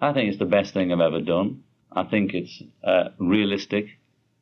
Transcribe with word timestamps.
I 0.00 0.12
think 0.12 0.28
it's 0.28 0.38
the 0.38 0.44
best 0.44 0.74
thing 0.74 0.92
I've 0.92 1.00
ever 1.00 1.20
done. 1.20 1.62
I 1.92 2.04
think 2.04 2.34
it's 2.34 2.62
uh, 2.84 3.10
realistic 3.18 3.86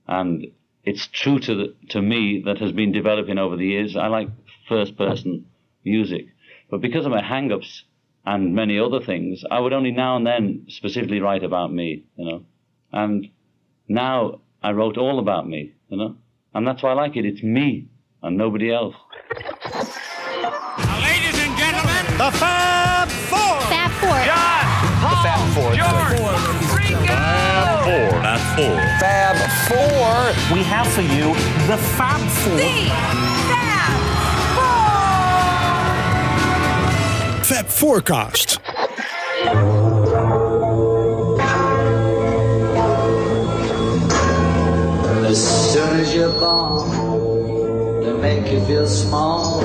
and 0.09 0.47
it's 0.83 1.07
true 1.07 1.39
to 1.39 1.55
the, 1.55 1.75
to 1.91 2.03
me 2.03 2.43
that 2.45 2.59
has 2.59 2.73
been 2.73 2.93
developing 2.93 3.39
over 3.39 3.57
the 3.57 3.67
years. 3.67 3.97
I 3.97 4.09
like 4.09 4.29
first 4.69 4.97
person 4.97 5.47
music, 5.85 6.27
but 6.71 6.81
because 6.81 7.07
of 7.07 7.13
my 7.13 7.23
hang-ups 7.23 7.85
and 8.27 8.55
many 8.55 8.79
other 8.79 9.01
things, 9.01 9.45
I 9.51 9.61
would 9.61 9.73
only 9.73 9.93
now 9.93 10.17
and 10.17 10.27
then 10.27 10.67
specifically 10.69 11.21
write 11.21 11.45
about 11.45 11.73
me, 11.73 12.05
you 12.17 12.25
know. 12.25 12.45
And 12.93 13.29
now 13.89 14.41
I 14.63 14.73
wrote 14.73 14.99
all 14.99 15.19
about 15.19 15.49
me, 15.49 15.75
you 15.89 15.97
know, 15.97 16.17
and 16.55 16.67
that's 16.67 16.83
why 16.83 16.91
I 16.91 16.95
like 16.95 17.17
it. 17.17 17.25
It's 17.25 17.43
me 17.43 17.89
and 18.23 18.37
nobody 18.37 18.73
else. 18.73 18.97
Fab 25.25 25.55
Four. 25.55 25.73
George, 25.73 26.21
Ringo. 26.77 27.07
Fab 27.07 28.41
Four. 28.57 28.77
Fab 29.01 29.37
Four. 29.71 30.55
we 30.55 30.63
have 30.65 30.87
for 30.87 31.01
you 31.01 31.33
the 31.67 31.79
Fab 31.97 32.21
Four. 32.43 32.59
Fab 37.43 37.67
Forecast. 37.67 38.61
As 45.25 45.73
soon 45.73 46.01
as 46.01 46.15
you're 46.15 46.39
born, 46.39 48.03
they 48.03 48.13
make 48.13 48.53
you 48.53 48.61
feel 48.67 48.87
small. 48.87 49.65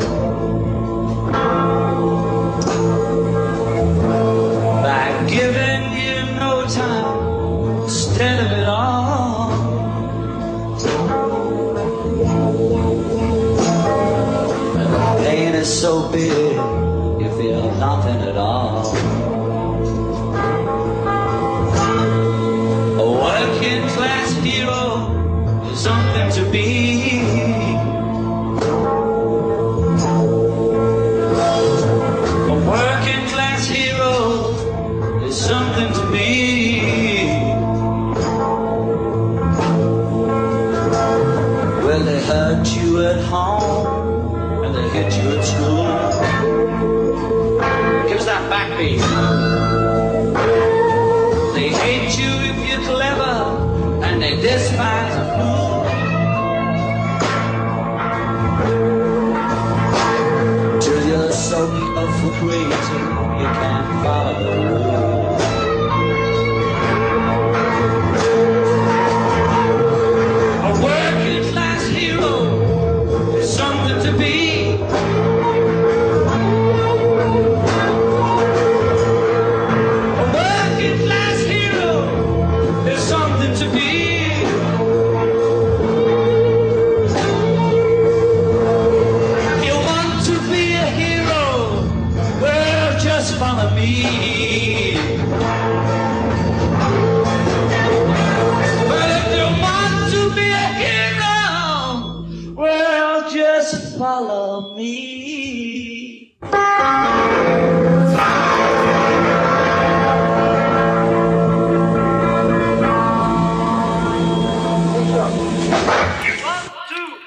Follow 103.99 104.75
me. 104.75 106.33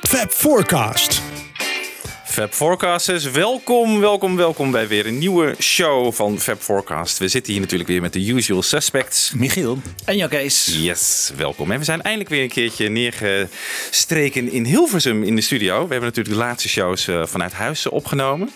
Fab 0.07 0.31
Forecast. 0.31 1.32
Fab 2.33 2.53
Forecasters, 2.53 3.31
welkom, 3.31 4.01
welkom, 4.01 4.37
welkom 4.37 4.71
bij 4.71 4.89
weer 4.89 5.07
een 5.07 5.19
nieuwe 5.19 5.55
show 5.59 6.13
van 6.13 6.41
Fab 6.41 6.61
Forecast. 6.61 7.19
We 7.19 7.29
zitten 7.29 7.53
hier 7.53 7.63
natuurlijk 7.63 7.89
weer 7.89 8.01
met 8.01 8.13
de 8.13 8.27
usual 8.27 8.63
suspects. 8.63 9.33
Michiel. 9.37 9.79
En 10.05 10.29
Kees. 10.29 10.77
Yes, 10.81 11.33
welkom. 11.37 11.71
En 11.71 11.79
we 11.79 11.85
zijn 11.85 12.03
eindelijk 12.03 12.31
weer 12.31 12.43
een 12.43 12.49
keertje 12.49 12.89
neergestreken 12.89 14.53
in 14.53 14.65
Hilversum 14.65 15.23
in 15.23 15.37
de 15.37 15.41
studio. 15.41 15.75
We 15.75 15.91
hebben 15.91 16.09
natuurlijk 16.09 16.35
de 16.35 16.43
laatste 16.43 16.69
shows 16.69 17.09
eh, 17.09 17.27
vanuit 17.27 17.53
huis 17.53 17.89
opgenomen. 17.89 18.51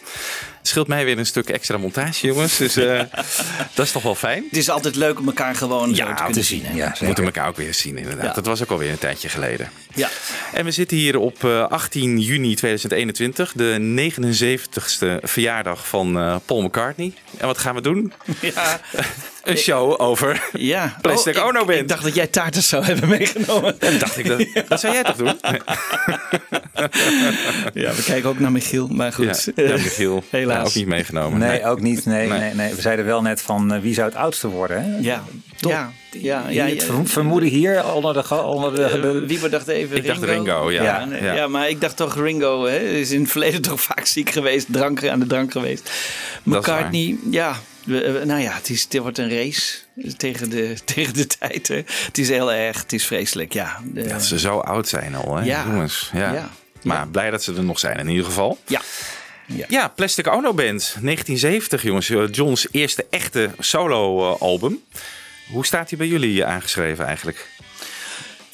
Scheelt 0.66 0.88
mij 0.88 1.04
weer 1.04 1.18
een 1.18 1.26
stuk 1.26 1.48
extra 1.48 1.76
montage, 1.78 2.26
jongens. 2.26 2.56
Dus 2.56 2.76
eh, 2.76 3.00
dat 3.74 3.86
is 3.86 3.92
toch 3.92 4.02
wel 4.02 4.14
fijn. 4.14 4.44
Het 4.48 4.56
is 4.58 4.68
altijd 4.70 4.96
leuk 4.96 5.18
om 5.18 5.26
elkaar 5.26 5.54
gewoon 5.54 5.94
zo 5.94 6.14
te 6.14 6.22
kunnen 6.24 6.44
zien. 6.44 6.64
hè? 6.64 6.74
Ja, 6.76 6.94
We 6.98 7.06
moeten 7.06 7.24
elkaar 7.24 7.48
ook 7.48 7.56
weer 7.56 7.74
zien, 7.74 7.96
inderdaad. 7.98 8.24
Ja. 8.24 8.32
Dat 8.32 8.46
was 8.46 8.62
ook 8.62 8.70
alweer 8.70 8.90
een 8.90 8.98
tijdje 8.98 9.28
geleden. 9.28 9.70
Ja. 9.94 10.08
En 10.52 10.64
we 10.64 10.70
zitten 10.70 10.96
hier 10.96 11.18
op 11.18 11.44
eh, 11.44 11.66
18 11.68 12.18
juni 12.18 12.54
2021, 12.54 13.52
de 13.52 14.10
79ste 14.12 15.24
verjaardag 15.28 15.88
van 15.88 16.18
eh, 16.18 16.36
Paul 16.46 16.62
McCartney. 16.62 17.12
En 17.38 17.46
wat 17.46 17.58
gaan 17.58 17.74
we 17.74 17.80
doen? 17.80 18.12
Ja. 18.40 18.80
Een 19.46 19.56
show 19.56 20.00
over 20.00 20.48
ja. 20.52 20.96
Plastic 21.02 21.36
Oh, 21.36 21.42
ik- 21.42 21.48
Ono 21.48 21.64
Band. 21.64 21.80
Ik 21.80 21.88
dacht 21.88 22.02
dat 22.02 22.14
jij 22.14 22.26
taarters 22.26 22.68
zou 22.68 22.84
hebben 22.84 23.08
meegenomen. 23.08 23.80
En 23.80 23.98
dacht 23.98 24.18
ik, 24.18 24.26
dat, 24.26 24.46
dat 24.68 24.80
zou 24.80 24.92
jij 24.94 25.02
toch 25.02 25.16
doen? 25.16 25.34
Ja, 27.74 27.92
we 27.94 28.02
kijken 28.04 28.28
ook 28.28 28.38
naar 28.38 28.52
Michiel, 28.52 28.88
maar 28.88 29.12
goed. 29.12 29.48
ja 29.56 29.72
Michiel. 29.72 30.24
Helaas. 30.30 30.56
Ja, 30.62 30.64
ook 30.68 30.74
niet 30.74 30.86
meegenomen. 30.86 31.38
Nee, 31.38 31.64
ook 31.66 31.80
niet. 31.80 32.04
Nee, 32.06 32.28
Nee. 32.28 32.38
nee. 32.38 32.54
Nee, 32.54 32.74
We 32.74 32.80
zeiden 32.80 33.04
wel 33.04 33.22
net 33.22 33.40
van 33.42 33.72
eh, 33.74 33.80
wie 33.80 33.94
zou 33.94 34.08
het 34.08 34.16
oudste 34.16 34.48
worden. 34.48 34.82
Hè? 34.84 34.98
Ja, 35.00 35.22
Top. 35.60 35.70
ja, 35.70 35.90
ja, 36.10 36.44
ja, 36.48 36.66
het 36.66 36.86
vermoeden 37.04 37.48
hier 37.48 37.92
onder 37.92 38.12
de, 38.14 38.34
onder 38.42 38.70
de, 38.74 39.00
de- 39.00 39.20
Eh, 39.22 39.28
Wie 39.40 39.48
dacht 39.48 39.68
even 39.68 39.96
Ik 39.96 40.06
dacht 40.06 40.22
Ringo, 40.22 40.70
ja. 40.70 40.82
Ja, 40.82 41.06
Ja. 41.20 41.34
ja, 41.34 41.48
maar 41.48 41.68
ik 41.68 41.80
dacht 41.80 41.96
toch 41.96 42.16
Ringo 42.16 42.64
hè, 42.64 42.78
is 42.78 43.10
in 43.10 43.20
het 43.20 43.30
verleden 43.30 43.62
toch 43.62 43.80
vaak 43.80 44.06
ziek 44.06 44.30
geweest, 44.30 44.66
drank, 44.70 45.06
aan 45.08 45.18
de 45.20 45.26
drank 45.26 45.52
geweest. 45.52 45.82
Dat 46.42 46.54
is 46.54 46.58
McCartney, 46.68 47.16
ja, 47.30 47.56
we- 47.86 48.00
eh, 48.02 48.24
nou 48.26 48.40
ja, 48.40 48.52
het, 48.54 48.70
is, 48.70 48.82
het 48.82 48.98
wordt 48.98 49.18
een 49.18 49.30
race 49.30 49.76
tegen 50.16 50.50
de, 50.50 50.74
tegen 50.94 51.14
de 51.14 51.26
tijd. 51.26 51.68
Hè. 51.68 51.82
Het 51.86 52.18
is 52.18 52.28
heel 52.28 52.52
erg, 52.52 52.80
het 52.82 52.92
is 52.92 53.06
vreselijk, 53.06 53.52
ja. 53.52 53.80
De- 53.84 54.06
Dat 54.06 54.24
ze 54.24 54.38
zo 54.38 54.58
oud 54.58 54.88
zijn 54.88 55.14
al, 55.14 55.36
hè, 55.36 55.44
Ja. 55.44 55.64
jongens. 55.66 56.10
Ja. 56.12 56.32
Ja. 56.32 56.50
Maar 56.82 57.08
blij 57.08 57.30
dat 57.30 57.42
ze 57.42 57.54
er 57.54 57.64
nog 57.64 57.78
zijn 57.78 57.98
in 57.98 58.08
ieder 58.08 58.24
geval. 58.24 58.58
ja. 58.66 58.80
Ja, 59.68 59.88
Plastic 59.88 60.26
Ono 60.26 60.54
Band, 60.54 60.96
1970 61.00 61.82
jongens. 61.82 62.10
Eh, 62.10 62.24
John's 62.30 62.66
eerste 62.70 63.06
echte 63.10 63.50
solo-album. 63.58 64.82
Hoe 65.52 65.66
staat 65.66 65.88
hij 65.88 65.98
bij 65.98 66.06
jullie 66.06 66.42
eh, 66.44 66.50
aangeschreven 66.50 67.06
eigenlijk? 67.06 67.48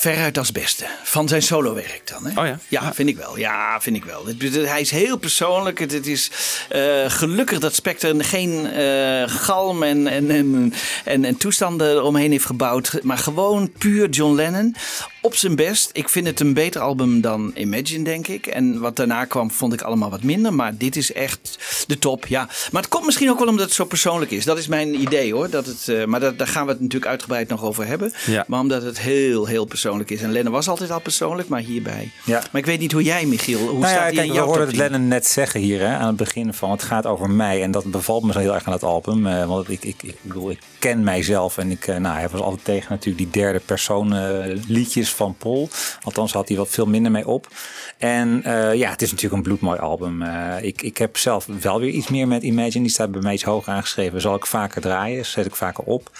Veruit 0.02 0.38
als 0.38 0.52
beste. 0.52 0.86
Van 1.02 1.28
zijn 1.28 1.42
solowerk 1.42 2.02
dan. 2.04 2.26
Hè? 2.26 2.40
Oh 2.40 2.46
ja? 2.46 2.58
Ja, 2.68 2.94
vind 2.94 3.08
ik 3.08 3.16
wel. 3.16 3.38
Ja, 3.38 3.80
vind 3.80 3.96
ik 3.96 4.04
wel. 4.04 4.26
Hij 4.66 4.80
is 4.80 4.90
heel 4.90 5.16
persoonlijk. 5.16 5.78
Het, 5.78 5.92
het 5.92 6.06
is 6.06 6.30
eh, 6.68 6.82
gelukkig 7.06 7.58
dat 7.58 7.74
Spectre 7.74 8.24
geen 8.24 8.66
eh, 8.66 9.22
galm 9.26 9.82
en, 9.82 10.06
en, 10.06 10.30
en, 10.30 10.72
en, 11.04 11.24
en 11.24 11.36
toestanden 11.36 12.04
omheen 12.04 12.30
heeft 12.30 12.44
gebouwd. 12.44 12.98
Maar 13.02 13.18
gewoon 13.18 13.72
puur 13.78 14.08
John 14.08 14.34
Lennon. 14.34 14.74
Op 15.20 15.34
zijn 15.34 15.56
best. 15.56 15.90
Ik 15.92 16.08
vind 16.08 16.26
het 16.26 16.40
een 16.40 16.54
beter 16.54 16.80
album 16.80 17.20
dan 17.20 17.50
Imagine, 17.54 18.04
denk 18.04 18.28
ik. 18.28 18.46
En 18.46 18.80
wat 18.80 18.96
daarna 18.96 19.24
kwam, 19.24 19.50
vond 19.50 19.72
ik 19.72 19.82
allemaal 19.82 20.10
wat 20.10 20.22
minder. 20.22 20.54
Maar 20.54 20.76
dit 20.76 20.96
is 20.96 21.12
echt 21.12 21.58
de 21.86 21.98
top, 21.98 22.26
ja. 22.26 22.48
Maar 22.72 22.82
het 22.82 22.90
komt 22.90 23.04
misschien 23.04 23.30
ook 23.30 23.38
wel 23.38 23.48
omdat 23.48 23.64
het 23.64 23.74
zo 23.74 23.84
persoonlijk 23.84 24.30
is. 24.30 24.44
Dat 24.44 24.58
is 24.58 24.66
mijn 24.66 25.00
idee, 25.00 25.32
hoor. 25.32 25.50
Dat 25.50 25.66
het, 25.66 25.88
eh, 25.88 26.04
maar 26.04 26.20
dat, 26.20 26.38
daar 26.38 26.46
gaan 26.46 26.64
we 26.64 26.72
het 26.72 26.80
natuurlijk 26.80 27.10
uitgebreid 27.10 27.48
nog 27.48 27.62
over 27.62 27.86
hebben. 27.86 28.12
Ja. 28.26 28.44
Maar 28.48 28.60
omdat 28.60 28.82
het 28.82 29.00
heel, 29.00 29.46
heel 29.46 29.64
persoonlijk 29.64 29.90
persoonlijk 29.92 30.10
is. 30.10 30.22
En 30.22 30.32
Lennon 30.32 30.52
was 30.52 30.68
altijd 30.68 30.90
al 30.90 31.00
persoonlijk, 31.00 31.48
maar 31.48 31.60
hierbij. 31.60 32.10
Ja. 32.24 32.42
Maar 32.50 32.60
ik 32.60 32.66
weet 32.66 32.78
niet 32.78 32.92
hoe 32.92 33.02
jij, 33.02 33.26
Michiel, 33.26 33.58
hoe 33.58 33.68
Nou 33.68 33.84
staat 33.84 33.94
ja, 33.94 34.00
hij 34.02 34.12
kijk, 34.12 34.26
in 34.26 34.32
we 34.32 34.38
hoorden 34.40 34.66
het 34.66 34.70
10? 34.70 34.78
Lennon 34.78 35.08
net 35.08 35.26
zeggen 35.26 35.60
hier 35.60 35.80
hè, 35.80 35.96
aan 35.96 36.06
het 36.06 36.16
begin 36.16 36.54
van 36.54 36.70
het 36.70 36.82
gaat 36.82 37.06
over 37.06 37.30
mij. 37.30 37.62
En 37.62 37.70
dat 37.70 37.84
bevalt 37.84 38.22
me 38.24 38.32
zo 38.32 38.38
heel 38.38 38.54
erg 38.54 38.64
aan 38.64 38.72
het 38.72 38.82
album. 38.82 39.26
eh, 39.26 39.46
want 39.46 39.70
ik, 39.70 39.84
ik, 39.84 40.02
ik 40.02 40.16
bedoel, 40.20 40.50
ik 40.50 40.58
ken 40.78 41.02
mijzelf. 41.02 41.58
En 41.58 41.70
ik, 41.70 41.86
eh, 41.86 41.96
nou, 41.96 42.14
hij 42.18 42.28
was 42.28 42.40
altijd 42.40 42.64
tegen 42.64 42.86
natuurlijk 42.90 43.18
die 43.18 43.42
derde 43.42 43.60
persoon 43.60 44.14
eh, 44.14 44.58
liedjes 44.66 45.12
van 45.12 45.34
Paul. 45.38 45.68
Althans 46.02 46.32
had 46.32 46.48
hij 46.48 46.56
wat 46.56 46.68
veel 46.68 46.86
minder 46.86 47.12
mee 47.12 47.26
op. 47.26 47.48
En 47.98 48.42
eh, 48.44 48.74
ja, 48.74 48.90
het 48.90 49.02
is 49.02 49.10
natuurlijk 49.10 49.36
een 49.36 49.42
bloedmooi 49.42 49.78
album. 49.78 50.22
Eh, 50.22 50.64
ik, 50.64 50.82
ik 50.82 50.98
heb 50.98 51.16
zelf 51.16 51.46
wel 51.60 51.80
weer 51.80 51.90
iets 51.90 52.08
meer 52.08 52.28
met 52.28 52.42
Imagine. 52.42 52.82
Die 52.84 52.92
staat 52.92 53.10
bij 53.10 53.20
mij 53.20 53.32
iets 53.32 53.42
hoger 53.42 53.72
aangeschreven. 53.72 54.20
Zal 54.20 54.34
ik 54.34 54.46
vaker 54.46 54.80
draaien, 54.80 55.26
zet 55.26 55.46
ik 55.46 55.54
vaker 55.54 55.84
op. 55.84 56.10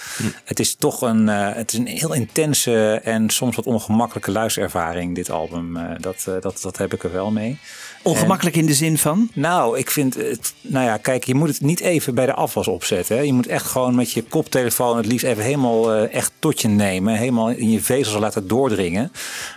Het 0.45 0.61
is 0.61 0.75
toch 0.75 1.03
een, 1.03 1.29
eh, 1.29 1.49
het 1.55 1.73
is 1.73 1.79
een 1.79 1.87
heel 1.87 2.13
intense 2.13 3.01
en 3.05 3.31
soms 3.31 3.57
wat 3.57 3.62
ongemakkelijke 3.67 4.31
luisterervaring, 4.31 5.15
dit 5.15 5.31
album. 5.31 5.77
Eh, 5.77 5.91
dat, 6.01 6.25
eh, 6.29 6.35
dat, 6.41 6.59
dat 6.63 6.77
heb 6.77 6.93
ik 6.95 7.03
er 7.03 7.13
wel 7.13 7.31
mee. 7.31 7.59
Ongemakkelijk 8.03 8.57
in 8.57 8.67
de 8.67 8.75
zin 8.75 8.99
van? 8.99 9.31
Nou, 9.35 9.79
ik 9.79 9.91
vind 9.91 10.15
het. 10.15 10.55
Nou 10.61 10.85
ja, 10.85 10.97
kijk, 10.97 11.25
je 11.25 11.35
moet 11.35 11.49
het 11.49 11.61
niet 11.61 11.81
even 11.81 12.15
bij 12.15 12.27
de 12.27 12.35
afwas 12.35 12.69
opzetten. 12.69 13.17
Hè. 13.17 13.23
Je 13.23 13.33
moet 13.33 13.47
echt 13.47 13.67
gewoon 13.67 13.95
met 13.95 14.13
je 14.13 14.23
koptelefoon 14.23 14.97
het 14.97 15.07
liefst 15.07 15.25
even 15.27 15.43
helemaal 15.45 15.93
eh, 15.93 16.15
echt 16.15 16.33
tot 16.39 16.61
je 16.61 16.69
nemen. 16.69 17.15
Helemaal 17.15 17.49
in 17.51 17.71
je 17.71 17.81
vezels 17.83 18.21
laten 18.21 18.49
doordringen. 18.49 19.13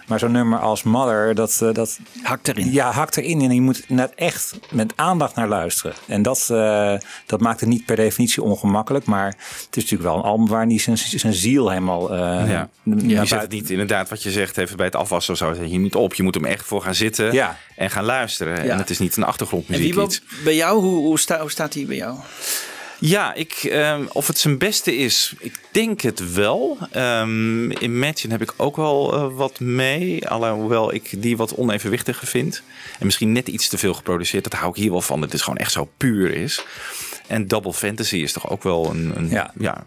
Maar 0.08 0.20
zo'n 0.20 0.32
nummer 0.32 0.60
als 0.60 0.84
Mother, 0.84 1.36
dat. 1.36 1.60
eh, 1.62 1.74
dat 1.74 2.00
Hakt 2.24 2.48
erin. 2.48 2.72
ja, 2.72 2.92
hakt 2.92 3.18
erin 3.18 3.42
en 3.42 3.54
je 3.54 3.62
moet 3.62 3.84
net 3.88 4.12
echt 4.16 4.60
met 4.72 4.94
aandacht 4.96 5.36
naar 5.36 5.48
luisteren. 5.48 5.94
En 6.08 6.22
dat, 6.22 6.48
eh, 6.52 6.94
dat 7.26 7.42
maakt 7.42 7.60
het 7.60 7.70
niet 7.70 7.86
per 7.86 7.96
definitie 7.96 8.44
ongemakkelijk. 8.44 9.06
Maar 9.06 9.28
het 9.28 9.76
is 9.78 9.82
natuurlijk 9.84 10.04
wel 10.10 10.16
een 10.18 10.24
album 10.30 10.48
waar 10.48 10.66
niet 10.66 10.82
zijn, 10.82 10.98
zijn 10.98 11.34
ziel 11.34 11.70
helemaal. 11.70 12.14
eh, 12.14 12.50
Ja. 12.50 12.70
je 13.08 13.26
zet 13.26 13.42
het 13.42 13.52
niet 13.52 13.70
inderdaad 13.70 14.10
wat 14.10 14.24
je 14.24 14.32
zegt 14.32 14.58
even 14.58 14.78
bij 14.78 14.86
het 14.86 14.96
afwassen 14.96 15.34
of 15.34 15.40
zo. 15.40 15.54
Zet 15.54 15.72
je 15.72 15.78
niet 15.78 15.96
op. 15.96 16.14
Je 16.14 16.24
moet 16.24 16.36
hem 16.36 16.46
echt 16.46 16.66
voor 16.66 16.82
gaan 16.82 16.96
zitten 16.96 17.34
Ja. 17.34 17.58
en 17.76 17.90
gaan 17.90 18.04
luisteren. 18.04 18.34
Ja. 18.38 18.72
En 18.72 18.78
het 18.78 18.90
is 18.90 19.00
niet 19.00 19.16
een 19.16 19.24
En 19.24 19.30
achtergrondmuziek 19.30 19.94
wie 19.94 20.04
iets. 20.04 20.22
bij 20.44 20.56
jou, 20.56 20.80
hoe, 20.82 20.96
hoe, 20.96 21.20
sta, 21.20 21.40
hoe 21.40 21.52
staat 21.52 21.74
hij 21.74 21.86
bij 21.86 21.96
jou? 21.96 22.18
Ja, 23.00 23.34
ik, 23.34 23.54
ehm, 23.54 24.06
of 24.12 24.28
het 24.28 24.38
zijn 24.38 24.58
beste 24.58 24.96
is, 24.96 25.34
ik 25.40 25.60
denk 25.72 26.02
het 26.02 26.34
wel. 26.34 26.78
Ehm 26.92 27.72
Imagine 27.72 28.34
heb 28.34 28.42
ik 28.42 28.54
ook 28.58 28.76
wel 28.76 29.14
eh, 29.14 29.28
wat 29.36 29.60
mee. 29.60 30.28
Alhoewel 30.30 30.94
ik 30.94 31.22
die 31.22 31.38
wat 31.38 31.56
onevenwichtiger 31.56 32.28
vind. 32.28 32.62
En 33.00 33.06
misschien 33.06 33.32
net 33.32 33.48
iets 33.48 33.68
te 33.68 33.78
veel 33.78 33.94
geproduceerd. 33.94 34.44
Dat 34.44 34.54
hou 34.54 34.70
ik 34.70 34.76
hier 34.76 34.92
wel 34.92 35.02
van. 35.02 35.22
Dat 35.22 35.32
het 35.32 35.42
gewoon 35.42 35.60
echt 35.60 35.72
zo 35.72 35.90
puur 35.98 36.34
is. 36.34 36.66
En 37.28 37.48
Double 37.48 37.74
Fantasy 37.74 38.16
is 38.16 38.34
toch 38.34 38.50
ook 38.50 38.64
wel 38.64 38.90
een... 38.90 39.14
een 39.16 39.30
Ja. 39.30 39.52
ja. 39.60 39.84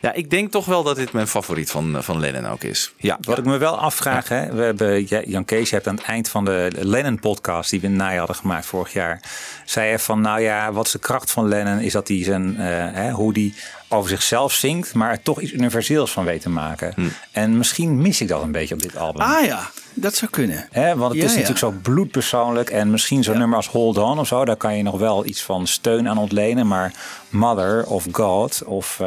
Ja. 0.00 0.12
ik 0.12 0.30
denk 0.30 0.50
toch 0.50 0.64
wel 0.64 0.82
dat 0.82 0.96
dit 0.96 1.12
mijn 1.12 1.28
favoriet 1.28 1.70
van, 1.70 1.96
van 2.02 2.20
Lennon 2.20 2.46
ook 2.46 2.62
is. 2.62 2.92
Ja. 2.96 3.18
Wat 3.20 3.38
ik 3.38 3.44
me 3.44 3.58
wel 3.58 3.78
afvraag, 3.78 4.28
hè, 4.28 4.52
we 4.52 4.62
hebben 4.62 5.08
ja, 5.08 5.22
Jan 5.26 5.44
Kees, 5.44 5.68
je 5.68 5.74
hebt 5.74 5.88
aan 5.88 5.96
het 5.96 6.04
eind 6.04 6.28
van 6.28 6.44
de 6.44 6.70
Lennon-podcast 6.78 7.70
die 7.70 7.80
we 7.80 7.86
in 7.86 7.96
najaar 7.96 8.18
hadden 8.18 8.36
gemaakt 8.36 8.66
vorig 8.66 8.92
jaar, 8.92 9.22
zei 9.64 9.88
hij 9.88 9.98
van, 9.98 10.20
nou 10.20 10.40
ja, 10.40 10.72
wat 10.72 10.86
is 10.86 10.92
de 10.92 10.98
kracht 10.98 11.30
van 11.30 11.48
Lennon 11.48 11.78
is 11.78 11.92
dat 11.92 12.08
hij 12.08 12.24
zijn, 12.24 12.56
eh, 12.56 12.66
hè, 12.92 13.10
hoe 13.10 13.32
die 13.32 13.54
over 13.92 14.10
zichzelf 14.10 14.52
zingt, 14.52 14.94
maar 14.94 15.10
er 15.10 15.22
toch 15.22 15.40
iets 15.40 15.52
universeels 15.52 16.10
van 16.10 16.24
weet 16.24 16.42
te 16.42 16.48
maken. 16.50 16.92
Hm. 16.96 17.08
En 17.32 17.58
misschien 17.58 18.02
mis 18.02 18.20
ik 18.20 18.28
dat 18.28 18.42
een 18.42 18.52
beetje 18.52 18.74
op 18.74 18.82
dit 18.82 18.96
album. 18.96 19.22
Ah 19.22 19.44
ja, 19.44 19.70
dat 19.94 20.14
zou 20.14 20.30
kunnen. 20.30 20.68
Hè, 20.70 20.96
want 20.96 21.12
het 21.12 21.18
Ja, 21.22 21.24
is 21.28 21.34
ja. 21.34 21.38
natuurlijk 21.40 21.58
zo 21.74 21.90
bloedpersoonlijk. 21.90 22.70
En 22.70 22.90
misschien 22.90 23.22
zo'n 23.24 23.38
nummer 23.38 23.56
als 23.56 23.68
Hold 23.68 23.98
On 23.98 24.18
of 24.18 24.26
zo. 24.26 24.44
Daar 24.44 24.56
kan 24.56 24.76
je 24.76 24.82
nog 24.82 24.98
wel 24.98 25.26
iets 25.26 25.42
van 25.42 25.66
steun 25.66 26.08
aan 26.08 26.18
ontlenen. 26.18 26.66
Maar 26.66 26.92
Mother 27.28 27.86
of 27.86 28.06
God 28.12 28.62
of... 28.64 29.00
eh, 29.00 29.06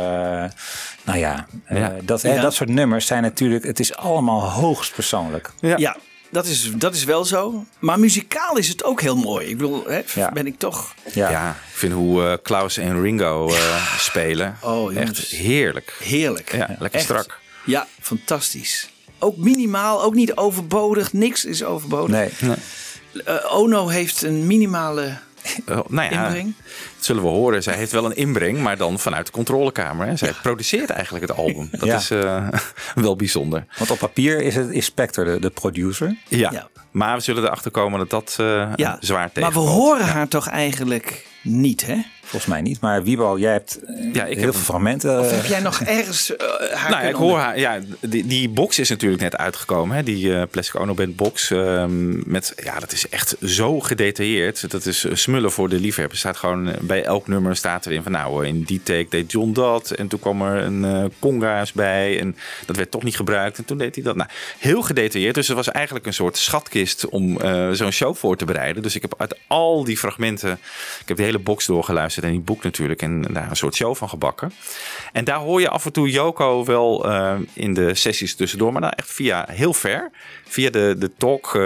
nou 1.03 1.17
ja, 1.19 1.45
eh, 1.65 1.77
Ja. 1.79 1.93
Dat, 2.03 2.21
hè, 2.21 2.33
Ja. 2.33 2.41
dat 2.41 2.53
soort 2.53 2.69
nummers 2.69 3.05
zijn 3.05 3.21
natuurlijk... 3.21 3.63
Het 3.63 3.79
is 3.79 3.95
allemaal 3.95 4.49
hoogst 4.49 4.93
persoonlijk. 4.93 5.51
Ja, 5.59 5.95
dat, 6.33 6.45
is, 6.45 6.71
dat 6.75 6.95
is 6.95 7.03
wel 7.03 7.25
zo. 7.25 7.65
Maar 7.79 7.99
muzikaal 7.99 8.57
is 8.57 8.67
het 8.67 8.83
ook 8.83 9.01
heel 9.01 9.15
mooi. 9.15 9.47
Ik 9.47 9.57
bedoel, 9.57 9.83
hè, 9.87 10.01
Ja. 10.15 10.31
ben 10.31 10.47
ik 10.47 10.57
toch... 10.59 10.93
Ja. 11.13 11.29
Ja, 11.29 11.49
ik 11.49 11.77
vind 11.77 11.93
hoe 11.93 12.23
eh, 12.25 12.33
Klaus 12.43 12.77
en 12.77 13.01
Ringo 13.01 13.47
eh, 13.53 13.97
spelen 13.97 14.57
Oh, 14.61 14.93
jongens. 14.93 15.19
echt 15.19 15.39
heerlijk. 15.39 15.97
Heerlijk. 16.03 16.51
Ja, 16.55 16.67
lekker 16.67 16.91
Echt. 16.99 17.03
strak. 17.03 17.39
Ja, 17.65 17.87
fantastisch. 18.01 18.89
Ook 19.19 19.37
minimaal, 19.37 20.03
ook 20.03 20.13
niet 20.13 20.35
overbodig. 20.35 21.13
Niks 21.13 21.45
is 21.45 21.63
overbodig. 21.63 22.09
Nee. 22.41 22.55
Eh, 23.25 23.35
Ono 23.55 23.87
heeft 23.87 24.21
een 24.21 24.47
minimale 24.47 25.17
Eh, 25.65 25.79
nou 25.87 26.13
ja, 26.13 26.25
inbreng. 26.25 26.53
Dat 27.05 27.15
zullen 27.15 27.31
we 27.31 27.37
horen. 27.37 27.63
Zij 27.63 27.75
heeft 27.75 27.91
wel 27.91 28.05
een 28.05 28.15
inbreng, 28.15 28.57
maar 28.59 28.77
dan 28.77 28.99
vanuit 28.99 29.25
de 29.25 29.31
controlekamer. 29.31 30.07
Hè. 30.07 30.15
Zij 30.15 30.33
produceert 30.41 30.89
eigenlijk 30.89 31.27
het 31.27 31.37
album. 31.37 31.67
Dat 31.71 31.83
Ja. 31.85 31.95
is 31.95 32.11
eh, 32.11 32.47
wel 32.95 33.15
bijzonder. 33.15 33.65
Want 33.77 33.91
op 33.91 33.97
papier 33.97 34.41
is, 34.41 34.55
het, 34.55 34.69
is 34.69 34.85
Spector 34.85 35.25
de, 35.25 35.39
de 35.39 35.49
producer. 35.49 36.15
Ja. 36.27 36.51
Ja. 36.51 36.67
maar 36.91 37.15
we 37.15 37.21
zullen 37.23 37.43
erachter 37.43 37.71
komen 37.71 37.99
dat 37.99 38.09
dat 38.09 38.35
eh, 38.39 38.71
Ja, 38.75 38.97
zwaar 38.99 39.31
tegen. 39.31 39.41
maar 39.41 39.51
we 39.63 39.69
horen 39.69 40.05
haar 40.05 40.27
toch 40.27 40.47
eigenlijk 40.47 41.25
niet, 41.41 41.85
hè? 41.85 41.97
Volgens 42.33 42.51
mij 42.53 42.61
niet. 42.61 42.79
Maar 42.79 43.03
Wiebo, 43.03 43.37
jij 43.39 43.51
hebt 43.51 43.79
eh, 43.83 44.13
Ja, 44.13 44.25
ik 44.25 44.35
heel 44.35 44.45
heb- 44.45 44.53
veel 44.53 44.63
fragmenten. 44.63 45.19
Of 45.19 45.31
heb 45.31 45.45
jij 45.45 45.59
nog 45.59 45.81
ergens 45.81 46.35
eh, 46.35 46.47
haar 46.73 46.89
Nou, 46.91 47.05
ik 47.07 47.13
hoor 47.15 47.23
onder- 47.25 47.39
haar. 47.41 47.59
Ja, 47.59 47.79
die, 47.99 48.27
die 48.27 48.49
box 48.49 48.79
is 48.79 48.89
natuurlijk 48.89 49.21
net 49.21 49.37
uitgekomen. 49.37 49.95
Hè? 49.95 50.03
Die 50.03 50.33
eh 50.35 50.41
Plastic 50.51 50.79
Ono 50.81 50.93
Band 50.93 51.15
box. 51.15 51.51
ehm, 51.51 52.31
met, 52.31 52.53
ja, 52.63 52.79
dat 52.79 52.91
is 52.91 53.09
echt 53.09 53.35
zo 53.45 53.79
gedetailleerd. 53.79 54.71
Dat 54.71 54.85
is 54.85 55.05
smullen 55.13 55.51
voor 55.51 55.69
de 55.69 55.79
liefhebber. 55.79 56.17
staat 56.17 56.37
gewoon 56.37 56.71
bij 56.81 57.03
elk 57.03 57.27
nummer 57.27 57.55
staat 57.55 57.85
erin 57.85 58.03
van 58.03 58.11
nou, 58.11 58.45
in 58.47 58.63
die 58.63 58.83
take 58.83 59.05
deed 59.09 59.31
John 59.31 59.51
dat. 59.53 59.91
En 59.91 60.07
toen 60.07 60.19
kwam 60.19 60.41
er 60.41 60.63
een 60.63 60.85
eh 60.85 61.03
conga's 61.19 61.71
bij. 61.71 62.19
En 62.19 62.35
dat 62.65 62.75
werd 62.75 62.91
toch 62.91 63.03
niet 63.03 63.15
gebruikt. 63.15 63.57
En 63.57 63.65
toen 63.65 63.77
deed 63.77 63.95
hij 63.95 64.03
dat. 64.03 64.15
Nou, 64.15 64.29
heel 64.59 64.81
gedetailleerd. 64.81 65.35
Dus 65.35 65.47
het 65.47 65.55
was 65.57 65.71
eigenlijk 65.71 66.05
een 66.05 66.13
soort 66.13 66.37
schatkist 66.37 67.07
om 67.09 67.41
eh, 67.41 67.69
zo'n 67.71 67.91
show 67.91 68.15
voor 68.15 68.37
te 68.37 68.45
bereiden. 68.45 68.83
Dus 68.83 68.95
ik 68.95 69.01
heb 69.01 69.13
uit 69.17 69.37
al 69.47 69.83
die 69.83 69.97
fragmenten. 69.97 70.51
Ik 71.01 71.07
heb 71.07 71.17
de 71.17 71.23
hele 71.23 71.39
box 71.39 71.65
doorgeluisterd 71.65 72.22
en 72.23 72.31
die 72.31 72.39
boek 72.39 72.63
natuurlijk. 72.63 73.01
En 73.01 73.21
daar 73.21 73.49
een 73.49 73.55
soort 73.55 73.75
show 73.75 73.95
van 73.95 74.09
gebakken. 74.09 74.53
En 75.11 75.23
daar 75.23 75.37
hoor 75.37 75.61
je 75.61 75.69
af 75.69 75.85
en 75.85 75.91
toe 75.91 76.09
Joko 76.09 76.65
wel 76.65 77.09
eh, 77.11 77.35
in 77.53 77.73
de 77.73 77.95
sessies 77.95 78.35
tussendoor. 78.35 78.71
Maar 78.71 78.81
dan 78.81 78.91
echt 78.91 79.11
via 79.11 79.45
heel 79.51 79.73
ver. 79.73 80.11
Via 80.47 80.69
de, 80.69 80.95
de 80.97 81.11
talk. 81.17 81.55
eh, 81.55 81.61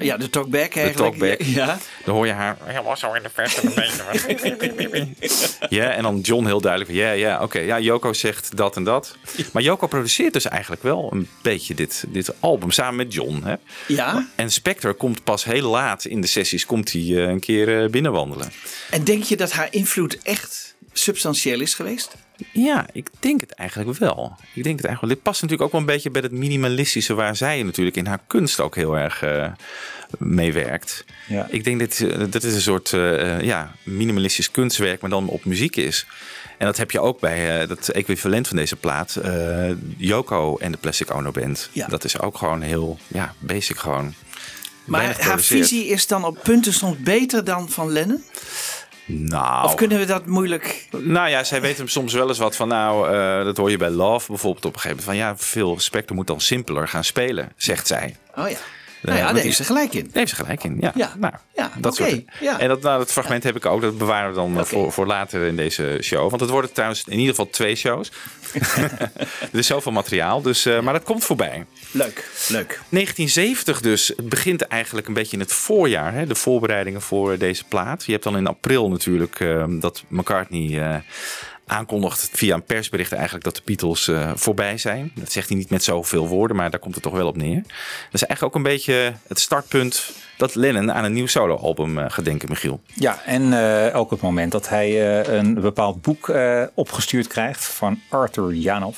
Ja, 0.00 0.16
de 0.16 0.30
talkback 0.30 0.72
de 0.74 0.80
eigenlijk. 0.80 1.18
talkback. 1.18 1.40
Ja. 1.42 1.78
Dan 2.04 2.14
hoor 2.14 2.26
je 2.26 2.32
haar 2.32 2.56
helemaal 2.64 2.96
zo 2.96 3.12
in 3.12 3.22
de 3.22 3.30
verte 3.34 3.60
een 3.66 3.74
beetje. 3.74 5.06
Ja, 5.68 5.90
en 5.90 6.02
dan 6.02 6.20
John 6.20 6.46
heel 6.46 6.60
duidelijk. 6.60 6.92
Ja, 6.92 7.10
ja, 7.10 7.42
oké. 7.42 7.58
Ja, 7.58 7.78
Joko 7.80 8.12
zegt 8.12 8.56
dat 8.56 8.76
en 8.76 8.84
dat. 8.84 9.16
Maar 9.52 9.62
Joko 9.62 9.86
produceert 9.86 10.32
dus 10.32 10.44
eigenlijk 10.48 10.82
wel 10.82 11.08
een 11.12 11.28
beetje 11.42 11.74
dit, 11.74 12.04
dit 12.08 12.32
album 12.40 12.70
samen 12.70 12.96
met 12.96 13.12
John. 13.14 13.40
Hè? 13.44 13.54
ja. 13.86 14.28
En 14.34 14.50
Spectre 14.50 14.92
komt 14.92 15.24
pas 15.24 15.44
heel 15.44 15.70
laat 15.70 16.04
in 16.04 16.20
de 16.20 16.26
sessies 16.26 16.66
komt 16.66 16.92
hij, 16.92 17.00
eh, 17.02 17.16
een 17.16 17.40
keer 17.40 17.90
binnenwandelen. 17.90 18.52
En 18.90 19.04
denk 19.04 19.22
je 19.22 19.36
dat 19.36 19.52
haar 19.52 19.68
invloed 19.70 19.86
echt 20.22 20.74
substantieel 20.92 21.60
is 21.60 21.74
geweest? 21.74 22.16
Ja, 22.52 22.86
ik 22.92 23.08
denk 23.18 23.40
het 23.40 23.52
eigenlijk 23.52 23.98
wel. 23.98 24.36
Ik 24.54 24.64
denk 24.64 24.76
het 24.76 24.86
eigenlijk 24.86 25.00
wel. 25.00 25.10
Dit 25.10 25.22
past 25.22 25.42
natuurlijk 25.42 25.68
ook 25.68 25.72
wel 25.72 25.80
een 25.80 25.94
beetje 25.94 26.10
bij 26.10 26.22
het 26.22 26.32
minimalistische 26.32 27.14
waar 27.14 27.36
zij 27.36 27.62
natuurlijk 27.62 27.96
in 27.96 28.06
haar 28.06 28.20
kunst 28.26 28.60
ook 28.60 28.74
heel 28.74 28.98
erg 28.98 29.22
eh 29.22 29.50
mee 30.18 30.52
werkt. 30.52 31.04
Ja. 31.26 31.46
Ik 31.50 31.64
denk 31.64 31.80
dat 31.80 31.98
eh, 31.98 32.24
dat 32.30 32.42
is 32.42 32.54
een 32.54 32.60
soort 32.60 32.92
eh, 32.92 33.40
ja, 33.40 33.72
minimalistisch 33.82 34.50
kunstwerk, 34.50 35.00
maar 35.00 35.10
dan 35.10 35.28
op 35.28 35.44
muziek 35.44 35.76
is. 35.76 36.06
En 36.58 36.66
dat 36.66 36.76
heb 36.76 36.90
je 36.90 37.00
ook 37.00 37.20
bij 37.20 37.60
eh, 37.60 37.68
dat 37.68 37.88
equivalent 37.88 38.48
van 38.48 38.56
deze 38.56 38.76
plaat, 38.76 39.20
Yoko 39.96 40.56
en 40.56 40.72
de 40.72 40.78
Plastic 40.78 41.14
Ono 41.14 41.30
Band. 41.30 41.68
Ja. 41.72 41.86
Dat 41.86 42.04
is 42.04 42.20
ook 42.20 42.38
gewoon 42.38 42.60
heel 42.60 42.98
ja, 43.06 43.34
basic 43.38 43.76
gewoon. 43.76 44.14
Maar 44.84 45.20
haar 45.20 45.40
visie 45.40 45.86
is 45.86 46.06
dan 46.06 46.24
op 46.24 46.38
punten 46.42 46.72
soms 46.72 46.98
beter 46.98 47.44
dan 47.44 47.70
van 47.70 47.92
Lennon? 47.92 48.24
Nou, 49.10 49.64
Of 49.64 49.74
kunnen 49.74 49.98
we 49.98 50.04
dat 50.04 50.26
moeilijk... 50.26 50.88
Nou 50.90 51.28
ja, 51.28 51.44
zij 51.44 51.60
weet 51.60 51.78
hem 51.78 51.88
soms 51.88 52.12
wel 52.12 52.28
eens 52.28 52.38
wat 52.38 52.56
van. 52.56 52.68
Nou, 52.68 53.14
eh, 53.14 53.44
dat 53.44 53.56
hoor 53.56 53.70
je 53.70 53.76
bij 53.76 53.90
Love 53.90 54.26
bijvoorbeeld 54.28 54.64
op 54.64 54.74
een 54.74 54.80
gegeven 54.80 55.04
moment. 55.04 55.18
Van 55.18 55.28
ja, 55.28 55.36
veel 55.46 55.80
Spectre 55.80 56.14
moet 56.14 56.26
dan 56.26 56.40
simpeler 56.40 56.88
gaan 56.88 57.04
spelen, 57.04 57.52
zegt 57.56 57.86
zij. 57.86 58.16
Oh 58.34 58.48
ja. 58.48 58.56
Nou 59.02 59.18
ja, 59.18 59.32
daar 59.32 59.42
heeft 59.42 59.56
ze 59.56 59.64
gelijk 59.64 59.94
in. 59.94 60.02
Daar 60.04 60.12
heeft 60.12 60.30
ze 60.30 60.36
gelijk 60.36 60.64
in. 60.64 60.76
Ja, 60.80 60.92
Ja. 60.94 61.14
Nou, 61.18 61.34
Ja, 61.54 61.70
dat 61.78 61.96
soort. 61.96 62.22
Ja. 62.40 62.60
En 62.60 62.68
dat, 62.68 62.82
nou, 62.82 62.98
dat 62.98 63.12
fragment 63.12 63.42
heb 63.42 63.56
ik 63.56 63.66
ook. 63.66 63.80
Dat 63.80 63.98
bewaren 63.98 64.30
we 64.30 64.34
dan 64.34 64.58
eh, 64.58 64.64
voor, 64.64 64.92
voor 64.92 65.06
later 65.06 65.46
in 65.46 65.56
deze 65.56 65.98
show. 66.02 66.28
Want 66.28 66.40
het 66.40 66.50
worden 66.50 66.72
trouwens 66.72 67.04
in 67.06 67.18
ieder 67.18 67.28
geval 67.28 67.50
twee 67.50 67.74
shows. 67.74 68.10
er 69.52 69.58
is 69.58 69.66
zoveel 69.66 69.92
materiaal. 69.92 70.42
Dus, 70.42 70.66
eh, 70.66 70.80
maar 70.80 70.92
dat 70.92 71.02
komt 71.02 71.24
voorbij. 71.24 71.66
Leuk, 71.90 72.28
leuk. 72.48 72.80
1970 72.88 73.80
dus. 73.80 74.08
Het 74.08 74.28
begint 74.28 74.62
eigenlijk 74.62 75.06
een 75.08 75.14
beetje 75.14 75.36
in 75.36 75.42
het 75.42 75.52
voorjaar. 75.52 76.12
Hè, 76.12 76.26
de 76.26 76.34
voorbereidingen 76.34 77.02
voor 77.02 77.38
deze 77.38 77.64
plaat. 77.64 78.04
Je 78.04 78.12
hebt 78.12 78.24
dan 78.24 78.36
in 78.36 78.46
april 78.46 78.88
natuurlijk 78.88 79.40
eh, 79.40 79.64
dat 79.68 80.04
McCartney 80.08 81.02
aankondigt 81.68 82.28
via 82.32 82.54
een 82.54 82.62
persbericht 82.62 83.12
eigenlijk 83.12 83.44
dat 83.44 83.56
de 83.56 83.62
Beatles 83.64 84.08
eh, 84.08 84.30
voorbij 84.34 84.78
zijn. 84.78 85.12
Dat 85.14 85.32
zegt 85.32 85.48
hij 85.48 85.56
niet 85.56 85.70
met 85.70 85.84
zoveel 85.84 86.28
woorden, 86.28 86.56
maar 86.56 86.70
daar 86.70 86.80
komt 86.80 86.94
het 86.94 87.02
toch 87.02 87.12
wel 87.12 87.26
op 87.26 87.36
neer. 87.36 87.62
Dat 87.62 88.12
is 88.12 88.24
eigenlijk 88.24 88.42
ook 88.42 88.54
een 88.54 88.70
beetje 88.70 89.12
het 89.26 89.40
startpunt 89.40 90.12
dat 90.36 90.54
Lennon 90.54 90.92
aan 90.92 91.04
een 91.04 91.12
nieuw 91.12 91.26
soloalbum 91.26 91.98
eh 91.98 92.04
gaat 92.08 92.24
denken, 92.24 92.48
Michiel. 92.48 92.80
Ja, 92.94 93.22
en 93.24 93.52
eh, 93.52 93.96
ook 93.96 94.10
het 94.10 94.20
moment 94.20 94.52
dat 94.52 94.68
hij 94.68 95.18
een 95.26 95.54
bepaald 95.54 96.02
boek 96.02 96.32
opgestuurd 96.74 97.26
krijgt 97.26 97.64
van 97.64 98.00
Arthur 98.08 98.52
Janov. 98.54 98.96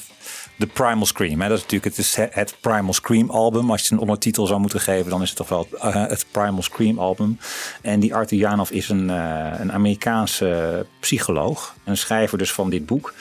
The 0.60 0.66
Primal 0.66 1.06
Scream. 1.06 1.38
Dat 1.38 1.50
is 1.50 1.62
natuurlijk 1.62 1.84
het, 1.84 1.98
is 1.98 2.16
het- 2.16 2.56
Primal 2.60 2.92
Scream 2.92 3.30
album. 3.30 3.70
Als 3.70 3.88
je 3.88 3.94
een 3.94 4.00
ondertitel 4.00 4.46
zou 4.46 4.60
moeten 4.60 4.80
geven, 4.80 5.10
dan 5.10 5.22
is 5.22 5.28
het 5.28 5.36
toch 5.36 5.48
wel 5.48 5.66
eh, 5.80 6.06
het 6.06 6.26
Primal 6.30 6.62
Scream 6.62 6.98
album. 6.98 7.38
En 7.82 8.00
die 8.00 8.14
Arthur 8.14 8.38
Janov 8.38 8.70
is 8.70 8.88
een, 8.88 9.10
eh, 9.10 9.52
een 9.58 9.72
Amerikaanse 9.72 10.86
psycholoog. 11.00 11.74
Een 11.84 11.96
schrijver 11.96 12.38
dus 12.38 12.52
van 12.52 12.70
dit 12.70 12.86
boek. 12.86 13.14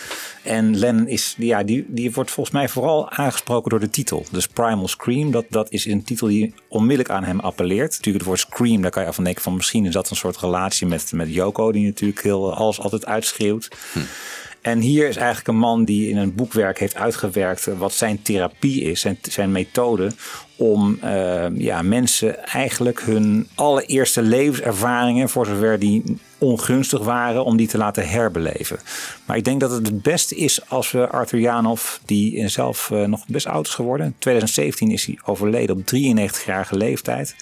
En 0.43 0.77
Lennon 0.77 1.08
is, 1.08 1.36
ja, 1.38 1.63
die, 1.63 1.86
die 1.88 2.12
wordt 2.12 2.31
volgens 2.31 2.55
mij 2.55 2.69
vooral 2.69 3.12
aangesproken 3.12 3.69
door 3.69 3.79
de 3.79 3.89
titel. 3.89 4.25
Dus 4.31 4.48
Primal 4.48 4.88
Scream, 4.88 5.31
dat, 5.31 5.46
dat 5.50 5.72
is 5.72 5.86
een 5.86 6.03
titel 6.03 6.27
die 6.27 6.53
onmiddellijk 6.67 7.10
aan 7.10 7.24
hem 7.24 7.39
appelleert. 7.39 7.91
Natuurlijk 7.91 8.17
het 8.17 8.25
woord 8.25 8.39
Scream, 8.39 8.81
daar 8.81 8.91
kan 8.91 9.05
je 9.05 9.13
van 9.13 9.24
denken 9.24 9.43
van 9.43 9.55
misschien 9.55 9.86
is 9.86 9.93
dat 9.93 10.10
een 10.10 10.15
soort 10.15 10.38
relatie 10.38 10.88
met, 10.88 11.12
met 11.12 11.34
Yoko, 11.34 11.72
die 11.72 11.86
natuurlijk 11.86 12.22
heel 12.24 12.53
alles 12.55 12.79
altijd 12.79 13.05
uitschreeuwt. 13.05 13.67
En 14.62 14.80
hier 14.80 15.08
is 15.08 15.16
eigenlijk 15.16 15.48
een 15.48 15.58
man 15.58 15.86
die 15.86 16.10
in 16.10 16.18
een 16.18 16.36
boekwerk 16.36 16.80
heeft 16.80 16.96
uitgewerkt 16.96 17.68
eh, 17.68 17.78
wat 17.78 17.94
zijn 17.94 18.22
therapie 18.22 18.82
is, 18.82 19.01
zijn, 19.01 19.18
zijn 19.22 19.51
methode 19.51 20.12
om 20.56 20.98
eh, 21.01 21.46
ja, 21.58 21.82
mensen 21.82 22.46
eigenlijk 22.46 23.01
hun 23.01 23.48
allereerste 23.56 24.22
levenservaringen, 24.22 25.30
voor 25.30 25.46
zover 25.46 25.80
die 25.80 26.04
ongunstig 26.38 27.04
waren, 27.04 27.46
om 27.46 27.58
die 27.58 27.68
te 27.68 27.78
laten 27.78 28.10
herbeleven. 28.10 28.80
Maar 29.25 29.38
ik 29.38 29.44
denk 29.44 29.60
dat 29.60 29.72
het 29.72 29.86
het 29.86 30.01
beste 30.01 30.36
is 30.36 30.70
als 30.70 30.92
we 30.92 31.08
Arthur 31.08 31.39
Janov, 31.39 31.98
die 32.06 32.48
zelf 32.48 32.92
eh, 32.92 33.04
nog 33.04 33.25
best 33.28 33.46
oud 33.46 33.68
is 33.68 33.74
geworden, 33.74 34.06
in 34.06 34.16
2017 34.20 34.92
is 34.92 35.06
hij 35.06 35.20
overleden 35.25 35.75
op 35.75 35.82
93-jarige 35.82 36.78
leeftijd. 36.78 37.36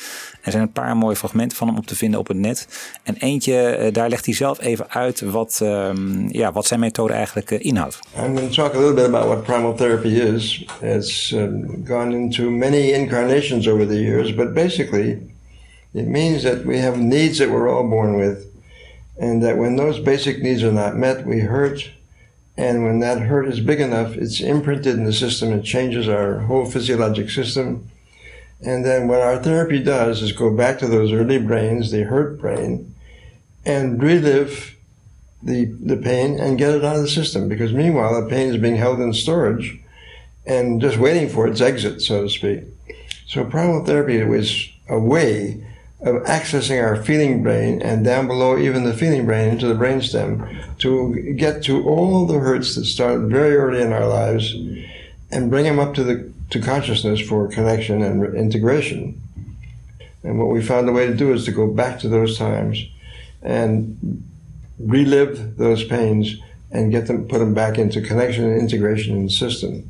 Er 0.48 0.54
zijn 0.54 0.66
een 0.66 0.72
paar 0.72 0.98
mooie 0.98 1.16
fragmenten 1.16 1.58
van 1.58 1.68
hem 1.68 1.78
op 1.78 1.88
te 1.88 1.96
vinden 1.96 2.20
op 2.20 2.28
het 2.28 2.38
net. 2.38 2.68
En 3.04 3.16
eentje, 3.20 3.60
eh, 3.60 3.94
daar 3.94 4.10
legt 4.10 4.26
hij 4.26 4.34
zelf 4.34 4.62
even 4.62 4.90
uit 4.90 5.22
wat, 5.22 5.60
ehm, 5.64 6.28
ja, 6.30 6.52
wat 6.52 6.66
zijn 6.66 6.80
methode 6.80 7.14
eigenlijk 7.14 7.52
eh, 7.52 7.66
inhoudt. 7.66 8.00
I'm 8.18 8.38
going 8.38 8.54
to 8.54 8.64
talk 8.64 8.74
a 8.74 8.78
little 8.78 8.94
bit 8.94 9.06
about 9.06 9.26
what 9.26 9.44
primal 9.44 9.76
therapy 9.76 10.08
is. 10.08 10.66
It's 10.82 11.32
um, 11.32 11.84
gone 11.88 12.16
into 12.16 12.50
many 12.50 12.92
incarnations 12.92 13.68
over 13.68 13.88
the 13.88 14.00
years, 14.00 14.36
but 14.36 14.54
basically, 14.54 15.18
it 15.94 16.08
means 16.08 16.42
that 16.42 16.64
we 16.64 16.78
have 16.78 16.98
needs 16.98 17.38
that 17.38 17.48
we're 17.48 17.70
all 17.74 17.90
born 17.90 18.18
with, 18.18 18.38
and 19.20 19.42
that 19.42 19.58
when 19.58 19.76
those 19.76 20.02
basic 20.02 20.42
needs 20.42 20.64
are 20.64 20.74
not 20.74 20.96
met, 20.96 21.26
we 21.26 21.40
hurt. 21.40 21.92
And 22.56 22.84
when 22.84 23.00
that 23.00 23.18
hurt 23.18 23.48
is 23.48 23.60
big 23.60 23.80
enough, 23.80 24.16
it's 24.16 24.40
imprinted 24.40 24.96
in 24.96 25.04
the 25.04 25.14
system, 25.14 25.52
it 25.52 25.64
changes 25.64 26.08
our 26.08 26.40
whole 26.48 26.66
physiologic 26.66 27.30
system. 27.30 27.80
And 28.62 28.84
then 28.84 29.08
what 29.08 29.22
our 29.22 29.38
therapy 29.38 29.84
does 29.84 30.22
is 30.22 30.32
go 30.32 30.50
back 30.50 30.80
to 30.80 30.88
those 30.88 31.12
early 31.12 31.38
brains, 31.38 31.92
the 31.92 32.04
hurt 32.04 32.40
brain, 32.40 32.94
and 33.66 34.02
relive 34.02 34.76
the, 35.44 35.66
the 35.66 35.98
pain 35.98 36.40
and 36.40 36.58
get 36.58 36.74
it 36.74 36.84
out 36.84 36.96
of 36.96 37.04
the 37.04 37.08
system. 37.08 37.48
Because 37.48 37.74
meanwhile, 37.74 38.20
the 38.20 38.30
pain 38.30 38.50
is 38.54 38.60
being 38.60 38.78
held 38.78 39.00
in 39.00 39.14
storage 39.14 39.80
and 40.46 40.82
just 40.82 40.98
waiting 40.98 41.30
for 41.30 41.48
its 41.48 41.62
exit, 41.62 42.02
so 42.02 42.24
to 42.24 42.30
speak. 42.30 42.64
So 43.28 43.44
primal 43.44 43.86
therapy 43.86 44.24
was 44.24 44.70
a 44.90 45.00
way 45.00 45.64
of 46.02 46.24
accessing 46.24 46.82
our 46.82 47.04
feeling 47.04 47.44
brain 47.44 47.82
and 47.82 48.06
down 48.06 48.28
below 48.28 48.58
even 48.58 48.84
the 48.84 48.94
feeling 48.94 49.26
brain 49.26 49.50
into 49.50 49.68
the 49.68 49.74
brainstem 49.74 50.78
to 50.78 51.34
get 51.34 51.64
to 51.64 51.84
all 51.88 52.26
the 52.26 52.38
hurts 52.40 52.76
that 52.76 52.86
start 52.86 53.22
very 53.22 53.56
early 53.56 53.82
in 53.82 53.92
our 53.92 54.08
lives 54.08 54.54
and 55.32 55.50
bring 55.50 55.66
them 55.66 55.80
up 55.80 55.96
to 55.96 56.04
the 56.04 56.32
to 56.50 56.62
consciousness 56.62 57.20
for 57.20 57.48
connection 57.48 58.02
and 58.02 58.36
integration. 58.36 59.22
And 60.24 60.40
what 60.40 60.50
we 60.50 60.62
found 60.62 60.90
a 60.90 60.92
way 60.92 61.08
to 61.08 61.16
do 61.16 61.34
is 61.34 61.46
to 61.46 61.52
go 61.52 61.68
back 61.68 62.00
to 62.00 62.10
those 62.10 62.38
times 62.38 62.86
and 63.42 64.24
relive 64.80 65.58
those 65.58 65.84
pains 65.84 66.36
and 66.72 66.92
get 66.92 67.08
them 67.08 67.28
put 67.28 67.40
them 67.40 67.54
back 67.54 67.78
into 67.78 68.02
connection 68.02 68.44
and 68.44 68.60
integration 68.60 69.16
in 69.16 69.26
the 69.26 69.32
system. 69.32 69.90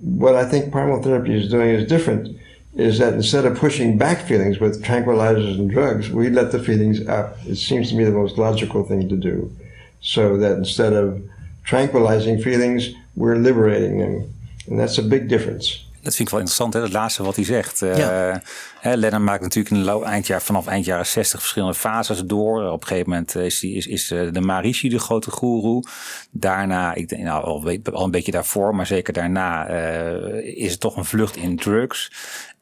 What 0.00 0.34
I 0.34 0.44
think 0.44 0.72
primal 0.72 1.02
therapy 1.02 1.34
is 1.34 1.50
doing 1.50 1.70
is 1.70 1.86
different 1.86 2.36
is 2.74 2.98
that 2.98 3.14
instead 3.14 3.44
of 3.44 3.56
pushing 3.56 3.96
back 3.96 4.26
feelings 4.26 4.58
with 4.58 4.82
tranquilizers 4.82 5.54
and 5.58 5.70
drugs, 5.70 6.10
we 6.10 6.28
let 6.28 6.50
the 6.50 6.58
feelings 6.58 7.06
up. 7.06 7.36
It 7.46 7.56
seems 7.56 7.90
to 7.90 7.94
me 7.94 8.02
the 8.04 8.10
most 8.10 8.36
logical 8.36 8.82
thing 8.82 9.08
to 9.08 9.16
do. 9.16 9.54
So 10.00 10.36
that 10.38 10.56
instead 10.58 10.92
of 10.92 11.22
tranquilizing 11.62 12.42
feelings, 12.42 12.90
we're 13.14 13.36
liberating 13.36 13.98
them. 13.98 14.34
And 14.68 14.78
that's 14.78 14.98
a 14.98 15.02
big 15.02 15.26
difference. 15.26 15.84
Dat 16.04 16.14
vind 16.14 16.28
ik 16.28 16.34
wel 16.34 16.40
interessant, 16.44 16.74
hè? 16.74 16.80
het 16.80 16.92
laatste 16.92 17.22
wat 17.22 17.36
hij 17.36 17.44
zegt. 17.44 17.82
Eh, 17.82 18.36
hè, 18.80 18.94
Lennon 18.96 19.24
maakt 19.24 19.42
natuurlijk 19.42 19.74
in 19.74 19.82
de 19.82 20.04
eindjaar, 20.04 20.42
vanaf 20.42 20.66
eind 20.66 20.84
jaren 20.84 21.06
60 21.06 21.40
verschillende 21.40 21.74
fases 21.74 22.24
door. 22.24 22.70
Op 22.70 22.80
een 22.80 22.86
gegeven 22.86 23.10
moment 23.10 23.34
is, 23.34 23.60
die, 23.60 23.76
is, 23.76 23.86
is 23.86 24.10
eh, 24.10 24.32
de 24.32 24.40
Maharishi 24.40 24.88
de 24.88 24.98
grote 24.98 25.30
goeroe. 25.30 25.84
Daarna, 26.30 26.94
ik 26.94 27.08
denk 27.08 27.22
nou, 27.22 27.44
al, 27.44 27.64
weet- 27.64 27.92
al 27.92 28.04
een 28.04 28.10
beetje 28.10 28.32
daarvoor, 28.32 28.74
maar 28.74 28.86
zeker 28.86 29.12
daarna 29.12 29.66
eh, 29.66 30.56
is 30.56 30.70
het 30.70 30.80
toch 30.80 30.96
een 30.96 31.04
vlucht 31.04 31.36
in 31.36 31.56
drugs. 31.56 32.12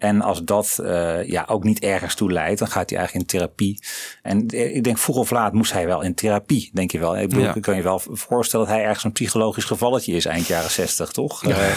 En 0.02 0.23
als 0.23 0.42
dat 0.44 0.78
eh, 0.85 1.28
ja, 1.28 1.44
ook 1.49 1.64
niet 1.64 1.80
ergens 1.80 2.14
toe 2.14 2.32
leidt, 2.32 2.59
dan 2.59 2.68
gaat 2.68 2.90
hij 2.90 2.99
eigenlijk 2.99 3.32
in 3.32 3.38
therapie. 3.38 3.78
En 4.23 4.49
eh, 4.49 4.76
ik 4.76 4.85
denk 4.85 4.99
vroeg 4.99 5.16
of 5.16 5.30
laat 5.30 5.52
moest 5.52 5.73
hij 5.73 5.87
wel 5.87 6.02
in 6.02 6.14
therapie, 6.14 6.71
denk 6.73 6.90
je 6.90 6.99
wel. 6.99 7.18
Ik 7.18 7.28
bedoel, 7.28 7.44
Ja. 7.44 7.54
ik 7.54 7.62
kan 7.62 7.76
je 7.76 7.82
wel 7.82 8.02
voorstellen 8.11 8.66
dat 8.66 8.75
hij 8.75 8.85
ergens 8.85 9.04
een 9.04 9.12
psychologisch 9.12 9.64
gevalletje 9.64 10.12
is 10.12 10.25
eind 10.25 10.47
jaren 10.47 10.71
60, 10.71 11.11
toch? 11.11 11.47
Ja, 11.47 11.56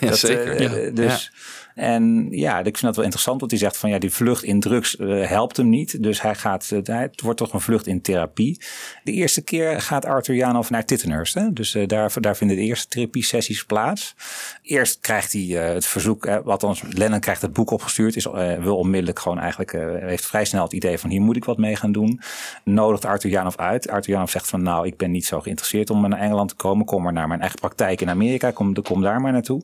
Ja, 0.00 0.12
zeker. 0.12 0.62
Ja. 0.62 0.90
Dus, 0.90 1.32
En 1.74 2.26
ja, 2.30 2.58
ik 2.58 2.64
vind 2.64 2.80
dat 2.80 2.96
wel 2.96 3.04
interessant, 3.04 3.38
want 3.40 3.50
hij 3.50 3.60
zegt 3.60 3.76
van 3.76 3.90
ja, 3.90 3.98
die 3.98 4.10
vlucht 4.10 4.42
in 4.42 4.60
drugs 4.60 4.96
eh, 4.96 5.28
helpt 5.28 5.56
hem 5.56 5.68
niet. 5.68 6.02
Dus 6.02 6.22
hij 6.22 6.34
gaat, 6.34 6.70
eh, 6.70 6.98
het 6.98 7.20
wordt 7.20 7.38
toch 7.38 7.52
een 7.52 7.60
vlucht 7.60 7.86
in 7.86 8.02
therapie. 8.02 8.60
De 9.04 9.12
eerste 9.12 9.42
keer 9.42 9.80
gaat 9.80 10.04
Arthur 10.04 10.34
Janov 10.34 10.70
naar 10.70 10.84
Tittenhurst. 10.84 11.34
Hè? 11.34 11.52
Dus 11.52 11.74
eh, 11.74 11.88
daar, 11.88 12.12
daar 12.20 12.36
vinden 12.36 12.56
de 12.56 12.62
eerste 12.62 12.88
therapie-sessies 12.88 13.64
plaats. 13.64 14.14
Eerst 14.62 15.00
krijgt 15.00 15.32
hij 15.32 15.42
het 15.42 15.86
verzoek, 15.86 16.26
eh, 16.26 16.46
althans 16.46 16.82
Lennon 16.88 17.20
krijgt 17.20 17.42
het 17.42 17.52
boek 17.52 17.70
opgestuurd. 17.70 18.16
Is, 18.16 18.24
wil 18.60 18.76
onmiddellijk 18.76 19.18
gewoon 19.18 19.38
eigenlijk, 19.38 19.72
heeft 20.00 20.26
vrij 20.26 20.44
snel 20.44 20.62
het 20.62 20.72
idee 20.72 20.98
van 20.98 21.10
hier 21.10 21.20
moet 21.20 21.36
ik 21.36 21.44
wat 21.44 21.58
mee 21.58 21.76
gaan 21.76 21.92
doen. 21.92 22.20
Nodigt 22.64 23.04
Arthur 23.04 23.30
Janov 23.30 23.56
uit. 23.56 23.90
Arthur 23.90 24.12
Janov 24.12 24.30
zegt 24.30 24.48
van 24.48 24.62
nou, 24.62 24.86
ik 24.86 24.96
ben 24.96 25.10
niet 25.10 25.26
zo 25.26 25.40
geïnteresseerd 25.40 25.90
om 25.90 26.08
naar 26.08 26.20
Engeland 26.20 26.48
te 26.48 26.54
komen. 26.54 26.86
Kom 26.86 27.02
maar 27.02 27.12
naar 27.12 27.28
mijn 27.28 27.40
eigen 27.40 27.58
praktijk 27.58 28.00
in 28.00 28.10
Amerika. 28.10 28.50
Kom, 28.50 28.82
kom 28.82 29.02
daar 29.02 29.20
maar 29.20 29.32
naartoe. 29.32 29.62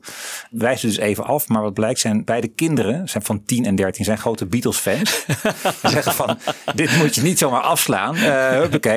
Wijst 0.50 0.82
dus 0.82 0.96
even 0.96 1.24
af. 1.24 1.48
Maar 1.48 1.62
wat 1.62 1.74
blijkt 1.74 2.00
zijn 2.00 2.25
beide 2.25 2.49
kinderen, 2.49 3.09
zijn 3.09 3.23
van 3.23 3.45
10 3.45 3.64
en 3.64 3.75
13, 3.75 4.04
zijn 4.04 4.19
grote 4.19 4.47
Beatles 4.47 4.76
fans. 4.76 5.11
Ze 5.80 5.88
zeggen 5.88 6.12
van, 6.12 6.38
dit 6.75 6.97
moet 6.97 7.14
je 7.14 7.23
niet 7.23 7.38
zomaar 7.38 7.61
afslaan. 7.62 8.16
Oké, 8.75 8.95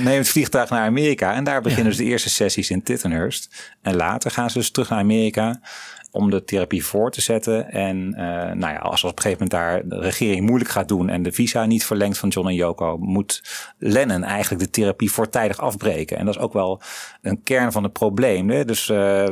neem 0.00 0.18
het 0.18 0.28
vliegtuig 0.28 0.70
naar 0.70 0.86
Amerika. 0.86 1.34
En 1.34 1.44
daar 1.44 1.62
beginnen 1.62 1.86
dus 1.86 1.96
de 1.96 2.04
eerste 2.04 2.30
sessies 2.30 2.70
in 2.70 2.82
Tittenhurst. 2.82 3.72
En 3.82 3.96
later 3.96 4.30
gaan 4.30 4.50
ze 4.50 4.58
dus 4.58 4.70
terug 4.70 4.88
naar 4.88 4.98
Amerika 4.98 5.60
om 6.10 6.30
de 6.30 6.44
therapie 6.44 6.84
voor 6.84 7.10
te 7.10 7.20
zetten. 7.20 7.70
En 7.70 8.14
eh, 8.14 8.54
nou 8.54 8.72
ja, 8.72 8.78
als 8.78 9.04
op 9.04 9.16
een 9.16 9.22
gegeven 9.22 9.46
moment 9.46 9.50
daar 9.50 9.98
de 9.98 10.04
regering 10.06 10.46
moeilijk 10.46 10.70
gaat 10.70 10.88
doen 10.88 11.08
en 11.08 11.22
de 11.22 11.32
visa 11.32 11.66
niet 11.66 11.84
verlengt 11.84 12.18
van 12.18 12.28
John 12.28 12.48
en 12.48 12.54
Yoko, 12.54 12.96
moet 12.98 13.42
Lennon 13.78 14.24
eigenlijk 14.24 14.62
de 14.64 14.70
therapie 14.70 15.10
voortijdig 15.12 15.58
afbreken. 15.58 16.16
En 16.16 16.24
dat 16.24 16.34
is 16.34 16.40
ook 16.40 16.52
wel 16.52 16.80
een 17.22 17.42
kern 17.42 17.72
van 17.72 17.82
het 17.82 17.92
probleem. 17.92 18.50
Hè? 18.50 18.64
Dus 18.64 18.88
eh, 18.88 19.26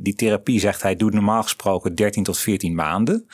die 0.00 0.14
therapie, 0.14 0.60
zegt 0.60 0.82
hij, 0.82 0.96
doet 0.96 1.12
normaal 1.12 1.42
gesproken 1.42 1.94
13 1.94 2.22
tot 2.22 2.38
14 2.38 2.74
maanden. 2.74 3.26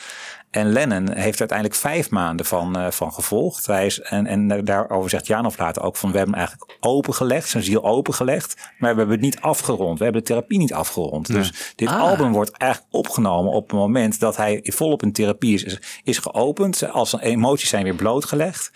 En 0.51 0.71
Lennon 0.71 1.11
heeft 1.11 1.39
uiteindelijk 1.39 1.79
vijf 1.79 2.09
maanden 2.09 2.45
van, 2.45 2.77
eh, 2.77 2.91
van 2.91 3.13
gevolgd. 3.13 3.65
Hij 3.65 3.85
is, 3.85 3.99
en, 4.01 4.25
en 4.27 4.65
daarover 4.65 5.09
zegt 5.09 5.27
Janov 5.27 5.57
later 5.57 5.81
ook 5.83 5.95
van 5.95 6.11
we 6.11 6.17
hebben 6.17 6.35
hem 6.35 6.43
eigenlijk 6.47 6.77
opengelegd, 6.85 7.49
zijn 7.49 7.63
ziel 7.63 7.83
opengelegd. 7.83 8.55
Maar 8.79 8.91
we 8.91 8.97
hebben 8.97 9.15
het 9.15 9.25
niet 9.25 9.41
afgerond. 9.41 9.97
We 9.97 10.03
hebben 10.03 10.21
de 10.21 10.27
therapie 10.27 10.57
niet 10.57 10.73
afgerond. 10.73 11.27
Dus 11.27 11.73
dit 11.75 11.87
album 11.89 12.31
wordt 12.31 12.51
eigenlijk 12.51 12.93
opgenomen 12.95 13.51
op 13.51 13.63
het 13.69 13.79
moment 13.79 14.19
dat 14.19 14.37
hij 14.37 14.59
volop 14.63 15.03
in 15.03 15.11
therapie 15.11 15.53
is, 15.65 15.79
is, 16.03 16.17
geopend. 16.17 16.91
Als 16.91 17.09
zijn 17.09 17.21
emoties 17.21 17.69
zijn 17.69 17.83
weer 17.83 17.95
blootgelegd. 17.95 18.71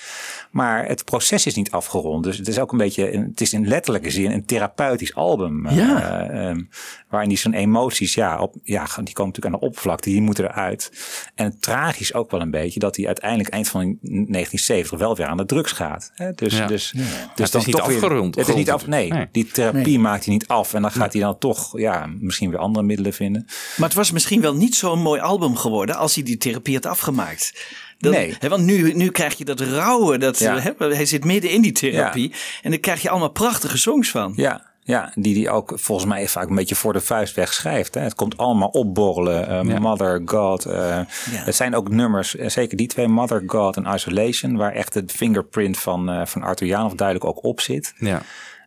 Maar 0.51 0.85
het 0.87 1.05
proces 1.05 1.45
is 1.45 1.55
niet 1.55 1.71
afgerond. 1.71 2.23
Dus 2.23 2.37
het 2.37 2.47
is 2.47 2.59
ook 2.59 2.71
een 2.71 2.77
beetje, 2.77 3.05
het 3.05 3.41
is 3.41 3.53
in 3.53 3.67
letterlijke 3.67 4.09
zin 4.11 4.31
een 4.31 4.45
therapeutisch 4.45 5.15
album. 5.15 5.65
eh, 5.65 5.75
Ja. 5.77 6.21
ehm, 6.29 6.61
waarin 7.09 7.29
die 7.29 7.37
zijn 7.37 7.53
emoties, 7.53 8.13
ja, 8.13 8.39
op, 8.39 8.55
ja, 8.63 8.83
die 8.83 8.93
komen 8.93 9.03
natuurlijk 9.33 9.45
aan 9.45 9.59
de 9.59 9.65
oppervlakte, 9.65 10.09
die 10.09 10.21
moeten 10.21 10.43
eruit. 10.43 10.91
En 11.35 11.45
het 11.45 11.60
tragisch 11.61 12.13
ook 12.13 12.31
wel 12.31 12.41
een 12.41 12.51
beetje 12.51 12.79
dat 12.79 12.95
hij 12.95 13.05
uiteindelijk 13.05 13.49
eind 13.49 13.67
van 13.67 13.81
1970 14.01 14.99
wel 14.99 15.15
weer 15.15 15.25
aan 15.25 15.37
de 15.37 15.45
drugs 15.45 15.71
gaat. 15.71 16.11
Hè? 16.15 16.33
Dus, 16.33 16.57
Ja. 16.57 16.67
dus, 16.67 16.91
Ja. 16.95 17.01
dus 17.01 17.07
Het 17.29 17.39
is 17.39 17.51
dan 17.51 17.61
niet 17.65 17.75
toch 17.75 17.85
weer- 17.87 17.95
afgerond- 17.95 18.35
Het 18.35 18.47
is 18.47 18.55
niet 18.55 18.71
af, 18.71 18.87
nee, 18.87 19.13
die 19.31 19.45
therapie 19.47 19.99
maakt 19.99 20.25
hij 20.25 20.33
niet 20.33 20.47
af. 20.47 20.73
En 20.73 20.81
dan 20.81 20.91
gaat 20.91 21.13
hij 21.13 21.21
dan 21.21 21.37
toch, 21.37 21.79
ja, 21.79 22.05
misschien 22.19 22.49
weer 22.49 22.59
andere 22.59 22.85
middelen 22.85 23.13
vinden. 23.13 23.45
Maar 23.77 23.87
het 23.87 23.97
was 23.97 24.11
misschien 24.11 24.41
wel 24.41 24.55
niet 24.55 24.75
zo'n 24.75 25.01
mooi 25.01 25.21
album 25.21 25.55
geworden 25.55 25.95
als 25.95 26.15
hij 26.15 26.23
die 26.23 26.37
therapie 26.37 26.73
had 26.75 26.85
afgemaakt. 26.85 27.53
Dan- 27.97 28.11
Nee. 28.11 28.35
Hè, 28.39 28.49
want 28.49 28.63
nu, 28.63 28.93
nu 28.93 29.09
krijg 29.11 29.37
je 29.37 29.45
dat 29.45 29.59
rauwe, 29.59 30.17
dat, 30.17 30.39
Ja. 30.39 30.59
hè, 30.59 30.71
hij 30.77 31.05
zit 31.05 31.23
midden 31.25 31.51
in 31.51 31.61
die 31.61 31.71
therapie. 31.71 32.33
En 32.61 32.71
dan 32.71 32.79
krijg 32.79 33.01
je 33.01 33.09
allemaal 33.09 33.29
prachtige 33.31 33.77
songs 33.77 34.09
van. 34.09 34.33
Ja, 34.35 34.70
ja, 34.91 35.11
die 35.15 35.33
die 35.33 35.49
ook 35.49 35.71
volgens 35.75 36.07
mij 36.07 36.27
vaak 36.27 36.49
een 36.49 36.55
beetje 36.55 36.75
voor 36.75 36.93
de 36.93 37.01
vuist 37.01 37.35
wegschrijft. 37.35 37.93
Hè. 37.93 38.01
Het 38.01 38.15
komt 38.15 38.37
allemaal 38.37 38.67
opborrelen. 38.67 39.47
eh, 39.47 39.61
Mother, 39.79 40.21
God. 40.25 40.65
eh, 40.65 40.99
Het 41.45 41.55
zijn 41.55 41.75
ook 41.75 41.89
nummers, 41.89 42.35
eh, 42.35 42.49
zeker 42.49 42.77
die 42.77 42.87
twee, 42.87 43.07
Mother, 43.07 43.43
God 43.45 43.75
en 43.77 43.93
Isolation, 43.93 44.57
waar 44.57 44.73
echt 44.73 44.93
het 44.93 45.11
fingerprint 45.11 45.77
van, 45.79 46.09
eh 46.09 46.25
van 46.25 46.41
Arthur 46.43 46.67
Janov 46.67 46.93
duidelijk 46.93 47.27
ook 47.27 47.43
op 47.43 47.59
zit. 47.61 47.93
Ja. 47.97 48.21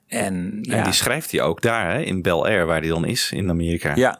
En, 0.09 0.59
ja, 0.63 0.77
En 0.77 0.85
die 0.85 0.93
schrijft 0.93 1.31
hij 1.31 1.41
ook 1.43 1.61
daar 1.63 1.93
hè, 1.93 2.01
in 2.03 2.23
Bel 2.23 2.47
Air, 2.47 2.67
waar 2.67 2.81
hij 2.81 2.89
dan 2.89 3.05
is 3.07 3.31
in 3.33 3.51
Amerika. 3.51 3.93
ja, 3.95 4.19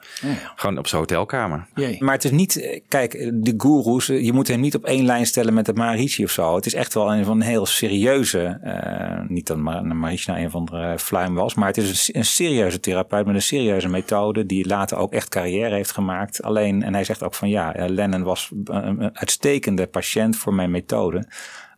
Gewoon 0.57 0.79
op 0.79 0.87
zijn 0.87 1.01
hotelkamer. 1.01 1.67
Jee. 1.75 1.97
maar 2.01 2.15
het 2.15 2.25
is 2.25 2.31
niet, 2.31 2.61
eh, 2.61 2.81
kijk, 2.89 3.11
de 3.35 3.55
goeroes, 3.57 4.09
eh, 4.09 4.25
je 4.25 4.33
moet 4.33 4.49
hem 4.49 4.61
niet 4.61 4.75
op 4.75 4.85
één 4.85 5.05
lijn 5.05 5.27
stellen 5.27 5.55
met 5.55 5.67
de 5.67 5.73
Maharishi 5.73 6.25
of 6.25 6.31
zo. 6.31 6.55
Het 6.55 6.67
is 6.67 6.75
echt 6.75 6.95
wel 6.95 7.15
een 7.15 7.25
van 7.25 7.37
een 7.41 7.47
heel 7.47 7.67
serieuze, 7.67 8.59
eh, 8.63 9.29
niet 9.29 9.47
dat 9.47 9.57
Ma- 9.57 9.81
Maharishi 9.83 10.31
nou 10.31 10.43
een 10.43 10.51
van 10.51 10.65
de 10.65 10.95
fluim 10.99 11.35
was, 11.35 11.55
maar 11.55 11.69
het 11.69 11.77
is 11.77 12.15
een, 12.15 12.25
serieuze 12.25 12.81
therapeut 12.81 13.27
met 13.27 13.35
een 13.35 13.43
serieuze 13.43 13.89
methode 13.89 14.47
die 14.47 14.67
later 14.67 14.97
ook 14.97 15.13
echt 15.13 15.29
carrière 15.29 15.75
heeft 15.75 15.91
gemaakt. 15.93 16.43
Alleen, 16.43 16.83
en 16.83 16.95
hij 16.95 17.05
zegt 17.05 17.23
ook 17.23 17.35
van 17.35 17.49
ja, 17.49 17.73
Lennon 17.77 18.23
was 18.23 18.51
een, 18.65 19.11
uitstekende 19.19 19.87
patiënt 19.87 20.37
voor 20.37 20.55
mijn 20.55 20.71
methode. 20.71 21.27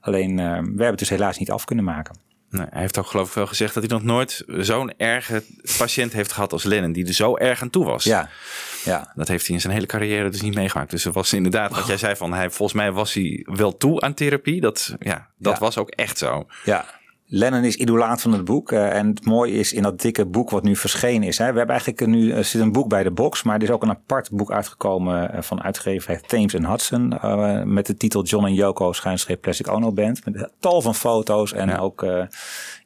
Alleen, 0.01 0.39
eh, 0.39 0.45
we 0.47 0.53
hebben 0.67 0.87
het 0.87 0.99
dus 0.99 1.09
helaas 1.09 1.39
niet 1.39 1.51
af 1.51 1.65
kunnen 1.65 1.85
maken. 1.85 2.25
Nee, 2.57 2.67
hij 2.71 2.81
heeft 2.81 2.99
ook 2.99 3.07
geloof 3.07 3.29
ik 3.29 3.35
wel 3.35 3.47
gezegd 3.47 3.75
dat 3.75 3.83
hij 3.83 3.93
nog 3.93 4.03
nooit 4.03 4.45
zo'n 4.47 4.93
erge 4.97 5.43
patiënt 5.79 6.13
heeft 6.13 6.33
gehad 6.33 6.53
als 6.53 6.63
Lennon. 6.65 6.93
Die 6.93 7.07
er 7.07 7.13
zo 7.13 7.37
erg 7.37 7.63
aan 7.63 7.71
toe 7.71 7.85
was. 7.85 8.05
Ja, 8.05 8.29
ja. 8.85 9.13
Dat 9.15 9.29
heeft 9.29 9.47
hij 9.47 9.55
in 9.55 9.61
zijn 9.61 9.73
hele 9.73 9.87
carrière 9.87 10.29
dus 10.29 10.41
niet 10.41 10.55
meegemaakt. 10.55 10.91
Dus 10.91 11.05
er 11.05 11.13
was 11.13 11.33
inderdaad 11.33 11.71
wat 11.75 11.87
jij 11.87 11.97
zei 11.97 12.17
van 12.17 12.33
hij, 12.33 12.51
volgens 12.51 12.79
mij 12.79 12.93
was 12.93 13.13
hij 13.15 13.41
wel 13.45 13.77
toe 13.77 14.01
aan 14.01 14.15
therapie. 14.15 14.61
Dat, 14.61 14.95
ja, 14.99 15.29
dat 15.39 15.53
Ja. 15.53 15.59
was 15.59 15.79
ook 15.79 15.91
echt 15.91 16.19
zo. 16.19 16.47
Ja. 16.65 16.85
Lennon 17.29 17.65
is 17.65 17.77
idolaat 17.77 18.21
van 18.23 18.33
het 18.33 18.45
boek. 18.45 18.73
eh, 18.73 18.97
en 18.97 19.09
het 19.09 19.25
mooie 19.25 19.53
is 19.53 19.73
in 19.73 19.83
dat 19.83 20.01
dikke 20.01 20.27
boek 20.27 20.51
wat 20.51 20.63
nu 20.63 20.77
verschenen 20.77 21.29
is. 21.29 21.39
Hè, 21.39 21.45
we 21.53 21.59
hebben 21.59 21.77
eigenlijk 21.77 22.07
nu 22.07 22.31
er 22.33 22.45
zit 22.45 22.61
een 22.61 22.73
boek 22.73 22.89
bij 22.89 23.03
de 23.03 23.11
box, 23.11 23.43
maar 23.43 23.57
er 23.57 23.63
is 23.63 23.71
ook 23.71 23.83
een 23.83 23.91
apart 23.91 24.31
boek 24.31 24.53
uitgekomen 24.53 25.33
eh, 25.33 25.43
van 25.43 25.63
uitgeverij 25.63 26.21
Thames 26.27 26.53
Hudson. 26.53 27.19
eh, 27.19 27.63
met 27.63 27.87
de 27.87 27.97
titel 27.97 28.23
John 28.25 28.45
en 28.47 28.55
Yoko 28.55 28.93
schuinstreep 28.93 29.41
Plastic 29.41 29.69
Ono 29.69 29.93
Band. 29.93 30.25
Met 30.25 30.51
tal 30.61 30.81
van 30.83 30.95
foto's 30.95 31.53
en 31.53 31.79
ook. 31.79 32.03
eh, 32.03 32.25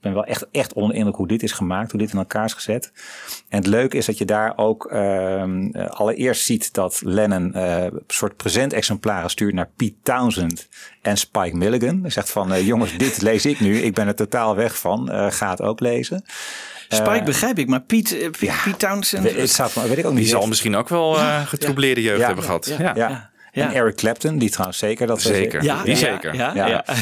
ik 0.00 0.06
ben 0.06 0.14
wel 0.14 0.24
echt, 0.24 0.46
echt 0.50 0.72
onder 0.72 0.90
de 0.90 0.96
indruk 0.96 1.16
hoe 1.16 1.26
dit 1.28 1.42
is 1.42 1.52
gemaakt, 1.52 1.90
hoe 1.90 2.00
dit 2.00 2.12
in 2.12 2.18
elkaar 2.18 2.44
is 2.44 2.52
gezet. 2.54 2.92
En 3.48 3.58
het 3.58 3.66
leuke 3.66 3.96
is 3.96 4.06
dat 4.06 4.18
je 4.18 4.24
daar 4.24 4.52
ook 4.56 4.86
ehm, 4.86 5.68
eh, 5.72 5.86
allereerst 5.86 6.42
ziet 6.44 6.74
dat 6.74 7.00
Lennon 7.04 7.54
eh, 7.54 7.82
een 7.84 8.02
soort 8.06 8.36
presentexemplaren 8.36 9.30
stuurt 9.30 9.54
naar 9.54 9.70
Pete 9.76 9.94
Townsend 10.02 10.68
en 11.02 11.16
Spike 11.16 11.56
Milligan. 11.56 11.98
Hij 12.00 12.10
zegt 12.10 12.30
van 12.30 12.52
eh, 12.52 12.66
jongens, 12.66 12.96
dit 12.96 13.22
lees 13.22 13.46
ik 13.46 13.60
nu. 13.60 13.76
Ik 13.78 13.94
ben 13.94 14.06
er 14.06 14.14
totaal 14.30 14.56
weg 14.56 14.78
van. 14.78 15.10
Eh 15.10 15.26
ga 15.30 15.50
het 15.50 15.62
ook 15.62 15.80
lezen. 15.80 16.24
Spike 16.88 17.22
begrijp 17.24 17.58
ik, 17.58 17.66
maar 17.68 17.80
Piet, 17.80 18.18
eh, 18.18 18.30
Piet, 18.30 18.52
Piet 18.64 18.78
Townsend... 18.78 19.32
Het 19.36 19.50
staat, 19.50 19.74
weet 19.74 19.98
ik 19.98 20.06
ook 20.06 20.12
niet. 20.12 20.20
Die 20.20 20.28
zal 20.30 20.46
misschien 20.46 20.76
ook 20.76 20.88
wel 20.88 21.18
eh 21.18 21.46
getroubleerde 21.46 22.02
jeugd 22.02 22.20
Ja. 22.20 22.26
hebben 22.26 22.44
gehad. 22.44 22.74
Ja, 22.94 23.29
ja. 23.52 23.68
En 23.68 23.74
Eric 23.74 23.94
Clapton, 23.96 24.38
die 24.38 24.50
trouwens 24.50 24.78
zeker. 24.78 25.06
Dat 25.06 25.20
Zeker. 25.20 25.62
Ja, 25.62 25.82
Die 25.82 25.90
ja, 25.92 25.96
zeker. 25.98 26.34
Ja, 26.34 26.54
Ja. 26.54 26.66
ja. 26.66 26.84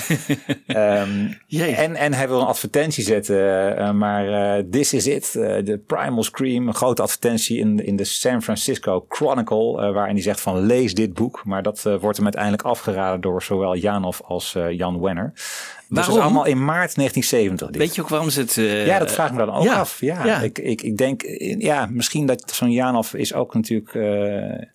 Ehm, 0.66 1.32
en, 1.74 1.94
en 1.96 2.12
hij 2.14 2.28
wil 2.28 2.40
een 2.40 2.46
advertentie 2.46 3.04
zetten, 3.04 3.76
eh, 3.76 3.90
maar 3.90 4.56
eh, 4.58 4.64
this 4.70 4.92
is 4.92 5.06
it. 5.06 5.34
eh, 5.36 5.64
De 5.64 5.80
Primal 5.86 6.22
Scream, 6.22 6.68
een 6.68 6.74
grote 6.74 7.02
advertentie 7.02 7.58
in, 7.58 7.84
in 7.86 7.96
de 7.96 8.04
San 8.04 8.42
Francisco 8.42 9.04
Chronicle, 9.08 9.92
waarin 9.92 10.14
hij 10.14 10.22
zegt 10.22 10.40
van 10.40 10.58
lees 10.66 10.94
dit 10.94 11.14
boek. 11.14 11.42
Maar 11.44 11.62
dat 11.62 11.82
wordt 11.82 12.16
hem 12.16 12.24
uiteindelijk 12.24 12.62
afgeraden 12.62 13.20
door 13.20 13.42
zowel 13.42 13.76
Janov 13.76 14.20
als 14.20 14.54
eh, 14.54 14.70
Jan 14.70 15.00
Wenner. 15.00 15.32
Dus 15.34 15.96
dat 15.96 16.06
Waarom? 16.06 16.16
is 16.16 16.22
allemaal 16.22 16.46
in 16.46 16.64
maart 16.64 16.94
1970. 16.94 17.66
dit. 17.70 17.76
Weet 17.76 17.94
je 17.94 18.02
ook 18.02 18.08
waarom 18.08 18.30
ze 18.30 18.40
het... 18.40 18.54
Ja, 18.86 18.98
dat 18.98 19.12
vraag 19.12 19.28
ik 19.30 19.34
me 19.36 19.46
dan 19.46 19.54
ook 19.54 19.64
ja, 19.64 19.74
af. 19.78 20.00
Ja, 20.00 20.24
ja. 20.24 20.40
Ik, 20.40 20.58
ik, 20.58 20.82
ik 20.82 20.96
denk, 20.96 21.22
ja, 21.58 21.86
misschien 21.90 22.26
dat 22.26 22.52
zo'n 22.54 22.70
Janov 22.70 23.12
is 23.14 23.34
ook 23.34 23.54
natuurlijk. 23.54 23.94
eh, 23.94 24.66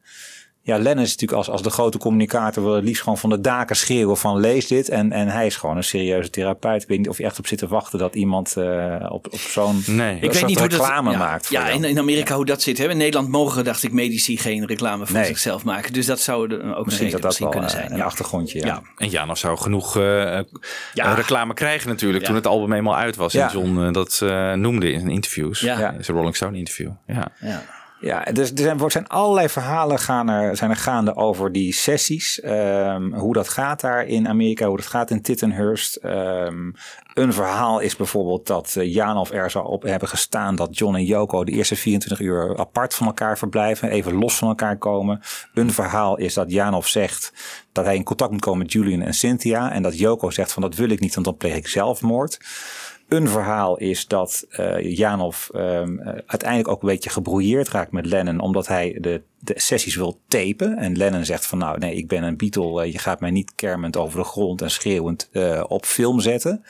ja, 0.65 0.77
Lennon 0.77 1.03
is 1.03 1.09
natuurlijk 1.11 1.37
als, 1.37 1.49
als 1.49 1.61
de 1.61 1.69
grote 1.69 1.97
communicator 1.97 2.63
wil 2.63 2.73
het 2.75 2.83
liefst 2.83 3.01
gewoon 3.03 3.17
van 3.17 3.29
de 3.29 3.41
daken 3.41 3.75
schreeuwen 3.75 4.17
van 4.17 4.39
lees 4.39 4.67
dit. 4.67 4.89
En, 4.89 5.11
en 5.11 5.27
hij 5.27 5.45
is 5.45 5.55
gewoon 5.55 5.77
een 5.77 5.83
serieuze 5.83 6.29
therapeut. 6.29 6.81
Ik 6.81 6.87
weet 6.87 6.97
niet 6.97 7.09
of 7.09 7.17
je 7.17 7.23
echt 7.23 7.39
op 7.39 7.47
zit 7.47 7.57
te 7.57 7.67
wachten 7.67 7.99
dat 7.99 8.15
iemand 8.15 8.57
eh, 8.57 9.05
op, 9.09 9.27
op 9.31 9.39
zo'n 9.39 9.83
Nee. 9.85 10.15
ik 10.19 10.33
weet 10.33 10.45
niet 10.45 10.59
hoe 10.59 10.67
dat 10.67 10.79
reclame 10.79 11.11
ja, 11.11 11.17
maakt. 11.17 11.49
Ja, 11.49 11.67
in, 11.69 11.83
in 11.83 11.99
Amerika 11.99 12.35
hoe 12.35 12.45
dat 12.45 12.61
zit. 12.61 12.77
Hè? 12.77 12.89
In 12.89 12.97
Nederland 12.97 13.29
mogen, 13.29 13.63
dacht 13.63 13.83
ik, 13.83 13.91
medici 13.91 14.37
geen 14.37 14.65
reclame 14.65 15.05
voor 15.05 15.15
Nee. 15.15 15.25
zichzelf 15.25 15.63
maken. 15.63 15.93
Dus 15.93 16.05
dat 16.05 16.19
zou 16.19 16.51
er 16.51 16.75
ook 16.75 16.85
misschien 16.85 17.05
een 17.05 17.11
zou 17.11 17.21
reden 17.21 17.21
dat 17.21 17.23
misschien 17.23 17.49
wel 17.49 17.49
kunnen 17.49 17.69
eh, 17.69 17.75
zijn. 17.75 17.91
een 17.91 17.97
ja. 17.97 18.03
achtergrondje. 18.03 18.59
Ja. 18.59 18.65
Ja. 18.65 18.81
En 18.97 19.09
Janov 19.09 19.37
zou 19.37 19.57
genoeg 19.57 19.97
eh, 19.97 20.37
eh, 20.37 20.45
Ja. 20.93 21.13
reclame 21.13 21.53
krijgen 21.53 21.89
natuurlijk 21.89 22.21
Ja. 22.21 22.27
toen 22.27 22.35
het 22.35 22.47
album 22.47 22.73
eenmaal 22.73 22.95
uit 22.95 23.15
was. 23.15 23.33
Ja. 23.33 23.47
En 23.47 23.53
John 23.53 23.81
eh, 23.81 23.91
dat 23.91 24.19
eh, 24.23 24.53
noemde 24.53 24.91
in 24.91 25.09
interviews. 25.09 25.59
Ja. 25.59 25.79
Ja. 25.79 25.91
In 25.91 26.03
zijn 26.03 26.17
Rolling 26.17 26.35
Stone 26.35 26.57
interview. 26.57 26.89
Ja. 27.07 27.31
Ja. 28.03 28.23
Dus 28.23 28.51
er 28.51 28.57
zijn, 28.57 28.79
er 28.79 28.91
zijn 28.91 29.07
allerlei 29.07 29.49
verhalen 29.49 29.99
gaan 29.99 30.29
er, 30.29 30.57
zijn 30.57 30.69
er 30.69 30.75
gaande 30.75 31.15
over 31.15 31.51
die 31.51 31.73
sessies. 31.73 32.39
Ehm, 32.39 33.11
hoe 33.11 33.33
dat 33.33 33.49
gaat 33.49 33.81
daar 33.81 34.05
in 34.05 34.27
Amerika, 34.27 34.67
hoe 34.67 34.77
dat 34.77 34.85
gaat 34.85 35.09
in 35.09 35.21
Tittenhurst. 35.21 35.95
Ehm, 35.95 36.71
een 37.13 37.33
verhaal 37.33 37.79
is 37.79 37.95
bijvoorbeeld 37.95 38.47
dat 38.47 38.75
uh, 38.77 38.93
Janov 38.93 39.31
er 39.31 39.51
zou 39.51 39.67
op 39.67 39.83
hebben 39.83 40.09
gestaan 40.09 40.55
dat 40.55 40.77
John 40.77 40.95
en 40.95 41.05
Yoko 41.05 41.43
de 41.43 41.51
eerste 41.51 41.75
24 41.75 42.19
uur 42.19 42.57
apart 42.57 42.93
van 42.95 43.07
elkaar 43.07 43.37
verblijven, 43.37 43.89
even 43.89 44.13
los 44.13 44.35
van 44.35 44.47
elkaar 44.47 44.77
komen. 44.77 45.21
Een 45.53 45.71
verhaal 45.71 46.17
is 46.17 46.33
dat 46.33 46.51
Janov 46.51 46.85
zegt 46.85 47.33
dat 47.71 47.85
hij 47.85 47.95
in 47.95 48.03
contact 48.03 48.31
moet 48.31 48.41
komen 48.41 48.59
met 48.59 48.71
Julian 48.71 49.01
en 49.01 49.13
Cynthia 49.13 49.71
en 49.71 49.83
dat 49.83 49.97
Yoko 49.97 50.29
zegt 50.29 50.51
van 50.51 50.61
dat 50.61 50.75
wil 50.75 50.89
ik 50.89 50.99
niet, 50.99 51.13
want 51.13 51.25
dan 51.25 51.37
pleeg 51.37 51.55
ik 51.55 51.67
zelfmoord. 51.67 52.39
Een 53.13 53.27
verhaal 53.27 53.77
is 53.77 54.07
dat 54.07 54.45
uh, 54.59 54.95
Janov 54.97 55.49
um, 55.55 55.99
uh, 55.99 56.07
uiteindelijk 56.07 56.67
ook 56.67 56.81
een 56.81 56.89
beetje 56.89 57.09
gebrouilleerd 57.09 57.69
raakt 57.69 57.91
met 57.91 58.05
Lennon, 58.05 58.39
omdat 58.39 58.67
hij 58.67 58.97
de, 58.99 59.21
de, 59.43 59.53
sessies 59.55 59.95
wil 59.95 60.19
tapen. 60.27 60.77
En 60.77 60.97
Lennon 60.97 61.25
zegt 61.25 61.45
van 61.45 61.57
nou 61.57 61.77
nee, 61.77 61.95
ik 61.95 62.07
ben 62.07 62.23
een 62.23 62.37
Beatle, 62.37 62.85
uh, 62.85 62.91
je 62.91 62.99
gaat 62.99 63.19
mij 63.19 63.31
niet 63.31 63.55
kermend 63.55 63.97
over 63.97 64.19
de 64.19 64.25
grond 64.25 64.61
en 64.61 64.71
schreeuwend 64.71 65.29
uh, 65.31 65.63
op 65.67 65.85
film 65.85 66.19
zetten. 66.19 66.63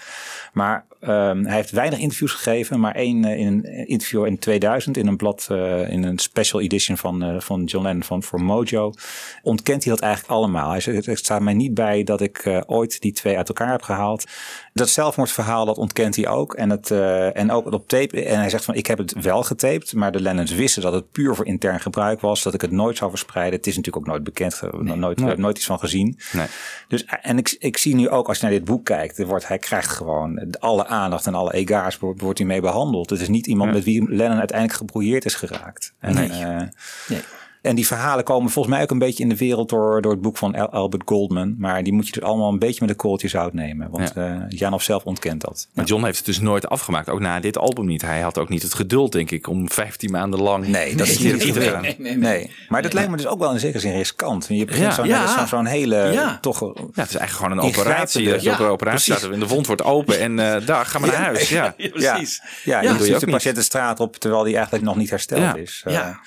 Maar 0.53 0.85
um, 1.01 1.45
hij 1.45 1.55
heeft 1.55 1.71
weinig 1.71 1.99
interviews 1.99 2.31
gegeven, 2.31 2.79
maar 2.79 2.95
één 2.95 3.25
uh, 3.25 3.39
in 3.39 3.47
een 3.47 3.87
interview 3.87 4.25
in 4.25 4.39
2000 4.39 4.97
in 4.97 5.07
een 5.07 5.17
blad, 5.17 5.47
in 5.87 6.03
een 6.03 6.19
special 6.19 6.61
edition 6.61 6.97
van, 6.97 7.41
van 7.41 7.63
John 7.63 7.85
Lennon 7.85 8.03
van 8.03 8.23
voor 8.23 8.41
Mojo, 8.41 8.93
ontkent 9.41 9.83
hij 9.83 9.93
dat 9.93 10.03
eigenlijk 10.03 10.33
allemaal. 10.33 10.69
Hij 10.69 10.79
zegt, 10.79 11.07
er 11.07 11.17
staat 11.17 11.41
mij 11.41 11.53
niet 11.53 11.73
bij 11.73 12.03
dat 12.03 12.21
ik 12.21 12.63
ooit 12.65 13.01
die 13.01 13.11
twee 13.11 13.37
uit 13.37 13.47
elkaar 13.47 13.71
heb 13.71 13.81
gehaald. 13.81 14.25
Dat 14.73 14.89
zelfmoordverhaal, 14.89 15.65
dat 15.65 15.77
ontkent 15.77 16.15
hij 16.15 16.27
ook. 16.27 16.53
En, 16.53 16.69
het, 16.69 16.91
en 17.35 17.51
ook 17.51 17.71
op 17.71 17.87
tape. 17.87 18.25
En 18.25 18.39
hij 18.39 18.49
zegt 18.49 18.65
van, 18.65 18.75
ik 18.75 18.87
heb 18.87 18.97
het 18.97 19.13
wel 19.21 19.43
getaped, 19.43 19.93
maar 19.93 20.11
de 20.11 20.21
Lennons 20.21 20.53
wisten 20.53 20.81
dat 20.81 20.93
het 20.93 21.11
puur 21.11 21.35
voor 21.35 21.45
intern 21.45 21.79
gebruik 21.79 22.21
was, 22.21 22.43
dat 22.43 22.53
ik 22.53 22.62
het 22.63 22.71
nooit 22.71 22.97
zou 22.97 23.09
verspreiden. 23.09 23.57
Het 23.57 23.67
is 23.67 23.75
natuurlijk 23.75 24.05
ook 24.05 24.11
nooit 24.11 24.23
bekend, 24.23 24.61
nee, 24.71 24.95
nooit, 24.95 25.37
nooit 25.37 25.57
iets 25.57 25.65
van 25.65 25.79
gezien. 25.79 26.19
Nee. 26.31 26.47
Dus, 26.87 27.05
en 27.05 27.37
ik, 27.37 27.55
ik 27.59 27.77
zie 27.77 27.95
nu 27.95 28.09
ook, 28.09 28.27
als 28.27 28.37
je 28.37 28.43
naar 28.43 28.53
dit 28.53 28.63
boek 28.63 28.85
kijkt, 28.85 29.17
er 29.17 29.27
wordt, 29.27 29.47
hij 29.47 29.57
krijgt 29.57 29.89
gewoon 29.89 30.55
alle 30.59 30.85
aandacht 30.85 31.27
en 31.27 31.35
alle 31.35 31.53
ega's 31.53 31.97
wordt, 31.97 32.21
wordt 32.21 32.37
hij 32.37 32.47
mee 32.47 32.61
behandeld. 32.61 33.09
Het 33.09 33.21
is 33.21 33.27
niet 33.27 33.47
iemand 33.47 33.69
ja. 33.69 33.75
met 33.75 33.83
wie 33.83 34.13
Lennon 34.13 34.37
uiteindelijk 34.37 34.79
gebrouilleerd 34.79 35.25
is 35.25 35.35
geraakt. 35.35 35.93
En, 35.99 36.13
nee. 36.13 36.29
Uh, 36.29 36.61
nee. 37.07 37.21
En 37.63 37.75
die 37.75 37.87
verhalen 37.87 38.23
komen 38.23 38.51
volgens 38.51 38.75
mij 38.75 38.83
ook 38.83 38.91
een 38.91 38.99
beetje 38.99 39.23
in 39.23 39.29
de 39.29 39.37
wereld 39.37 39.69
door, 39.69 40.01
door 40.01 40.11
het 40.11 40.21
boek 40.21 40.37
van 40.37 40.69
Albert 40.71 41.01
Goldman. 41.05 41.55
Maar 41.57 41.83
die 41.83 41.93
moet 41.93 42.05
je 42.05 42.11
dus 42.11 42.23
allemaal 42.23 42.51
een 42.51 42.59
beetje 42.59 42.77
met 42.79 42.89
een 42.89 42.95
kooltje 42.95 43.27
zout 43.27 43.53
nemen. 43.53 43.89
Want 43.89 44.11
ja. 44.15 44.35
uh, 44.35 44.41
Janov 44.49 44.83
zelf 44.83 45.03
ontkent 45.03 45.41
dat. 45.41 45.67
Maar 45.73 45.85
John 45.85 46.03
heeft 46.03 46.17
het 46.17 46.25
dus 46.25 46.39
nooit 46.39 46.69
afgemaakt. 46.69 47.09
Ook 47.09 47.19
na 47.19 47.39
dit 47.39 47.57
album 47.57 47.85
niet. 47.85 48.01
Hij 48.01 48.21
had 48.21 48.37
ook 48.37 48.49
niet 48.49 48.61
het 48.61 48.73
geduld, 48.73 49.11
denk 49.11 49.31
ik, 49.31 49.47
om 49.47 49.69
15 49.69 50.11
maanden 50.11 50.41
lang. 50.41 50.67
Nee, 50.67 50.95
dat 50.95 51.07
is 51.07 51.19
niet 51.19 51.37
nee, 51.37 51.53
nee, 51.53 51.79
nee, 51.79 51.95
nee, 51.97 52.17
nee, 52.17 52.51
Maar 52.69 52.81
dat 52.81 52.93
lijkt 52.93 53.09
me 53.09 53.17
dus 53.17 53.27
ook 53.27 53.39
wel 53.39 53.51
in 53.51 53.59
zekere 53.59 53.79
zin 53.79 53.93
riskant. 53.93 54.45
Je 54.49 54.65
begint 54.65 54.85
ja. 54.85 54.93
zo'n 54.93 55.07
ja. 55.07 55.45
zo, 55.45 55.45
zo 55.45 55.63
hele. 55.63 56.37
Toch, 56.41 56.59
ja, 56.59 56.73
het 56.75 57.09
is 57.09 57.15
eigenlijk 57.15 57.29
gewoon 57.29 57.51
een 57.51 57.59
operatie. 57.59 58.29
Dat 58.29 58.43
je 58.43 58.51
op 58.51 58.59
een 58.59 58.65
operatie 58.65 59.15
staat 59.15 59.31
en 59.31 59.39
de 59.39 59.47
wond 59.47 59.67
wordt 59.67 59.83
open. 59.83 60.19
En 60.19 60.31
uh, 60.31 60.55
daar 60.65 60.85
gaan 60.85 61.01
we 61.01 61.07
naar 61.07 61.15
huis. 61.15 61.49
Ja, 61.49 61.75
precies. 61.77 62.41
Ja, 62.63 62.81
je 62.81 62.97
ziet 62.99 63.19
de 63.19 63.27
patiënt 63.31 63.55
de 63.55 63.61
straat 63.61 63.99
op 63.99 64.15
terwijl 64.15 64.43
die 64.43 64.55
eigenlijk 64.55 64.85
nog 64.85 64.95
niet 64.95 65.09
hersteld 65.09 65.57
is. 65.57 65.83
Ja. 65.85 66.19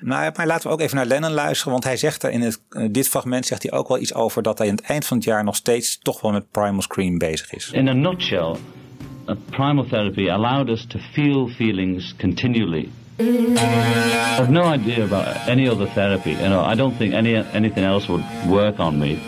Nou, 0.00 0.32
maar 0.36 0.46
laten 0.46 0.66
we 0.66 0.72
ook 0.72 0.80
even 0.80 0.96
naar 0.96 1.06
Lennon 1.06 1.32
luisteren. 1.32 1.72
Want 1.72 1.84
hij 1.84 1.96
zegt 1.96 2.22
er 2.22 2.30
in 2.30 2.40
het, 2.40 2.60
uh, 2.70 2.88
dit 2.90 3.08
fragment 3.08 3.46
zegt 3.46 3.62
hij 3.62 3.72
ook 3.72 3.88
wel 3.88 3.98
iets 3.98 4.14
over 4.14 4.42
dat 4.42 4.58
hij 4.58 4.68
aan 4.68 4.74
het 4.74 4.84
eind 4.84 5.06
van 5.06 5.16
het 5.16 5.26
jaar 5.26 5.44
nog 5.44 5.56
steeds 5.56 5.98
toch 5.98 6.20
wel 6.20 6.32
met 6.32 6.50
primal 6.50 6.82
scream 6.82 7.18
bezig 7.18 7.52
is. 7.52 7.70
In 7.72 7.88
a 7.88 7.92
nutshell, 7.92 8.56
primal 9.50 9.86
therapy 9.86 10.28
allowed 10.28 10.68
us 10.68 10.86
to 10.86 10.98
feel 11.12 11.48
feelings 11.48 12.14
continually. 12.18 12.88
I 13.20 13.24
have 14.36 14.50
no 14.50 14.72
idea 14.72 15.04
about 15.04 15.26
any 15.48 15.68
other 15.68 15.88
therapy. 15.88 16.30
You 16.30 16.48
know, 16.48 16.72
I 16.72 16.76
don't 16.76 16.96
think 16.96 17.14
any 17.14 17.34
anything 17.52 17.84
else 17.84 18.06
would 18.06 18.24
work 18.46 18.78
on 18.78 18.98
me 18.98 19.18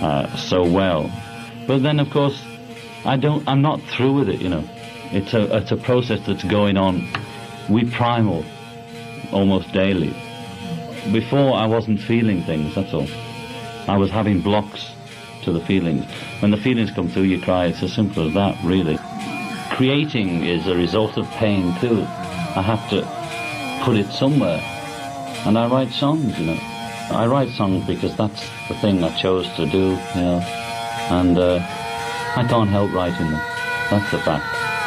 uh, 0.00 0.34
so 0.36 0.62
well. 0.62 1.10
But 1.66 1.82
then, 1.82 2.00
of 2.00 2.10
course, 2.10 2.40
I 3.04 3.18
don't. 3.18 3.46
I'm 3.46 3.60
not 3.60 3.80
through 3.90 4.18
with 4.18 4.28
it. 4.28 4.40
You 4.40 4.48
know, 4.48 4.64
it's 5.12 5.34
a 5.34 5.56
it's 5.56 5.70
a 5.70 5.76
process 5.76 6.20
that's 6.26 6.44
going 6.44 6.78
on. 6.78 7.06
We 7.68 7.84
primal 7.84 8.42
almost 9.32 9.72
daily. 9.72 10.14
Before, 11.12 11.54
I 11.54 11.66
wasn't 11.66 12.00
feeling 12.00 12.42
things, 12.42 12.74
that's 12.74 12.92
all. 12.92 13.08
I 13.86 13.96
was 13.96 14.10
having 14.10 14.40
blocks 14.40 14.90
to 15.44 15.52
the 15.52 15.60
feelings. 15.60 16.04
When 16.40 16.50
the 16.50 16.56
feelings 16.56 16.90
come 16.90 17.08
through, 17.08 17.22
you 17.22 17.40
cry. 17.40 17.66
It's 17.66 17.82
as 17.82 17.92
simple 17.92 18.26
as 18.26 18.34
that, 18.34 18.62
really. 18.62 18.98
Creating 19.70 20.44
is 20.44 20.66
a 20.66 20.74
result 20.74 21.16
of 21.16 21.26
pain, 21.32 21.74
too. 21.80 22.02
I 22.02 22.62
have 22.62 22.88
to 22.90 23.02
put 23.84 23.96
it 23.96 24.10
somewhere. 24.12 24.60
And 25.46 25.56
I 25.56 25.68
write 25.68 25.90
songs, 25.90 26.38
you 26.38 26.46
know. 26.46 26.58
I 27.10 27.26
write 27.26 27.48
songs 27.50 27.86
because 27.86 28.14
that's 28.16 28.42
the 28.68 28.74
thing 28.74 29.02
I 29.02 29.16
chose 29.16 29.48
to 29.56 29.64
do, 29.66 29.90
you 30.14 30.20
know. 30.20 30.40
And 31.10 31.38
uh, 31.38 31.56
I 32.36 32.44
can't 32.48 32.68
help 32.68 32.92
writing 32.92 33.30
them. 33.30 33.40
That's 33.90 34.10
the 34.10 34.18
fact. 34.18 34.77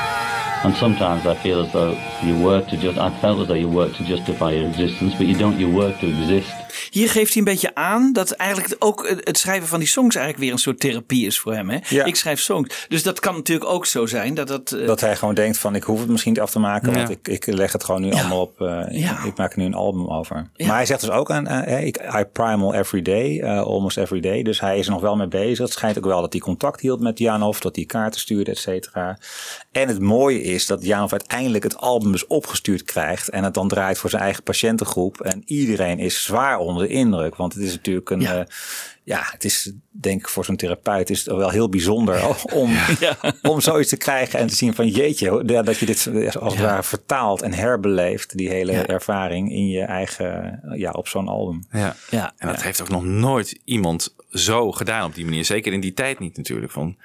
And 0.64 0.76
sometimes 0.76 1.26
I 1.26 1.34
feel 1.34 1.62
as 1.62 1.72
though 1.72 2.00
you 2.24 2.40
work 2.40 2.68
to 2.68 2.78
just. 2.78 3.00
I 3.00 3.10
felt 3.20 3.40
as 3.42 3.48
though 3.48 3.56
you 3.56 3.68
work 3.68 3.96
to 3.96 4.04
justify 4.04 4.52
your 4.52 4.68
existence, 4.68 5.16
but 5.16 5.26
you 5.26 5.36
don't. 5.36 5.58
You 5.60 5.72
work 5.72 6.00
to 6.02 6.08
exist. 6.08 6.71
Hier 6.92 7.10
geeft 7.10 7.30
hij 7.34 7.38
een 7.38 7.44
beetje 7.52 7.76
aan 7.76 8.14
dat 8.14 8.32
eigenlijk 8.32 8.76
ook 8.80 9.08
het 9.24 9.38
schrijven 9.38 9.68
van 9.68 9.80
die 9.80 9.88
songs 9.88 10.16
eigenlijk 10.16 10.46
weer 10.46 10.54
een 10.54 10.60
soort 10.62 10.80
therapie 10.80 11.26
is 11.26 11.40
voor 11.40 11.54
hem. 11.54 11.70
Hè? 11.70 11.78
Ja. 11.90 12.06
Ik 12.06 12.16
schrijf 12.16 12.40
songs. 12.40 12.86
Dus 12.90 13.04
dat 13.04 13.20
kan 13.20 13.36
natuurlijk 13.36 13.70
ook 13.70 13.86
zo 13.86 14.06
zijn. 14.06 14.34
Dat, 14.34 14.48
dat, 14.48 14.72
eh, 14.72 14.86
Dat 14.88 15.00
hij 15.02 15.16
gewoon 15.16 15.36
denkt 15.36 15.58
van 15.58 15.76
ik 15.76 15.84
hoef 15.84 16.00
het 16.00 16.10
misschien 16.10 16.32
niet 16.32 16.42
af 16.42 16.52
te 16.52 16.60
maken. 16.60 16.92
Ja. 16.92 16.98
Want 16.98 17.10
ik, 17.10 17.28
ik 17.28 17.46
leg 17.46 17.72
het 17.72 17.84
gewoon 17.84 18.02
nu 18.02 18.12
allemaal 18.12 18.42
op. 18.42 18.62
eh. 18.62 19.26
Ik 19.26 19.38
maak 19.38 19.52
er 19.52 19.60
nu 19.60 19.66
een 19.66 19.74
album 19.74 20.08
over. 20.10 20.50
Maar 20.58 20.76
hij 20.76 20.86
zegt 20.86 21.02
dus 21.02 21.10
ook 21.10 21.32
aan 21.32 21.48
eh, 21.48 21.86
ik, 21.86 21.98
I 21.98 22.24
primal 22.32 22.74
every 22.74 23.02
day. 23.02 23.40
eh, 23.42 23.60
almost 23.62 23.98
every 23.98 24.20
day. 24.20 24.44
Dus 24.44 24.60
hij 24.60 24.78
is 24.80 24.86
er 24.86 24.92
nog 24.92 25.02
wel 25.02 25.16
mee 25.16 25.28
bezig. 25.28 25.58
Het 25.66 25.72
schijnt 25.74 25.98
ook 25.98 26.06
wel 26.06 26.22
dat 26.22 26.32
hij 26.34 26.42
contact 26.42 26.82
hield 26.82 27.00
met 27.00 27.20
Janov. 27.20 27.60
Dat 27.60 27.76
hij 27.76 27.86
kaarten 27.86 28.20
stuurde 28.20 28.52
et 28.52 28.58
cetera. 28.58 29.18
En 29.72 29.88
het 29.88 30.00
mooie 30.00 30.42
is 30.42 30.66
dat 30.66 30.86
Janov 30.86 31.12
uiteindelijk 31.12 31.64
het 31.64 31.78
album 31.78 32.12
dus 32.12 32.28
opgestuurd 32.28 32.84
krijgt. 32.84 33.30
En 33.30 33.44
het 33.44 33.54
dan 33.54 33.68
draait 33.68 33.98
voor 33.98 34.10
zijn 34.10 34.22
eigen 34.24 34.44
patiëntengroep. 34.44 35.22
En 35.22 35.42
iedereen 35.46 36.00
is 36.00 36.24
zwaar 36.24 36.58
onder 36.58 36.81
de 36.82 36.88
indruk. 36.88 37.36
Want 37.36 37.54
het 37.54 37.64
is 37.64 37.72
natuurlijk 37.72 38.10
een... 38.10 38.20
Ja. 38.22 38.34
ja. 38.34 38.46
ja, 39.04 39.22
het 39.32 39.44
is 39.44 39.72
denk 39.90 40.20
ik 40.20 40.30
voor 40.30 40.46
zo'n 40.46 40.56
therapeut 40.56 41.10
is 41.10 41.26
het 41.26 41.36
wel 41.36 41.50
heel 41.50 41.70
bijzonder 41.70 42.36
om, 42.54 42.78
om 43.42 43.62
zoiets 43.62 43.90
te 43.90 43.98
krijgen 43.98 44.40
en 44.40 44.48
te 44.48 44.56
zien 44.56 44.74
van 44.74 44.88
jeetje, 44.88 45.46
dat 45.64 45.78
je 45.78 45.86
dit 45.86 46.08
als 46.40 46.54
het 46.54 46.64
ware 46.64 46.84
vertaalt 46.84 47.42
en 47.42 47.54
herbeleeft, 47.54 48.38
die 48.38 48.50
hele 48.50 48.72
Ja. 48.72 48.86
ervaring 48.86 49.52
in 49.52 49.68
je 49.68 49.82
eigen, 49.82 50.60
ja, 50.76 50.92
op 50.92 51.08
zo'n 51.08 51.28
album. 51.28 51.64
Ja. 51.72 51.96
Ja. 52.10 52.34
En 52.38 52.48
dat 52.48 52.64
heeft 52.64 52.82
ook 52.82 52.90
nog 52.90 53.04
nooit 53.04 53.60
iemand 53.66 54.16
zo 54.30 54.72
gedaan 54.72 55.06
op 55.06 55.16
die 55.16 55.26
manier. 55.26 55.46
Zeker 55.46 55.74
in 55.74 55.80
die 55.80 55.94
tijd 55.94 56.20
niet 56.20 56.38
natuurlijk. 56.38 56.72
Van, 56.72 56.98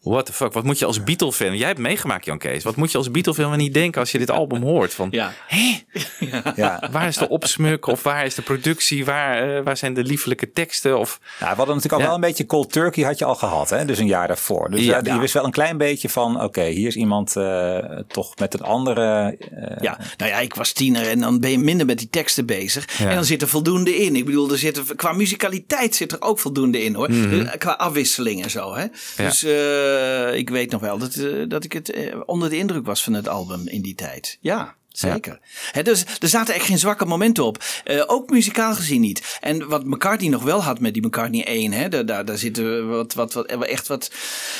what 0.00 0.26
the 0.26 0.32
fuck, 0.32 0.52
wat 0.52 0.64
moet 0.64 0.78
je 0.78 0.84
als 0.84 1.04
Beatle-fan... 1.04 1.56
Jij 1.56 1.66
hebt 1.66 1.78
meegemaakt, 1.78 2.24
Jan 2.24 2.38
Kees. 2.38 2.64
Wat 2.64 2.76
moet 2.76 2.90
je 2.92 2.98
als 2.98 3.10
Beatle-fan 3.10 3.56
niet 3.56 3.74
denken 3.74 4.00
als 4.00 4.12
je 4.12 4.18
dit 4.18 4.30
album 4.30 4.62
hoort? 4.62 4.94
Van, 4.94 5.08
Ja. 5.10 5.32
hè? 5.46 5.78
Ja. 6.56 6.88
Waar 6.90 7.06
is 7.08 7.16
de 7.16 7.28
opsmuk? 7.28 7.86
Of 7.86 8.02
waar 8.02 8.24
is 8.26 8.34
de 8.34 8.42
productie? 8.42 9.04
Waar, 9.04 9.56
eh, 9.56 9.64
waar 9.64 9.76
zijn 9.76 9.94
de 9.94 10.02
liefelijke 10.04 10.52
teksten? 10.52 10.98
Of, 10.98 11.18
Nou, 11.20 11.50
we 11.50 11.56
hadden 11.56 11.66
natuurlijk 11.74 11.92
al 11.92 11.98
Ja. 12.00 12.04
wel 12.06 12.14
een 12.14 12.20
beetje 12.20 12.46
cold 12.46 12.72
turkey 12.72 13.04
had 13.04 13.18
je 13.18 13.24
al 13.24 13.34
gehad, 13.34 13.70
hè? 13.70 13.84
dus 13.84 13.98
een 13.98 14.06
jaar 14.06 14.26
daarvoor. 14.28 14.70
Dus 14.70 14.80
Ja. 14.84 15.00
ja, 15.02 15.14
je 15.14 15.20
wist 15.20 15.34
wel 15.34 15.44
een 15.44 15.50
klein 15.50 15.76
beetje 15.78 16.08
van, 16.08 16.42
oké, 16.42 16.64
hier 16.64 16.86
is 16.88 16.96
iemand 16.96 17.36
eh, 17.36 17.78
toch 18.08 18.36
met 18.38 18.54
een 18.54 18.62
andere... 18.62 19.36
eh, 19.50 19.76
Ja, 19.80 19.98
nou 20.16 20.30
ja, 20.30 20.38
ik 20.38 20.54
was 20.54 20.72
tiener 20.72 21.08
en 21.08 21.20
dan 21.20 21.40
ben 21.40 21.50
je 21.50 21.58
minder 21.58 21.86
met 21.86 21.98
die 21.98 22.08
teksten 22.10 22.46
bezig. 22.46 22.98
Ja. 22.98 23.08
En 23.08 23.14
dan 23.14 23.24
zit 23.24 23.42
er 23.42 23.48
voldoende 23.48 23.96
in. 23.96 24.16
Ik 24.16 24.24
bedoel, 24.24 24.50
er 24.52 24.58
zit 24.58 24.76
er, 24.76 24.82
qua 24.96 25.12
muzikaliteit 25.12 25.94
zit 25.94 26.12
er 26.12 26.22
ook 26.22 26.38
voldoende 26.38 26.82
in 26.84 26.94
hoor. 26.94 27.10
Mhm. 27.10 27.40
Eh, 27.40 27.58
Qua 27.58 27.72
afwisseling 27.72 28.42
en 28.42 28.50
zo. 28.50 28.74
Hè? 28.74 28.86
Dus 29.16 29.42
eh, 29.44 29.89
ik 30.36 30.50
weet 30.50 30.70
nog 30.70 30.80
wel 30.80 30.98
dat, 30.98 31.14
eh, 31.14 31.48
dat 31.48 31.64
ik 31.64 31.72
het 31.72 31.90
eh, 31.90 32.20
onder 32.26 32.50
de 32.50 32.56
indruk 32.56 32.86
was 32.86 33.04
van 33.04 33.12
het 33.12 33.28
album 33.28 33.68
in 33.68 33.82
die 33.82 33.94
tijd. 33.94 34.38
Ja. 34.40 34.74
Zeker. 34.92 35.40
Dus 35.82 36.04
er 36.18 36.28
zaten 36.28 36.54
echt 36.54 36.64
geen 36.64 36.78
zwakke 36.78 37.04
momenten 37.04 37.44
op. 37.44 37.64
Eh, 37.84 38.02
ook 38.06 38.30
muzikaal 38.30 38.74
gezien 38.74 39.00
niet. 39.00 39.38
En 39.40 39.68
wat 39.68 39.84
McCartney 39.84 40.30
nog 40.30 40.42
wel 40.42 40.62
had 40.62 40.80
met 40.80 40.94
die 40.94 41.06
McCartney 41.06 41.44
1, 41.44 41.72
hè, 41.72 41.88
daar, 41.88 42.06
daar, 42.06 42.24
daar 42.24 42.38
zitten 42.38 42.88
wat, 42.88 43.14
wat, 43.14 43.32
wat, 43.32 43.46
echt 43.46 43.86
wat 43.86 44.10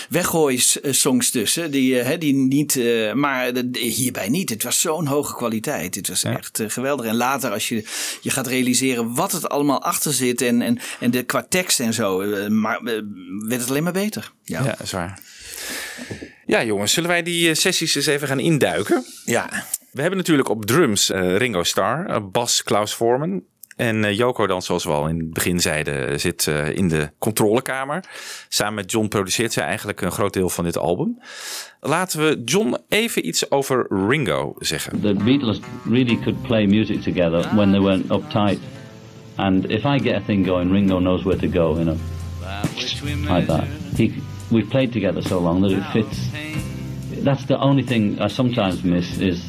weggooi-songs 0.09 1.31
tussen. 1.31 1.71
Die, 1.71 2.01
eh, 2.01 2.07
hè, 2.07 2.19
die 2.19 2.35
niet, 2.35 2.77
eh, 2.77 3.12
maar 3.12 3.53
hierbij 3.73 4.29
niet. 4.29 4.51
Het 4.51 4.62
was 4.62 4.81
zo'n 4.81 5.07
hoge 5.07 5.35
kwaliteit. 5.35 5.95
Het 5.95 6.09
was 6.09 6.25
echt 6.25 6.61
eh, 6.61 6.71
geweldig. 6.71 7.07
En 7.07 7.16
later, 7.16 7.51
als 7.51 7.69
je, 7.69 7.85
je 8.21 8.31
gaat 8.31 8.47
realiseren 8.47 9.14
wat 9.14 9.33
het 9.33 9.49
allemaal 9.49 9.83
achter 9.83 10.12
zit 10.12 10.43
en, 10.43 10.62
en, 10.62 10.79
en 11.01 11.11
de, 11.11 11.23
qua 11.23 11.47
tekst 11.49 11.81
en 11.81 11.95
zo, 11.95 12.21
eh, 12.21 12.49
maar, 12.49 12.77
eh, 12.77 13.01
werd 13.47 13.61
het 13.61 13.71
alleen 13.71 13.83
maar 13.83 13.93
beter. 13.93 14.33
Ja. 14.45 14.62
ja, 14.62 14.71
dat 14.71 14.81
is 14.81 14.93
waar. 14.93 15.21
Ja, 16.47 16.64
jongens, 16.64 16.93
zullen 16.93 17.09
wij 17.09 17.23
die 17.23 17.49
eh, 17.49 17.55
sessies 17.55 17.95
eens 17.95 18.07
even 18.07 18.29
gaan 18.29 18.40
induiken? 18.40 19.05
ja. 19.25 19.66
We 19.92 20.00
hebben 20.00 20.18
natuurlijk 20.18 20.48
op 20.48 20.66
drums 20.66 21.11
eh, 21.11 21.37
Ringo 21.37 21.62
Starr, 21.62 22.07
eh, 22.07 22.16
bas 22.33 22.62
Klaus 22.62 22.94
Vormen. 22.94 23.44
En 23.76 24.05
eh, 24.05 24.16
Joko 24.16 24.46
dan, 24.46 24.62
zoals 24.62 24.85
we 24.85 24.90
al 24.90 25.09
in 25.09 25.18
het 25.18 25.33
begin 25.33 25.61
zeiden, 25.61 26.20
zit 26.20 26.46
in 26.72 26.88
de 26.88 27.11
controlekamer. 27.18 28.05
Samen 28.48 28.74
met 28.74 28.90
John 28.90 29.09
produceert 29.09 29.53
zij 29.53 29.64
eigenlijk 29.64 30.00
een 30.00 30.12
groot 30.12 30.33
deel 30.33 30.48
van 30.48 30.64
dit 30.64 30.79
album. 30.79 31.18
Laten 31.81 32.20
we 32.20 32.42
John 32.44 32.76
even 32.88 33.26
iets 33.26 33.50
over 33.50 33.87
Ringo 34.09 34.55
zeggen. 34.59 35.00
The 35.00 35.14
Beatles 35.14 35.61
really 35.85 36.18
could 36.22 36.42
play 36.42 36.66
music 36.66 37.03
together 37.03 37.55
when 37.55 37.70
they 37.70 37.81
weren't 37.81 38.12
uptight. 38.12 38.59
And 39.37 39.70
if 39.70 39.85
I 39.85 39.98
get 39.98 40.14
a 40.14 40.22
thing 40.26 40.46
going, 40.46 40.72
Ringo 40.72 40.98
knows 40.98 41.22
where 41.22 41.38
to 41.38 41.48
go, 41.48 41.74
you 41.79 41.85
know, 41.85 41.96
like 43.35 43.46
that. 43.46 43.64
We've 44.50 44.68
played 44.68 44.92
together 44.92 45.22
so 45.22 45.40
long 45.40 45.62
that 45.62 45.70
it 45.70 45.85
fits. 45.92 46.18
That's 47.24 47.44
the 47.44 47.57
only 47.57 47.85
thing 47.85 48.20
I 48.20 48.29
sometimes 48.29 48.83
miss 48.83 49.18
is 49.18 49.40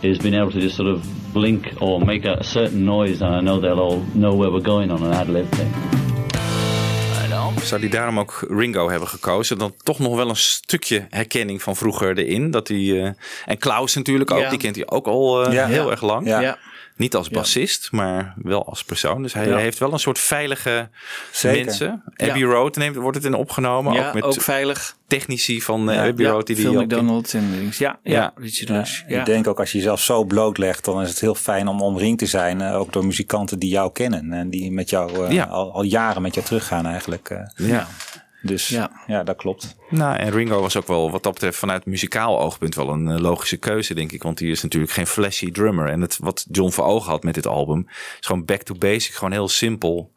is 0.00 0.16
being 0.18 0.34
able 0.40 0.50
to 0.52 0.58
just 0.58 0.74
sort 0.74 0.88
of 0.94 1.00
blink 1.32 1.66
or 1.78 2.04
make 2.04 2.28
a, 2.28 2.38
a 2.38 2.42
certain 2.42 2.84
noise, 2.84 3.24
and 3.24 3.34
I 3.34 3.40
know 3.40 3.60
they'll 3.60 3.80
all 3.80 4.02
know 4.12 4.36
where 4.38 4.50
we're 4.50 4.64
going 4.64 4.90
on 4.90 5.02
an 5.02 5.12
ad 5.12 5.28
lib 5.28 5.50
thing. 5.52 5.68
Zou 7.62 7.80
die 7.80 7.90
daarom 7.90 8.18
ook 8.18 8.46
Ringo 8.48 8.90
hebben 8.90 9.08
gekozen? 9.08 9.58
Dan 9.58 9.74
toch 9.82 9.98
nog 9.98 10.14
wel 10.16 10.28
een 10.28 10.36
stukje 10.36 11.06
herkenning 11.10 11.62
van 11.62 11.76
vroeger 11.76 12.18
erin. 12.18 12.50
Dat 12.50 12.68
hij, 12.68 13.02
eh, 13.02 13.10
en 13.44 13.58
Klaus 13.58 13.94
natuurlijk 13.94 14.30
ook, 14.30 14.38
Ja. 14.40 14.48
die 14.50 14.58
kent 14.58 14.76
hij 14.76 14.86
ook 14.88 15.06
al 15.06 15.44
eh, 15.46 15.52
Ja. 15.52 15.66
heel 15.66 15.84
Ja. 15.84 15.90
erg 15.90 16.02
lang. 16.02 16.26
Ja. 16.26 16.58
Niet 16.96 17.14
als 17.14 17.28
bassist, 17.28 17.92
maar 17.92 18.34
wel 18.42 18.66
als 18.66 18.84
persoon. 18.84 19.22
Dus 19.22 19.32
hij 19.32 19.48
Ja. 19.48 19.56
heeft 19.56 19.78
wel 19.78 19.92
een 19.92 19.98
soort 19.98 20.18
veilige 20.18 20.88
Zeker. 21.32 21.64
mensen. 21.64 22.02
Ja. 22.16 22.26
Abbey 22.28 22.42
Road 22.42 22.76
neemt, 22.76 22.96
wordt 22.96 23.16
het 23.16 23.26
in 23.26 23.34
opgenomen. 23.34 23.92
Ja, 23.92 24.08
ook 24.08 24.14
met 24.14 24.22
ook 24.22 24.40
veilig. 24.42 24.96
technici 25.06 25.62
van 25.62 25.90
eh, 25.90 25.96
Ja. 25.96 26.06
Abbey 26.06 26.24
Ja, 26.24 26.30
Road. 26.30 26.46
Die 26.46 26.56
Phil 26.56 26.70
die 26.70 26.80
ook 26.80 26.90
in- 26.90 26.96
McDonald 26.96 27.34
en 27.34 27.50
dings. 27.52 27.78
Ja, 27.78 27.98
ja, 28.02 28.12
Ja. 28.12 28.32
Richard 28.36 28.68
Ja, 28.68 28.76
Rush. 28.76 29.02
Ja. 29.08 29.18
Ik 29.20 29.26
denk 29.26 29.46
ook 29.46 29.58
als 29.60 29.72
je 29.72 29.78
jezelf 29.78 30.00
zo 30.00 30.24
blootlegt, 30.24 30.84
dan 30.84 31.02
is 31.02 31.08
het 31.08 31.20
heel 31.20 31.34
fijn 31.34 31.68
om 31.68 31.82
omringd 31.82 32.18
te 32.18 32.26
zijn. 32.26 32.60
eh, 32.60 32.78
ook 32.78 32.92
door 32.92 33.04
muzikanten 33.06 33.58
die 33.58 33.70
jou 33.70 33.92
kennen. 33.92 34.32
En 34.32 34.50
die 34.50 34.72
met 34.72 34.90
jou 34.90 35.24
eh, 35.26 35.32
Ja. 35.32 35.44
al, 35.44 35.72
al 35.72 35.82
jaren 35.82 36.22
met 36.22 36.34
jou 36.34 36.46
teruggaan 36.46 36.86
eigenlijk. 36.86 37.30
eh. 37.30 37.38
Ja. 37.68 37.86
Dus 38.46 38.68
Ja. 38.68 38.90
ja. 39.06 39.22
dat 39.22 39.36
klopt. 39.36 39.76
Nou, 39.90 40.16
en 40.16 40.30
Ringo 40.30 40.60
was 40.60 40.76
ook 40.76 40.86
wel 40.86 41.10
wat 41.10 41.22
dat 41.22 41.32
betreft 41.32 41.58
vanuit 41.58 41.86
muzikaal 41.86 42.40
oogpunt 42.40 42.74
wel 42.74 42.88
een 42.88 43.08
eh, 43.08 43.18
logische 43.18 43.56
keuze, 43.56 43.94
denk 43.94 44.12
ik. 44.12 44.22
Want 44.22 44.38
die 44.38 44.50
is 44.50 44.62
natuurlijk 44.62 44.92
geen 44.92 45.06
flashy 45.06 45.50
drummer. 45.52 45.88
En 45.88 46.00
het, 46.00 46.18
wat 46.20 46.46
John 46.50 46.70
voor 46.70 46.84
ogen 46.84 47.10
had 47.10 47.22
met 47.22 47.34
dit 47.34 47.46
album, 47.46 47.86
is 48.20 48.26
gewoon 48.26 48.44
back 48.44 48.62
to 48.62 48.74
basic. 48.74 49.14
Gewoon 49.14 49.32
heel 49.32 49.48
simpel. 49.48 50.12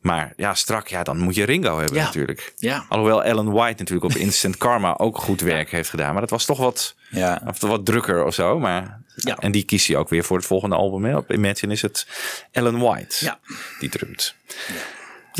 Maar 0.00 0.32
ja, 0.36 0.54
strak, 0.54 0.88
ja, 0.88 1.02
dan 1.02 1.18
moet 1.18 1.34
je 1.34 1.44
Ringo 1.44 1.78
hebben 1.78 1.96
Ja. 1.98 2.04
natuurlijk. 2.04 2.52
Ja. 2.56 2.84
Alhoewel 2.88 3.22
Alan 3.22 3.50
White 3.52 3.78
natuurlijk 3.78 4.14
op 4.14 4.20
Instant 4.20 4.56
Karma 4.56 4.94
ook 4.96 5.18
goed 5.18 5.40
werk 5.40 5.70
heeft 5.70 5.90
gedaan. 5.90 6.12
Maar 6.12 6.20
dat 6.20 6.30
was 6.30 6.44
toch 6.44 6.58
wat, 6.58 6.94
Ja. 7.10 7.42
of 7.46 7.60
wat 7.60 7.84
drukker 7.86 8.24
of 8.24 8.34
zo. 8.34 8.58
Maar, 8.58 9.04
Ja. 9.16 9.36
En 9.36 9.52
die 9.52 9.64
kies 9.64 9.86
hij 9.86 9.96
ook 9.96 10.08
weer 10.08 10.24
voor 10.24 10.36
het 10.36 10.46
volgende 10.46 10.76
album. 10.76 11.04
Hè. 11.04 11.16
Op 11.16 11.32
Imagine 11.32 11.72
is 11.72 11.82
het 11.82 12.06
Alan 12.52 12.78
White 12.78 13.24
Ja. 13.24 13.38
die 13.78 13.88
drumt. 13.88 14.34
Ja, 14.46 14.74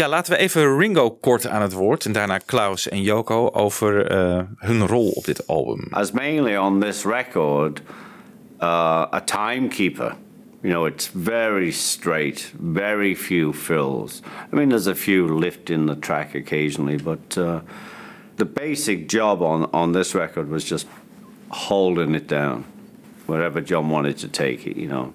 laten 0.04 0.32
we 0.32 0.38
even 0.38 0.78
Ringo 0.78 1.10
kort 1.10 1.46
aan 1.46 1.62
het 1.62 1.72
woord. 1.72 2.04
En 2.04 2.12
daarna 2.12 2.38
Klaus 2.38 2.88
en 2.88 3.02
Yoko 3.02 3.50
over 3.50 4.06
eh, 4.06 4.40
hun 4.56 4.86
rol 4.86 5.08
op 5.08 5.24
dit 5.24 5.46
album. 5.46 5.86
as 5.90 6.12
mainly 6.12 6.56
on 6.56 6.80
this 6.80 7.04
record 7.04 7.82
uh, 8.60 9.06
a 9.12 9.20
timekeeper. 9.24 10.14
You 10.62 10.72
know, 10.74 10.86
it's 10.86 11.10
very 11.14 11.70
straight, 11.70 12.52
very 12.60 13.14
few 13.14 13.52
fills. 13.52 14.22
I 14.52 14.56
mean, 14.56 14.68
there's 14.68 14.86
a 14.86 14.94
few 14.94 15.38
lift 15.38 15.70
in 15.70 15.86
the 15.86 15.98
track 15.98 16.34
occasionally, 16.34 16.96
but 16.96 17.36
uh, 17.36 17.60
the 18.36 18.44
basic 18.44 19.08
job 19.08 19.42
on, 19.42 19.68
on 19.72 19.92
this 19.92 20.14
record 20.14 20.48
was 20.48 20.64
just 20.64 20.86
holding 21.48 22.14
it 22.14 22.26
down 22.26 22.64
wherever 23.26 23.60
John 23.60 23.90
wanted 23.90 24.18
to 24.18 24.28
take 24.28 24.66
it, 24.66 24.76
you 24.76 24.88
know. 24.88 25.12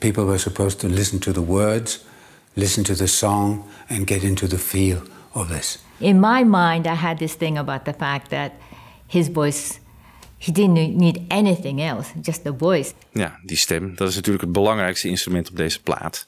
People 0.00 0.24
were 0.24 0.38
supposed 0.38 0.80
to 0.80 0.88
listen 0.88 1.18
to 1.20 1.32
the 1.32 1.42
words, 1.42 2.04
listen 2.58 2.82
to 2.84 2.94
the 2.94 3.06
song, 3.06 3.64
and 3.88 4.08
get 4.10 4.22
into 4.22 4.46
the 4.46 4.58
feel 4.58 5.02
of 5.32 5.48
this. 5.48 5.78
In 5.98 6.20
my 6.20 6.44
mind, 6.44 6.86
I 6.86 6.94
had 6.94 7.18
this 7.18 7.34
thing 7.34 7.58
about 7.58 7.84
the 7.84 7.92
fact 7.98 8.30
that 8.30 8.50
his 9.06 9.28
voice, 9.32 9.78
he 10.38 10.52
didn't 10.52 10.96
need 10.96 11.20
anything 11.28 11.80
else, 11.82 12.08
just 12.22 12.44
the 12.44 12.54
voice. 12.58 12.92
Ja, 13.12 13.38
die 13.42 13.56
stem. 13.56 13.92
Dat 13.96 14.08
is 14.08 14.14
natuurlijk 14.14 14.44
het 14.44 14.52
belangrijkste 14.52 15.08
instrument 15.08 15.50
op 15.50 15.56
deze 15.56 15.82
plaat. 15.82 16.26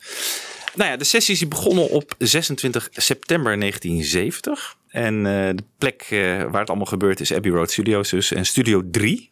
Nou 0.74 0.90
ja, 0.90 0.96
de 0.96 1.04
sessies 1.04 1.38
die 1.38 1.48
begonnen 1.48 1.90
op 1.90 2.14
26 2.18 2.88
september 2.92 3.58
1970. 3.58 4.76
En 4.88 5.14
eh, 5.16 5.54
de 5.56 5.64
plek 5.78 6.06
eh, 6.10 6.18
waar 6.50 6.60
het 6.60 6.68
allemaal 6.68 6.86
gebeurt 6.86 7.20
is 7.20 7.32
Abbey 7.32 7.50
Road 7.50 7.70
Studios 7.70 8.10
dus. 8.10 8.32
En 8.32 8.46
Studio 8.46 8.82
3. 8.90 9.30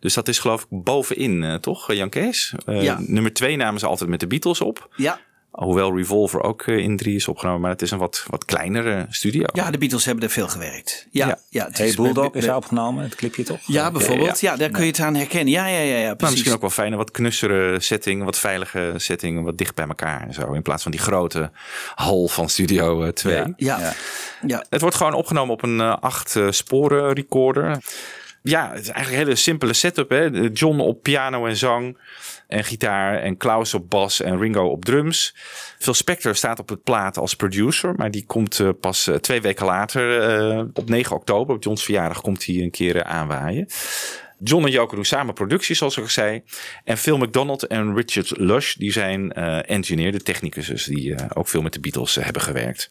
Dus 0.00 0.14
dat 0.14 0.28
is 0.28 0.38
geloof 0.38 0.62
ik 0.62 0.66
bovenin, 0.70 1.44
eh, 1.44 1.54
toch, 1.54 1.92
Jan 1.92 2.08
Kees? 2.08 2.54
Eh, 2.66 2.82
Ja. 2.82 2.98
Nummer 3.06 3.32
2 3.32 3.56
namen 3.56 3.80
ze 3.80 3.86
altijd 3.86 4.10
met 4.10 4.20
de 4.20 4.26
Beatles 4.26 4.60
op. 4.60 4.88
Ja. 4.96 5.20
Hoewel 5.56 5.96
Revolver 5.96 6.42
ook 6.42 6.62
eh, 6.62 6.76
in 6.78 6.96
3 6.96 7.14
is 7.14 7.28
opgenomen. 7.28 7.60
Maar 7.60 7.70
het 7.70 7.82
is 7.82 7.90
een 7.90 7.98
wat, 7.98 8.24
wat 8.30 8.44
kleinere 8.44 9.06
studio. 9.10 9.44
ja, 9.52 9.70
de 9.70 9.78
Beatles 9.78 10.04
hebben 10.04 10.24
er 10.24 10.30
veel 10.30 10.48
gewerkt. 10.48 11.06
Ja, 11.10 11.26
Ja. 11.28 11.38
ja. 11.48 11.64
het 11.66 11.78
Hey 11.78 11.86
is 11.86 11.94
Bulldog 11.94 12.24
met- 12.24 12.26
is 12.34 12.40
met- 12.40 12.44
daar 12.48 12.56
opgenomen, 12.56 13.04
het 13.04 13.14
clipje 13.14 13.42
toch? 13.42 13.58
Ja, 13.66 13.90
bijvoorbeeld. 13.90 14.40
Ja, 14.40 14.56
daar 14.56 14.70
kun 14.70 14.82
je 14.82 14.90
het 14.90 15.00
aan 15.00 15.14
herkennen. 15.14 15.52
Ja, 15.52 15.66
ja, 15.66 15.78
ja, 15.78 15.96
ja 15.96 16.02
Nou, 16.04 16.16
precies. 16.16 16.34
misschien 16.34 16.54
ook 16.54 16.60
wel 16.60 16.70
fijn, 16.70 16.92
een 16.92 16.98
wat 16.98 17.10
knussere 17.10 17.80
setting, 17.80 18.24
wat 18.24 18.38
veilige 18.38 18.92
setting, 18.96 19.44
wat 19.44 19.58
dicht 19.58 19.74
bij 19.74 19.86
elkaar 19.86 20.20
en 20.26 20.34
zo. 20.34 20.52
In 20.52 20.62
plaats 20.62 20.82
van 20.82 20.92
die 20.92 21.00
grote 21.00 21.50
hal 21.94 22.28
van 22.28 22.48
Studio 22.48 23.12
2. 23.12 23.34
Ja. 23.36 23.44
Ja. 23.56 23.92
Ja. 24.46 24.64
Het 24.70 24.80
wordt 24.80 24.96
gewoon 24.96 25.14
opgenomen 25.14 25.54
op 25.54 25.62
een 25.62 25.80
eh, 25.80 25.96
acht 26.00 26.36
eh, 26.36 26.46
sporen 26.50 27.12
recorder. 27.12 27.78
ja, 28.42 28.70
het 28.72 28.80
is 28.80 28.88
eigenlijk 28.88 29.10
een 29.10 29.24
hele 29.26 29.36
simpele 29.36 29.72
setup. 29.72 30.10
Hè? 30.10 30.24
John 30.52 30.78
op 30.80 31.02
piano 31.02 31.46
en 31.46 31.56
zang 31.56 31.98
en 32.46 32.64
gitaar 32.64 33.18
en 33.18 33.36
Klaus 33.36 33.74
op 33.74 33.90
bas 33.90 34.20
en 34.20 34.38
Ringo 34.38 34.66
op 34.68 34.84
drums. 34.84 35.34
Phil 35.78 35.94
Spector 35.94 36.34
staat 36.34 36.58
op 36.58 36.68
het 36.68 36.82
plaat 36.82 37.18
als 37.18 37.34
producer, 37.34 37.94
maar 37.94 38.10
die 38.10 38.26
komt 38.26 38.60
eh, 38.60 38.68
pas 38.80 39.06
eh, 39.06 39.14
twee 39.14 39.40
weken 39.40 39.66
later, 39.66 40.20
eh, 40.20 40.64
op 40.72 40.88
9 40.88 41.16
oktober, 41.16 41.54
op 41.54 41.62
Johns 41.62 41.84
verjaardag, 41.84 42.20
komt 42.20 42.46
hij 42.46 42.54
een 42.54 42.70
keer 42.70 43.04
aanwaaien. 43.04 43.68
John 44.38 44.64
en 44.64 44.70
Joker 44.70 44.94
doen 44.96 45.04
samen 45.04 45.34
productie, 45.34 45.74
zoals 45.74 45.96
ik 45.96 46.08
zei. 46.08 46.42
En 46.84 46.96
Phil 46.96 47.18
McDonald 47.18 47.66
en 47.66 47.94
Richard 47.94 48.38
Lush, 48.38 48.74
die 48.74 48.92
zijn 48.92 49.32
eh, 49.32 49.70
engineer, 49.70 50.12
de 50.12 50.22
technicus, 50.22 50.66
dus 50.66 50.84
die 50.84 51.34
ook 51.34 51.48
veel 51.48 51.62
met 51.62 51.72
de 51.72 51.80
Beatles 51.80 52.14
hebben 52.14 52.42
gewerkt. 52.42 52.90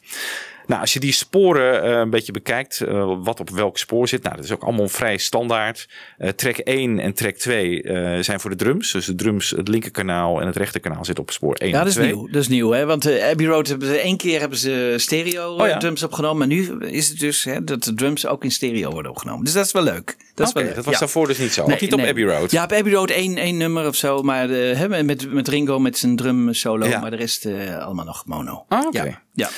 Nou, 0.67 0.81
als 0.81 0.93
je 0.93 0.99
die 0.99 1.11
sporen 1.11 1.83
eh, 1.83 1.91
een 1.91 2.09
beetje 2.09 2.31
bekijkt, 2.31 2.81
eh, 2.81 3.13
wat 3.19 3.39
op 3.39 3.49
welk 3.49 3.77
spoor 3.77 4.07
zit, 4.07 4.23
nou, 4.23 4.35
dat 4.35 4.45
is 4.45 4.51
ook 4.51 4.63
allemaal 4.63 4.87
vrij 4.87 5.17
standaard. 5.17 5.89
Eh, 6.17 6.29
track 6.29 6.57
1 6.57 6.99
en 6.99 7.13
track 7.13 7.35
2 7.35 7.83
eh, 7.83 8.23
zijn 8.23 8.39
voor 8.39 8.49
de 8.49 8.55
drums. 8.55 8.91
Dus 8.91 9.05
de 9.05 9.15
drums, 9.15 9.49
het 9.49 9.67
linkerkanaal 9.67 10.41
en 10.41 10.47
het 10.47 10.55
rechterkanaal 10.55 11.05
zit 11.05 11.19
op 11.19 11.31
spoor 11.31 11.55
1 11.55 11.69
Ja, 11.69 11.77
en 11.77 11.79
dat 11.79 11.89
is 11.89 11.95
2. 11.95 12.07
nieuw. 12.07 12.27
Dat 12.27 12.41
is 12.41 12.47
nieuw, 12.47 12.71
hè? 12.71 12.85
Want 12.85 13.05
Abbey 13.21 13.45
Road 13.45 13.67
hebben 13.67 13.87
ze 13.87 13.97
één 13.97 14.17
keer 14.17 14.39
hebben 14.39 14.57
ze 14.57 14.93
stereo 14.97 15.53
Oh 15.55 15.67
ja. 15.67 15.77
drums 15.77 16.03
opgenomen, 16.03 16.37
maar 16.37 16.47
nu 16.47 16.77
is 16.79 17.09
het 17.09 17.19
dus 17.19 17.43
hè, 17.43 17.63
dat 17.63 17.83
de 17.83 17.93
drums 17.93 18.27
ook 18.27 18.43
in 18.43 18.51
stereo 18.51 18.91
worden 18.91 19.11
opgenomen. 19.11 19.43
Dus 19.43 19.53
dat 19.53 19.65
is 19.65 19.71
wel 19.71 19.83
leuk. 19.83 20.15
Dat 20.33 20.51
wel 20.51 20.63
leuk. 20.63 20.75
dat 20.75 20.85
was 20.85 20.93
ja. 20.93 20.99
daarvoor 20.99 21.27
dus 21.27 21.37
niet 21.37 21.53
zo. 21.53 21.61
Ook 21.61 21.79
niet 21.79 21.93
op 21.93 21.99
Abbey 21.99 22.23
Road. 22.23 22.51
Ja, 22.51 22.63
op 22.63 22.71
Abbey 22.71 22.93
Road 22.93 23.09
één, 23.09 23.37
één 23.37 23.57
nummer 23.57 23.87
of 23.87 23.95
zo, 23.95 24.21
maar 24.21 24.49
hè, 24.49 25.03
met, 25.03 25.31
met 25.33 25.47
Ringo 25.47 25.79
met 25.79 25.97
zijn 25.97 26.15
drum 26.15 26.53
solo, 26.53 26.99
maar 26.99 27.09
de 27.09 27.15
rest 27.15 27.47
allemaal 27.79 28.05
nog 28.05 28.25
mono. 28.25 28.65
Ah, 28.67 28.85
oké. 28.85 29.03
Ja. 29.03 29.21
ja. 29.33 29.49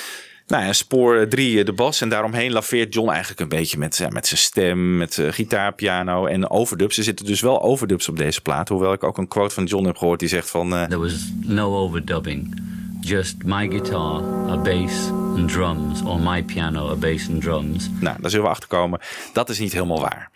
Nou 0.47 0.63
ja, 0.63 0.73
spoor 0.73 1.27
3 1.27 1.63
de 1.63 1.73
bas. 1.73 2.01
En 2.01 2.09
daaromheen 2.09 2.51
laveert 2.51 2.93
John 2.93 3.09
eigenlijk 3.09 3.39
een 3.39 3.49
beetje 3.49 3.77
met, 3.77 3.97
ja, 3.97 4.07
met 4.09 4.27
zijn 4.27 4.39
stem, 4.39 4.97
met 4.97 5.17
uh, 5.17 5.31
gitaar, 5.31 5.73
piano 5.73 6.25
en 6.25 6.49
overdubs. 6.49 6.97
Er 6.97 7.03
zitten 7.03 7.25
dus 7.25 7.41
wel 7.41 7.61
overdubs 7.61 8.09
op 8.09 8.17
deze 8.17 8.41
plaat. 8.41 8.69
Hoewel 8.69 8.93
ik 8.93 9.03
ook 9.03 9.17
een 9.17 9.27
quote 9.27 9.53
van 9.53 9.65
John 9.65 9.85
heb 9.85 9.97
gehoord 9.97 10.19
die 10.19 10.29
zegt 10.29 10.49
van... 10.49 10.73
eh, 10.75 10.83
There 10.83 10.99
was 11.01 11.31
no 11.41 11.75
overdubbing. 11.77 12.61
Just 13.01 13.35
my 13.45 13.67
guitar, 13.69 14.21
a 14.49 14.57
bass 14.57 14.93
and 15.35 15.51
drums. 15.51 16.01
Or 16.01 16.19
my 16.19 16.43
piano, 16.43 16.89
a 16.91 16.95
bass 16.95 17.29
and 17.29 17.41
drums. 17.41 17.89
Nou, 17.99 18.17
daar 18.21 18.29
zullen 18.29 18.45
we 18.45 18.51
achter 18.51 18.69
komen. 18.69 18.99
Dat 19.33 19.49
is 19.49 19.59
niet 19.59 19.73
helemaal 19.73 19.99
waar. 20.01 20.29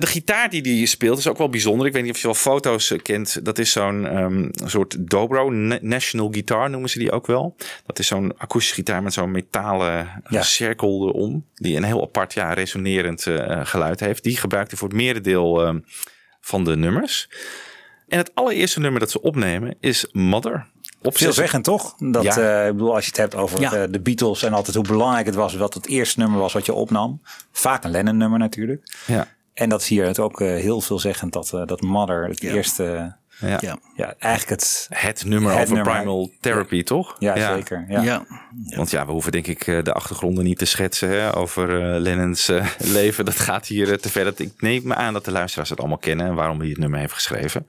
De 0.00 0.06
gitaar 0.06 0.50
die 0.50 0.76
hij 0.76 0.86
speelt 0.86 1.18
is 1.18 1.26
ook 1.28 1.38
wel 1.38 1.48
bijzonder. 1.48 1.86
Ik 1.86 1.92
weet 1.92 2.02
niet 2.02 2.12
of 2.12 2.18
je 2.20 2.24
wel 2.26 2.34
foto's 2.34 2.90
eh, 2.90 2.98
kent. 3.02 3.44
Dat 3.44 3.58
is 3.58 3.72
zo'n 3.72 4.06
ehm, 4.06 4.48
soort 4.64 4.96
dobro, 5.10 5.50
na- 5.50 5.78
national 5.80 6.28
guitar 6.30 6.70
noemen 6.70 6.90
ze 6.90 6.98
die 6.98 7.12
ook 7.12 7.26
wel. 7.26 7.56
Dat 7.86 7.98
is 7.98 8.06
zo'n 8.06 8.32
akoestische 8.38 8.74
gitaar 8.74 9.02
met 9.02 9.12
zo'n 9.12 9.30
metalen 9.30 10.22
Ja. 10.28 10.42
cirkel 10.42 11.08
erom. 11.08 11.44
Die 11.54 11.76
een 11.76 11.82
heel 11.84 12.02
apart, 12.02 12.34
ja, 12.34 12.52
resonerend 12.52 13.26
eh, 13.26 13.60
geluid 13.66 14.00
heeft. 14.00 14.22
Die 14.22 14.36
gebruikt 14.36 14.70
hij 14.70 14.78
voor 14.78 14.88
het 14.88 14.96
merendeel 14.96 15.62
ehm, 15.64 15.78
van 16.40 16.64
de 16.64 16.76
nummers. 16.76 17.28
En 18.08 18.18
het 18.18 18.30
allereerste 18.34 18.80
nummer 18.80 19.00
dat 19.00 19.10
ze 19.10 19.22
opnemen 19.22 19.74
is 19.80 20.08
Mother. 20.12 20.66
Op 21.02 21.16
Veel 21.16 21.32
zeggen 21.32 21.62
toch? 21.62 21.94
Dat, 21.98 22.22
Ja. 22.22 22.36
eh, 22.62 22.66
ik 22.66 22.72
bedoel, 22.72 22.94
als 22.94 23.04
je 23.04 23.10
het 23.10 23.20
hebt 23.20 23.34
over 23.34 23.60
Ja. 23.60 23.72
eh, 23.72 23.82
de 23.90 24.00
Beatles 24.00 24.42
en 24.42 24.52
altijd 24.52 24.76
hoe 24.76 24.84
belangrijk 24.86 25.26
het 25.26 25.34
was 25.34 25.54
wat 25.54 25.74
het 25.74 25.86
eerste 25.86 26.18
nummer 26.18 26.38
was 26.38 26.52
wat 26.52 26.66
je 26.66 26.72
opnam. 26.72 27.20
Vaak 27.52 27.84
een 27.84 27.90
Lennon 27.90 28.16
nummer 28.16 28.38
natuurlijk. 28.38 28.92
Ja. 29.06 29.28
En 29.60 29.68
dat 29.68 29.80
is 29.80 29.88
hier 29.88 30.04
het 30.06 30.18
ook 30.18 30.40
eh, 30.40 30.48
heel 30.48 30.80
veelzeggend 30.80 31.32
dat, 31.32 31.52
eh, 31.52 31.66
dat 31.66 31.80
Mother 31.80 32.24
het 32.28 32.40
Ja. 32.42 32.52
eerste, 32.54 33.18
Ja. 33.40 33.58
Ja. 33.60 33.78
ja, 33.96 34.14
eigenlijk 34.18 34.60
het, 34.60 34.86
Het 34.90 35.24
nummer 35.24 35.52
Het 35.52 35.60
over 35.62 35.74
nummer. 35.74 35.92
Primal 35.94 36.30
Therapy, 36.40 36.82
toch? 36.82 37.16
ja, 37.18 37.54
zeker. 37.54 37.84
Ja. 37.88 38.02
Ja. 38.02 38.24
Want 38.76 38.90
ja, 38.90 39.06
we 39.06 39.12
hoeven 39.12 39.32
denk 39.32 39.46
ik 39.46 39.66
eh, 39.66 39.82
de 39.82 39.92
achtergronden 39.92 40.44
niet 40.44 40.58
te 40.58 40.64
schetsen 40.64 41.08
hè, 41.08 41.36
over 41.36 41.94
eh, 41.94 42.00
Lennon's 42.00 42.50
leven. 42.98 43.24
Dat 43.24 43.38
gaat 43.38 43.66
hier 43.66 43.98
te 44.00 44.08
ver. 44.10 44.24
Dat, 44.24 44.38
ik 44.38 44.52
neem 44.58 44.82
me 44.84 44.94
aan 44.94 45.12
dat 45.12 45.24
de 45.24 45.30
luisteraars 45.30 45.70
het 45.70 45.78
allemaal 45.78 45.98
kennen 45.98 46.26
en 46.26 46.34
waarom 46.34 46.58
hij 46.60 46.68
het 46.68 46.78
nummer 46.78 46.98
heeft 47.00 47.12
geschreven. 47.12 47.66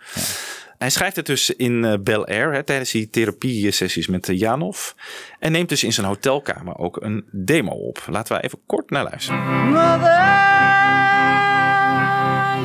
Hij 0.77 0.89
schrijft 0.89 1.15
het 1.15 1.25
dus 1.25 1.49
in 1.49 1.86
eh, 1.86 1.93
Bel 1.99 2.25
Air 2.27 2.54
hè, 2.54 2.63
tijdens 2.63 2.91
die 2.91 3.10
therapie-sessies 3.10 4.08
met 4.08 4.27
Janov. 4.32 4.91
En 5.39 5.51
neemt 5.51 5.69
dus 5.69 5.84
in 5.84 5.93
zijn 5.93 6.08
hotelkamer 6.08 6.77
ook 6.77 7.01
een 7.01 7.25
demo 7.32 7.71
op. 7.71 8.04
Laten 8.10 8.36
we 8.36 8.43
even 8.43 8.60
kort 8.65 8.89
naar 8.89 9.04
luisteren. 9.04 9.39
Mother, 9.69 10.81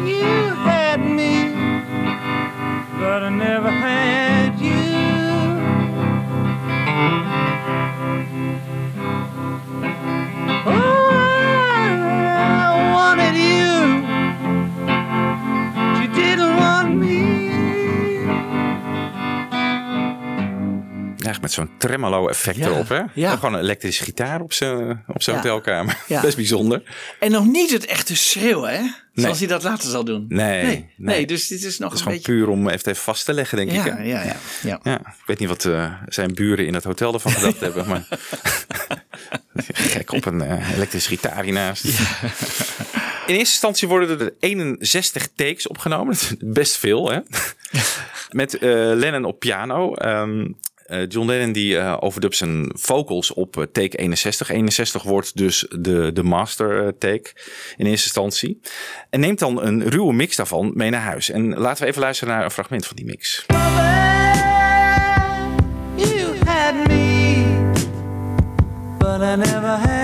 you 0.05 0.55
had 0.69 1.01
me, 1.01 1.53
but 2.99 3.23
I 3.23 3.31
never 3.31 3.71
had 3.71 4.61
you. 4.61 4.77
Met 21.41 21.53
zo'n 21.53 21.71
tremolo 21.79 22.29
effect 22.29 22.57
Ja, 22.57 22.67
erop. 22.67 22.89
Hè? 22.89 23.03
ja. 23.15 23.35
Gewoon 23.37 23.55
een 23.55 23.61
elektrische 23.61 24.05
gitaar 24.05 24.41
op 24.41 24.53
zijn 24.53 25.05
op 25.07 25.23
zijn 25.23 25.37
Ja. 25.37 25.43
hotelkamer. 25.43 25.97
Ja. 26.07 26.21
Best 26.21 26.37
bijzonder. 26.37 26.83
En 27.21 27.31
nog 27.31 27.47
niet 27.47 27.71
het 27.71 27.87
echte 27.87 28.17
schreeuwen, 28.17 28.71
hè? 28.71 28.83
Zoals 29.15 29.39
Nee. 29.39 29.49
hij 29.49 29.59
dat 29.59 29.63
later 29.63 29.91
zal 29.91 30.05
doen. 30.05 30.25
Nee, 30.29 30.91
Nee, 30.97 31.27
dus 31.27 31.47
dit 31.49 31.65
is 31.65 31.79
nog 31.79 31.91
Dat 31.91 31.99
is 31.99 32.05
een 32.07 32.13
gewoon 32.13 32.19
beetje... 32.19 32.33
puur 32.33 32.49
om 32.49 32.69
even 32.69 32.97
vast 32.97 33.25
te 33.25 33.33
leggen, 33.33 33.57
denk 33.59 33.71
ik. 33.71 33.85
Ja, 33.85 34.01
ja, 34.03 34.23
ja, 34.63 34.79
ja. 34.83 34.99
Ik 34.99 35.23
weet 35.27 35.39
niet 35.39 35.49
wat 35.49 35.65
eh, 35.65 35.93
zijn 36.09 36.35
buren 36.35 36.67
in 36.67 36.75
het 36.75 36.85
hotel 36.85 37.13
ervan 37.15 37.33
gedacht 37.33 37.61
hebben, 37.67 37.89
maar 37.89 38.07
gek 39.73 40.13
op 40.13 40.25
een 40.27 40.41
eh, 40.43 40.75
elektrische 40.75 41.09
gitaar 41.09 41.43
hiernaast. 41.45 41.85
In 41.85 43.35
eerste 43.35 43.53
instantie 43.53 43.89
worden 43.89 44.21
er 44.21 44.33
61 44.41 45.29
takes 45.35 45.67
opgenomen, 45.69 46.17
best 46.39 46.77
veel, 46.77 47.11
hè? 47.11 47.19
Met 48.31 48.59
eh, 48.59 48.71
Lennon 48.95 49.25
op 49.25 49.39
piano. 49.39 49.95
Ehm, 49.95 50.41
eh, 50.41 50.47
John 51.09 51.27
Lennon 51.27 51.53
die 51.53 51.79
eh 51.79 51.97
overdubt 52.01 52.37
zijn 52.37 52.71
vocals 52.75 53.33
op 53.33 53.57
eh, 53.57 53.63
take 53.73 53.97
61. 53.97 54.49
61 54.51 55.03
wordt 55.03 55.37
dus 55.37 55.67
de, 55.79 56.11
de 56.13 56.23
master 56.23 56.83
eh, 56.83 56.89
take 56.99 57.31
in 57.77 57.87
eerste 57.87 58.05
instantie. 58.05 58.61
En 59.11 59.21
neemt 59.21 59.39
dan 59.39 59.63
een 59.63 59.89
ruwe 59.89 60.13
mix 60.13 60.37
daarvan 60.37 60.73
mee 60.75 60.91
naar 60.91 61.01
huis. 61.01 61.31
En 61.31 61.59
laten 61.59 61.83
we 61.83 61.89
even 61.89 62.03
luisteren 62.03 62.35
naar 62.35 62.45
een 62.45 62.51
fragment 62.51 62.87
van 62.87 62.97
die 62.97 63.05
mix. 63.05 63.45
You 65.97 66.37
had 66.45 66.75
me, 66.89 67.45
but 68.99 69.21
I 69.21 69.37
never 69.37 69.69
had 69.69 69.96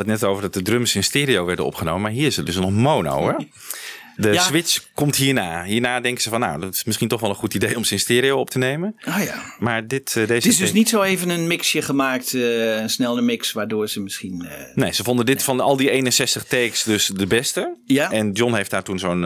hadden 0.00 0.14
het 0.14 0.22
net 0.22 0.30
over 0.30 0.42
dat 0.42 0.54
de 0.54 0.70
drums 0.70 0.94
in 0.94 1.04
stereo 1.04 1.44
werden 1.44 1.64
opgenomen. 1.64 2.00
Maar 2.00 2.10
hier 2.10 2.26
is 2.26 2.36
het 2.36 2.46
dus 2.46 2.56
nog 2.56 2.70
mono, 2.70 3.26
hè? 3.26 3.34
De 4.20 4.32
Ja. 4.32 4.42
switch 4.42 4.80
komt 4.94 5.16
hierna. 5.16 5.64
Hierna 5.64 6.00
denken 6.00 6.22
ze 6.22 6.28
van, 6.28 6.40
nou, 6.40 6.60
dat 6.60 6.74
is 6.74 6.84
misschien 6.84 7.08
toch 7.08 7.20
wel 7.20 7.30
een 7.30 7.36
goed 7.36 7.54
idee 7.54 7.76
om 7.76 7.84
ze 7.84 7.92
in 7.92 8.00
stereo 8.00 8.38
op 8.38 8.50
te 8.50 8.58
nemen. 8.58 8.96
Ah 9.04 9.22
ja. 9.24 9.34
Maar 9.58 9.86
dit, 9.86 10.08
eh, 10.08 10.14
deze... 10.14 10.32
Het 10.32 10.44
is 10.46 10.56
dus 10.56 10.72
niet 10.72 10.88
zo 10.88 11.02
even 11.02 11.28
een 11.28 11.46
mixje 11.46 11.82
gemaakt, 11.82 12.34
eh, 12.34 12.76
een 12.80 12.90
snelle 12.90 13.20
mix, 13.20 13.52
waardoor 13.52 13.88
ze 13.88 14.00
misschien... 14.00 14.46
eh, 14.48 14.74
Nee, 14.74 14.92
ze 14.92 15.04
vonden 15.04 15.26
dit 15.26 15.42
van 15.42 15.60
al 15.60 15.76
die 15.76 15.90
61 15.90 16.44
takes 16.44 16.82
dus 16.82 17.06
de 17.06 17.26
beste. 17.26 17.76
Ja. 17.84 18.12
En 18.12 18.32
John 18.32 18.54
heeft 18.54 18.70
daar 18.70 18.82
toen 18.82 18.98
zo'n 18.98 19.20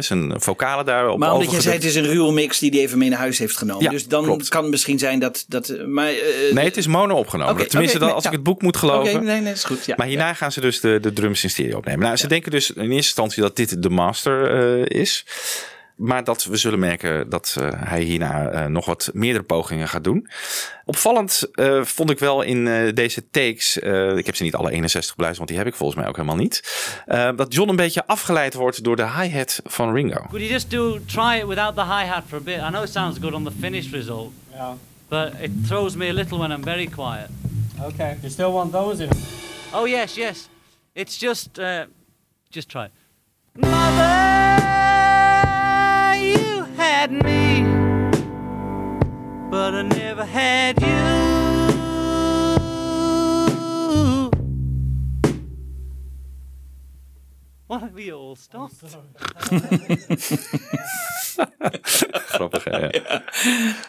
zijn 0.00 0.32
vocalen 0.40 0.84
daarop 0.84 1.18
maar 1.18 1.32
omdat 1.34 1.50
jij 1.50 1.60
zei, 1.60 1.74
het 1.74 1.84
is 1.84 1.94
een 1.94 2.06
ruwe 2.06 2.32
mix 2.32 2.58
die 2.58 2.70
hij 2.70 2.80
even 2.80 2.98
mee 2.98 3.08
naar 3.08 3.18
huis 3.18 3.38
heeft 3.38 3.56
genomen. 3.56 3.82
Ja, 3.84 3.90
dus 3.90 4.06
dan 4.06 4.24
klopt. 4.24 4.48
kan 4.48 4.62
het 4.62 4.70
misschien 4.70 4.98
zijn 4.98 5.18
dat... 5.18 5.44
dat 5.48 5.74
maar, 5.86 6.12
Nee, 6.52 6.64
het 6.64 6.76
is 6.76 6.86
mono 6.86 7.14
opgenomen. 7.14 7.68
Tenminste, 7.68 7.78
oké, 7.96 7.98
dan, 7.98 8.06
nee, 8.06 8.14
als 8.14 8.24
ja. 8.24 8.30
ik 8.30 8.36
het 8.36 8.44
boek 8.44 8.62
moet 8.62 8.76
geloven. 8.76 9.14
Oké, 9.14 9.24
nee, 9.24 9.40
nee, 9.40 9.52
is 9.52 9.64
goed. 9.64 9.84
Ja, 9.86 9.94
maar 9.96 10.06
hierna 10.06 10.34
gaan 10.34 10.52
ze 10.52 10.60
dus 10.60 10.80
de, 10.80 10.98
de 11.00 11.12
drums 11.12 11.42
in 11.42 11.50
stereo 11.50 11.76
opnemen. 11.76 12.00
Nou, 12.00 12.16
ze 12.16 12.26
denken 12.26 12.50
dus 12.50 12.70
in 12.70 12.80
eerste 12.80 12.94
instantie 12.96 13.42
dat 13.42 13.56
dit 13.56 13.82
de 13.82 13.90
master 13.90 14.39
is. 14.86 15.26
Maar 15.96 16.24
dat 16.24 16.44
we 16.44 16.56
zullen 16.56 16.78
merken 16.78 17.28
dat 17.30 17.56
eh, 17.58 17.68
hij 17.76 18.00
hierna 18.02 18.48
eh, 18.50 18.66
nog 18.66 18.86
wat 18.86 19.10
meerdere 19.12 19.44
pogingen 19.44 19.88
gaat 19.88 20.04
doen. 20.04 20.28
Opvallend 20.84 21.48
eh, 21.52 21.84
vond 21.84 22.10
ik 22.10 22.18
wel 22.18 22.42
in 22.42 22.66
eh, 22.68 22.92
deze 22.94 23.30
takes, 23.30 23.78
eh, 23.78 24.16
ik 24.16 24.26
heb 24.26 24.36
ze 24.36 24.42
niet 24.42 24.54
alle 24.54 24.70
61 24.70 25.16
beluisterd, 25.16 25.36
want 25.36 25.48
die 25.48 25.58
heb 25.58 25.66
ik 25.66 25.74
volgens 25.74 25.98
mij 26.00 26.08
ook 26.08 26.16
helemaal 26.16 26.36
niet. 26.36 26.62
eh, 27.06 27.30
dat 27.36 27.54
John 27.54 27.68
een 27.70 27.76
beetje 27.76 28.06
afgeleid 28.06 28.54
wordt 28.54 28.84
door 28.84 28.96
de 28.96 29.10
hi-hat 29.10 29.60
van 29.64 29.94
Ringo. 29.94 30.14
Could 30.20 30.30
you 30.40 30.48
just 30.48 30.70
do 30.70 30.98
try 31.06 31.36
it 31.38 31.46
without 31.46 31.74
the 31.74 31.84
hi 31.84 32.04
hat 32.06 32.22
for 32.28 32.38
a 32.38 32.42
bit? 32.42 32.56
I 32.56 32.68
know 32.68 32.82
it 32.82 32.90
sounds 32.90 33.18
good 33.20 33.32
on 33.32 33.44
the 33.44 33.52
finished 33.60 33.92
result. 33.92 34.32
Yeah. 34.52 34.72
But 35.08 35.32
it 35.40 35.50
throws 35.66 35.94
me 35.94 36.08
a 36.08 36.12
little 36.12 36.38
when 36.38 36.50
I'm 36.52 36.64
very 36.64 36.88
quiet. 36.88 37.28
Okay. 37.82 38.16
You 38.20 38.30
still 38.30 38.52
want 38.52 38.72
those 38.72 39.02
in? 39.04 39.08
Oh 39.72 39.86
yes, 39.88 40.14
yes. 40.14 40.48
It's 40.92 41.18
just 41.18 41.58
uh, 41.58 41.82
just 42.50 42.68
try 42.68 42.84
it. 42.84 42.90
Mother, 43.56 44.64
you 46.16 46.64
had 46.76 47.10
me, 47.10 47.64
but 49.50 49.74
I 49.74 49.82
never 49.82 50.24
had 50.24 50.80
you. 50.80 51.39
Why 57.70 57.78
have 57.78 58.02
you 58.04 58.12
all 58.20 58.34
stopped? 58.36 58.82
Grappig, 62.12 62.64
hè? 62.64 62.76
Ja. 62.78 62.90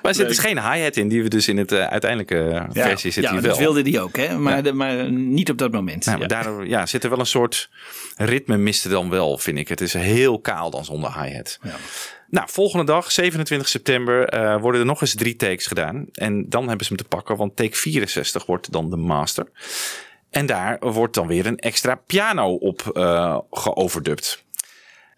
Maar 0.01 0.11
er 0.11 0.13
zit 0.13 0.27
dus 0.27 0.39
geen 0.39 0.71
hi-hat 0.71 0.95
in, 0.95 1.07
die 1.07 1.23
we 1.23 1.29
dus 1.29 1.47
in 1.47 1.57
het 1.57 1.71
eh, 1.71 1.87
uiteindelijke 1.87 2.47
eh, 2.49 2.65
versie 2.69 3.11
zit 3.11 3.23
ja, 3.23 3.33
dat 3.33 3.43
wel. 3.43 3.57
wilde 3.57 3.81
die 3.81 3.99
ook, 4.01 4.15
hè? 4.17 4.37
Maar, 4.37 4.63
de- 4.63 4.73
maar 4.73 5.11
niet 5.11 5.49
op 5.49 5.57
dat 5.57 5.71
moment. 5.71 6.05
Nou, 6.05 6.19
maar 6.19 6.27
daardoor 6.27 6.67
ja, 6.67 6.85
zit 6.85 7.03
er 7.03 7.09
wel 7.09 7.19
een 7.19 7.25
soort 7.25 7.69
ritme 8.15 8.57
miste 8.57 8.89
dan 8.89 9.09
wel, 9.09 9.37
vind 9.37 9.57
ik. 9.57 9.67
Het 9.67 9.81
is 9.81 9.93
heel 9.93 10.39
kaal 10.39 10.69
dan 10.69 10.85
zonder 10.85 11.21
hi-hat. 11.23 11.59
Nou, 12.29 12.47
volgende 12.49 12.85
dag, 12.85 13.11
27 13.11 13.67
september, 13.69 14.25
eh, 14.29 14.61
worden 14.61 14.79
er 14.81 14.87
nog 14.87 15.01
eens 15.01 15.15
drie 15.15 15.35
takes 15.35 15.65
gedaan. 15.67 16.05
En 16.13 16.49
dan 16.49 16.67
hebben 16.67 16.85
ze 16.85 16.93
hem 16.93 17.01
te 17.01 17.07
pakken, 17.15 17.35
want 17.37 17.55
take 17.55 17.75
64 17.77 18.45
wordt 18.45 18.71
dan 18.71 18.89
de 18.89 18.97
master. 18.97 19.47
En 20.31 20.45
daar 20.45 20.77
wordt 20.79 21.13
dan 21.13 21.27
weer 21.27 21.45
een 21.45 21.59
extra 21.59 21.95
piano 21.95 22.53
op 22.53 22.91
eh 22.93 23.37
geoverdubt. 23.51 24.43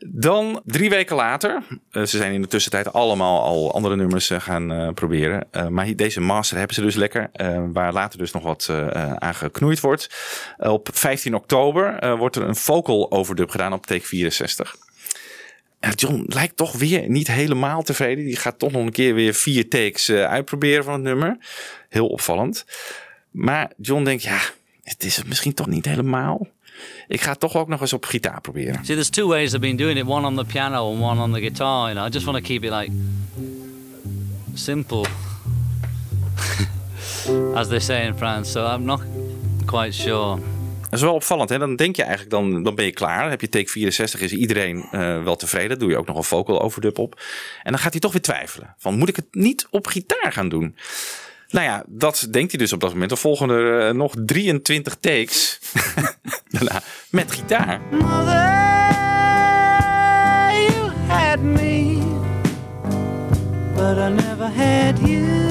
Dan 0.05 0.61
drie 0.65 0.89
weken 0.89 1.15
later, 1.15 1.63
eh, 1.91 2.03
ze 2.03 2.17
zijn 2.17 2.33
in 2.33 2.41
de 2.41 2.47
tussentijd 2.47 2.93
allemaal 2.93 3.41
al 3.41 3.73
andere 3.73 3.95
nummers 3.95 4.29
eh, 4.29 4.39
gaan 4.39 4.93
proberen. 4.93 5.47
Maar 5.69 5.95
deze 5.95 6.21
master 6.21 6.57
hebben 6.57 6.75
ze 6.75 6.81
dus 6.81 6.95
lekker, 6.95 7.29
waar 7.73 7.93
later 7.93 8.19
dus 8.19 8.31
nog 8.31 8.43
wat 8.43 8.69
aan 9.17 9.35
geknoeid 9.35 9.79
wordt. 9.79 10.09
Op 10.57 10.89
15 10.93 11.35
oktober 11.35 12.17
wordt 12.17 12.35
er 12.35 12.43
een 12.43 12.55
vocal 12.55 13.11
overdub 13.11 13.49
gedaan 13.49 13.73
op 13.73 13.85
take 13.85 14.05
64. 14.05 14.75
En 15.79 15.91
John 15.91 16.23
lijkt 16.27 16.57
toch 16.57 16.73
weer 16.73 17.09
niet 17.09 17.27
helemaal 17.27 17.83
tevreden. 17.83 18.25
Die 18.25 18.35
gaat 18.35 18.59
toch 18.59 18.71
nog 18.71 18.81
een 18.81 18.91
keer 18.91 19.13
weer 19.13 19.33
vier 19.33 19.69
takes 19.69 20.09
uitproberen 20.09 20.83
van 20.83 20.93
het 20.93 21.03
nummer. 21.03 21.37
Heel 21.89 22.07
opvallend. 22.07 22.65
Maar 23.31 23.71
John 23.77 24.03
denkt, 24.03 24.23
ja, 24.23 24.39
het 24.83 25.03
is 25.03 25.15
het 25.15 25.27
misschien 25.27 25.53
toch 25.53 25.67
niet 25.67 25.85
helemaal. 25.85 26.47
Ik 27.07 27.21
ga 27.21 27.29
het 27.29 27.39
toch 27.39 27.55
ook 27.55 27.67
nog 27.67 27.81
eens 27.81 27.93
op 27.93 28.05
gitaar 28.05 28.41
proberen. 28.41 28.85
See, 28.85 28.95
there's 28.95 29.09
two 29.09 29.27
ways 29.27 29.53
I've 29.53 29.59
been 29.59 29.75
doing 29.75 29.97
it. 29.97 30.05
One 30.05 30.27
on 30.27 30.35
the 30.35 30.45
piano 30.45 30.91
and 30.91 31.01
one 31.01 31.21
on 31.21 31.33
the 31.33 31.39
guitar. 31.39 31.89
You 31.89 31.93
know, 31.93 32.07
I 32.07 32.09
just 32.09 32.25
want 32.25 32.37
to 32.37 32.43
keep 32.43 32.63
it 32.63 32.71
like 32.71 32.91
simple, 34.53 35.05
as 37.59 37.67
they 37.67 37.79
say 37.79 38.05
in 38.05 38.17
France. 38.17 38.51
So 38.51 38.65
I'm 38.65 38.85
not 38.85 39.01
quite 39.65 39.93
sure. 39.93 40.39
Dat 40.81 41.01
is 41.01 41.07
wel 41.07 41.13
opvallend. 41.13 41.49
Hè? 41.49 41.57
Dan 41.57 41.75
denk 41.75 41.95
je 41.95 42.01
eigenlijk, 42.01 42.31
dan, 42.31 42.63
dan 42.63 42.75
ben 42.75 42.85
je 42.85 42.91
klaar. 42.91 43.21
Dan 43.21 43.29
heb 43.29 43.41
je 43.41 43.49
take 43.49 43.69
64, 43.69 44.21
is 44.21 44.31
iedereen 44.31 44.85
eh, 44.91 45.23
wel 45.23 45.35
tevreden. 45.35 45.79
Doe 45.79 45.89
je 45.89 45.97
ook 45.97 46.07
nog 46.07 46.17
een 46.17 46.23
vocal 46.23 46.61
overdub 46.61 46.97
op. 46.97 47.21
En 47.63 47.71
dan 47.71 47.79
gaat 47.79 47.91
hij 47.91 48.01
toch 48.01 48.11
weer 48.11 48.21
twijfelen. 48.21 48.75
Van, 48.77 48.97
moet 48.97 49.09
ik 49.09 49.15
het 49.15 49.27
niet 49.31 49.67
op 49.69 49.87
gitaar 49.87 50.31
gaan 50.31 50.49
doen? 50.49 50.75
Nou 51.53 51.65
ja, 51.65 51.83
dat 51.87 52.27
denkt 52.29 52.51
hij 52.51 52.59
dus 52.59 52.73
op 52.73 52.79
dat 52.79 52.93
moment. 52.93 53.11
Er 53.11 53.17
volgen 53.17 53.49
er 53.49 53.87
eh, 53.87 53.93
nog 53.93 54.13
23 54.25 54.95
takes. 54.99 55.59
Daarna 56.51 56.81
met 57.09 57.31
gitaar. 57.31 57.81
you 60.51 60.91
had 61.07 61.39
me, 61.39 61.97
but 63.75 63.97
I 63.97 64.09
never 64.09 64.49
had 64.55 64.99
you. 65.07 65.42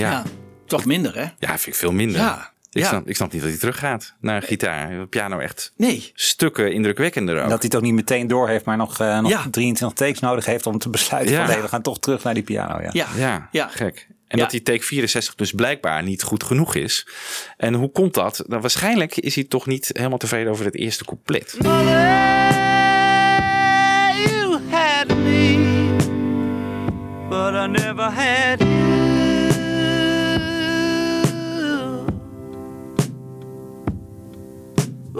Ja. 0.00 0.22
toch 0.66 0.84
minder, 0.84 1.14
hè? 1.14 1.20
Ja, 1.38 1.48
vind 1.48 1.66
ik 1.66 1.74
veel 1.74 1.92
minder. 1.92 2.20
Ja, 2.20 2.52
Ik, 2.70 2.82
ja. 2.82 2.88
Snap, 2.88 3.08
ik 3.08 3.16
snap 3.16 3.32
niet 3.32 3.40
dat 3.42 3.50
hij 3.50 3.58
teruggaat 3.58 4.14
naar 4.20 4.42
gitaar. 4.42 5.06
Piano 5.06 5.38
echt 5.38 5.72
nee. 5.76 6.10
stukken 6.14 6.72
indrukwekkender 6.72 7.34
ook. 7.36 7.40
Dat 7.48 7.58
hij 7.58 7.58
het 7.62 7.74
ook 7.76 7.82
niet 7.82 7.94
meteen 7.94 8.26
door 8.26 8.48
heeft, 8.48 8.64
maar 8.64 8.76
nog, 8.76 9.00
eh, 9.00 9.18
nog 9.18 9.30
Ja. 9.30 9.44
23 9.50 9.98
takes 9.98 10.20
nodig 10.20 10.44
heeft 10.44 10.66
om 10.66 10.78
te 10.78 10.88
besluiten 10.90 11.34
Ja. 11.34 11.40
van 11.44 11.50
nee, 11.54 11.62
we 11.62 11.68
gaan 11.68 11.82
toch 11.82 11.98
terug 11.98 12.22
naar 12.22 12.34
die 12.34 12.42
piano. 12.42 12.80
Ja. 12.80 12.90
Ja. 12.92 13.06
Ja, 13.16 13.48
Ja. 13.52 13.68
gek. 13.68 14.06
En 14.28 14.36
Ja. 14.38 14.42
dat 14.42 14.50
die 14.52 14.62
take 14.62 14.82
64 14.82 15.34
dus 15.34 15.52
blijkbaar 15.52 16.02
niet 16.02 16.22
goed 16.22 16.44
genoeg 16.44 16.74
is. 16.74 17.08
En 17.56 17.74
hoe 17.74 17.90
komt 17.92 18.14
dat? 18.14 18.44
Nou, 18.46 18.60
waarschijnlijk 18.60 19.16
is 19.16 19.34
hij 19.34 19.44
toch 19.44 19.66
niet 19.66 19.90
helemaal 19.92 20.18
tevreden 20.18 20.52
over 20.52 20.64
het 20.64 20.76
eerste 20.76 21.04
couplet. 21.04 21.56
You 24.26 24.60
had 24.70 25.08
me, 25.16 25.56
but 27.28 27.54
I 27.54 27.66
never 27.66 28.04
had 28.04 28.60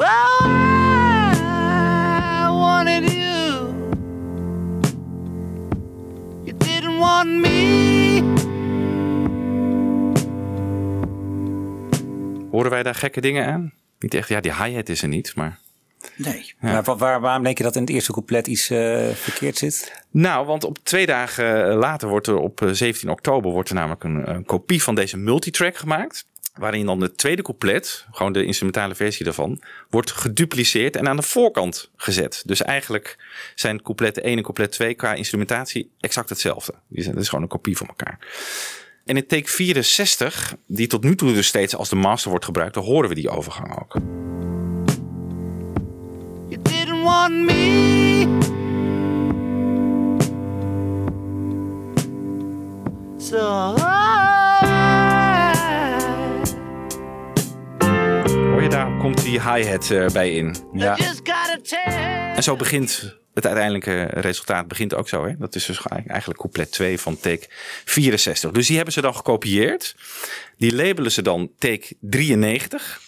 Well, 0.00 0.48
I 0.48 2.46
wanted 2.48 3.12
you. 3.12 3.74
You 6.44 6.56
didn't 6.56 6.98
want 6.98 7.28
me. 7.28 7.58
Horen 12.50 12.70
wij 12.70 12.82
daar 12.82 12.94
gekke 12.94 13.20
dingen 13.20 13.46
aan? 13.46 13.72
Niet 13.98 14.14
echt, 14.14 14.28
ja, 14.28 14.40
die 14.40 14.54
hi-hat 14.64 14.88
is 14.88 15.02
er 15.02 15.08
niet, 15.08 15.34
maar... 15.36 15.58
Nee. 16.16 16.54
Maar 16.60 16.82
wa- 16.82 16.96
waar, 16.96 17.20
waarom 17.20 17.42
denk 17.44 17.58
je 17.58 17.64
dat 17.64 17.74
in 17.76 17.80
het 17.80 17.90
eerste 17.90 18.12
couplet 18.12 18.46
iets 18.46 18.70
eh, 18.70 19.08
verkeerd 19.08 19.56
zit? 19.58 20.04
Nou, 20.10 20.46
want 20.46 20.64
op 20.64 20.78
twee 20.82 21.06
dagen 21.06 21.74
later 21.74 22.08
wordt 22.08 22.26
er 22.26 22.36
op 22.36 22.62
eh, 22.62 22.68
17 22.70 23.08
oktober 23.10 23.50
wordt 23.50 23.68
er 23.68 23.74
namelijk 23.74 24.04
een, 24.04 24.30
een 24.30 24.44
kopie 24.44 24.82
van 24.82 24.94
deze 24.94 25.16
multitrack 25.16 25.76
gemaakt. 25.76 26.26
Waarin 26.54 26.86
dan 26.86 27.00
het 27.00 27.18
tweede 27.18 27.42
couplet, 27.42 28.06
gewoon 28.10 28.32
de 28.32 28.44
instrumentale 28.44 28.94
versie 28.94 29.24
daarvan, 29.24 29.62
wordt 29.90 30.10
gedupliceerd 30.10 30.96
en 30.96 31.08
aan 31.08 31.16
de 31.16 31.22
voorkant 31.22 31.90
gezet. 31.96 32.42
Dus 32.46 32.62
eigenlijk 32.62 33.18
zijn 33.54 33.82
couplet 33.82 34.20
1 34.20 34.36
en 34.36 34.42
couplet 34.42 34.72
2 34.72 34.94
qua 34.94 35.14
instrumentatie 35.14 35.90
exact 36.00 36.28
hetzelfde. 36.28 36.74
Die 36.88 37.04
dat 37.04 37.16
is 37.16 37.28
gewoon 37.28 37.44
een 37.44 37.50
kopie 37.50 37.76
van 37.76 37.86
elkaar. 37.86 38.18
En 39.04 39.16
in 39.16 39.26
take 39.26 39.48
64, 39.50 40.54
die 40.66 40.86
tot 40.86 41.02
nu 41.02 41.16
toe 41.16 41.32
dus 41.32 41.46
steeds 41.46 41.76
als 41.76 41.88
de 41.88 41.96
master 41.96 42.30
wordt 42.30 42.44
gebruikt, 42.44 42.74
dan 42.74 42.84
horen 42.84 43.08
we 43.08 43.14
die 43.14 43.30
overgang 43.30 43.80
ook. 43.80 43.94
You 46.48 46.62
didn't 46.62 47.02
want 47.02 47.32
me. 47.32 48.38
So 53.18 53.74
komt 59.14 59.24
die 59.24 59.40
hi-hat 59.40 59.90
eh, 59.90 60.06
bij 60.06 60.32
in. 60.32 60.56
Ja. 60.72 60.98
En 62.34 62.42
zo 62.42 62.56
begint 62.56 63.16
het 63.34 63.46
uiteindelijke 63.46 64.02
resultaat 64.02 64.68
begint 64.68 64.94
ook 64.94 65.08
zo. 65.08 65.26
Hè? 65.26 65.36
Dat 65.38 65.54
is 65.54 65.64
dus 65.64 65.86
eigenlijk 66.06 66.38
couplet 66.38 66.70
2 66.70 67.00
van 67.00 67.16
take 67.16 67.46
64. 67.84 68.50
Dus 68.50 68.66
die 68.66 68.76
hebben 68.76 68.94
ze 68.94 69.00
dan 69.00 69.14
gekopieerd. 69.14 69.96
Die 70.58 70.74
labelen 70.74 71.12
ze 71.12 71.22
dan 71.22 71.50
take 71.58 71.96
93. 72.00 73.00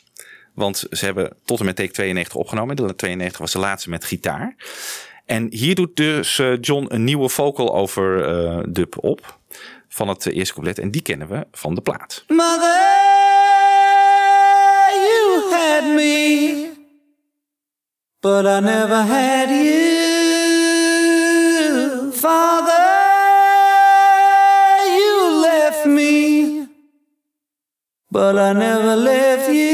Want 0.55 0.87
ze 0.91 1.05
hebben 1.05 1.37
tot 1.45 1.59
en 1.59 1.65
met 1.65 1.77
take 1.77 1.93
92 1.93 2.37
opgenomen. 2.37 2.77
De 2.77 2.95
92 2.95 3.41
was 3.41 3.53
de 3.53 3.59
laatste 3.59 3.91
met 3.91 4.05
gitaar. 4.05 4.57
En 5.27 5.47
hier 5.51 5.75
doet 5.75 5.97
dus 5.97 6.39
eh, 6.39 6.61
John 6.61 6.87
een 6.89 7.05
nieuwe 7.05 7.29
vocal 7.29 7.75
over 7.75 8.25
eh, 8.25 8.59
dub 8.69 9.05
op. 9.05 9.39
Van 9.89 10.09
het 10.09 10.27
eerste 10.27 10.55
couplet. 10.55 10.79
En 10.79 10.91
die 10.91 11.03
kennen 11.03 11.29
we 11.29 11.47
van 11.53 11.75
de 11.75 11.81
plaat. 11.81 12.25
Mother, 12.29 13.12
had 15.83 15.97
me, 15.97 16.73
but 18.21 18.47
I 18.47 18.61
never 18.61 19.03
had 19.03 19.51
you. 19.51 19.83
Father, 22.13 22.87
you 24.97 25.43
left 25.43 25.87
me, 25.87 26.69
but 28.11 28.39
I 28.39 28.53
never 28.53 28.97
left 28.97 29.51
you. 29.51 29.72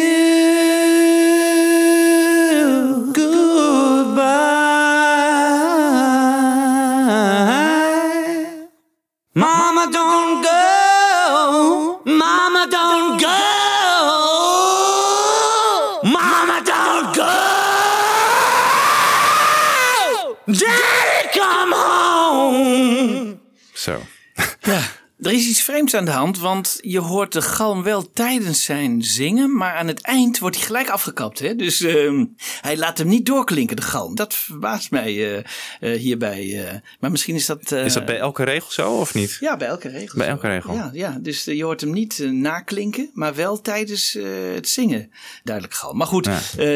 Vreemds 25.69 25.95
aan 25.95 26.05
de 26.05 26.11
hand, 26.11 26.39
want 26.39 26.79
je 26.81 26.99
hoort 26.99 27.33
de 27.33 27.43
galm 27.43 27.83
wel 27.83 28.13
tijdens 28.13 28.65
zijn 28.65 29.03
zingen, 29.03 29.57
maar 29.57 29.75
aan 29.75 29.87
het 29.87 30.01
eind 30.01 30.39
wordt 30.39 30.57
hij 30.57 30.65
gelijk 30.65 30.89
afgekapt. 30.89 31.39
Hè? 31.39 31.57
Dus 31.57 31.81
ehm, 31.81 32.25
hij 32.61 32.77
laat 32.77 32.99
hem 32.99 33.09
niet 33.09 33.27
doorklinken, 33.27 33.77
de 33.77 33.83
galm. 33.83 34.15
Dat 34.15 34.35
verbaast 34.35 34.91
mij 34.91 35.07
eh, 35.07 35.45
eh, 35.81 36.01
hierbij. 36.01 36.67
eh. 36.67 36.75
maar 37.01 37.11
misschien 37.11 37.35
is 37.35 37.47
dat... 37.47 37.73
Is 37.73 37.93
dat 37.93 38.05
bij 38.05 38.19
elke 38.19 38.45
regel 38.45 38.71
zo 38.71 38.91
of 38.91 39.15
niet? 39.15 39.37
Ja, 39.41 39.57
bij 39.57 39.69
elke 39.69 39.89
regel. 39.89 40.19
Bij 40.19 40.29
elke 40.29 40.47
regel. 40.49 40.75
Ja, 40.75 40.91
ja 40.93 41.19
dus 41.21 41.45
je 41.45 41.65
hoort 41.65 41.81
hem 41.81 41.93
niet 41.93 42.19
naklinken, 42.19 43.11
maar 43.13 43.35
wel 43.35 43.61
tijdens 43.61 44.19
het 44.55 44.69
zingen 44.69 45.11
duidelijk 45.43 45.75
galm. 45.77 45.97
Maar 45.97 46.07
goed, 46.07 46.29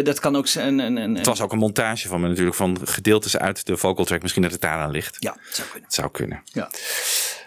dat 0.05 0.21
kan 0.21 0.37
ook 0.37 0.47
zijn... 0.47 0.79
Een, 0.79 0.97
een, 0.97 1.15
Het 1.17 1.27
was 1.27 1.41
ook 1.41 1.53
een 1.53 1.59
montage 1.59 2.09
van 2.09 2.21
me 2.21 2.29
natuurlijk 2.29 2.57
van 2.57 2.79
gedeeltes 2.85 3.37
uit 3.37 3.67
de 3.67 3.77
vocal 3.77 4.05
track. 4.05 4.23
Misschien 4.23 4.43
dat 4.43 4.53
het 4.53 4.61
daaraan 4.61 4.91
ligt. 4.91 5.17
Ja, 5.19 5.37
het 5.41 5.55
zou 5.55 5.69
kunnen. 5.69 5.85
Het 5.85 5.95
zou 5.95 6.11
kunnen. 6.11 6.43
Ja. 6.45 6.71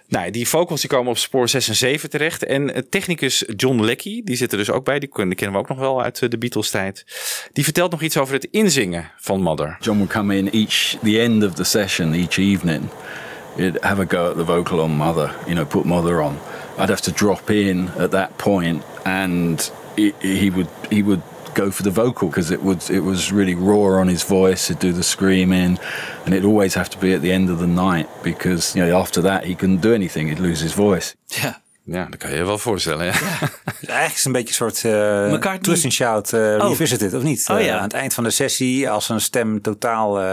Nou, 0.08 0.32
die 0.32 0.48
vocals 0.48 0.82
die 0.82 0.90
komen 0.90 1.12
op 1.12 1.18
spoor 1.18 1.50
6 1.50 1.68
en 1.68 1.76
7 1.76 2.10
terecht. 2.10 2.44
En 2.44 2.74
eh, 2.74 2.82
technicus 2.90 3.44
John 3.56 3.82
Leckie, 3.84 4.24
die 4.24 4.36
zit 4.36 4.52
er 4.52 4.58
dus 4.58 4.72
ook 4.72 4.84
bij. 4.86 5.00
Die 5.00 5.10
ken- 5.10 5.28
die 5.28 5.36
kennen 5.38 5.56
we 5.56 5.62
ook 5.62 5.70
nog 5.70 5.78
wel 5.80 6.02
uit 6.04 6.22
eh, 6.22 6.30
de 6.30 6.38
Beatles 6.38 6.70
tijd. 6.70 7.06
Die 7.54 7.64
vertelt 7.64 7.92
nog 7.92 8.02
iets 8.02 8.18
over 8.18 8.34
het 8.34 8.48
inzingen 8.52 9.12
van 9.18 9.42
Mother. 9.42 9.78
John 9.80 9.98
would 9.98 10.12
come 10.14 10.38
in 10.38 10.50
each 10.52 10.96
the 11.04 11.20
end 11.20 11.44
of 11.44 11.54
the 11.54 11.64
session 11.64 12.14
each 12.14 12.38
evening. 12.38 12.84
He'd 13.56 13.78
have 13.82 14.02
a 14.02 14.06
go 14.08 14.30
at 14.30 14.36
the 14.38 14.46
vocal 14.46 14.80
on 14.80 14.92
Mother, 14.92 15.36
you 15.46 15.54
know, 15.56 15.68
put 15.68 15.84
Mother 15.84 16.22
on. 16.22 16.38
I'd 16.80 16.90
have 16.90 17.02
to 17.02 17.12
drop 17.12 17.50
in 17.50 17.90
at 17.98 18.12
that 18.12 18.36
point, 18.38 18.84
and 19.04 19.72
he 20.20 20.52
would 20.54 20.68
he 20.90 21.04
would 21.04 21.22
go 21.56 21.72
for 21.72 21.84
the 21.84 21.92
vocal 21.92 22.30
because 22.30 22.52
it 22.52 22.62
would 22.62 22.90
it 22.90 23.00
was 23.00 23.32
really 23.32 23.56
raw 23.56 24.00
on 24.00 24.08
his 24.08 24.24
voice. 24.24 24.68
He'd 24.68 24.80
do 24.80 24.94
the 24.94 25.04
screaming, 25.04 25.80
and 26.26 26.34
it'd 26.34 26.46
always 26.46 26.76
have 26.76 26.90
to 26.92 26.98
be 27.00 27.14
at 27.14 27.22
the 27.22 27.32
end 27.32 27.50
of 27.50 27.60
the 27.60 27.68
night 27.68 28.08
because 28.24 28.76
you 28.76 28.86
know 28.86 29.00
after 29.00 29.22
that 29.22 29.46
he 29.46 29.56
couldn't 29.56 29.82
do 29.82 29.94
anything. 29.94 30.28
He'd 30.28 30.40
lose 30.40 30.60
his 30.60 30.74
voice. 30.74 31.16
Ja. 31.30 31.54
Ja, 31.88 32.06
dat 32.10 32.20
kan 32.20 32.30
je 32.30 32.36
je 32.36 32.44
wel 32.44 32.58
voorstellen. 32.58 33.06
Ja. 33.06 33.12
Eigenlijk 33.88 34.12
is 34.12 34.16
het 34.16 34.26
een 34.26 34.32
beetje 34.32 34.48
een 34.48 34.54
soort 34.54 34.84
uh, 34.84 34.92
McCartney- 35.34 35.58
twist 35.60 35.84
and 35.84 35.94
shout 35.94 36.32
uh, 36.34 36.40
Oh. 36.42 36.68
revisited, 36.70 37.14
of 37.14 37.24
niet? 37.24 37.46
Oh, 37.52 37.60
Eh, 37.60 37.66
ja. 37.66 37.78
aan 37.78 37.84
het 37.84 37.94
eind 37.94 38.14
van 38.14 38.24
de 38.24 38.30
sessie, 38.30 38.90
als 38.90 39.10
een 39.10 39.22
stem 39.22 39.62
totaal 39.62 40.20
eh, 40.22 40.26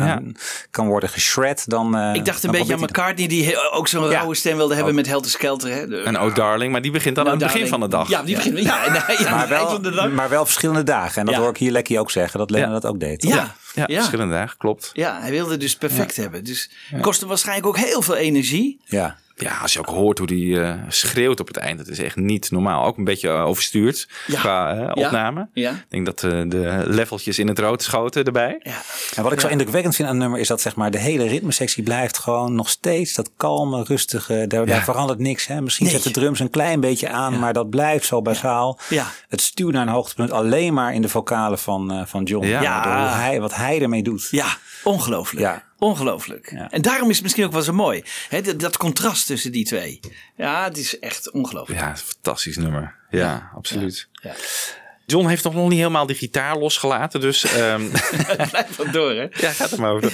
aan- 0.00 0.34
kan 0.70 0.86
worden 0.86 1.08
geshred, 1.08 1.64
dan... 1.68 1.96
eh, 1.96 2.14
Ik 2.14 2.24
dacht 2.24 2.44
een 2.44 2.50
beetje 2.50 2.74
aan 2.74 2.80
McCartney, 2.80 3.26
die 3.26 3.70
ook 3.70 3.88
zo'n 3.88 4.10
rauwe 4.10 4.34
stem 4.34 4.56
wilde 4.56 4.74
hebben 4.74 4.94
met 4.94 5.06
Helter 5.06 5.30
Skelter. 5.30 5.70
Hè? 5.70 5.86
De- 5.86 6.02
En 6.02 6.20
Oh 6.20 6.34
Darling, 6.34 6.72
maar 6.72 6.82
die 6.82 6.90
begint 6.90 7.14
dan 7.14 7.24
Nou, 7.24 7.36
aan 7.36 7.42
het 7.42 7.52
begin 7.52 7.68
van 7.68 7.80
de 7.80 7.88
dag. 7.88 8.08
Ja, 8.08 8.22
die 8.22 8.34
begint, 8.36 8.58
ja, 8.58 8.88
nee, 9.08 9.16
ja, 9.18 9.30
maar, 9.30 9.48
wel, 9.48 10.10
maar 10.10 10.28
wel 10.28 10.44
verschillende 10.44 10.82
dagen. 10.82 11.20
En 11.20 11.24
dat 11.26 11.34
Ja. 11.34 11.40
hoor 11.40 11.50
ik 11.50 11.56
hier 11.56 11.70
Lekkie 11.72 11.98
ook 12.00 12.10
zeggen, 12.10 12.38
dat 12.38 12.50
Lennon 12.50 12.72
dat 12.72 12.86
ook 12.86 13.00
deed. 13.00 13.22
Ja, 13.22 13.54
Ja, 13.74 13.84
ja. 13.86 13.96
verschillende 13.96 14.34
dagen, 14.34 14.56
klopt. 14.56 14.90
Ja, 14.92 15.20
hij 15.20 15.30
wilde 15.30 15.56
dus 15.56 15.76
perfect 15.76 16.16
hebben. 16.16 16.44
Dus 16.44 16.70
kostte 17.00 17.26
waarschijnlijk 17.26 17.66
ook 17.66 17.76
heel 17.78 18.02
veel 18.02 18.16
energie. 18.16 18.80
Ja. 18.84 19.16
Ja, 19.42 19.56
als 19.62 19.72
je 19.72 19.78
ook 19.78 19.86
hoort 19.86 20.18
hoe 20.18 20.26
die 20.26 20.60
eh, 20.60 20.74
schreeuwt 20.88 21.40
op 21.40 21.46
het 21.46 21.56
eind, 21.56 21.78
dat 21.78 21.88
is 21.88 21.98
echt 21.98 22.16
niet 22.16 22.50
normaal. 22.50 22.84
Ook 22.86 22.96
een 22.98 23.04
beetje 23.04 23.28
eh, 23.28 23.44
overstuurd 23.46 24.08
Ja. 24.26 24.40
qua 24.40 24.72
eh, 24.72 24.78
Ja. 24.78 24.92
opname. 24.92 25.48
Ja. 25.52 25.70
Ik 25.70 25.84
denk 25.88 26.06
dat 26.06 26.18
de 26.20 26.82
leveltjes 26.86 27.38
in 27.38 27.48
het 27.48 27.58
rood 27.58 27.82
schoten 27.82 28.24
erbij. 28.24 28.60
En 29.14 29.22
wat 29.22 29.32
ik 29.32 29.40
zo 29.40 29.48
indrukwekkend 29.48 29.94
vind 29.96 30.08
aan 30.08 30.14
het 30.14 30.22
nummer 30.22 30.40
is 30.40 30.48
dat 30.48 30.60
zeg 30.60 30.74
maar, 30.76 30.90
de 30.90 30.98
hele 30.98 31.26
ritmesectie 31.26 31.82
blijft 31.82 32.18
gewoon 32.18 32.54
nog 32.54 32.68
steeds 32.68 33.14
dat 33.14 33.30
kalme, 33.36 33.84
rustige. 33.84 34.44
Daar, 34.48 34.66
daar 34.66 34.82
verandert 34.84 35.18
niks. 35.18 35.46
Hè? 35.46 35.60
Misschien 35.60 35.86
Nee. 35.86 35.94
zet 35.94 36.02
de 36.04 36.10
drums 36.10 36.40
een 36.40 36.50
klein 36.50 36.80
beetje 36.80 37.08
aan, 37.08 37.38
maar 37.38 37.52
dat 37.52 37.70
blijft 37.70 38.06
zo 38.06 38.22
basaal. 38.22 38.78
Ja. 38.88 39.06
Het 39.28 39.40
stuurt 39.40 39.72
naar 39.72 39.86
een 39.86 39.92
hoogtepunt 39.92 40.30
alleen 40.30 40.74
maar 40.74 40.94
in 40.94 41.02
de 41.02 41.08
vocalen 41.08 41.58
van, 41.58 41.92
eh, 41.92 42.00
van 42.06 42.22
John. 42.24 42.46
Ja. 42.46 42.82
Door 42.82 42.92
hoe 42.92 43.08
hij, 43.08 43.40
wat 43.40 43.54
hij 43.54 43.80
ermee 43.82 44.02
doet. 44.02 44.28
Ja, 44.30 44.46
ongelooflijk. 44.84 45.46
Ja. 45.46 45.64
Ongelooflijk. 45.78 46.46
En 46.68 46.82
daarom 46.82 47.08
is 47.08 47.14
het 47.14 47.22
misschien 47.22 47.44
ook 47.44 47.52
wel 47.52 47.62
zo 47.62 47.72
mooi. 47.72 48.04
Dat, 48.42 48.60
dat 48.60 48.76
contrast 48.76 49.26
tussen 49.26 49.52
die 49.52 49.64
twee. 49.64 50.00
Ja, 50.36 50.64
het 50.64 50.76
is 50.76 50.98
echt 50.98 51.30
ongelooflijk. 51.30 51.80
Ja, 51.80 51.96
fantastisch 51.96 52.56
nummer. 52.56 52.94
Ja, 53.10 53.50
absoluut. 53.54 54.08
Ja. 54.22 54.34
John 55.06 55.26
heeft 55.28 55.44
nog 55.44 55.54
niet 55.54 55.78
helemaal 55.78 56.06
die 56.06 56.16
gitaar 56.16 56.56
losgelaten, 56.56 57.20
dus 57.20 57.44
ehm 57.44 57.82
Blijf 58.50 58.76
wat 58.76 58.92
door, 58.92 59.10
hè? 59.10 59.26
ja, 59.30 59.50
gaat 59.50 59.70
er 59.70 59.80
maar 59.80 59.92
over. 59.92 60.12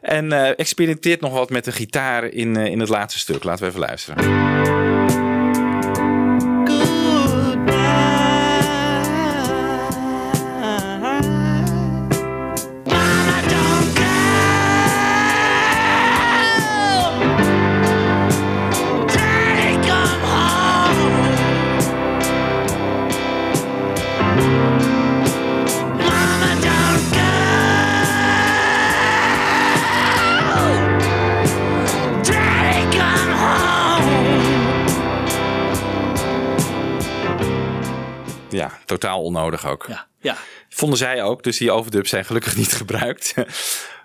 En 0.00 0.32
eh, 0.32 0.58
experimenteert 0.58 1.20
nog 1.20 1.32
wat 1.32 1.50
met 1.50 1.64
de 1.64 1.72
gitaar 1.72 2.24
in, 2.24 2.56
eh, 2.56 2.66
in 2.66 2.80
het 2.80 2.88
laatste 2.88 3.18
stuk. 3.18 3.44
Laten 3.44 3.62
we 3.64 3.68
even 3.68 3.80
luisteren. 3.80 4.85
Totaal 38.98 39.22
onnodig 39.22 39.66
ook. 39.66 39.84
Ja, 39.88 40.06
ja. 40.20 40.36
Vonden 40.68 40.98
zij 40.98 41.22
ook, 41.22 41.42
dus 41.42 41.56
die 41.58 41.70
overdubs 41.72 42.10
zijn 42.10 42.24
gelukkig 42.24 42.56
niet 42.56 42.72
gebruikt. 42.82 43.34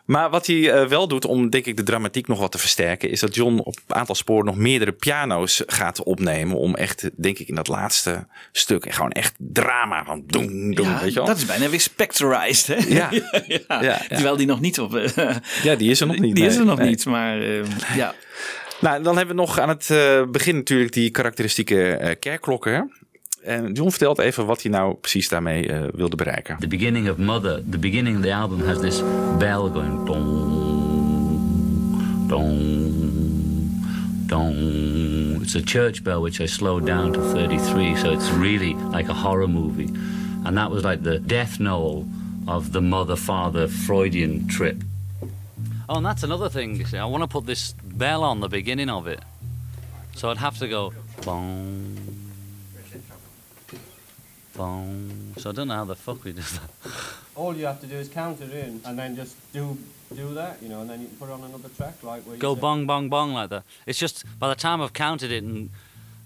Maar 0.05 0.29
wat 0.29 0.47
hij 0.47 0.71
eh, 0.71 0.87
wel 0.87 1.07
doet 1.07 1.25
om, 1.25 1.49
denk 1.49 1.65
ik, 1.65 1.77
de 1.77 1.83
dramatiek 1.83 2.27
nog 2.27 2.39
wat 2.39 2.51
te 2.51 2.57
versterken, 2.57 3.09
is 3.09 3.19
dat 3.19 3.35
John 3.35 3.57
op 3.63 3.75
een 3.87 3.95
aantal 3.95 4.15
sporen 4.15 4.45
nog 4.45 4.55
meerdere 4.55 4.91
piano's 4.91 5.63
gaat 5.65 6.03
opnemen. 6.03 6.57
Om 6.57 6.75
echt, 6.75 7.09
denk 7.15 7.37
ik, 7.39 7.47
in 7.47 7.55
dat 7.55 7.67
laatste 7.67 8.27
stuk 8.51 8.93
gewoon 8.93 9.11
echt 9.11 9.33
drama 9.37 10.03
van 10.05 10.23
doen, 10.27 10.71
doen. 10.71 10.87
Ja, 10.89 10.99
weet 11.01 11.09
je 11.09 11.15
wel? 11.15 11.25
dat 11.25 11.37
is 11.37 11.45
bijna 11.45 11.69
weer 11.69 11.79
specterized, 11.81 12.67
hè? 12.67 12.75
Ja. 12.95 13.09
ja, 13.47 13.81
ja. 13.81 13.97
Terwijl 14.07 14.37
die 14.37 14.47
nog 14.47 14.59
niet 14.59 14.79
op... 14.79 14.95
eh, 14.95 15.35
Ja, 15.63 15.75
die 15.75 15.91
is 15.91 16.01
er 16.01 16.07
nog 16.07 16.17
niet. 16.19 16.35
Die 16.35 16.45
is 16.45 16.55
er 16.55 16.65
nog 16.65 16.77
Nee. 16.77 16.89
niet, 16.89 17.05
maar 17.05 17.41
eh, 17.41 17.63
ja. 17.95 18.13
Nou, 18.79 19.03
dan 19.03 19.17
hebben 19.17 19.35
we 19.35 19.41
nog 19.41 19.59
aan 19.59 19.69
het 19.69 19.89
eh, 19.89 20.23
begin 20.25 20.55
natuurlijk 20.55 20.91
die 20.93 21.09
karakteristieke 21.11 22.15
kerkklokken. 22.19 22.91
Hè? 23.41 23.51
En 23.51 23.73
John 23.73 23.89
vertelt 23.89 24.19
even 24.19 24.45
wat 24.45 24.61
hij 24.61 24.71
nou 24.71 24.95
precies 24.95 25.29
daarmee 25.29 25.67
eh, 25.67 25.83
wilde 25.93 26.15
bereiken. 26.15 26.57
The 26.59 26.67
beginning 26.67 27.09
of 27.09 27.17
Mother, 27.17 27.63
the 27.69 27.77
beginning 27.77 28.17
of 28.17 28.23
the 28.23 28.33
album 28.33 28.61
has 28.67 28.79
this 28.79 29.01
bell 29.37 29.69
going 29.69 30.05
dong, 30.05 30.37
dong, 32.27 33.85
dong. 34.25 35.41
It's 35.41 35.55
a 35.55 35.61
church 35.63 36.03
bell 36.03 36.21
which 36.21 36.39
I 36.39 36.47
slowed 36.47 36.85
down 36.85 37.11
to 37.11 37.21
33, 37.21 37.95
so 37.95 38.11
it's 38.11 38.29
really 38.29 38.75
like 38.91 39.09
a 39.09 39.13
horror 39.13 39.47
movie. 39.47 39.89
And 40.45 40.57
that 40.57 40.71
was 40.71 40.83
like 40.83 41.03
the 41.03 41.19
death 41.19 41.59
knell 41.59 42.05
of 42.47 42.71
the 42.71 42.81
mother-father 42.81 43.67
Freudian 43.67 44.47
trip. 44.47 44.83
Oh, 45.89 45.95
and 45.97 46.05
that's 46.05 46.23
another 46.23 46.49
thing. 46.49 46.75
You 46.75 46.85
see, 46.85 46.97
I 46.97 47.05
want 47.05 47.23
to 47.23 47.27
put 47.27 47.45
this 47.45 47.73
bell 47.83 48.23
on 48.23 48.39
the 48.39 48.47
beginning 48.47 48.89
of 48.89 49.07
it, 49.07 49.19
so 50.15 50.29
I'd 50.29 50.37
have 50.37 50.57
to 50.59 50.67
go 50.67 50.93
bong, 51.25 51.97
bong. 54.55 55.33
So 55.37 55.49
I 55.49 55.53
don't 55.53 55.67
know 55.67 55.75
how 55.75 55.85
the 55.85 55.95
fuck 55.95 56.23
we 56.23 56.33
do 56.33 56.41
that. 56.41 56.91
All 57.35 57.55
you 57.55 57.65
have 57.65 57.79
to 57.81 57.87
do 57.87 57.95
is 57.95 58.09
count 58.09 58.41
it 58.41 58.51
in 58.51 58.81
and 58.85 58.97
then 58.97 59.15
just 59.15 59.35
do 59.53 59.77
do 60.15 60.33
that, 60.33 60.61
you 60.61 60.67
know, 60.67 60.81
and 60.81 60.89
then 60.89 61.01
you 61.01 61.07
can 61.07 61.15
put 61.17 61.29
it 61.29 61.31
on 61.31 61.43
another 61.43 61.69
track 61.69 61.95
like 62.03 62.23
where 62.23 62.35
you 62.35 62.41
Go 62.41 62.53
bong, 62.55 62.85
bong, 62.85 63.07
bong 63.07 63.33
like 63.33 63.49
that. 63.49 63.63
It's 63.85 63.97
just 63.97 64.25
by 64.39 64.49
the 64.49 64.55
time 64.55 64.81
I've 64.81 64.93
counted 64.93 65.31
it 65.31 65.43
and 65.43 65.69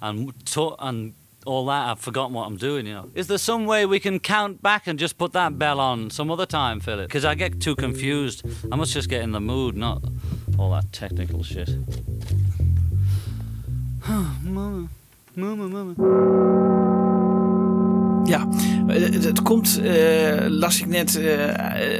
and 0.01 0.34
to, 0.47 0.76
and 0.80 1.13
all 1.45 1.65
that, 1.67 1.89
I've 1.89 1.99
forgotten 1.99 2.34
what 2.34 2.47
I'm 2.47 2.57
doing. 2.57 2.88
You 2.88 2.93
know, 2.93 3.09
is 3.13 3.28
there 3.28 3.38
some 3.38 3.65
way 3.65 3.86
we 3.86 3.99
can 3.99 4.19
count 4.19 4.61
back 4.61 4.88
and 4.88 4.97
just 4.99 5.17
put 5.17 5.34
that 5.34 5.57
bell 5.57 5.80
on 5.80 6.09
some 6.09 6.32
other 6.32 6.45
time, 6.45 6.80
Philip? 6.80 7.07
Because 7.07 7.26
I 7.26 7.36
get 7.36 7.61
too 7.61 7.76
confused. 7.76 8.43
I 8.71 8.76
must 8.76 8.93
just 8.93 9.09
get 9.09 9.21
in 9.21 9.32
the 9.32 9.39
mood, 9.39 9.78
not 9.78 10.03
all 10.57 10.71
that 10.71 10.91
technical 10.91 11.43
shit. 11.43 11.69
mama, 14.07 14.89
mama, 15.36 15.67
mama. 15.67 16.74
Ja, 18.26 18.41
eh, 18.84 18.84
het, 18.88 19.23
het 19.23 19.41
komt, 19.41 19.79
eh, 19.83 20.45
las 20.47 20.79
ik 20.79 20.86
net, 20.86 21.15
eh, 21.15 21.23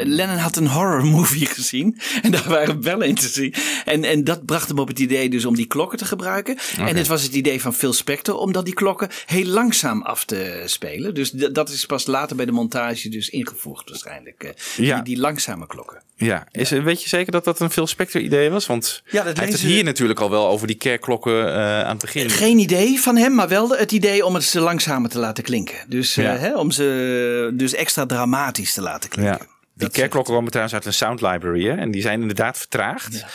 Lennon 0.04 0.38
had 0.38 0.56
een 0.56 0.68
horror 0.68 1.06
movie 1.06 1.46
gezien. 1.56 1.98
En 2.22 2.32
daar 2.32 2.44
waren 2.48 2.82
bellen 2.82 3.08
in 3.08 3.16
te 3.16 3.28
zien. 3.28 3.54
En, 3.86 4.04
en 4.04 4.24
dat 4.24 4.46
bracht 4.46 4.68
hem 4.68 4.80
op 4.80 4.88
het 4.88 5.00
idee 5.00 5.30
dus 5.30 5.46
om 5.46 5.56
die 5.56 5.66
klokken 5.68 5.98
te 5.98 6.06
gebruiken. 6.06 6.58
En 6.78 6.96
het 6.96 7.08
was 7.08 7.24
het 7.24 7.34
idee 7.34 7.62
van 7.62 7.74
Phil 7.74 7.94
Spector 7.94 8.36
om 8.36 8.52
dat 8.52 8.66
die 8.66 8.74
klokken 8.74 9.10
heel 9.26 9.46
langzaam 9.46 10.02
af 10.02 10.26
te 10.26 10.64
spelen. 10.66 11.14
Dus 11.14 11.32
dat 11.32 11.70
is 11.70 11.86
pas 11.86 12.06
later 12.06 12.36
bij 12.36 12.46
de 12.46 12.52
montage 12.52 13.10
dus 13.10 13.30
ingevoegd 13.30 13.90
waarschijnlijk. 13.90 14.44
eh, 14.44 14.86
Ja. 14.86 14.96
die, 14.96 15.04
die 15.04 15.18
langzame 15.22 15.68
klokken. 15.68 16.04
Ja, 16.18 16.48
is, 16.52 16.70
weet 16.70 17.04
je 17.04 17.10
zeker 17.10 17.32
dat 17.32 17.44
dat 17.44 17.60
een 17.60 17.70
Phil 17.72 17.88
Spector 17.88 18.22
idee 18.22 18.50
was? 18.50 18.66
Want 18.66 19.02
Ja, 19.12 19.24
dat 19.24 19.36
hij 19.38 19.46
heeft 19.46 19.62
het 19.62 19.72
hier 19.72 19.84
natuurlijk 19.84 20.20
al 20.20 20.30
wel 20.30 20.48
over 20.48 20.68
die 20.68 20.76
kerkklokken 20.76 21.54
eh, 21.54 21.82
aan 21.82 21.90
het 21.90 22.02
begin. 22.02 22.30
Geen 22.30 22.58
idee 22.60 23.00
van 23.00 23.18
hem, 23.18 23.36
maar 23.36 23.48
wel 23.48 23.70
het 23.70 23.92
idee 23.92 24.26
om 24.26 24.34
het 24.36 24.54
langzamer 24.54 25.10
te 25.10 25.20
laten 25.20 25.44
klinken. 25.44 25.76
Dus, 25.88 26.18
eh, 26.18 26.24
Ja. 26.24 26.36
hè, 26.38 26.56
om 26.58 26.72
ze 26.76 27.52
dus 27.54 27.74
extra 27.74 28.06
dramatisch 28.06 28.74
te 28.74 28.82
laten 28.82 29.10
klinken. 29.10 29.38
Ja. 29.40 29.54
Die 29.78 29.90
kerkklokken 29.90 30.34
komen 30.34 30.50
trouwens 30.52 30.76
uit 30.76 30.86
een 30.86 30.94
sound 30.94 31.22
library. 31.22 31.66
Hè? 31.66 31.76
En 31.76 31.92
die 31.92 32.02
zijn 32.02 32.22
inderdaad 32.22 32.58
vertraagd. 32.58 33.26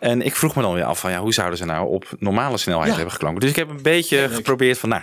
En 0.00 0.22
ik 0.22 0.36
vroeg 0.36 0.54
me 0.56 0.62
dan 0.62 0.74
weer 0.74 0.84
af 0.84 1.00
van 1.00 1.10
ja, 1.10 1.20
hoe 1.20 1.32
zouden 1.34 1.58
ze 1.58 1.64
nou 1.64 1.88
op 1.88 2.04
normale 2.18 2.56
snelheid 2.58 2.88
Ja. 2.88 2.94
hebben 2.94 3.12
geklonken. 3.12 3.40
Dus 3.40 3.50
ik 3.50 3.56
heb 3.56 3.68
een 3.68 3.82
beetje 3.82 4.28
geprobeerd 4.28 4.78
van 4.78 4.88
nou, 4.88 5.02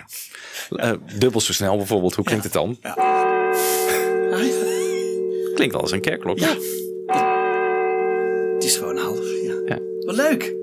eh, 0.70 0.90
dubbel 1.18 1.40
zo 1.40 1.52
snel 1.52 1.76
bijvoorbeeld. 1.76 2.14
Hoe 2.14 2.24
klinkt 2.24 2.44
het 2.44 2.52
dan? 2.52 2.78
Klinkt 5.54 5.72
wel 5.74 5.82
als 5.82 5.92
een 5.92 6.00
kerkklok. 6.00 6.38
Ja. 6.38 6.54
Het 8.54 8.64
is 8.64 8.76
gewoon 8.76 8.96
half. 8.96 9.18
Ja. 9.66 9.78
Wat 10.00 10.16
leuk. 10.16 10.54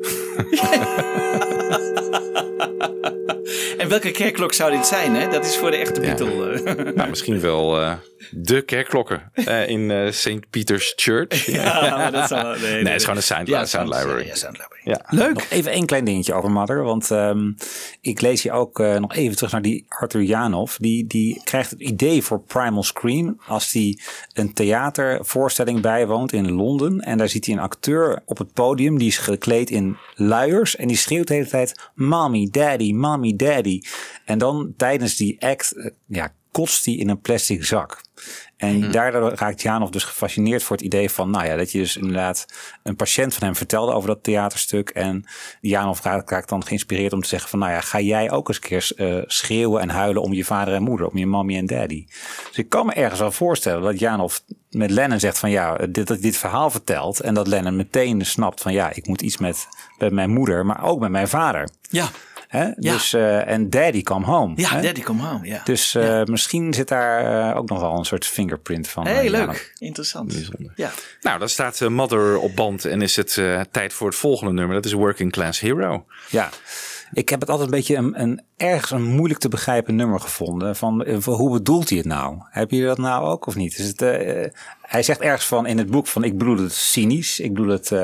en 3.78 3.89
welke 3.89 4.12
kerkklok 4.12 4.54
zou 4.54 4.72
dit 4.72 4.86
zijn? 4.86 5.16
Hè? 5.16 5.28
Dat 5.30 5.45
is 5.45 5.58
voor 5.58 5.72
de 5.72 5.78
echte 5.78 5.99
Beatle. 5.99 6.51
eh. 6.51 6.93
Nou, 6.95 7.10
misschien 7.10 7.39
wel 7.39 7.80
eh, 7.82 7.93
de 8.32 8.62
kerkklokken 8.62 9.32
eh, 9.34 9.68
in 9.70 9.91
eh 9.91 10.12
St. 10.12 10.49
Peter's 10.49 10.93
Church. 10.95 11.45
Ja, 11.51 11.89
maar 11.97 12.12
dat 12.12 12.28
zou- 12.28 12.43
nee, 12.60 12.62
nee, 12.62 12.72
nee. 12.72 12.84
het 12.86 12.95
is 12.95 13.01
gewoon 13.01 13.18
een 13.18 13.24
sound, 13.24 13.47
Ja, 13.47 13.62
library. 13.84 14.26
ja, 14.28 14.36
sound 14.36 14.58
library. 14.58 14.82
Ja. 14.84 15.01
Leuk. 15.10 15.34
Nog 15.34 15.45
even 15.49 15.72
één 15.72 15.86
klein 15.86 16.06
dingetje 16.06 16.34
over 16.34 16.51
Mother. 16.51 16.84
Want 16.84 17.12
ehm, 17.12 17.51
ik 18.01 18.22
lees 18.22 18.43
hier 18.43 18.51
ook 18.51 18.78
nog 18.78 19.16
even 19.16 19.36
terug 19.36 19.51
naar 19.51 19.62
die 19.62 19.86
Arthur 19.89 20.22
Janov. 20.22 20.76
Die, 20.78 21.08
die 21.08 21.41
krijgt 21.43 21.70
het 21.72 21.80
idee 21.82 22.24
voor 22.24 22.39
Primal 22.41 22.84
Scream 22.84 23.39
als 23.47 23.72
hij 23.72 23.97
een 24.34 24.54
theatervoorstelling 24.54 25.82
bijwoont 25.82 26.34
in 26.34 26.51
Londen. 26.51 26.99
En 26.99 27.18
daar 27.18 27.30
ziet 27.30 27.45
hij 27.45 27.56
een 27.56 27.62
acteur 27.62 28.22
op 28.26 28.38
het 28.38 28.54
podium. 28.54 28.97
Die 28.97 29.08
is 29.08 29.18
gekleed 29.18 29.70
in 29.70 29.97
luiers. 30.16 30.76
En 30.76 30.88
die 30.88 30.97
schreeuwt 30.97 31.28
de 31.28 31.34
hele 31.34 31.47
tijd 31.47 31.89
Mommy, 31.95 32.47
Daddy, 32.51 32.91
Mommy, 32.93 33.36
Daddy. 33.36 33.42
En 34.25 34.37
dan 34.37 34.73
tijdens 34.77 35.15
die 35.15 35.41
act 35.41 35.71
eh, 35.71 35.91
ja, 36.07 36.33
kotst 36.53 36.85
hij 36.85 36.93
in 36.93 37.09
een 37.09 37.21
plastic 37.21 37.65
zak. 37.65 38.01
En 38.57 38.91
daardoor 38.91 39.33
raakt 39.35 39.61
Janov 39.61 39.89
dus 39.89 40.03
gefascineerd 40.03 40.63
voor 40.63 40.75
het 40.75 40.85
idee 40.85 41.09
van, 41.09 41.29
nou 41.29 41.45
ja, 41.45 41.55
dat 41.55 41.71
je 41.71 41.77
dus 41.77 41.97
inderdaad 41.97 42.45
een 42.83 42.95
patiënt 42.95 43.33
van 43.33 43.43
hem 43.43 43.55
vertelde 43.55 43.93
over 43.93 44.07
dat 44.07 44.23
theaterstuk. 44.23 44.89
En 44.89 45.25
Janov 45.61 46.01
raakt, 46.01 46.29
raakt 46.29 46.49
dan 46.49 46.65
geïnspireerd 46.65 47.13
om 47.13 47.21
te 47.21 47.27
zeggen 47.27 47.49
van, 47.49 47.59
nou 47.59 47.71
ja, 47.71 47.81
ga 47.81 47.99
jij 47.99 48.31
ook 48.31 48.47
eens 48.47 48.57
een 48.57 48.63
keer 48.63 48.91
eh, 48.95 49.23
schreeuwen 49.25 49.81
en 49.81 49.89
huilen 49.89 50.21
om 50.21 50.33
je 50.33 50.45
vader 50.45 50.73
en 50.73 50.83
moeder, 50.83 51.07
om 51.07 51.17
je 51.17 51.25
mommy 51.25 51.57
en 51.57 51.65
daddy. 51.65 52.05
Dus 52.47 52.57
ik 52.57 52.69
kan 52.69 52.85
me 52.85 52.93
ergens 52.93 53.19
wel 53.19 53.31
voorstellen 53.31 53.83
dat 53.83 53.99
Janov 53.99 54.37
met 54.69 54.91
Lennon 54.91 55.19
zegt 55.19 55.39
van, 55.39 55.49
ja, 55.49 55.75
dit, 55.75 56.07
dat 56.07 56.21
dit 56.21 56.37
verhaal 56.37 56.69
vertelt. 56.69 57.19
En 57.19 57.33
dat 57.33 57.47
Lennon 57.47 57.75
meteen 57.75 58.25
snapt 58.25 58.61
van, 58.61 58.73
ja, 58.73 58.91
ik 58.93 59.07
moet 59.07 59.21
iets 59.21 59.37
met, 59.37 59.67
met 59.97 60.11
mijn 60.11 60.29
moeder, 60.29 60.65
maar 60.65 60.83
ook 60.83 60.99
met 60.99 61.11
mijn 61.11 61.27
vader. 61.27 61.69
Ja. 61.89 62.09
Hè? 62.54 62.70
Dus, 62.76 63.14
eh, 63.14 63.47
en 63.47 63.70
Daddy 63.70 64.04
Come 64.04 64.26
Home. 64.26 64.54
Ja, 64.56 64.70
hè? 64.70 64.82
Daddy 64.82 65.01
Come 65.01 65.24
Home. 65.24 65.47
Ja. 65.47 65.62
Dus 65.64 65.95
eh, 65.95 66.24
misschien 66.24 66.74
zit 66.74 66.88
daar 66.88 67.49
eh, 67.49 67.58
ook 67.58 67.70
nog 67.70 67.82
wel 67.82 67.97
een 67.97 68.06
soort 68.06 68.26
fingerprint 68.26 68.88
van. 68.88 69.08
Heel 69.08 69.30
leuk. 69.32 69.74
Interessant. 69.78 70.49
Ja. 70.76 70.91
Nou, 71.22 71.39
dan 71.39 71.49
staat 71.49 71.89
Mother 71.89 72.38
op 72.38 72.56
band 72.56 72.86
en 72.86 73.01
is 73.01 73.16
het 73.16 73.38
eh, 73.38 73.62
tijd 73.72 73.93
voor 73.93 74.08
het 74.08 74.18
volgende 74.18 74.54
nummer. 74.54 74.76
Dat 74.76 74.86
is 74.86 74.93
Working 74.93 75.32
Class 75.32 75.60
Hero. 75.60 76.06
Ja, 76.30 76.49
ik 77.14 77.30
heb 77.30 77.39
het 77.39 77.49
altijd 77.49 77.70
een 77.70 77.76
beetje 77.76 77.95
een, 77.95 78.22
een 78.22 78.41
ergens 78.64 78.91
een 78.91 79.03
moeilijk 79.03 79.39
te 79.39 79.49
begrijpen 79.49 79.95
nummer 79.95 80.20
gevonden. 80.20 80.76
Van 80.76 81.03
eh, 81.03 81.24
hoe 81.24 81.51
bedoelt 81.51 81.89
hij 81.89 81.97
het 81.97 82.07
nou? 82.07 82.38
Heb 82.49 82.72
je 82.72 82.84
dat 82.84 82.97
nou 82.97 83.26
ook 83.26 83.45
of 83.45 83.55
niet? 83.55 83.78
Is 83.78 83.88
het, 83.88 84.01
eh, 84.01 84.45
hij 84.82 85.03
zegt 85.03 85.20
ergens 85.22 85.45
van 85.45 85.66
in 85.66 85.78
het 85.78 85.91
boek 85.91 86.07
van 86.07 86.24
ik 86.24 86.38
bedoel 86.38 86.57
het 86.57 86.74
cynisch. 86.74 87.39
Ik 87.39 87.53
bedoel 87.53 87.72
het. 87.72 87.91
eh, 87.91 87.99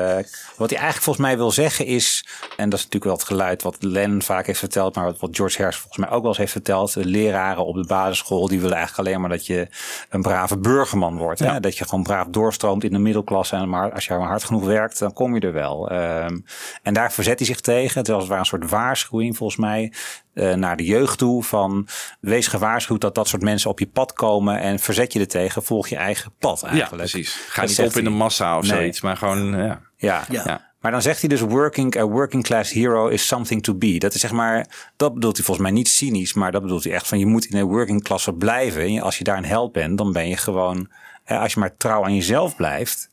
wat 0.56 0.70
hij 0.70 0.78
eigenlijk 0.78 1.02
volgens 1.02 1.26
mij 1.26 1.36
wil 1.36 1.50
zeggen 1.50 1.86
is, 1.86 2.26
en 2.56 2.68
dat 2.70 2.78
is 2.78 2.84
natuurlijk 2.84 3.04
wel 3.04 3.12
het 3.14 3.24
geluid 3.24 3.62
wat 3.62 3.76
Lennon 3.82 4.22
vaak 4.22 4.46
heeft 4.46 4.58
verteld, 4.58 4.94
maar 4.94 5.04
wat, 5.04 5.36
George 5.36 5.56
Harrison 5.56 5.82
volgens 5.82 6.06
mij 6.06 6.10
ook 6.16 6.20
wel 6.20 6.28
eens 6.30 6.38
heeft 6.38 6.52
verteld. 6.52 6.94
De 6.94 7.04
leraren 7.04 7.64
op 7.64 7.74
de 7.74 7.86
basisschool 7.86 8.48
die 8.48 8.60
willen 8.60 8.76
eigenlijk 8.76 9.08
alleen 9.08 9.20
maar 9.20 9.30
dat 9.30 9.46
je 9.46 9.68
een 10.10 10.22
brave 10.22 10.58
burgerman 10.58 11.16
wordt. 11.16 11.38
Hè? 11.40 11.60
Dat 11.60 11.78
je 11.78 11.84
gewoon 11.84 12.04
braaf 12.04 12.26
doorstroomt 12.30 12.84
in 12.84 12.92
de 12.92 12.98
middelklasse. 12.98 13.56
En 13.56 13.68
maar 13.68 13.92
als 13.92 14.06
je 14.06 14.14
maar 14.14 14.28
hard 14.28 14.44
genoeg 14.44 14.64
werkt, 14.64 14.98
dan 14.98 15.12
kom 15.12 15.34
je 15.34 15.40
er 15.40 15.52
wel. 15.52 15.90
Ehm, 15.90 16.38
en 16.82 16.94
daar 16.94 17.12
verzet 17.12 17.38
hij 17.38 17.46
zich 17.46 17.60
tegen. 17.60 17.98
Het 17.98 18.08
was 18.08 18.28
een 18.28 18.44
soort 18.44 18.70
waarschuwing 18.70 19.36
volgens 19.36 19.58
mij 19.58 19.92
eh, 20.40 20.54
naar 20.54 20.76
de 20.76 20.84
jeugd 20.84 21.18
toe. 21.18 21.42
Van 21.44 21.88
wees 22.20 22.46
gewaarschuwd 22.46 23.00
dat 23.00 23.14
dat 23.14 23.28
soort 23.28 23.42
mensen 23.42 23.70
op 23.70 23.78
je 23.78 23.86
pad 23.86 24.12
komen. 24.12 24.60
En 24.60 24.78
verzet 24.78 25.12
je 25.12 25.20
er 25.20 25.28
tegen. 25.28 25.62
Volg 25.62 25.88
je 25.88 25.96
eigen 25.96 26.32
pad 26.38 26.62
eigenlijk. 26.62 26.90
Ja, 26.92 26.96
precies. 26.96 27.34
Ga 27.48 27.60
Dat 27.60 27.70
niet 27.70 27.86
op 27.86 27.96
in 27.96 28.04
de 28.04 28.10
massa 28.10 28.56
of 28.56 28.62
Nee. 28.62 28.70
zoiets, 28.70 29.00
maar 29.00 29.16
gewoon, 29.16 29.56
ja. 29.56 29.80
Ja. 29.96 30.24
Ja. 30.30 30.68
Maar 30.80 30.90
dan 30.90 31.02
zegt 31.02 31.20
hij 31.20 31.28
dus 31.28 31.40
working, 31.40 31.96
a 31.96 32.04
working 32.04 32.42
class 32.42 32.72
hero 32.72 33.08
is 33.08 33.26
something 33.26 33.62
to 33.62 33.74
be. 33.74 33.98
Dat 33.98 34.14
is 34.14 34.20
zeg 34.20 34.32
maar, 34.32 34.66
dat 34.96 35.14
bedoelt 35.14 35.36
hij 35.36 35.44
volgens 35.44 35.66
mij 35.66 35.76
niet 35.76 35.88
cynisch, 35.88 36.34
maar 36.34 36.52
dat 36.52 36.62
bedoelt 36.62 36.84
hij 36.84 36.92
echt 36.92 37.08
van 37.08 37.18
je 37.18 37.26
moet 37.26 37.44
in 37.44 37.56
een 37.58 37.66
working 37.66 38.02
class 38.04 38.28
blijven. 38.38 38.82
En 38.82 39.00
als 39.00 39.18
je 39.18 39.24
daar 39.24 39.36
een 39.36 39.44
held 39.44 39.72
bent, 39.72 39.98
dan 39.98 40.12
ben 40.12 40.28
je 40.28 40.36
gewoon, 40.36 40.90
als 41.26 41.52
je 41.54 41.60
maar 41.60 41.76
trouw 41.76 42.04
aan 42.04 42.14
jezelf 42.14 42.56
blijft, 42.56 43.10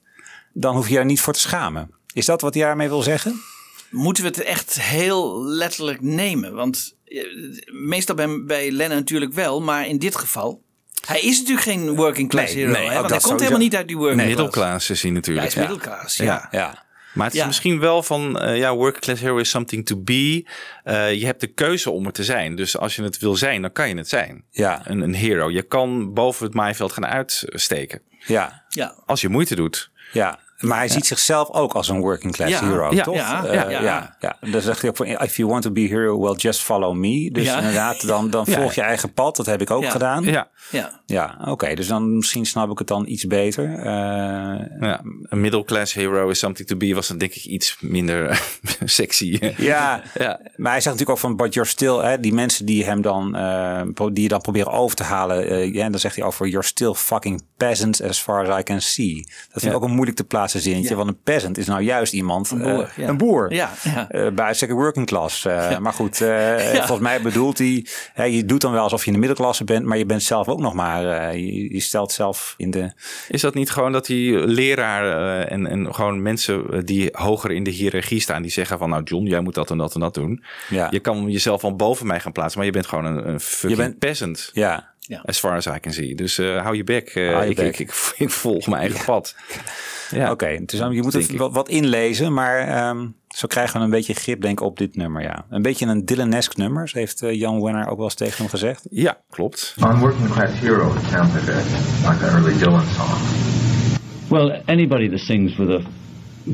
dan 0.53 0.75
hoef 0.75 0.87
je 0.89 0.95
daar 0.95 1.05
niet 1.05 1.21
voor 1.21 1.33
te 1.33 1.39
schamen. 1.39 1.91
Is 2.13 2.25
dat 2.25 2.41
wat 2.41 2.53
hij 2.53 2.63
daarmee 2.63 2.87
wil 2.89 3.01
zeggen? 3.01 3.41
Moeten 3.91 4.23
we 4.23 4.29
het 4.29 4.43
echt 4.43 4.81
heel 4.81 5.43
letterlijk 5.43 6.01
nemen? 6.01 6.53
Want 6.53 6.96
meestal 7.71 8.15
bij, 8.15 8.43
bij 8.45 8.71
Lennon 8.71 8.97
natuurlijk 8.97 9.33
wel, 9.33 9.61
maar 9.61 9.87
in 9.87 9.97
dit 9.97 10.15
geval. 10.15 10.65
Hij 11.05 11.19
is 11.21 11.37
natuurlijk 11.39 11.65
geen 11.67 11.95
working 11.95 12.29
class 12.29 12.53
Nee, 12.53 12.65
hero. 12.65 12.77
nee, 12.77 12.87
hè, 12.89 12.93
ook 12.93 12.99
want 12.99 13.09
hij 13.11 13.19
komt 13.19 13.39
helemaal 13.39 13.59
niet 13.61 13.75
uit 13.75 13.87
die 13.87 13.97
working 13.97 14.21
class. 14.21 14.35
Middelklaas 14.35 14.89
is 14.89 15.01
hij 15.01 15.11
natuurlijk. 15.11 15.53
Hij 15.53 15.63
is 15.63 15.69
middelklaas, 15.69 16.15
ja. 16.15 16.47
ja. 16.51 16.85
Maar 17.13 17.25
het 17.25 17.35
is 17.35 17.41
Ja. 17.41 17.47
misschien 17.47 17.79
wel 17.79 18.03
van, 18.03 18.39
eh, 18.39 18.57
ja, 18.57 18.75
working 18.75 19.03
class 19.03 19.21
hero 19.21 19.37
is 19.37 19.49
something 19.49 19.85
to 19.85 19.97
be. 20.01 20.45
Eh, 20.83 21.13
je 21.13 21.25
hebt 21.25 21.41
de 21.41 21.47
keuze 21.47 21.89
om 21.89 22.05
het 22.05 22.13
te 22.13 22.23
zijn. 22.23 22.55
Dus 22.55 22.77
als 22.77 22.95
je 22.95 23.03
het 23.03 23.17
wil 23.17 23.35
zijn, 23.35 23.61
dan 23.61 23.71
kan 23.71 23.89
je 23.89 23.95
het 23.97 24.09
zijn. 24.09 24.43
Ja. 24.51 24.81
Een, 24.85 25.01
een 25.01 25.13
hero. 25.15 25.49
Je 25.51 25.61
kan 25.63 26.13
boven 26.13 26.45
het 26.45 26.53
maaiveld 26.55 26.91
gaan 26.91 27.05
uitsteken. 27.05 28.01
Ja. 28.25 28.63
Ja. 28.69 29.03
Als 29.05 29.21
je 29.21 29.29
moeite 29.29 29.55
doet. 29.55 29.91
Ja. 30.13 30.39
Maar 30.57 30.77
hij 30.77 30.87
ziet 30.87 31.05
zichzelf 31.05 31.49
ook 31.51 31.73
als 31.73 31.89
een 31.89 31.99
working 31.99 32.33
class 32.33 32.51
Ja. 32.51 32.67
hero, 32.67 32.93
Ja. 32.93 33.03
toch? 33.03 33.15
Ja. 33.15 33.45
Eh, 33.45 33.53
Ja. 33.53 33.69
ja. 33.69 33.81
Ja. 33.81 34.15
ja. 34.19 34.37
Dan 34.51 34.61
zegt 34.61 34.81
hij 34.81 34.89
ook 34.89 34.97
van, 34.97 35.05
if 35.05 35.37
you 35.37 35.49
want 35.49 35.61
to 35.63 35.71
be 35.71 35.81
a 35.81 35.87
hero, 35.87 36.19
well, 36.21 36.33
just 36.33 36.59
follow 36.61 36.95
me. 36.95 37.29
Dus 37.31 37.45
Ja. 37.45 37.57
inderdaad, 37.57 38.07
dan, 38.07 38.29
dan 38.29 38.45
Ja. 38.49 38.53
volg 38.59 38.73
je 38.73 38.81
eigen 38.81 39.13
pad. 39.13 39.35
Dat 39.35 39.45
heb 39.45 39.61
ik 39.61 39.71
ook 39.71 39.83
Ja. 39.83 39.89
gedaan. 39.89 40.23
Ja. 40.23 40.47
Ja. 40.71 41.01
Ja, 41.05 41.37
oké. 41.45 41.73
dus 41.75 41.87
dan 41.87 42.15
misschien 42.15 42.45
snap 42.45 42.71
ik 42.71 42.77
het 42.79 42.87
dan 42.87 43.07
iets 43.07 43.27
beter. 43.27 43.75
Eh, 43.77 43.85
Ja, 44.79 45.01
een 45.23 45.41
middle-class 45.41 45.93
hero 45.93 46.29
is 46.29 46.39
something 46.39 46.67
to 46.67 46.75
be 46.77 46.93
was 46.93 47.07
dan 47.07 47.17
denk 47.17 47.33
ik 47.33 47.43
iets 47.45 47.77
minder 47.79 48.41
sexy. 48.85 49.39
ja, 49.57 50.01
Ja. 50.19 50.39
maar 50.55 50.71
hij 50.71 50.81
zegt 50.81 50.85
natuurlijk 50.97 51.09
ook 51.09 51.17
van, 51.17 51.35
but 51.35 51.53
you're 51.53 51.69
still, 51.69 51.95
hè, 51.97 52.19
die 52.19 52.33
mensen 52.33 52.65
die 52.65 52.85
hem 52.85 53.01
dan, 53.01 53.35
eh, 53.35 53.81
pro- 53.93 54.11
die 54.13 54.23
je 54.23 54.29
dan 54.29 54.41
proberen 54.41 54.71
over 54.71 54.95
te 54.95 55.03
halen. 55.03 55.47
eh, 55.49 55.73
ja, 55.73 55.89
dan 55.89 55.99
zegt 55.99 56.15
hij 56.15 56.25
over, 56.25 56.47
you're 56.47 56.65
still 56.67 56.93
fucking 56.93 57.41
peasants 57.57 58.01
as 58.01 58.19
far 58.19 58.47
as 58.49 58.59
I 58.59 58.63
can 58.63 58.81
see. 58.81 59.15
Dat 59.15 59.25
vind 59.61 59.63
ik 59.63 59.69
Ja. 59.69 59.75
ook 59.75 59.83
een 59.83 59.91
moeilijk 59.95 60.17
te 60.17 60.23
plaatsen 60.23 60.45
zinnetje, 60.47 60.89
Ja. 60.89 60.95
want 60.95 61.09
een 61.09 61.19
peasant 61.23 61.57
is 61.57 61.67
nou 61.67 61.81
juist 61.81 62.13
iemand, 62.13 62.51
Een 62.51 62.57
boer, 62.61 62.83
eh, 62.83 62.87
ja. 62.97 63.07
een 63.07 63.17
boer. 63.17 63.53
Ja. 63.53 63.71
Eh, 64.09 64.27
bij 64.31 64.45
uitstek 64.45 64.71
working 64.71 65.05
class. 65.05 65.45
Eh. 65.45 65.77
Maar 65.77 65.93
goed, 65.93 66.17
volgens 66.73 66.99
mij 66.99 67.21
bedoelt 67.21 67.57
hij, 67.57 67.85
je 68.31 68.45
doet 68.45 68.61
dan 68.61 68.71
wel 68.71 68.81
alsof 68.83 68.99
je 69.01 69.07
in 69.07 69.13
de 69.13 69.19
middelklasse 69.19 69.63
bent, 69.63 69.85
maar 69.85 69.97
je 69.97 70.05
bent 70.05 70.23
zelf 70.23 70.47
ook 70.47 70.59
nog 70.59 70.73
maar, 70.73 71.37
je, 71.37 71.73
je 71.73 71.79
stelt 71.79 72.11
zelf 72.11 72.53
in 72.57 72.71
de... 72.71 72.91
Is 73.27 73.41
dat 73.41 73.53
niet 73.53 73.69
gewoon 73.69 73.91
dat 73.91 74.05
die 74.05 74.47
leraar 74.47 75.41
en, 75.43 75.67
en 75.67 75.93
gewoon 75.95 76.21
mensen 76.21 76.85
die 76.85 77.09
hoger 77.11 77.51
in 77.51 77.63
de 77.63 77.71
hiërarchie 77.71 78.19
staan, 78.21 78.41
die 78.41 78.51
zeggen 78.51 78.77
van 78.77 78.89
nou 78.89 79.03
John, 79.03 79.25
jij 79.25 79.39
moet 79.41 79.53
dat 79.55 79.71
en 79.71 79.77
dat 79.77 79.93
en 79.93 79.99
dat 79.99 80.13
doen. 80.13 80.43
Ja. 80.69 80.87
Je 80.91 80.99
kan 80.99 81.29
jezelf 81.31 81.61
van 81.61 81.77
boven 81.77 82.07
mij 82.07 82.19
gaan 82.19 82.31
plaatsen, 82.31 82.57
maar 82.57 82.65
je 82.67 82.73
bent 82.73 82.87
gewoon 82.87 83.05
een, 83.05 83.29
een 83.29 83.39
fucking 83.39 83.71
Je 83.71 83.77
bent- 83.77 83.99
peasant. 83.99 84.49
Ja, 84.53 84.95
Ja. 85.07 85.21
As 85.25 85.39
far 85.39 85.55
as 85.55 85.65
I 85.65 85.79
can 85.81 85.91
see. 85.93 86.15
Dus 86.15 86.37
eh, 86.37 86.61
hou 86.61 86.75
je 86.75 86.83
bek. 86.83 87.09
eh, 87.09 87.49
ik, 87.49 87.55
bek. 87.55 87.65
Ik, 87.67 87.79
ik, 87.79 88.13
ik 88.25 88.29
volg 88.29 88.67
mijn 88.67 88.81
eigen 88.81 89.05
pad. 89.05 89.35
Ja. 90.11 90.31
Oké, 90.31 90.57
dus 90.65 90.79
je 90.79 90.85
moet 90.85 91.11
Denk 91.11 91.23
het 91.23 91.31
ik. 91.31 91.37
wat, 91.37 91.53
wat 91.53 91.69
inlezen, 91.69 92.33
maar 92.33 92.59
ehm, 92.59 93.07
zo 93.27 93.47
krijgen 93.47 93.77
we 93.79 93.85
een 93.85 93.89
beetje 93.91 94.13
grip 94.13 94.41
denk 94.41 94.59
ik 94.59 94.65
op 94.65 94.77
dit 94.77 94.95
nummer, 94.95 95.21
ja. 95.21 95.45
Een 95.49 95.61
beetje 95.61 95.85
een 95.85 96.05
Dylan-esque 96.05 96.61
nummer, 96.61 96.89
zo 96.89 96.97
heeft 96.97 97.21
eh, 97.21 97.39
Jan 97.39 97.61
Wenner 97.63 97.87
ook 97.87 97.95
wel 97.95 98.05
eens 98.05 98.13
tegen 98.13 98.37
hem 98.37 98.47
gezegd. 98.49 98.87
Ja, 98.89 99.17
klopt. 99.29 99.75
On 99.85 99.99
Working 99.99 100.29
Class 100.29 100.59
Hero, 100.59 100.93
it 100.95 101.01
sounds 101.11 101.33
like 101.33 101.51
a, 101.51 101.55
like 102.11 102.25
an 102.25 102.35
early 102.43 102.53
Dylan 102.59 102.85
song. 102.95 103.17
Well, 104.29 104.61
anybody 104.65 105.09
that 105.09 105.19
sings 105.19 105.55
with 105.55 105.69
a 105.69 105.81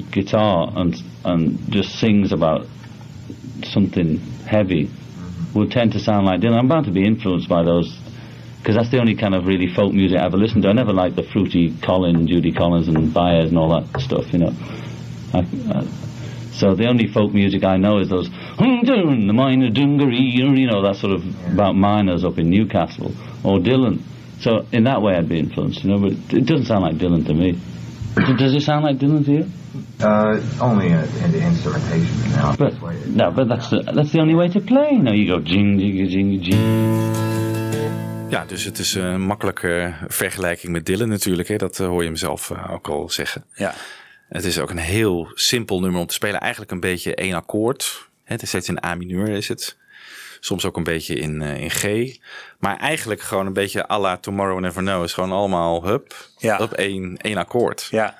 guitar 0.10 0.72
and 0.76 1.04
and 1.24 1.58
just 1.70 1.89
sings 1.97 2.32
about 2.32 2.66
something 3.62 4.20
heavy 4.43 4.89
would 5.54 5.72
tend 5.72 5.91
to 5.91 5.99
sound 5.99 6.26
like 6.26 6.39
Dylan. 6.41 6.60
I'm 6.60 6.68
bound 6.68 6.86
to 6.86 6.91
be 6.91 7.04
influenced 7.06 7.47
by 7.47 7.64
those 7.64 7.97
because 8.64 8.78
that's 8.78 8.89
the 8.91 8.99
only 8.99 9.14
kind 9.14 9.36
of 9.36 9.45
really 9.45 9.68
folk 9.68 9.91
music 9.91 10.18
I 10.18 10.24
ever 10.24 10.38
listened 10.38 10.64
to. 10.64 10.70
I 10.70 10.72
never 10.72 10.93
liked 10.93 11.18
the 11.18 11.24
fruity 11.24 11.76
Colin, 11.82 12.28
Judy 12.28 12.53
Collins, 12.53 12.88
and 12.88 13.14
Baez 13.14 13.49
and 13.49 13.57
all 13.57 13.78
that 13.78 13.99
stuff, 13.99 14.32
you 14.32 14.39
know. 14.39 14.53
I, 15.34 15.39
I, 15.39 15.86
so 16.53 16.74
the 16.74 16.88
only 16.88 17.07
folk 17.07 17.34
music 17.34 17.66
I 17.66 17.76
know 17.76 17.99
is 17.99 18.07
those 18.07 18.30
"Hum, 18.30 18.84
dun, 18.86 19.28
the 19.28 19.34
minor 19.34 19.70
dungaree, 19.70 20.18
you 20.18 20.68
know, 20.68 20.82
that 20.84 20.95
sort 20.95 21.11
of 21.11 21.51
about 21.51 21.76
miners 21.76 22.24
up 22.24 22.38
in 22.38 22.49
Newcastle 22.49 23.11
or 23.43 23.59
Dylan. 23.59 24.01
So 24.39 24.66
in 24.72 24.86
that 24.86 25.01
way, 25.01 25.16
I'd 25.16 25.28
be 25.28 25.39
influenced, 25.39 25.84
you 25.84 25.89
know. 25.89 25.99
But 25.99 26.34
it 26.34 26.45
doesn't 26.45 26.68
sound 26.68 26.84
like 26.84 26.95
Dylan 26.95 27.26
to 27.26 27.34
me. 27.34 27.59
Does 28.38 28.53
it 28.53 28.61
sound 28.61 28.86
like 28.86 28.97
Dylan 28.97 29.26
to 29.26 29.32
you? 29.32 29.45
Uh, 29.99 30.41
only 30.61 30.88
in 30.88 31.32
the 31.32 31.45
instrumentation 31.45 32.32
now. 32.32 32.55
But 32.55 32.82
no, 33.07 33.32
but 33.32 33.49
that's 33.49 33.70
the 33.72 33.82
that's 33.93 34.14
the 34.14 34.22
only 34.22 34.36
way 34.36 34.47
to 34.47 34.61
play. 34.61 34.91
You 34.91 35.03
know, 35.03 35.11
you 35.11 35.28
go 35.28 35.41
jing 35.41 35.80
jing 35.80 36.07
jing 36.07 36.41
jing. 36.41 37.43
Ja, 38.34 38.46
dus 38.46 38.64
het 38.64 38.80
is 38.80 38.94
een 38.94 39.22
makkelijke 39.22 39.94
vergelijking 40.08 40.72
met 40.72 40.86
Dylan 40.86 41.10
natuurlijk. 41.10 41.48
Hè? 41.48 41.56
Dat 41.56 41.80
eh, 41.80 41.88
hoor 41.88 42.02
je 42.02 42.08
hem 42.08 42.16
zelf 42.18 42.50
eh, 42.52 42.72
ook 42.72 42.88
al 42.88 43.10
zeggen. 43.10 43.46
Ja. 43.56 43.74
Het 44.30 44.44
is 44.44 44.60
ook 44.60 44.70
een 44.70 44.78
heel 44.78 45.32
simpel 45.34 45.80
nummer 45.80 46.02
om 46.02 46.08
te 46.08 46.14
spelen. 46.14 46.40
Eigenlijk 46.40 46.72
een 46.72 46.80
beetje 46.80 47.16
één 47.16 47.34
akkoord. 47.34 48.08
Hè, 48.24 48.34
Het 48.34 48.42
is 48.42 48.48
steeds 48.50 48.70
in 48.70 48.84
A 48.86 48.96
mineur 48.96 49.30
is 49.30 49.48
het. 49.48 49.78
Soms 50.40 50.66
ook 50.66 50.78
een 50.78 50.84
beetje 50.84 51.16
in, 51.16 51.42
eh, 51.42 51.58
in 51.58 51.72
G. 51.72 52.16
Maar 52.60 52.78
eigenlijk 52.78 53.22
gewoon 53.22 53.46
een 53.46 53.54
beetje 53.54 53.90
à 53.90 54.00
la 54.00 54.18
Tomorrow 54.18 54.60
Never 54.60 54.82
Knows. 54.82 55.14
Gewoon 55.14 55.32
allemaal 55.32 55.86
hup, 55.86 56.16
Ja. 56.38 56.58
op 56.58 56.74
één, 56.74 57.18
één 57.18 57.38
akkoord. 57.38 57.88
Ja. 57.92 58.20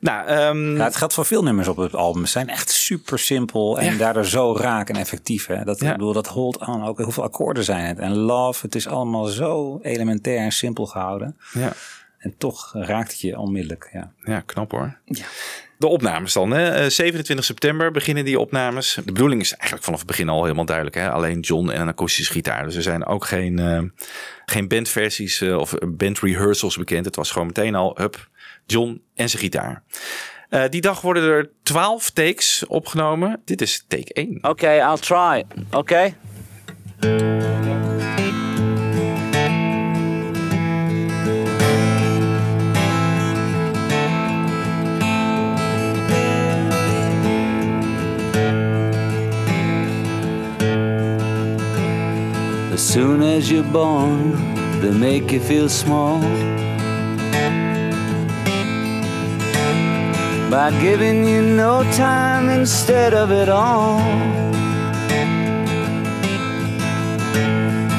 Nou, 0.00 0.26
ehm, 0.26 0.76
Ja, 0.76 0.84
het 0.84 0.96
geldt 0.96 1.14
voor 1.14 1.24
veel 1.24 1.42
nummers 1.42 1.68
op 1.68 1.76
het 1.76 1.94
album. 1.94 2.24
Ze 2.24 2.30
zijn 2.30 2.48
echt 2.48 2.70
super 2.70 3.18
simpel 3.18 3.78
en 3.78 3.92
Ja. 3.92 3.98
daardoor 3.98 4.24
zo 4.24 4.56
raak 4.56 4.88
en 4.88 4.96
effectief. 4.96 5.46
Hè? 5.46 5.64
Dat, 5.64 5.80
Ja. 5.80 5.86
ik 5.90 5.92
bedoel, 5.96 6.12
dat 6.12 6.26
hold 6.26 6.66
on 6.66 6.84
ook. 6.84 6.98
Hoeveel 6.98 7.22
akkoorden 7.22 7.64
zijn 7.64 7.84
het? 7.84 7.98
En 7.98 8.16
love, 8.16 8.64
het 8.66 8.74
is 8.74 8.86
allemaal 8.88 9.24
zo 9.24 9.78
elementair 9.82 10.38
en 10.38 10.52
simpel 10.52 10.86
gehouden. 10.86 11.36
Ja. 11.52 11.72
En 12.18 12.34
toch 12.38 12.70
raakt 12.74 13.10
het 13.10 13.20
je 13.20 13.38
onmiddellijk. 13.38 13.88
Ja. 13.92 14.12
Ja, 14.24 14.40
knap 14.40 14.70
hoor. 14.70 14.98
De 15.78 15.86
opnames 15.86 16.32
dan. 16.32 16.50
Hè? 16.50 16.68
Eh, 16.70 16.88
27 16.90 17.44
september 17.44 17.90
beginnen 17.90 18.24
die 18.24 18.38
opnames. 18.38 18.94
De 18.94 19.12
bedoeling 19.12 19.40
is 19.40 19.52
eigenlijk 19.52 19.84
vanaf 19.84 19.98
het 19.98 20.08
begin 20.08 20.28
al 20.28 20.42
helemaal 20.42 20.64
duidelijk. 20.64 20.96
Hè? 20.96 21.10
Alleen 21.10 21.40
John 21.40 21.68
en 21.70 21.80
een 21.80 21.88
akoestische 21.88 22.32
gitaar. 22.32 22.64
Dus 22.64 22.74
er 22.76 22.82
zijn 22.82 23.06
ook 23.06 23.24
geen, 23.24 23.58
eh, 23.58 23.82
geen 24.44 24.68
bandversies 24.68 25.40
eh, 25.40 25.56
of 25.56 25.74
bandrehearsals 25.88 26.76
bekend. 26.76 27.04
Het 27.04 27.16
was 27.16 27.30
gewoon 27.30 27.46
meteen 27.46 27.74
al, 27.74 27.92
hup, 27.98 28.28
John 28.70 29.02
en 29.14 29.28
zijn 29.28 29.42
gitaar. 29.42 29.82
Eh, 30.48 30.64
die 30.68 30.80
dag 30.80 31.00
worden 31.00 31.22
er 31.22 31.50
12 31.62 32.10
takes 32.10 32.66
opgenomen. 32.66 33.42
Dit 33.44 33.60
is 33.60 33.84
take 33.88 34.12
1. 34.12 34.38
Okay, 34.42 34.78
I'll 34.78 34.98
try. 34.98 35.44
Okay? 35.70 36.14
As 52.72 52.92
soon 52.92 53.22
as 53.22 53.48
you're 53.48 53.70
born, 53.70 54.32
they 54.80 54.90
make 54.90 55.32
you 55.32 55.40
feel 55.40 55.68
small. 55.68 56.20
By 60.50 60.72
giving 60.80 61.24
you 61.24 61.42
no 61.42 61.84
time 61.92 62.48
instead 62.48 63.14
of 63.14 63.30
it 63.30 63.48
all. 63.48 64.00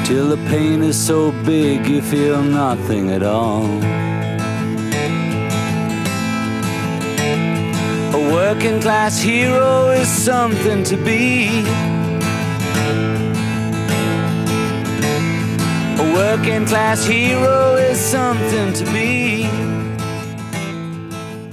Till 0.04 0.28
the 0.28 0.36
pain 0.50 0.82
is 0.82 1.02
so 1.02 1.32
big 1.46 1.86
you 1.86 2.02
feel 2.02 2.42
nothing 2.42 3.10
at 3.10 3.22
all. 3.22 3.64
A 8.12 8.32
working 8.34 8.82
class 8.82 9.18
hero 9.18 9.88
is 9.88 10.08
something 10.08 10.84
to 10.84 10.98
be. 10.98 11.64
A 16.02 16.06
working 16.14 16.66
class 16.66 17.02
hero 17.06 17.76
is 17.76 17.98
something 17.98 18.74
to 18.74 18.84
be. 18.92 19.71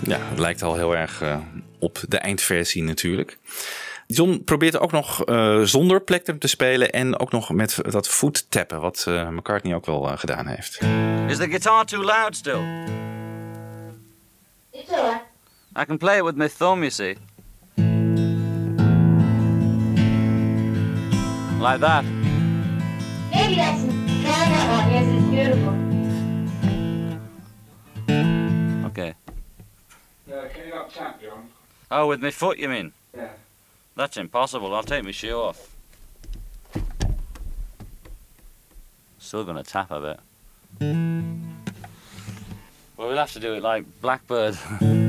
Ja, 0.10 0.20
het 0.20 0.40
lijkt 0.40 0.62
al 0.62 0.76
heel 0.76 0.96
erg 0.96 1.22
eh, 1.22 1.38
op 1.80 2.00
de 2.08 2.18
eindversie 2.18 2.84
natuurlijk. 2.84 3.38
John 4.08 4.42
probeert 4.46 4.80
ook 4.80 4.92
nog 4.92 5.26
eh, 5.26 5.62
zonder 5.62 6.02
plektrum 6.02 6.40
te 6.40 6.48
spelen 6.48 6.92
en 6.92 7.20
ook 7.20 7.32
nog 7.32 7.50
met 7.50 7.78
dat 7.82 8.08
voettappen, 8.08 8.80
wat 8.82 9.06
eh, 9.08 9.30
McCartney 9.30 9.76
ook 9.76 9.86
wel 9.86 10.02
gedaan 10.18 10.48
heeft. 10.48 10.80
Is 11.28 11.38
the 11.38 11.48
guitar 11.50 11.86
too 11.86 12.04
loud 12.04 12.36
still? 12.36 12.62
It's 14.72 14.92
alright. 14.92 15.22
I 15.78 15.86
can 15.86 15.98
play 15.98 16.18
it 16.18 16.24
with 16.24 16.36
my 16.36 16.50
thumb, 16.58 16.80
you 16.80 16.90
see. 16.90 17.18
Like 21.60 21.80
that. 21.80 22.04
Maybe 23.32 23.56
that's 23.56 23.79
Oh, 31.92 32.08
with 32.08 32.22
my 32.22 32.32
foot, 32.32 32.58
you 32.60 32.70
mean? 32.70 32.94
Yeah. 33.16 33.30
That's 33.96 34.18
impossible. 34.18 34.74
I'll 34.76 34.84
take 34.84 35.04
my 35.04 35.12
shoe 35.12 35.36
off. 35.38 35.76
Still 39.18 39.44
gonna 39.44 39.64
tap 39.64 39.92
a 39.92 40.00
bit. 40.00 40.20
Well, 42.98 43.08
we'll 43.08 43.18
have 43.18 43.34
to 43.34 43.40
do 43.40 43.54
it 43.56 43.64
like 43.64 43.86
Blackbird. 44.02 44.58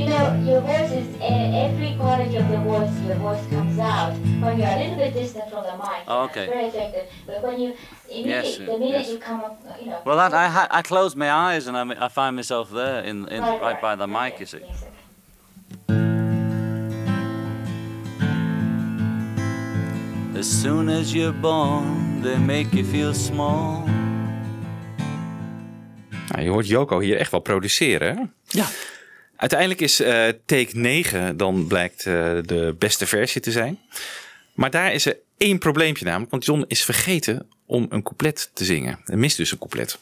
You 0.00 0.06
know, 0.06 0.34
your 0.44 0.60
voice 0.62 0.90
is 0.92 1.20
uh, 1.20 1.24
every 1.24 1.94
quality 1.96 2.36
of 2.36 2.48
the 2.48 2.56
voice. 2.58 3.00
Your 3.02 3.16
voice 3.16 3.46
comes 3.48 3.78
out 3.78 4.12
when 4.14 4.58
you're 4.58 4.66
a 4.68 4.76
little 4.78 4.96
bit 4.96 5.12
distant 5.12 5.50
from 5.50 5.62
the 5.64 5.76
mic. 5.76 6.04
Oh, 6.08 6.24
It's 6.24 6.32
okay. 6.36 6.46
very 6.46 6.64
effective. 6.66 7.06
But 7.26 7.42
when 7.42 7.60
you 7.60 7.74
immediate, 8.08 8.26
Yes, 8.26 8.56
the 8.56 8.64
minute 8.64 8.88
yes. 8.88 9.08
you 9.10 9.18
come 9.18 9.40
up, 9.40 9.62
you 9.78 9.86
know. 9.88 10.00
well, 10.04 10.16
that 10.16 10.32
I 10.32 10.48
ha- 10.48 10.68
I 10.70 10.80
close 10.82 11.14
my 11.14 11.30
eyes 11.30 11.66
and 11.66 11.76
I, 11.76 12.06
I 12.06 12.08
find 12.08 12.34
myself 12.34 12.70
there 12.70 13.02
in, 13.04 13.28
in 13.28 13.42
Right, 13.42 13.60
right, 13.60 13.80
by 13.80 13.94
the 13.94 14.06
mic. 14.08 14.40
You 14.40 14.46
see. 14.46 14.62
As 20.38 20.60
soon 20.60 20.88
as 20.88 21.12
you're 21.12 21.40
born, 21.40 22.20
they 22.22 22.38
make 22.38 22.76
you 22.76 22.84
feel 22.84 23.14
small. 23.14 23.84
Nou, 26.28 26.42
je 26.42 26.48
hoort 26.48 26.66
Joko 26.66 26.98
hier 27.00 27.16
echt 27.16 27.30
wel 27.30 27.40
produceren. 27.40 28.16
Hè? 28.16 28.22
Ja. 28.44 28.66
Uiteindelijk 29.36 29.80
is 29.80 30.00
eh, 30.00 30.28
take 30.46 30.70
9 30.72 31.36
dan 31.36 31.66
blijkt 31.66 32.06
eh, 32.06 32.38
de 32.42 32.74
beste 32.78 33.06
versie 33.06 33.40
te 33.40 33.50
zijn. 33.50 33.78
Maar 34.54 34.70
daar 34.70 34.92
is 34.92 35.06
er 35.06 35.18
één 35.36 35.58
probleempje 35.58 36.04
namelijk. 36.04 36.30
Want 36.30 36.44
John 36.44 36.64
is 36.66 36.84
vergeten 36.84 37.48
om 37.66 37.86
een 37.88 38.02
couplet 38.02 38.50
te 38.54 38.64
zingen. 38.64 38.98
Er 39.04 39.18
mist 39.18 39.36
dus 39.36 39.52
een 39.52 39.58
couplet. 39.58 39.98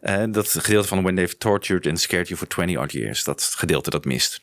Eh, 0.00 0.24
dat 0.28 0.48
gedeelte 0.48 0.88
van 0.88 1.02
When 1.02 1.14
They've 1.14 1.36
Tortured 1.36 1.86
and 1.86 2.00
Scared 2.00 2.28
You 2.28 2.38
for 2.38 2.48
20 2.48 2.78
Odd 2.78 2.92
Years. 2.92 3.24
Dat 3.24 3.42
gedeelte 3.42 3.90
dat 3.90 4.04
mist. 4.04 4.40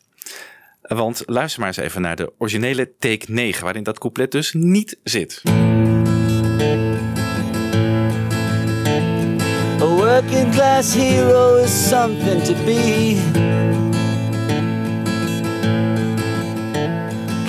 Want 0.82 1.24
luister 1.26 1.59
maar 1.59 1.67
eens 1.69 1.78
even 1.78 2.01
naar 2.01 2.15
de 2.15 2.32
originele 2.38 2.91
take 2.99 3.26
9. 3.28 3.63
Waarin 3.63 3.84
dat 3.84 3.99
couplet 3.99 4.32
dus 4.32 4.53
niet 4.53 4.97
zit. 5.03 5.41
A 9.82 9.86
working 9.86 10.51
class 10.51 10.93
hero 10.93 11.55
is 11.55 11.89
something 11.89 12.43
to 12.43 12.53
be. 12.65 13.17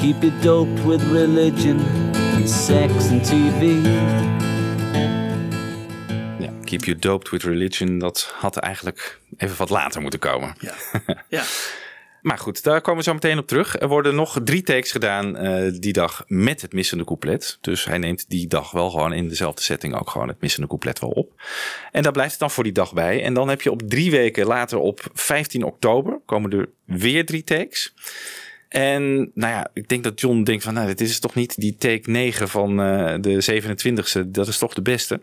Keep 0.01 0.23
you 0.23 0.33
doped 0.41 0.85
with 0.85 1.03
religion 1.03 1.81
and 2.35 2.51
sex 2.51 2.93
and 3.11 3.25
TV. 3.25 3.85
Ja, 6.39 6.51
Keep 6.65 6.85
You 6.85 6.99
Doped 6.99 7.31
with 7.31 7.43
Religion. 7.43 7.99
Dat 7.99 8.33
had 8.39 8.57
eigenlijk 8.57 9.21
even 9.37 9.57
wat 9.57 9.71
later 9.71 10.01
moeten 10.01 10.21
komen. 10.21 10.55
Ja. 10.59 10.75
ja. 11.29 11.43
Maar 12.25 12.39
goed, 12.39 12.63
daar 12.63 12.81
komen 12.81 12.99
we 12.99 13.09
zo 13.09 13.13
meteen 13.13 13.39
op 13.39 13.47
terug. 13.47 13.81
Er 13.81 13.89
worden 13.89 14.15
nog 14.15 14.41
drie 14.45 14.63
takes 14.63 14.93
gedaan 14.93 15.37
eh, 15.37 15.73
die 15.81 15.93
dag 15.93 16.25
met 16.27 16.63
het 16.63 16.73
missende 16.73 17.05
couplet. 17.05 17.59
Dus 17.61 17.85
hij 17.85 17.99
neemt 17.99 18.25
die 18.29 18.47
dag 18.47 18.71
wel 18.71 18.91
gewoon 18.91 19.13
in 19.13 19.29
dezelfde 19.29 19.63
setting 19.63 19.99
ook 19.99 20.11
gewoon 20.11 20.29
het 20.29 20.41
missende 20.41 20.67
couplet 20.69 20.99
wel 20.99 21.11
op. 21.11 21.33
En 21.93 22.03
daar 22.03 22.13
blijft 22.13 22.31
het 22.31 22.41
dan 22.41 22.51
voor 22.51 22.65
die 22.65 22.73
dag 22.73 22.93
bij. 22.93 23.23
En 23.23 23.35
dan 23.35 23.49
heb 23.49 23.63
je 23.63 23.71
op 23.71 23.83
drie 23.83 24.11
weken 24.11 24.47
later 24.47 24.79
op 24.79 25.01
15 25.13 25.63
oktober 25.63 26.21
komen 26.27 26.51
er 26.51 26.69
weer 26.85 27.27
drie 27.27 27.45
takes. 27.45 27.95
En 28.69 29.17
nou 29.35 29.53
ja, 29.53 29.71
ik 29.73 29.89
denk 29.89 30.05
dat 30.05 30.21
John 30.21 30.43
denkt 30.43 30.65
van 30.65 30.75
nou, 30.75 30.87
dit 30.87 31.01
is 31.01 31.19
toch 31.19 31.35
niet 31.35 31.61
die 31.61 31.77
take 31.77 32.11
9 32.11 32.49
van 32.49 32.81
eh, 32.81 33.15
de 33.21 33.63
27e. 34.25 34.31
Dat 34.31 34.49
is 34.49 34.59
toch 34.59 34.75
de 34.75 34.83
beste. 34.83 35.21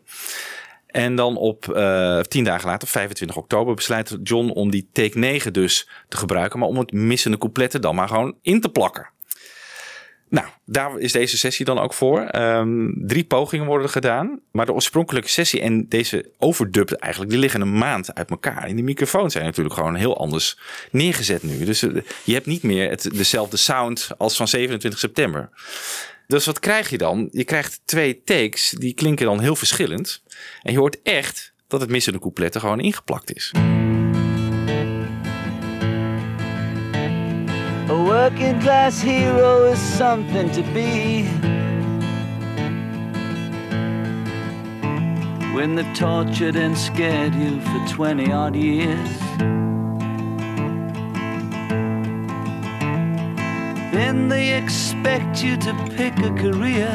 En 0.92 1.16
dan 1.16 1.38
op 1.38 1.70
eh, 1.70 2.20
tien 2.20 2.44
dagen 2.44 2.68
later, 2.68 2.88
25 2.88 3.38
oktober, 3.38 3.76
besluit 3.76 4.18
John 4.24 4.50
om 4.50 4.72
die 4.72 4.89
take 4.92 5.20
9 5.20 5.54
dus 5.54 5.89
te 6.08 6.18
gebruiken. 6.18 6.60
Maar 6.60 6.68
om 6.68 6.78
het 6.78 6.92
missende 6.92 7.38
coupletten 7.38 7.82
dan 7.82 7.96
maar 7.96 8.08
gewoon 8.08 8.36
in 8.42 8.62
te 8.62 8.70
plakken. 8.70 9.10
Nou, 10.32 10.48
daar 10.66 11.00
is 11.00 11.12
deze 11.12 11.38
sessie 11.38 11.66
dan 11.66 11.80
ook 11.80 11.94
voor. 11.94 12.20
Ehm, 12.22 12.89
drie 12.96 13.24
pogingen 13.24 13.66
worden 13.66 13.89
gedaan. 13.89 14.39
Maar 14.52 14.66
de 14.66 14.74
oorspronkelijke 14.74 15.30
sessie 15.30 15.62
en 15.62 15.86
deze 15.89 16.32
overdub 16.38 16.92
eigenlijk, 16.92 17.32
die 17.32 17.42
liggen 17.42 17.62
een 17.62 17.78
maand 17.78 18.14
uit 18.14 18.30
elkaar. 18.30 18.64
En 18.64 18.76
die 18.76 18.84
microfoons 18.84 19.34
zijn 19.34 19.46
natuurlijk 19.46 19.76
gewoon 19.76 19.96
heel 19.96 20.18
anders 20.18 20.60
neergezet 20.92 21.44
nu. 21.44 21.66
Dus 21.66 21.82
eh, 21.82 22.02
je 22.24 22.34
hebt 22.34 22.46
niet 22.46 22.64
meer 22.64 22.89
het, 22.89 23.10
dezelfde 23.14 23.58
sound 23.58 24.10
als 24.18 24.36
van 24.36 24.48
27 24.48 25.00
september. 25.00 25.50
Dus 26.32 26.46
wat 26.46 26.60
krijg 26.60 26.90
je 26.90 26.98
dan? 26.98 27.30
Je 27.32 27.44
krijgt 27.44 27.82
twee 27.86 28.24
takes, 28.24 28.70
die 28.70 28.94
klinken 28.94 29.26
dan 29.26 29.40
heel 29.40 29.56
verschillend. 29.56 30.24
En 30.62 30.72
je 30.72 30.78
hoort 30.78 31.02
echt 31.02 31.54
dat 31.68 31.82
het 31.82 31.90
missende 31.90 32.20
couplet 32.20 32.56
er 32.56 32.62
gewoon 32.62 32.80
ingeplakt 32.80 33.36
is. 33.36 33.52
A 37.90 37.94
working 37.94 38.60
class 38.60 39.02
hero 39.02 39.72
is 39.72 39.96
something 39.98 40.52
to 40.52 40.62
be. 40.74 41.24
when 45.54 45.76
they've 45.76 45.94
tortured 45.94 46.56
and 46.56 46.78
scared 46.78 47.36
you 47.36 47.60
for 47.60 47.88
20 47.88 48.32
odd 48.32 48.56
years. 48.56 49.70
Then 53.92 54.28
they 54.30 54.54
expect 54.58 55.44
you 55.44 55.58
to 55.58 55.74
pick 55.96 56.14
a 56.20 56.32
career. 56.34 56.89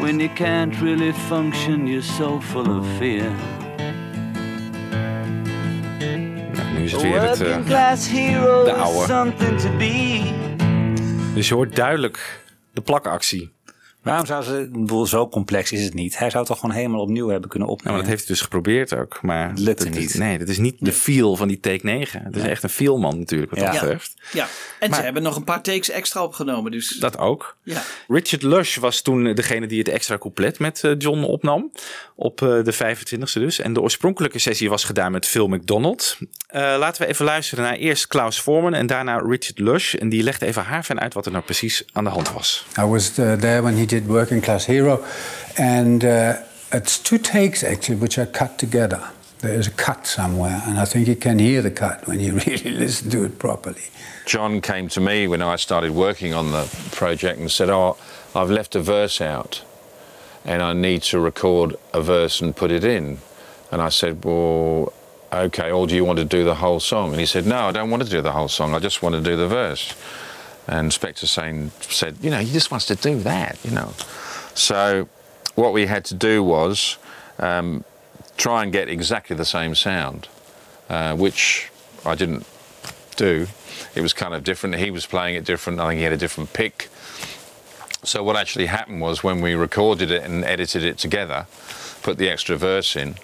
When 0.00 0.18
you 0.20 0.28
can't 0.34 0.80
really 0.80 1.12
function, 1.12 1.86
you're 1.86 2.02
so 2.02 2.40
full 2.40 2.78
of 2.78 2.86
fear. 2.98 3.30
Nou, 6.52 6.72
nu 6.74 6.84
is 6.84 6.94
A 6.94 6.96
het 6.96 7.02
weer 7.02 7.20
het, 7.20 7.38
working 7.38 7.64
class 7.66 8.08
hero 8.08 8.64
de 8.64 8.72
oude. 8.72 9.06
something 9.06 9.60
to 9.60 9.76
be. 9.76 10.22
Dus 11.34 11.48
je 11.48 11.54
hoort 11.54 11.76
duidelijk 11.76 12.40
de 12.72 12.80
plakactie. 12.80 13.52
Waarom 14.02 14.26
zou 14.26 14.42
ze, 14.44 14.58
ik 14.60 14.72
bedoel, 14.72 15.06
zo 15.06 15.28
complex 15.28 15.72
is 15.72 15.84
het 15.84 15.94
niet. 15.94 16.18
Hij 16.18 16.28
zou 16.30 16.38
het 16.42 16.52
toch 16.52 16.60
gewoon 16.60 16.74
helemaal 16.76 17.00
opnieuw 17.00 17.28
hebben 17.28 17.50
kunnen 17.50 17.68
opnemen. 17.68 17.92
maar 17.92 18.00
dat 18.02 18.10
heeft 18.10 18.26
hij 18.26 18.34
dus 18.34 18.44
geprobeerd 18.44 18.94
ook. 18.96 19.22
Maar 19.22 19.48
het 19.48 19.58
lukte 19.58 19.88
niet. 19.88 20.14
Nee, 20.14 20.38
dat 20.38 20.48
is 20.48 20.58
niet 20.58 20.76
de 20.78 20.92
feel 20.92 21.36
van 21.36 21.48
die 21.48 21.60
take 21.60 21.80
9. 21.86 22.22
Het 22.24 22.36
is 22.36 22.42
Ja. 22.42 22.48
echt 22.48 22.62
een 22.62 22.68
feelman 22.68 23.18
natuurlijk 23.18 23.50
wat 23.50 23.60
dat 23.60 23.74
Ja. 23.74 23.80
betreft. 23.80 24.14
Ja, 24.32 24.46
en 24.78 24.88
Maar- 24.90 24.98
ze 24.98 25.04
hebben 25.04 25.22
nog 25.22 25.36
een 25.36 25.44
paar 25.44 25.62
takes 25.62 25.90
extra 25.90 26.22
opgenomen. 26.22 26.70
Dus 26.70 26.88
Dat 26.88 27.18
ook. 27.18 27.56
ja. 27.62 27.82
Richard 28.08 28.42
Lush 28.42 28.76
was 28.76 29.02
toen 29.02 29.34
degene 29.34 29.66
die 29.66 29.78
het 29.78 29.88
extra 29.88 30.18
couplet 30.18 30.58
met 30.58 30.84
eh, 30.84 30.92
John 30.98 31.22
opnam. 31.22 31.70
Op 32.14 32.42
eh, 32.42 32.48
de 32.64 32.72
25e 32.72 33.38
dus. 33.40 33.58
En 33.58 33.72
de 33.72 33.80
oorspronkelijke 33.80 34.38
sessie 34.38 34.68
was 34.70 34.84
gedaan 34.84 35.12
met 35.12 35.26
Phil 35.26 35.48
McDonald. 35.48 36.18
Eh, 36.46 36.60
laten 36.78 37.02
we 37.02 37.08
even 37.08 37.24
luisteren 37.24 37.64
naar 37.64 37.74
eerst 37.74 38.06
Klaus 38.06 38.40
Forman 38.40 38.74
en 38.74 38.86
daarna 38.86 39.16
Richard 39.18 39.58
Lush. 39.58 39.94
En 39.94 40.08
die 40.08 40.22
legde 40.22 40.46
even 40.46 40.62
haar 40.62 40.84
van 40.84 41.00
uit 41.00 41.14
wat 41.14 41.26
er 41.26 41.32
nou 41.32 41.44
precies 41.44 41.84
aan 41.92 42.04
de 42.04 42.10
hand 42.10 42.32
was. 42.32 42.66
I 42.78 42.82
was 42.82 43.10
there 43.12 43.62
when 43.62 43.76
he 43.76 43.84
did 43.92 44.08
Working 44.08 44.40
Class 44.40 44.64
Hero, 44.64 45.04
and 45.58 46.02
uh, 46.02 46.42
it's 46.72 46.98
two 46.98 47.18
takes 47.18 47.62
actually 47.62 47.96
which 47.96 48.16
are 48.16 48.24
cut 48.24 48.58
together. 48.58 49.10
There 49.40 49.52
is 49.52 49.66
a 49.66 49.70
cut 49.70 50.06
somewhere, 50.06 50.62
and 50.64 50.78
I 50.78 50.86
think 50.86 51.08
you 51.08 51.14
can 51.14 51.38
hear 51.38 51.60
the 51.60 51.70
cut 51.70 52.08
when 52.08 52.18
you 52.18 52.32
really 52.46 52.70
listen 52.70 53.10
to 53.10 53.24
it 53.24 53.38
properly. 53.38 53.82
John 54.24 54.62
came 54.62 54.88
to 54.88 55.00
me 55.00 55.28
when 55.28 55.42
I 55.42 55.56
started 55.56 55.90
working 55.90 56.32
on 56.32 56.52
the 56.52 56.64
project 56.92 57.38
and 57.38 57.50
said, 57.50 57.68
Oh, 57.68 57.98
I've 58.34 58.48
left 58.48 58.74
a 58.74 58.80
verse 58.80 59.20
out 59.20 59.62
and 60.46 60.62
I 60.62 60.72
need 60.72 61.02
to 61.02 61.20
record 61.20 61.76
a 61.92 62.00
verse 62.00 62.40
and 62.40 62.56
put 62.56 62.70
it 62.70 62.84
in. 62.84 63.18
And 63.70 63.82
I 63.82 63.90
said, 63.90 64.24
Well, 64.24 64.94
okay, 65.30 65.70
or 65.70 65.86
do 65.86 65.94
you 65.94 66.06
want 66.06 66.18
to 66.18 66.24
do 66.24 66.44
the 66.44 66.54
whole 66.54 66.80
song? 66.80 67.10
And 67.10 67.20
he 67.20 67.26
said, 67.26 67.44
No, 67.44 67.68
I 67.68 67.72
don't 67.72 67.90
want 67.90 68.04
to 68.04 68.08
do 68.08 68.22
the 68.22 68.32
whole 68.32 68.48
song. 68.48 68.74
I 68.74 68.78
just 68.78 69.02
want 69.02 69.16
to 69.16 69.20
do 69.20 69.36
the 69.36 69.48
verse. 69.48 69.94
And 70.66 70.92
Spectre 70.92 71.26
saying, 71.26 71.72
said, 71.80 72.16
You 72.20 72.30
know, 72.30 72.38
he 72.38 72.52
just 72.52 72.70
wants 72.70 72.86
to 72.86 72.94
do 72.94 73.18
that, 73.20 73.58
you 73.64 73.72
know. 73.72 73.94
So 74.54 75.08
what 75.54 75.72
we 75.72 75.86
had 75.86 76.04
to 76.06 76.14
do 76.14 76.42
was 76.42 76.98
um, 77.38 77.84
try 78.36 78.62
and 78.62 78.72
get 78.72 78.88
exactly 78.88 79.36
the 79.36 79.44
same 79.44 79.74
sound, 79.74 80.28
uh, 80.88 81.16
which 81.16 81.70
I 82.04 82.14
didn't 82.14 82.46
do. 83.16 83.46
It 83.94 84.00
was 84.00 84.12
kind 84.12 84.34
of 84.34 84.44
different. 84.44 84.76
He 84.76 84.90
was 84.90 85.06
playing 85.06 85.34
it 85.36 85.44
different. 85.44 85.80
I 85.80 85.88
think 85.88 85.98
he 85.98 86.04
had 86.04 86.12
a 86.12 86.16
different 86.16 86.52
pick. 86.52 86.88
So 88.04 88.22
what 88.22 88.36
actually 88.36 88.66
happened 88.66 89.00
was 89.00 89.22
when 89.22 89.40
we 89.40 89.54
recorded 89.54 90.10
it 90.10 90.22
and 90.24 90.44
edited 90.44 90.82
it 90.84 90.98
together, 90.98 91.46
put 92.02 92.18
the 92.18 92.28
extra 92.28 92.56
verse 92.56 92.96
in, 92.96 93.14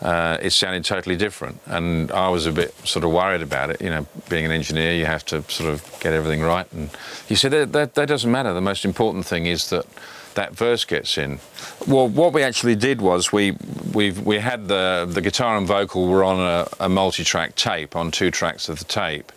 uh, 0.00 0.38
it 0.42 0.50
sounded 0.50 0.84
totally 0.84 1.16
different. 1.16 1.60
And 1.66 2.10
I 2.12 2.28
was 2.28 2.46
a 2.46 2.52
bit 2.52 2.74
sort 2.86 3.04
of 3.04 3.12
worried 3.12 3.42
about 3.42 3.70
it. 3.70 3.80
You 3.80 3.90
know, 3.90 4.06
being 4.28 4.44
an 4.44 4.52
engineer, 4.52 4.92
you 4.92 5.06
have 5.06 5.24
to 5.26 5.42
sort 5.48 5.72
of 5.72 5.82
get 6.00 6.12
everything 6.12 6.42
right. 6.42 6.70
And 6.72 6.90
he 7.26 7.34
said 7.34 7.52
that, 7.52 7.72
that, 7.72 7.94
that 7.94 8.08
doesn't 8.08 8.30
matter. 8.30 8.52
The 8.52 8.60
most 8.60 8.84
important 8.84 9.26
thing 9.26 9.46
is 9.46 9.70
that 9.70 9.86
that 10.34 10.52
verse 10.52 10.84
gets 10.84 11.16
in. 11.16 11.38
Well, 11.86 12.08
what 12.08 12.32
we 12.32 12.42
actually 12.42 12.74
did 12.74 13.00
was 13.00 13.32
we 13.32 13.56
we 13.92 14.10
we 14.12 14.38
had 14.38 14.68
the 14.68 15.08
the 15.08 15.20
guitar 15.20 15.56
and 15.56 15.66
vocal 15.66 16.08
were 16.08 16.24
on 16.24 16.40
a, 16.40 16.68
a 16.80 16.88
multi-track 16.88 17.54
tape 17.54 17.96
on 17.96 18.10
two 18.10 18.30
tracks 18.30 18.68
of 18.68 18.78
the 18.78 18.84
tape, 18.84 19.32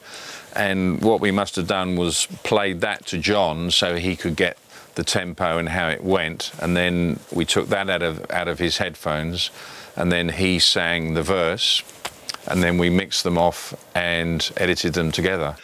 and 0.55 1.01
what 1.01 1.21
we 1.21 1.31
must 1.31 1.55
have 1.55 1.67
done 1.67 1.95
was 1.95 2.27
played 2.43 2.81
that 2.81 3.05
to 3.07 3.17
John 3.17 3.71
so 3.71 3.95
he 3.95 4.15
could 4.15 4.35
get 4.35 4.57
the 4.95 5.03
tempo 5.03 5.59
and 5.59 5.69
how 5.69 5.87
it 5.89 6.03
went, 6.03 6.51
and 6.59 6.75
then 6.75 7.19
we 7.31 7.45
took 7.45 7.69
that 7.69 7.89
out 7.89 8.01
of 8.01 8.29
out 8.31 8.47
of 8.47 8.59
his 8.59 8.77
headphones, 8.77 9.51
and 9.97 10.11
then 10.11 10.29
he 10.29 10.59
sang 10.59 11.15
the 11.15 11.23
verse, 11.23 11.83
and 12.47 12.63
then 12.63 12.77
we 12.77 12.89
mixed 12.89 13.23
them 13.23 13.37
off 13.37 13.73
and 13.95 14.49
edited 14.55 14.93
them 14.93 15.11
together. 15.11 15.57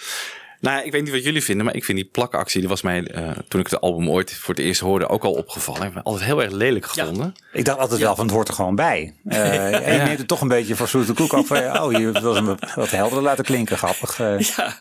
Nou, 0.64 0.86
ik 0.86 0.92
weet 0.92 1.04
niet 1.04 1.12
wat 1.12 1.24
jullie 1.24 1.44
vinden, 1.44 1.66
maar 1.66 1.76
ik 1.76 1.86
vind 1.86 1.98
die 1.98 2.08
plakactie, 2.12 2.60
die 2.60 2.70
was 2.70 2.82
mij 2.82 3.04
eh, 3.08 3.30
toen 3.48 3.60
ik 3.60 3.68
het 3.68 3.82
album 3.82 4.10
ooit 4.10 4.34
voor 4.34 4.54
het 4.56 4.64
eerst 4.64 4.80
hoorde 4.82 5.08
ook 5.10 5.24
al 5.24 5.32
opgevallen. 5.34 5.80
Ik 5.82 5.88
heb 5.88 5.96
het 5.96 6.04
altijd 6.04 6.26
heel 6.26 6.44
erg 6.44 6.52
lelijk 6.52 6.86
gevonden. 6.86 7.34
Ik 7.54 7.66
dacht 7.66 7.80
altijd 7.80 8.00
wel 8.00 8.16
van 8.16 8.26
het 8.26 8.34
hoort 8.34 8.48
er 8.48 8.54
gewoon 8.54 8.76
bij. 8.76 9.14
Eh, 9.26 9.74
en 9.88 9.94
je 9.96 10.02
neemt 10.02 10.18
het 10.18 10.28
toch 10.28 10.42
een 10.42 10.48
beetje 10.48 10.76
voor 10.76 10.88
zoete 10.88 11.14
koek 11.14 11.34
af. 11.34 11.48
van, 11.48 11.58
Oh, 11.82 11.92
je 11.92 12.12
wil 12.12 12.36
hem 12.36 12.46
wat 12.76 12.90
helderder 12.92 13.24
laten 13.24 13.44
klinken. 13.44 13.78
Grappig. 13.78 14.20
eh. 14.20 14.40
ja. 14.56 14.80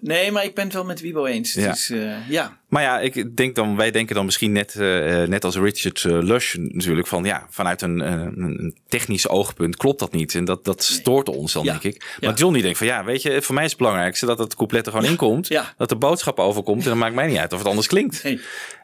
Nee, 0.00 0.30
maar 0.32 0.44
ik 0.44 0.54
ben 0.54 0.64
het 0.64 0.72
wel 0.72 0.84
met 0.84 1.00
Wiebo 1.00 1.24
eens. 1.26 1.52
Ja. 1.52 1.70
Dus 1.70 1.92
ja. 2.28 2.58
Maar 2.68 2.82
ja, 2.82 3.00
ik 3.00 3.36
denk 3.36 3.54
dan, 3.54 3.76
wij 3.76 3.90
denken 3.90 4.14
dan 4.14 4.24
misschien 4.24 4.52
net, 4.52 4.74
eh, 4.74 5.22
net 5.22 5.44
als 5.44 5.56
Richard 5.56 6.04
Lush 6.04 6.54
natuurlijk 6.58 7.06
van 7.06 7.24
ja, 7.24 7.46
vanuit 7.50 7.82
een, 7.82 8.00
eh, 8.02 8.12
een 8.12 8.76
technisch 8.88 9.28
oogpunt 9.28 9.76
klopt 9.76 9.98
dat 9.98 10.12
niet. 10.12 10.34
En 10.34 10.44
dat, 10.44 10.64
dat 10.64 10.82
stoort 10.82 11.28
ons 11.28 11.52
dan, 11.52 11.64
Ja. 11.64 11.70
denk 11.78 11.94
ik. 11.94 12.16
Ja. 12.20 12.28
Maar 12.28 12.38
Johnny 12.38 12.62
denkt 12.62 12.78
van 12.78 12.86
ja, 12.86 13.04
weet 13.04 13.22
je, 13.22 13.42
voor 13.42 13.54
mij 13.54 13.64
is 13.64 13.70
het 13.70 13.78
belangrijkste 13.78 14.26
dat 14.26 14.38
het 14.38 14.54
couplet 14.54 14.86
er 14.86 14.92
gewoon 14.92 15.06
in 15.10 15.16
komt. 15.20 15.48
Ja. 15.48 15.74
Dat 15.76 15.88
de 15.88 15.96
boodschap 15.96 16.38
overkomt 16.38 16.82
en 16.82 16.88
dan 16.88 16.98
maakt 16.98 17.14
mij 17.14 17.26
niet 17.26 17.38
uit 17.38 17.52
of 17.52 17.58
het 17.58 17.68
anders 17.68 17.86
klinkt. 17.86 18.22
Nee. 18.22 18.40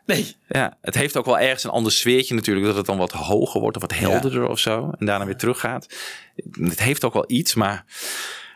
nee. 0.07 0.37
Ja, 0.49 0.77
het 0.81 0.95
heeft 0.95 1.17
ook 1.17 1.25
wel 1.25 1.39
ergens 1.39 1.65
een 1.65 1.71
ander 1.71 1.93
sfeertje 1.93 2.35
natuurlijk. 2.35 2.67
Dat 2.67 2.77
het 2.77 2.87
dan 2.87 2.99
wat 2.99 3.13
hoger 3.13 3.61
wordt 3.61 3.77
of 3.77 3.83
wat 3.83 3.95
helderder 3.95 4.49
of 4.49 4.59
zo. 4.59 4.91
En 4.99 5.07
daarna 5.07 5.25
weer 5.25 5.37
teruggaat. 5.37 5.87
Het 6.61 6.81
heeft 6.83 7.05
ook 7.05 7.13
wel 7.13 7.25
iets, 7.27 7.55
maar... 7.55 7.85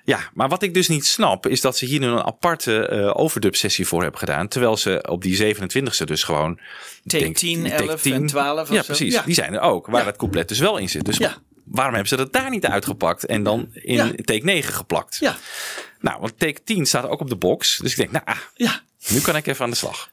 Ja, 0.04 0.18
maar 0.34 0.48
wat 0.48 0.62
ik 0.62 0.74
dus 0.74 0.88
niet 0.88 1.06
snap, 1.06 1.46
is 1.46 1.60
dat 1.60 1.76
ze 1.78 1.84
hier 1.84 2.00
nu 2.00 2.06
een 2.06 2.22
aparte 2.24 2.86
eh 2.86 3.10
overdub 3.20 3.56
sessie 3.56 3.86
voor 3.86 4.02
hebben 4.02 4.18
gedaan. 4.20 4.48
Terwijl 4.48 4.76
ze 4.76 5.04
op 5.08 5.22
die 5.22 5.54
27e 5.56 6.04
dus 6.04 6.22
gewoon... 6.22 6.60
Take 7.06 7.22
denk- 7.24 7.36
10, 7.36 7.62
take 7.62 7.88
11 7.88 8.00
10 8.00 8.12
en 8.14 8.26
12 8.26 8.60
of 8.68 8.74
Ja, 8.74 8.82
precies. 8.82 9.14
Ja. 9.14 9.22
Die 9.22 9.34
zijn 9.34 9.54
er 9.54 9.60
ook, 9.60 9.86
waar 9.86 10.06
het 10.06 10.16
couplet 10.16 10.48
dus 10.48 10.58
wel 10.58 10.76
in 10.76 10.88
zit. 10.88 11.04
Dus 11.04 11.16
Ja. 11.16 11.36
waarom 11.64 11.94
hebben 11.94 12.10
ze 12.10 12.16
dat 12.16 12.32
daar 12.32 12.50
niet 12.50 12.66
uitgepakt 12.66 13.26
en 13.26 13.42
dan 13.42 13.68
in 13.72 14.16
take 14.24 14.44
9 14.44 14.74
geplakt? 14.74 15.16
Ja. 15.20 15.36
Nou, 16.00 16.20
want 16.20 16.38
take 16.38 16.62
10 16.64 16.86
staat 16.86 17.08
ook 17.08 17.20
op 17.20 17.28
de 17.28 17.36
box. 17.36 17.78
Dus 17.78 17.90
ik 17.90 17.96
denk, 17.96 18.10
nou, 18.10 18.24
ah, 18.24 18.38
Ja. 18.54 18.80
Nu 19.08 19.20
kan 19.20 19.36
ik 19.36 19.46
even 19.46 19.64
aan 19.64 19.70
de 19.70 19.76
slag. 19.76 20.10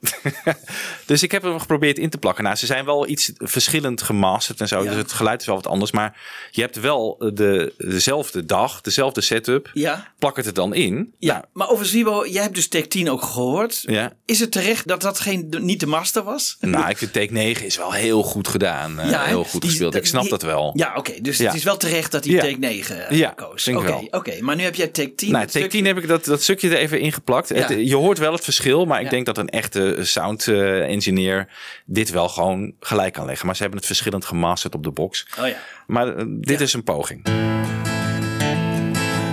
dus 1.06 1.24
ik 1.24 1.32
heb 1.32 1.44
hem 1.44 1.60
geprobeerd 1.60 1.98
in 2.00 2.10
te 2.10 2.18
plakken. 2.18 2.44
Nou, 2.44 2.56
ze 2.56 2.66
zijn 2.66 2.86
wel 2.86 3.08
iets 3.08 3.32
verschillend 3.38 4.02
gemasterd 4.02 4.62
en 4.62 4.68
zo. 4.68 4.84
Ja. 4.84 4.90
Dus 4.90 4.98
het 4.98 5.12
geluid 5.12 5.42
is 5.42 5.48
wel 5.48 5.56
wat 5.56 5.68
anders. 5.68 5.92
Maar 5.92 6.18
je 6.52 6.62
hebt 6.62 6.80
wel 6.80 7.32
de, 7.34 7.74
dezelfde 7.78 8.46
dag, 8.46 8.82
dezelfde 8.82 9.22
setup. 9.22 9.70
Ja. 9.74 10.14
Plak 10.20 10.36
het 10.38 10.46
er 10.46 10.54
dan 10.54 10.74
in. 10.74 11.14
Ja, 11.20 11.46
maar 11.54 11.70
over 11.70 11.86
Wiebo, 11.86 12.26
jij 12.28 12.42
hebt 12.42 12.56
dus 12.56 12.68
take 12.68 12.88
10 12.88 13.10
ook 13.10 13.22
gehoord. 13.22 13.82
Ja. 13.86 14.14
Is 14.26 14.40
het 14.40 14.52
terecht 14.52 14.88
dat 14.88 15.02
dat 15.02 15.20
geen, 15.20 15.54
niet 15.60 15.80
de 15.80 15.88
master 15.88 16.24
was? 16.24 16.58
Nou, 16.60 16.90
ik 16.90 16.98
vind 16.98 17.14
take 17.14 17.34
9 17.34 17.66
is 17.66 17.78
wel 17.78 17.92
heel 17.92 18.24
goed 18.24 18.48
gedaan. 18.48 19.00
eh, 19.00 19.10
Ja, 19.10 19.24
heel 19.24 19.44
goed 19.44 19.62
Die- 19.62 19.70
gespeeld. 19.70 19.96
Ik 19.96 20.06
snap 20.06 20.22
die- 20.22 20.30
dat 20.32 20.42
wel. 20.42 20.72
Ja, 20.76 20.94
oké. 20.96 21.14
dus 21.22 21.38
Ja. 21.38 21.46
het 21.46 21.56
is 21.56 21.64
wel 21.64 21.78
terecht 21.78 22.12
dat 22.12 22.26
hij 22.26 22.40
take 22.40 22.58
9 22.60 23.08
eh, 23.10 23.18
Ja, 23.18 23.30
koos. 23.30 23.68
Oké, 23.68 24.08
oké. 24.10 24.42
maar 24.42 24.56
nu 24.56 24.64
heb 24.64 24.76
jij 24.76 24.88
take 24.88 25.16
10. 25.16 25.32
Nou, 25.32 25.46
take 25.46 25.50
stukje- 25.60 25.78
10 25.78 25.86
heb 25.86 25.98
ik 25.98 26.08
dat, 26.08 26.26
dat 26.26 26.42
stukje 26.42 26.70
er 26.70 26.78
even 26.78 27.00
ingeplakt. 27.00 27.50
Het, 27.50 27.70
je 27.70 27.96
hoort 27.96 28.18
wel 28.18 28.32
het 28.34 28.44
verschil, 28.44 28.77
maar 28.86 28.98
ik 29.00 29.04
Ja. 29.04 29.10
denk 29.10 29.26
dat 29.26 29.38
een 29.38 29.50
echte 29.50 29.98
sound 30.02 30.48
eh, 30.48 30.80
engineer 30.82 31.48
dit 31.86 32.10
wel 32.10 32.30
gewoon 32.30 32.74
gelijk 32.80 33.14
kan 33.14 33.26
leggen. 33.26 33.46
Maar 33.46 33.56
ze 33.56 33.62
hebben 33.62 33.80
het 33.80 33.88
verschillend 33.88 34.26
gemasterd 34.26 34.76
op 34.76 34.84
de 34.84 34.92
box. 34.92 35.28
Oh 35.40 35.48
ja. 35.48 35.56
Maar 35.88 36.16
eh, 36.16 36.26
dit 36.28 36.62
is 36.62 36.74
een 36.74 36.84
poging. 36.84 37.28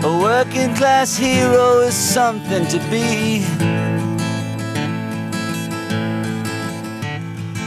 A 0.04 0.08
working 0.08 0.74
class 0.74 1.18
hero 1.18 1.80
is 1.80 2.12
something 2.12 2.68
to 2.68 2.78
be. 2.90 3.42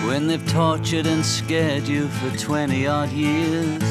When 0.05 0.27
they've 0.27 0.43
tortured 0.53 1.07
and 1.07 1.25
scared 1.25 1.87
you 1.87 2.07
for 2.09 2.31
20 2.37 2.87
odd 2.87 3.11
years. 3.11 3.83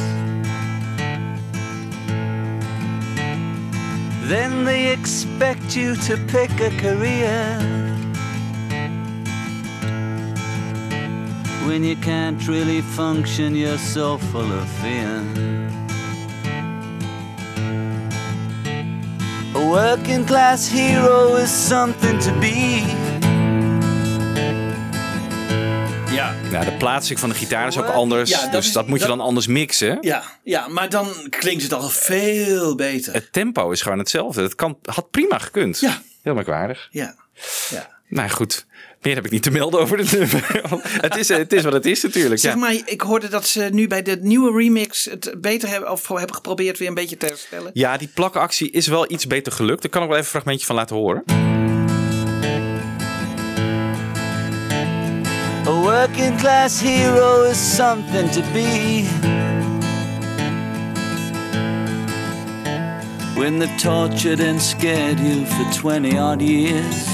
Then 4.29 4.65
they 4.65 4.93
expect 4.93 5.77
you 5.77 5.95
to 5.95 6.17
pick 6.27 6.51
a 6.61 6.71
career. 6.81 7.59
When 11.65 11.85
you 11.85 11.95
can't 11.95 12.49
really 12.49 12.81
function, 12.81 13.55
you're 13.55 13.79
so 13.79 14.19
full 14.19 14.53
of 14.53 14.69
fear. 14.83 15.23
A 19.55 19.71
working 19.71 20.25
class 20.25 20.67
hero 20.67 21.37
is 21.37 21.51
something 21.51 22.19
to 22.19 22.33
be. 22.41 23.16
Ja. 26.17 26.35
Ja, 26.51 26.65
de 26.65 26.73
plaatsing 26.73 27.19
van 27.19 27.29
de 27.29 27.35
gitaar 27.35 27.67
is 27.67 27.79
ook 27.79 27.87
anders. 27.87 28.31
Ja, 28.31 28.41
dat 28.43 28.53
dus 28.53 28.67
is- 28.67 28.73
dat 28.73 28.87
moet 28.87 29.01
je 29.01 29.07
dan 29.07 29.21
anders 29.21 29.47
mixen. 29.47 29.99
Ja, 30.01 30.23
ja, 30.45 30.69
maar 30.69 30.89
dan 30.89 31.09
klinkt 31.31 31.63
het 31.63 31.73
al 31.73 31.89
veel 31.89 32.75
beter. 32.75 33.13
Het 33.13 33.33
tempo 33.33 33.71
is 33.71 33.83
gewoon 33.83 33.99
hetzelfde. 33.99 34.43
Het 34.43 34.55
kan, 34.55 34.79
had 34.83 35.11
prima 35.11 35.39
gekund. 35.39 35.81
Ja. 35.81 36.03
Heel 36.23 36.35
merkwaardig. 36.35 36.89
Ja. 36.91 37.15
ja. 37.71 37.95
Nou 38.09 38.29
goed, 38.31 38.67
meer 39.03 39.15
heb 39.15 39.25
ik 39.25 39.31
niet 39.31 39.43
te 39.43 39.51
melden 39.51 39.81
over 39.81 39.99
het 39.99 40.13
nummer. 40.13 40.61
het, 41.07 41.17
is, 41.17 41.29
het 41.29 41.53
is 41.53 41.63
wat 41.63 41.73
het 41.73 41.87
is 41.87 42.03
natuurlijk. 42.03 42.41
Zeg 42.41 42.53
ja. 42.53 42.59
maar, 42.59 42.77
ik 42.85 43.01
hoorde 43.01 43.29
dat 43.29 43.47
ze 43.47 43.69
nu 43.73 43.87
bij 43.87 44.03
de 44.03 44.19
nieuwe 44.21 44.59
remix 44.59 45.05
het 45.05 45.35
beter 45.41 45.69
hebben, 45.69 45.91
of 45.91 46.09
hebben 46.09 46.35
geprobeerd 46.35 46.79
weer 46.79 46.89
een 46.89 46.95
beetje 46.95 47.17
te 47.17 47.27
herstellen. 47.27 47.71
Ja, 47.75 47.97
die 47.97 48.09
plakactie 48.15 48.71
is 48.71 48.87
wel 48.87 49.13
iets 49.13 49.27
beter 49.27 49.53
gelukt. 49.53 49.83
Daar 49.83 49.91
kan 49.91 50.03
ik 50.03 50.09
wel 50.09 50.17
even 50.17 50.29
een 50.29 50.41
fragmentje 50.41 50.67
van 50.67 50.77
laten 50.77 50.97
horen. 50.97 51.25
Working 55.87 56.37
class 56.37 56.81
hero 56.81 57.45
is 57.45 57.57
something 57.57 58.29
to 58.31 58.43
be. 58.53 59.07
When 63.39 63.61
they've 63.61 63.79
tortured 63.79 64.41
and 64.41 64.61
scared 64.61 65.21
you 65.21 65.47
for 65.47 65.73
20 65.73 66.19
odd 66.19 66.43
years. 66.43 67.07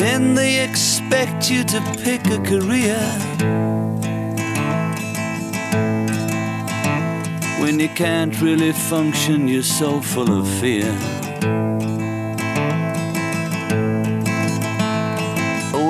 Then 0.00 0.34
they 0.34 0.64
expect 0.64 1.48
you 1.48 1.62
to 1.62 1.80
pick 2.02 2.26
a 2.26 2.38
career. 2.38 2.98
When 7.60 7.78
you 7.78 7.88
can't 7.90 8.34
really 8.40 8.72
function, 8.72 9.46
you're 9.46 9.62
so 9.62 10.00
full 10.00 10.40
of 10.40 10.48
fear. 10.58 10.92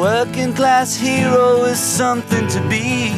Working 0.02 0.52
class 0.52 0.96
hero 0.96 1.64
is 1.64 1.78
something 1.78 2.48
to 2.48 2.60
be. 2.68 3.12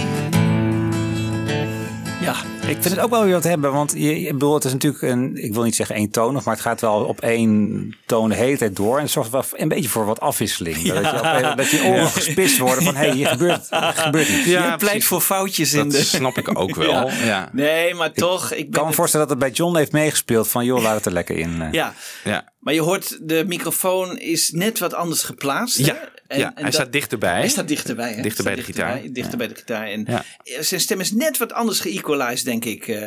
Ja, 2.20 2.34
ik 2.68 2.82
vind 2.82 2.94
het 2.94 2.98
ook 2.98 3.10
wel 3.10 3.24
weer 3.24 3.32
wat 3.32 3.44
hebben, 3.44 3.72
want 3.72 3.92
je, 3.96 4.20
je 4.20 4.32
bedoel, 4.32 4.54
het 4.54 4.64
is 4.64 4.72
natuurlijk 4.72 5.02
een, 5.02 5.36
ik 5.44 5.54
wil 5.54 5.62
niet 5.62 5.74
zeggen 5.76 5.96
eentonig, 5.96 6.44
maar 6.44 6.54
het 6.54 6.62
gaat 6.62 6.80
wel 6.80 7.04
op 7.04 7.20
één 7.20 7.94
toon 8.06 8.28
de 8.28 8.34
hele 8.34 8.56
tijd 8.58 8.76
door 8.76 8.96
en 8.96 9.02
het 9.02 9.10
zorgt 9.12 9.30
wel 9.30 9.44
een 9.52 9.68
beetje 9.68 9.88
voor 9.88 10.04
wat 10.06 10.20
afwisseling. 10.20 10.76
Dat, 10.76 11.04
je, 11.04 11.48
op- 11.50 11.56
dat 11.56 11.70
je 11.70 11.80
oren 11.84 11.94
Ja. 12.00 12.06
gespitst 12.06 12.58
worden 12.58 12.84
van, 12.84 12.94
hé, 12.94 13.06
hey, 13.06 13.14
hier 13.14 13.26
gebeurt, 13.28 13.66
gebeurt 13.70 14.28
iets. 14.28 14.44
Ja, 14.46 14.70
je 14.70 14.76
pleit 14.76 15.04
voor 15.04 15.20
foutjes 15.20 15.72
in 15.72 15.82
Dat 15.82 15.90
de... 15.92 16.04
snap 16.04 16.38
ik 16.38 16.58
ook 16.58 16.74
wel. 16.86 17.10
Ja. 17.10 17.48
Nee, 17.52 17.94
maar 17.94 18.12
toch. 18.12 18.52
Ik 18.52 18.70
kan 18.70 18.86
me 18.86 18.92
voorstellen 18.92 19.28
dat 19.28 19.36
het 19.36 19.46
bij 19.46 19.54
John 19.56 19.76
heeft 19.76 19.92
meegespeeld 19.92 20.48
van, 20.48 20.64
joh, 20.64 20.82
laat 20.82 20.94
het 20.94 21.06
er 21.06 21.12
lekker 21.12 21.36
in. 21.38 21.62
eh. 21.62 21.72
Ja. 21.72 21.94
Ja. 22.24 22.52
maar 22.58 22.74
je 22.74 22.80
hoort, 22.82 23.18
de 23.28 23.44
microfoon 23.46 24.18
is 24.18 24.50
net 24.50 24.78
wat 24.78 24.94
anders 24.94 25.22
geplaatst. 25.22 25.78
hè? 25.78 25.84
Ja, 25.92 25.98
ja, 26.28 26.52
hij 26.54 26.72
staat 26.72 26.92
dichterbij. 26.92 27.32
Hij 27.38 27.48
staat 27.48 27.68
dichterbij. 27.68 28.12
Hè? 28.12 28.22
Dichter 28.22 28.44
bij 28.44 28.54
de 28.54 28.62
Staat 28.62 28.74
gitaar. 28.74 28.92
dichterbij, 28.94 29.12
Dichter 29.22 29.38
bij 29.38 29.48
de 29.48 29.54
gitaar. 29.54 29.86
En 29.86 30.04
Ja. 30.44 30.62
zijn 30.62 30.80
stem 30.80 31.00
is 31.00 31.12
net 31.12 31.38
wat 31.38 31.52
anders 31.52 31.80
geëqualized, 31.80 32.44
denk 32.44 32.53
ik, 32.62 32.88
eh, 32.88 33.06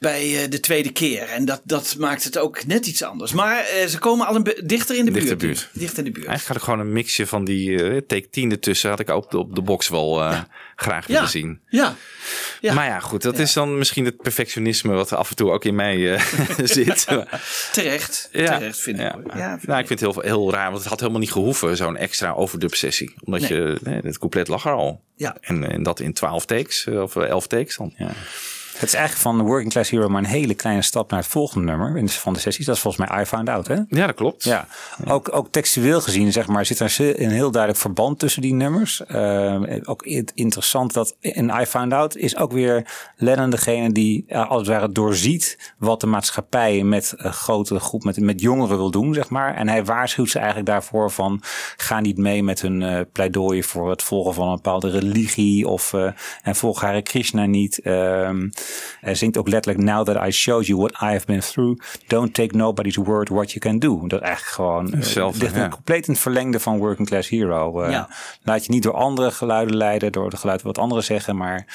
bij 0.00 0.42
eh, 0.44 0.50
de 0.50 0.60
tweede 0.60 0.92
keer. 0.92 1.22
En 1.22 1.44
dat, 1.44 1.60
dat 1.64 1.94
maakt 1.98 2.24
het 2.24 2.38
ook 2.38 2.66
net 2.66 2.86
iets 2.86 3.02
anders. 3.02 3.32
Maar 3.32 3.64
eh, 3.64 3.86
ze 3.86 3.98
komen 3.98 4.26
al 4.26 4.34
een 4.34 4.54
dichter 4.64 4.96
in 4.96 5.04
de 5.04 5.10
Dichter 5.10 5.36
buurt. 5.36 5.40
buurt. 5.60 5.68
Dichter 5.72 5.98
in 5.98 6.04
de 6.04 6.10
buurt. 6.10 6.26
Eigenlijk 6.26 6.46
had 6.46 6.56
ik 6.56 6.62
gewoon 6.62 6.80
een 6.80 6.92
mixje 6.92 7.26
van 7.26 7.44
die 7.44 8.06
take 8.06 8.28
10 8.30 8.50
ertussen. 8.50 8.90
Had 8.90 9.00
ik 9.00 9.10
ook 9.10 9.32
op 9.32 9.54
de 9.54 9.62
box 9.62 9.88
wel 9.88 10.22
graag 10.76 11.06
willen 11.06 11.22
Ja. 11.22 11.28
zien. 11.28 11.60
Ja. 11.68 11.94
ja. 12.60 12.74
Maar 12.74 12.86
ja, 12.86 13.00
goed. 13.00 13.22
Dat 13.22 13.38
is 13.38 13.52
dan 13.52 13.78
misschien 13.78 14.04
het 14.04 14.16
perfectionisme 14.16 14.92
wat 14.94 15.12
af 15.12 15.30
en 15.30 15.36
toe 15.36 15.50
ook 15.50 15.64
in 15.64 15.74
mij 15.74 16.20
zit. 16.64 17.06
Terecht. 17.72 18.28
Ja. 18.32 18.56
Terecht, 18.58 18.78
vind 18.80 18.98
Ja. 18.98 19.16
ik. 19.24 19.34
Ja, 19.34 19.58
nou, 19.62 19.80
ik 19.80 19.86
vind 19.86 20.00
het 20.00 20.12
heel, 20.14 20.22
heel 20.22 20.52
raar, 20.52 20.66
want 20.70 20.78
het 20.80 20.88
had 20.88 21.00
helemaal 21.00 21.20
niet 21.20 21.32
gehoeven, 21.32 21.76
zo'n 21.76 21.96
extra 21.96 22.32
overdub 22.32 22.74
sessie. 22.74 23.14
Omdat 23.24 23.40
Nee. 23.40 23.52
je, 23.60 23.78
nee, 23.82 24.00
het 24.02 24.18
couplet 24.18 24.48
lag 24.48 24.64
er 24.64 24.72
al. 24.72 25.02
Ja. 25.16 25.36
En, 25.40 25.70
en 25.70 25.82
dat 25.82 26.00
in 26.00 26.12
12 26.12 26.44
takes, 26.46 26.86
of 26.86 27.16
11 27.16 27.46
takes 27.46 27.76
dan. 27.76 27.94
Ja. 27.96 28.10
Het 28.78 28.88
is 28.88 28.94
eigenlijk 28.94 29.22
van 29.22 29.46
Working 29.46 29.70
Class 29.72 29.90
Hero 29.90 30.08
maar 30.08 30.22
een 30.22 30.28
hele 30.28 30.54
kleine 30.54 30.82
stap 30.82 31.10
naar 31.10 31.20
het 31.20 31.28
volgende 31.28 31.66
nummer 31.66 31.96
in 31.96 32.04
de- 32.06 32.12
van 32.12 32.32
de 32.32 32.38
sessies. 32.40 32.66
Dat 32.66 32.74
is 32.74 32.80
volgens 32.80 33.08
mij 33.08 33.20
I 33.22 33.24
Found 33.24 33.48
Out, 33.48 33.66
hè? 33.66 33.74
Ja, 33.88 34.06
dat 34.06 34.14
klopt. 34.14 34.44
Ja, 34.44 34.66
ook, 35.06 35.34
ook 35.34 35.48
textueel 35.50 36.00
gezien, 36.00 36.32
zeg 36.32 36.46
maar, 36.46 36.66
zit 36.66 36.78
er 36.80 36.96
een 36.98 37.30
heel 37.30 37.50
duidelijk 37.50 37.80
verband 37.82 38.18
tussen 38.18 38.42
die 38.42 38.54
nummers. 38.54 39.04
Eh, 39.06 39.60
ook 39.84 40.02
interessant 40.34 40.92
dat 40.92 41.16
in 41.20 41.52
I 41.60 41.66
Found 41.66 41.92
Out 41.92 42.16
is 42.16 42.36
ook 42.36 42.52
weer 42.52 42.90
Lennon 43.16 43.50
degene 43.50 43.92
die 43.92 44.24
eh, 44.28 44.50
als 44.50 44.58
het 44.58 44.68
ware 44.68 44.92
doorziet 44.92 45.72
wat 45.78 46.00
de 46.00 46.06
maatschappij 46.06 46.82
met 46.82 47.12
een 47.16 47.32
grote 47.32 47.78
groep, 47.80 48.04
met, 48.04 48.20
met 48.20 48.40
jongeren 48.40 48.76
wil 48.76 48.90
doen, 48.90 49.14
zeg 49.14 49.28
maar. 49.28 49.54
En 49.54 49.68
hij 49.68 49.84
waarschuwt 49.84 50.30
ze 50.30 50.36
eigenlijk 50.38 50.68
daarvoor 50.68 51.10
van, 51.10 51.42
ga 51.76 52.00
niet 52.00 52.18
mee 52.18 52.42
met 52.42 52.60
hun 52.60 52.82
eh 52.82 53.00
pleidooien 53.12 53.64
voor 53.64 53.90
het 53.90 54.02
volgen 54.02 54.34
van 54.34 54.48
een 54.48 54.54
bepaalde 54.54 54.90
religie 54.90 55.68
of 55.68 55.92
en 56.42 56.56
volg 56.56 56.80
Hare 56.80 57.02
Krishna 57.02 57.46
niet. 57.46 57.80
Ehm, 57.80 58.48
hij 59.00 59.14
zingt 59.14 59.38
ook 59.38 59.48
letterlijk, 59.48 59.84
now 59.84 60.06
that 60.06 60.26
I 60.26 60.30
showed 60.30 60.66
you 60.66 60.78
what 60.78 60.92
I 60.92 61.04
have 61.12 61.26
been 61.26 61.40
through, 61.40 61.80
don't 62.06 62.34
take 62.34 62.56
nobody's 62.56 62.96
word 62.96 63.28
what 63.28 63.52
you 63.52 63.58
can 63.58 63.78
do. 63.78 64.06
Dat 64.06 64.20
eigenlijk 64.20 64.54
gewoon 64.54 64.86
eh, 64.92 64.98
Hetzelfde, 64.98 65.42
ligt 65.42 65.54
ja. 65.54 65.64
een 65.64 65.70
compleet 65.70 66.06
in 66.06 66.12
het 66.12 66.22
verlengde 66.22 66.60
van 66.60 66.78
Working 66.78 67.08
Class 67.08 67.28
Hero. 67.28 67.82
Eh, 67.82 67.90
Ja. 67.90 68.08
Laat 68.42 68.64
je 68.64 68.72
niet 68.72 68.82
door 68.82 68.94
andere 68.94 69.30
geluiden 69.30 69.76
leiden, 69.76 70.12
door 70.12 70.30
de 70.30 70.36
geluiden 70.36 70.66
wat 70.66 70.78
anderen 70.78 71.04
zeggen, 71.04 71.36
maar 71.36 71.66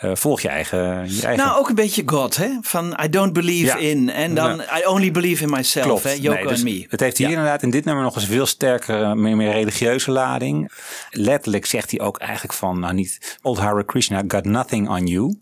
eh, 0.00 0.10
volg 0.14 0.40
je 0.40 0.48
eigen, 0.48 0.78
je 1.14 1.26
eigen 1.26 1.36
Nou, 1.46 1.58
ook 1.58 1.68
een 1.68 1.74
beetje 1.74 2.02
God, 2.06 2.36
hè? 2.36 2.48
Van 2.60 2.98
I 3.04 3.08
don't 3.08 3.32
believe 3.32 3.66
Ja. 3.66 3.76
in. 3.76 4.10
En 4.10 4.34
dan 4.34 4.60
I 4.60 4.86
only 4.86 5.10
believe 5.10 5.42
in 5.42 5.50
myself, 5.50 5.86
Klopt. 5.86 6.02
hè? 6.02 6.12
Yoko 6.12 6.34
Nee, 6.38 6.46
dus 6.46 6.58
en 6.58 6.64
me. 6.64 6.86
Het 6.88 7.00
heeft 7.00 7.18
hier 7.18 7.28
inderdaad 7.28 7.62
in 7.62 7.70
dit 7.70 7.84
nummer 7.84 8.04
nog 8.04 8.14
eens 8.14 8.26
veel 8.26 8.46
sterker, 8.46 9.16
meer, 9.16 9.36
meer 9.36 9.52
religieuze 9.52 10.10
lading. 10.10 10.70
Letterlijk 11.10 11.66
zegt 11.66 11.90
hij 11.90 12.00
ook 12.00 12.18
eigenlijk 12.18 12.52
van, 12.52 12.80
nou 12.80 12.94
niet, 12.94 13.38
Old 13.42 13.58
Hare 13.58 13.84
Krishna 13.84 14.22
got 14.28 14.44
nothing 14.44 14.88
on 14.88 15.06
you. 15.06 15.38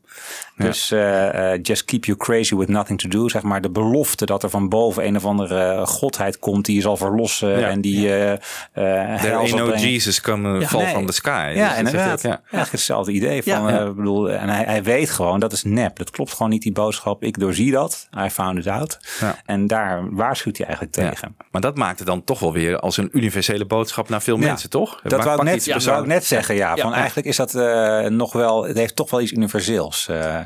Dus 0.56 0.90
eh, 0.90 1.52
eh, 1.52 1.61
just 1.62 1.84
keep 1.84 2.04
you 2.04 2.18
crazy 2.18 2.54
with 2.56 2.68
nothing 2.68 3.00
to 3.00 3.09
do. 3.09 3.28
Zeg 3.28 3.42
maar 3.42 3.61
de 3.61 3.70
belofte 3.70 4.26
dat 4.26 4.42
er 4.42 4.50
van 4.50 4.68
boven 4.68 5.06
een 5.06 5.16
of 5.16 5.24
andere 5.24 5.61
eh, 5.72 5.86
godheid 5.86 6.38
komt 6.38 6.64
die 6.64 6.74
je 6.74 6.80
zal 6.80 6.96
verlossen. 6.96 7.59
Ja. 7.59 7.68
En 7.68 7.80
die 7.80 8.09
eh 8.09 8.32
eh, 8.32 9.20
There 9.20 9.54
no. 9.56 9.74
Jesus 9.74 10.20
come 10.20 10.59
Ja, 10.61 10.66
fall 10.66 10.82
nee. 10.82 10.90
from 10.92 11.06
the 11.06 11.12
sky. 11.12 11.46
Dus 11.48 11.56
Ja, 11.56 11.66
dat 11.66 11.74
zegt 11.76 11.86
inderdaad. 11.86 12.18
ook, 12.18 12.22
ja. 12.32 12.40
Eigenlijk 12.40 12.70
hetzelfde 12.72 13.12
idee. 13.12 13.42
Van, 13.42 13.52
Ja. 13.52 13.78
eh, 13.80 13.90
bedoel, 13.90 14.30
en 14.49 14.55
hij, 14.55 14.64
hij 14.64 14.82
weet 14.82 15.11
gewoon, 15.11 15.40
dat 15.40 15.53
is 15.53 15.62
nep. 15.64 15.96
Dat 15.96 16.11
klopt 16.11 16.32
gewoon 16.32 16.51
niet, 16.51 16.62
die 16.62 16.72
boodschap. 16.72 17.22
Ik 17.22 17.38
doorzie 17.38 17.70
dat. 17.72 18.09
I 18.26 18.28
found 18.30 18.59
it 18.59 18.66
out. 18.66 18.99
Ja. 19.20 19.36
En 19.44 19.66
daar 19.66 20.14
waarschuwt 20.14 20.57
hij 20.57 20.66
eigenlijk 20.66 20.96
Ja. 20.96 21.09
tegen. 21.09 21.36
Maar 21.51 21.61
dat 21.61 21.76
maakt 21.76 21.99
het 21.99 22.09
dan 22.09 22.24
toch 22.24 22.38
wel 22.40 22.53
weer 22.53 22.78
als 22.78 22.96
een 22.96 23.09
universele 23.12 23.64
boodschap 23.66 24.09
naar 24.09 24.22
veel 24.22 24.36
mensen, 24.36 24.70
toch? 24.70 25.01
Dat 25.03 25.24
wou 25.24 25.36
ik, 25.38 25.42
net, 25.42 25.84
wou 25.84 26.01
ik 26.01 26.07
net 26.07 26.24
zeggen, 26.24 26.55
ja. 26.55 26.74
Ja. 26.76 26.82
Van 26.82 26.94
eigenlijk 26.94 27.26
is 27.26 27.36
dat 27.36 27.55
eh, 27.55 28.01
nog 28.07 28.32
wel, 28.32 28.64
het 28.66 28.76
heeft 28.76 28.96
toch 28.96 29.11
wel 29.11 29.20
iets 29.20 29.32
universeels. 29.32 30.09
Eh, 30.09 30.40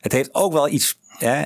het 0.00 0.12
heeft 0.12 0.34
ook 0.34 0.52
wel 0.52 0.68
iets, 0.68 0.98
eh, 1.18 1.42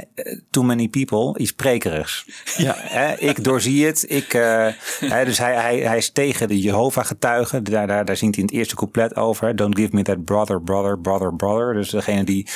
too 0.50 0.62
many 0.62 0.88
people, 0.88 1.38
iets 1.38 1.52
prekerigs. 1.52 2.26
Ja. 2.56 2.76
Eh, 2.76 3.28
ik 3.28 3.44
doorzie 3.44 3.86
het. 3.86 4.04
Ik, 4.08 4.34
eh, 4.34 4.66
hè, 5.00 5.24
dus 5.24 5.38
hij, 5.38 5.54
hij, 5.54 5.78
hij 5.78 5.96
is 5.96 6.10
tegen 6.10 6.48
de 6.48 6.60
Jehovah-getuigen. 6.60 7.64
Daar, 7.64 7.86
daar, 7.86 8.04
daar 8.04 8.16
zingt 8.16 8.34
hij 8.34 8.44
in 8.44 8.50
het 8.50 8.58
eerste 8.58 8.74
couplet 8.74 9.16
over. 9.16 9.56
Don't 9.56 9.76
give 9.78 9.88
me 9.92 10.02
that 10.02 10.24
brother, 10.24 10.62
brother, 10.62 10.98
brother, 10.98 11.34
brother. 11.34 11.74
Dus 11.74 11.90
degene 11.90 12.24
die 12.24 12.46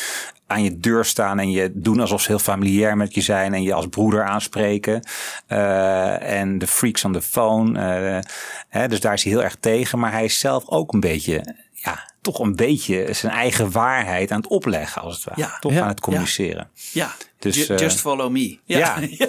aan 0.47 0.63
je 0.63 0.79
deur 0.79 1.05
staan 1.05 1.39
en 1.39 1.51
je 1.51 1.71
doen 1.75 2.01
alsof 2.01 2.21
ze 2.21 2.29
heel 2.29 2.39
familiair 2.39 2.97
met 2.97 3.15
je 3.15 3.21
zijn 3.21 3.55
en 3.55 3.63
je 3.63 3.75
als 3.75 3.87
broeder 3.87 4.25
aanspreken. 4.25 5.03
Eh, 5.47 6.41
en 6.41 6.59
de 6.59 6.67
freaks 6.67 7.05
on 7.05 7.13
the 7.13 7.23
phone. 7.23 7.79
eh, 7.79 8.19
hè, 8.69 8.89
dus 8.89 9.01
daar 9.01 9.13
is 9.13 9.23
hij 9.23 9.33
heel 9.33 9.43
erg 9.43 9.57
tegen. 9.61 9.99
Maar 9.99 10.13
hij 10.13 10.25
is 10.25 10.39
zelf 10.39 10.69
ook 10.69 10.93
een 10.93 11.01
beetje, 11.01 11.55
ja, 11.73 12.11
toch 12.33 12.39
een 12.39 12.57
beetje 12.57 13.09
zijn 13.13 13.33
eigen 13.33 13.71
waarheid 13.71 14.31
aan 14.31 14.37
het 14.41 14.47
opleggen, 14.47 15.03
als 15.03 15.15
het 15.15 15.25
ware. 15.25 15.41
Ja. 15.41 15.57
toch 15.61 15.73
Ja. 15.73 15.83
aan 15.83 15.89
het 15.89 16.01
communiceren. 16.01 16.71
Ja, 16.93 17.15
Dus, 17.39 17.57
Ju- 17.57 17.75
eh, 17.75 17.79
just 17.81 18.01
follow 18.01 18.31
me. 18.31 18.59
Ja. 18.65 18.99
Ja. 19.11 19.29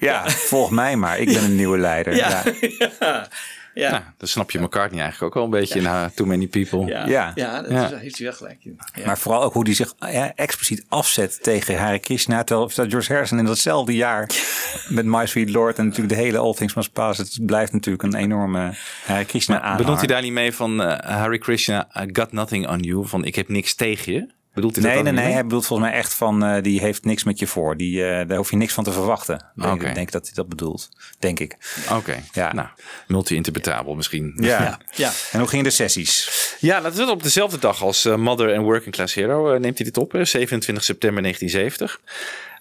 Ja, 0.00 0.28
volg 0.30 0.70
mij 0.70 0.96
maar. 0.96 1.18
Ik 1.18 1.26
ben 1.26 1.44
een 1.44 1.54
nieuwe 1.56 1.78
leider. 1.78 2.14
Ja. 2.16 2.42
Ja. 3.74 3.84
Ja. 3.84 3.90
Nou, 3.90 4.02
dan 4.16 4.28
snap 4.28 4.50
je 4.50 4.60
McCartney 4.60 5.00
eigenlijk 5.00 5.22
ook 5.22 5.34
wel 5.34 5.44
een 5.44 5.60
beetje 5.60 5.80
na 5.80 6.10
Too 6.14 6.26
Many 6.26 6.46
People. 6.46 6.86
Ja, 6.86 7.06
Ja. 7.06 7.32
ja. 7.34 7.62
dat 7.62 7.70
Ja. 7.70 7.84
Is, 7.84 8.00
heeft 8.00 8.18
hij 8.18 8.26
wel 8.26 8.36
gelijk 8.36 8.64
in. 8.64 8.78
Ja. 8.94 9.06
Maar 9.06 9.18
vooral 9.18 9.42
ook 9.42 9.52
hoe 9.52 9.64
hij 9.64 9.74
zich 9.74 9.94
ja, 9.98 10.32
expliciet 10.34 10.84
afzet 10.88 11.42
tegen 11.42 11.78
Hare 11.78 11.98
Krishna. 11.98 12.44
Terwijl 12.44 12.90
George 12.90 13.12
Harrison 13.12 13.38
in 13.38 13.44
datzelfde 13.44 13.94
jaar 13.94 14.30
met 14.88 15.04
My 15.04 15.26
Sweet 15.26 15.50
Lord 15.50 15.78
en 15.78 15.84
natuurlijk 15.84 16.14
de 16.14 16.20
hele 16.20 16.38
All 16.38 16.54
Things 16.54 16.74
Must 16.74 16.92
Pass. 16.92 17.18
Het 17.18 17.38
blijft 17.46 17.72
natuurlijk 17.72 18.02
een 18.02 18.14
enorme 18.14 18.74
Hare 19.04 19.24
Krishna 19.24 19.60
aan. 19.60 19.76
Bedoelt 19.76 19.98
hij 19.98 20.06
daar 20.06 20.22
niet 20.22 20.32
mee 20.32 20.52
van 20.52 20.82
eh, 20.82 21.16
Harry 21.16 21.38
Krishna, 21.38 21.88
I 22.02 22.08
got 22.12 22.32
nothing 22.32 22.68
on 22.68 22.78
you? 22.78 23.06
Van 23.06 23.24
ik 23.24 23.34
heb 23.34 23.48
niks 23.48 23.74
tegen 23.74 24.12
je? 24.12 24.32
Bedoelt 24.54 24.74
hij 24.76 24.84
Nee, 24.84 24.94
dat 24.94 25.04
nee, 25.04 25.24
nee. 25.24 25.32
Hij 25.32 25.42
bedoelt 25.42 25.66
volgens 25.66 25.88
mij 25.88 25.98
echt 25.98 26.14
van, 26.14 26.44
eh, 26.44 26.62
die 26.62 26.80
heeft 26.80 27.04
niks 27.04 27.24
met 27.24 27.38
je 27.38 27.46
voor. 27.46 27.76
Die, 27.76 28.04
eh, 28.04 28.28
daar 28.28 28.36
hoef 28.36 28.50
je 28.50 28.56
niks 28.56 28.72
van 28.72 28.84
te 28.84 28.92
verwachten. 28.92 29.46
Ik 29.80 29.94
denk 29.94 30.10
dat 30.10 30.24
hij 30.24 30.32
dat 30.34 30.48
bedoelt. 30.48 30.88
Denk 31.18 31.40
ik. 31.40 31.56
Oké, 31.92 32.14
Ja. 32.32 32.52
nou, 32.52 32.68
multi-interpretabel 33.06 33.94
misschien. 33.94 34.32
Ja. 34.40 34.78
Ja. 34.90 35.10
En 35.32 35.38
hoe 35.38 35.48
gingen 35.48 35.64
de 35.64 35.70
sessies? 35.70 36.30
Ja, 36.60 36.80
dat 36.80 36.98
is 36.98 37.08
op 37.08 37.22
dezelfde 37.22 37.58
dag 37.58 37.82
als 37.82 38.04
eh, 38.04 38.16
Mother 38.16 38.54
and 38.56 38.64
Working 38.64 38.94
Class 38.94 39.14
Hero 39.14 39.52
eh, 39.52 39.60
neemt 39.60 39.76
hij 39.78 39.86
dit 39.86 39.96
op, 39.98 40.14
eh, 40.14 40.24
27 40.24 40.84
september 40.84 41.22
1970. 41.22 42.00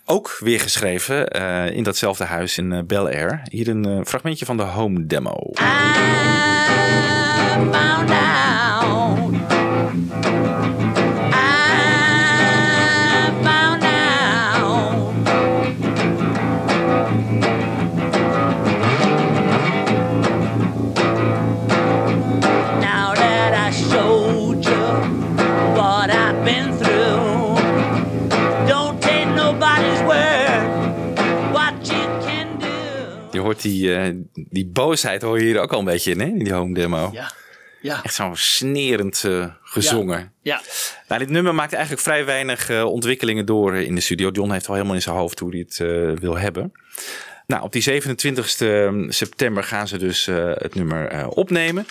Ook 0.05 0.37
weer 0.39 0.59
geschreven 0.59 1.27
eh, 1.27 1.75
in 1.75 1.83
datzelfde 1.83 2.23
huis 2.23 2.57
in 2.57 2.83
Bel 2.87 3.05
Air. 3.07 3.41
Hier 3.49 3.67
een 3.67 4.05
fragmentje 4.05 4.45
van 4.45 4.57
de 4.57 4.63
home 4.63 5.05
demo. 5.05 5.51
found 7.71 8.09
out. 8.11 8.72
Die, 33.63 33.95
eh, 33.95 34.15
die 34.33 34.65
boosheid 34.65 35.21
hoor 35.21 35.39
je 35.39 35.45
hier 35.45 35.59
ook 35.59 35.73
al 35.73 35.79
een 35.79 35.85
beetje 35.85 36.11
in, 36.11 36.19
hè? 36.19 36.25
In 36.25 36.43
die 36.43 36.53
home 36.53 36.73
demo. 36.73 37.09
Ja. 37.13 37.31
Ja. 37.81 38.03
Echt 38.03 38.13
zo 38.13 38.31
snerend 38.33 39.23
eh, 39.23 39.45
gezongen. 39.61 40.31
Ja. 40.41 40.61
Nou, 41.07 41.19
dit 41.19 41.29
nummer 41.29 41.55
maakt 41.55 41.73
eigenlijk 41.73 42.03
vrij 42.03 42.25
weinig 42.25 42.69
eh, 42.69 42.85
ontwikkelingen 42.85 43.45
door 43.45 43.75
in 43.75 43.95
de 43.95 44.01
studio. 44.01 44.29
John 44.29 44.51
heeft 44.51 44.67
al 44.67 44.73
helemaal 44.73 44.95
in 44.95 45.01
zijn 45.01 45.15
hoofd 45.15 45.39
hoe 45.39 45.49
hij 45.49 45.59
het 45.59 45.79
eh, 45.79 46.19
wil 46.19 46.37
hebben. 46.37 46.71
Nou, 47.47 47.63
op 47.63 47.71
die 47.71 47.81
27 47.81 48.49
september 49.09 49.63
gaan 49.63 49.87
ze 49.87 49.97
dus 49.97 50.27
eh, 50.27 50.51
het 50.53 50.75
nummer 50.75 51.07
eh, 51.07 51.27
opnemen. 51.29 51.85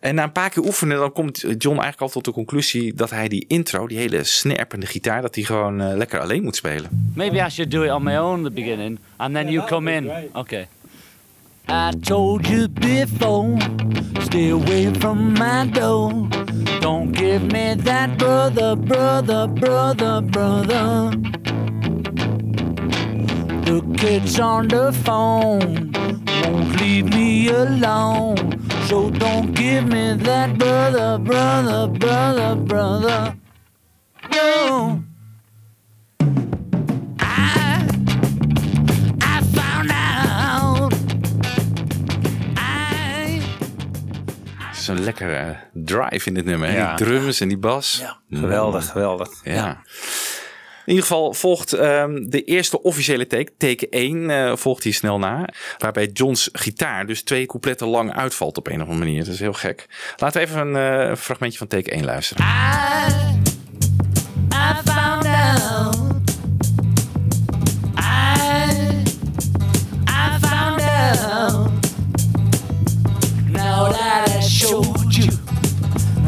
En 0.00 0.14
na 0.14 0.22
een 0.22 0.32
paar 0.32 0.50
keer 0.50 0.64
oefenen, 0.64 0.98
dan 0.98 1.12
komt 1.12 1.40
John 1.40 1.80
eigenlijk 1.80 2.00
al 2.00 2.08
tot 2.08 2.24
de 2.24 2.32
conclusie 2.32 2.94
dat 2.94 3.10
hij 3.10 3.28
die 3.28 3.44
intro, 3.48 3.86
die 3.86 3.98
hele 3.98 4.24
snerpende 4.24 4.86
gitaar, 4.86 5.22
dat 5.22 5.34
hij 5.34 5.44
gewoon 5.44 5.96
lekker 5.96 6.20
alleen 6.20 6.42
moet 6.42 6.56
spelen. 6.56 7.12
Maybe 7.14 7.36
I 7.36 7.50
should 7.50 7.70
do 7.70 7.82
it 7.82 7.90
on 7.90 8.02
my 8.02 8.16
own 8.16 8.38
at 8.38 8.54
the 8.54 8.60
beginning, 8.60 8.98
and 9.16 9.34
then 9.34 9.50
you 9.50 9.66
come 9.66 9.92
in. 9.92 10.10
Okay. 10.32 10.68
I 11.68 11.90
told 11.90 12.46
you 12.46 12.68
before, 12.68 13.58
stay 14.20 14.50
away 14.50 14.94
from 14.94 15.34
my 15.34 15.66
door. 15.66 16.28
Don't 16.80 17.10
give 17.10 17.42
me 17.42 17.74
that 17.74 18.16
brother, 18.18 18.76
brother, 18.76 19.48
brother, 19.48 20.20
brother. 20.20 21.10
The 23.66 23.96
kids 23.98 24.38
on 24.38 24.68
the 24.68 24.92
phone 24.92 25.90
won't 26.44 26.80
leave 26.80 27.12
me 27.12 27.48
alone. 27.48 28.36
So 28.86 29.10
don't 29.10 29.52
give 29.52 29.88
me 29.88 30.14
that 30.14 30.56
brother, 30.56 31.18
brother, 31.18 31.88
brother, 31.88 32.54
brother. 32.54 33.36
No. 34.30 35.05
Een 44.88 45.04
lekkere 45.04 45.56
drive 45.72 46.28
in 46.28 46.34
dit 46.34 46.44
nummer. 46.44 46.68
hè? 46.68 46.76
Ja. 46.76 46.94
Die 46.96 47.06
drums 47.06 47.40
en 47.40 47.48
die 47.48 47.58
bas. 47.58 48.02
Geweldig, 48.30 48.86
geweldig. 48.90 49.28
Ja. 49.44 49.82
In 50.84 50.92
ieder 50.92 51.06
geval 51.06 51.34
volgt 51.34 51.72
ehm, 51.72 52.24
de 52.28 52.44
eerste 52.44 52.82
officiële 52.82 53.26
take, 53.26 53.52
take 53.58 53.88
1, 53.88 54.30
eh, 54.30 54.56
volgt 54.56 54.82
hier 54.82 54.94
snel 54.94 55.18
na. 55.18 55.48
Waarbij 55.78 56.06
John's 56.12 56.48
gitaar 56.52 57.06
dus 57.06 57.22
twee 57.22 57.46
coupletten 57.46 57.86
lang 57.86 58.14
uitvalt 58.14 58.56
op 58.56 58.66
een 58.66 58.74
of 58.82 58.88
andere 58.88 58.98
manier. 58.98 59.24
Dat 59.24 59.34
is 59.34 59.40
heel 59.40 59.52
gek. 59.52 59.86
Laten 60.16 60.40
we 60.40 60.46
even 60.46 60.66
een 60.74 61.08
eh, 61.10 61.16
fragmentje 61.16 61.58
van 61.58 61.66
take 61.66 61.90
1 61.90 62.04
luisteren. 62.04 62.44
I 62.44 62.48
found 64.84 65.26
out. 65.26 66.25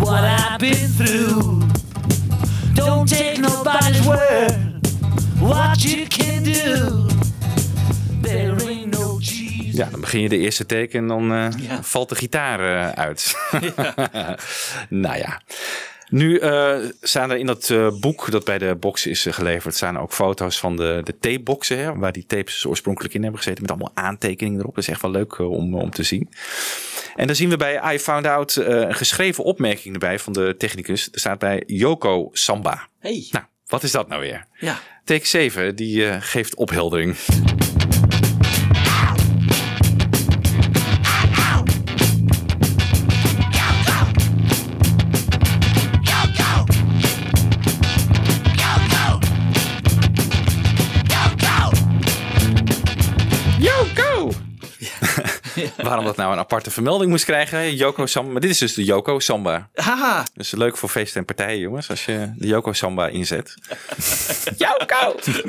What 0.09 0.25
I've 0.25 0.59
been 0.59 0.89
through. 0.97 1.61
Don't 2.75 3.09
take 3.09 3.39
nobody's 3.41 4.07
word. 4.07 4.53
What 5.39 5.85
you 5.85 6.07
can 6.07 6.43
do. 6.43 7.07
There 8.23 8.57
ain't 8.69 8.99
no 8.99 9.19
Jesus. 9.21 9.77
Ja, 9.77 9.89
dan 9.91 10.01
begin 10.01 10.21
je 10.21 10.29
de 10.29 10.39
eerste 10.39 10.67
take 10.67 10.99
en 10.99 11.07
dan 11.07 11.33
eh, 11.33 11.49
valt 11.81 12.09
de 12.09 12.15
gitaar 12.15 12.61
eh, 12.61 12.91
uit. 12.91 13.35
nou 15.05 15.17
ja. 15.17 15.41
Nu 16.11 16.39
eh, 16.39 16.77
staan 17.01 17.31
er 17.31 17.37
in 17.37 17.47
dat 17.47 17.71
eh, 17.71 17.89
boek 18.01 18.31
dat 18.31 18.45
bij 18.45 18.59
de 18.59 18.77
box 18.81 19.07
is 19.07 19.27
geleverd, 19.31 19.75
staan 19.75 19.99
ook 19.99 20.13
foto's 20.13 20.59
van 20.59 20.77
de, 20.77 21.01
de 21.05 21.19
tapeboxen, 21.19 21.79
hè, 21.79 21.95
waar 21.95 22.13
die 22.13 22.27
tapes 22.27 22.67
oorspronkelijk 22.67 23.15
in 23.15 23.23
hebben 23.23 23.41
gezeten, 23.41 23.63
met 23.63 23.71
allemaal 23.71 23.93
aantekeningen 23.95 24.61
erop. 24.61 24.75
Dat 24.75 24.85
is 24.85 24.91
echt 24.91 25.03
wel 25.03 25.11
leuk 25.11 25.39
om, 25.39 25.75
om 25.75 25.91
te 25.91 26.03
zien. 26.03 26.29
En 27.19 27.27
dan 27.27 27.37
zien 27.37 27.49
we 27.49 27.57
bij 27.57 27.95
I 27.95 27.99
Found 27.99 28.27
Out 28.27 28.57
eh, 28.57 28.67
een 28.67 28.95
geschreven 28.95 29.45
opmerking 29.45 29.95
erbij 29.95 30.19
van 30.19 30.33
de 30.33 30.55
technicus. 30.59 31.09
Er 31.13 31.21
staat 31.21 31.39
bij 31.39 31.63
Yoko 31.67 32.29
Samba. 32.33 32.89
Hey. 32.99 33.27
Nou, 33.31 33.45
wat 33.67 33.83
is 33.83 33.91
dat 33.91 34.09
nou 34.09 34.21
weer? 34.21 34.47
Ja. 34.59 34.81
Take 35.05 35.27
7, 35.27 35.77
die 35.77 36.09
eh, 36.09 36.17
geeft 36.21 36.55
opheldering. 36.55 37.17
Waarom 55.89 56.07
dat 56.07 56.17
nou 56.17 56.33
een 56.33 56.39
aparte 56.39 56.71
vermelding 56.71 57.11
moest 57.11 57.25
krijgen, 57.25 57.59
hè? 57.59 57.65
Yoko 57.65 58.07
Samba. 58.07 58.33
Maar 58.33 58.41
dit 58.41 58.51
is 58.51 58.59
dus 58.59 58.75
de 58.75 58.85
Yoko 58.85 59.19
Samba. 59.19 59.69
Haha. 59.75 60.27
Dus 60.35 60.51
leuk 60.51 60.77
voor 60.77 60.89
feesten 60.89 61.21
en 61.21 61.27
partijen, 61.27 61.59
jongens, 61.59 61.91
als 61.91 62.05
je 62.05 62.33
de 62.37 62.47
Yoko 62.47 62.73
Samba 62.73 63.09
inzet. 63.09 63.55
Yoko! 64.57 65.15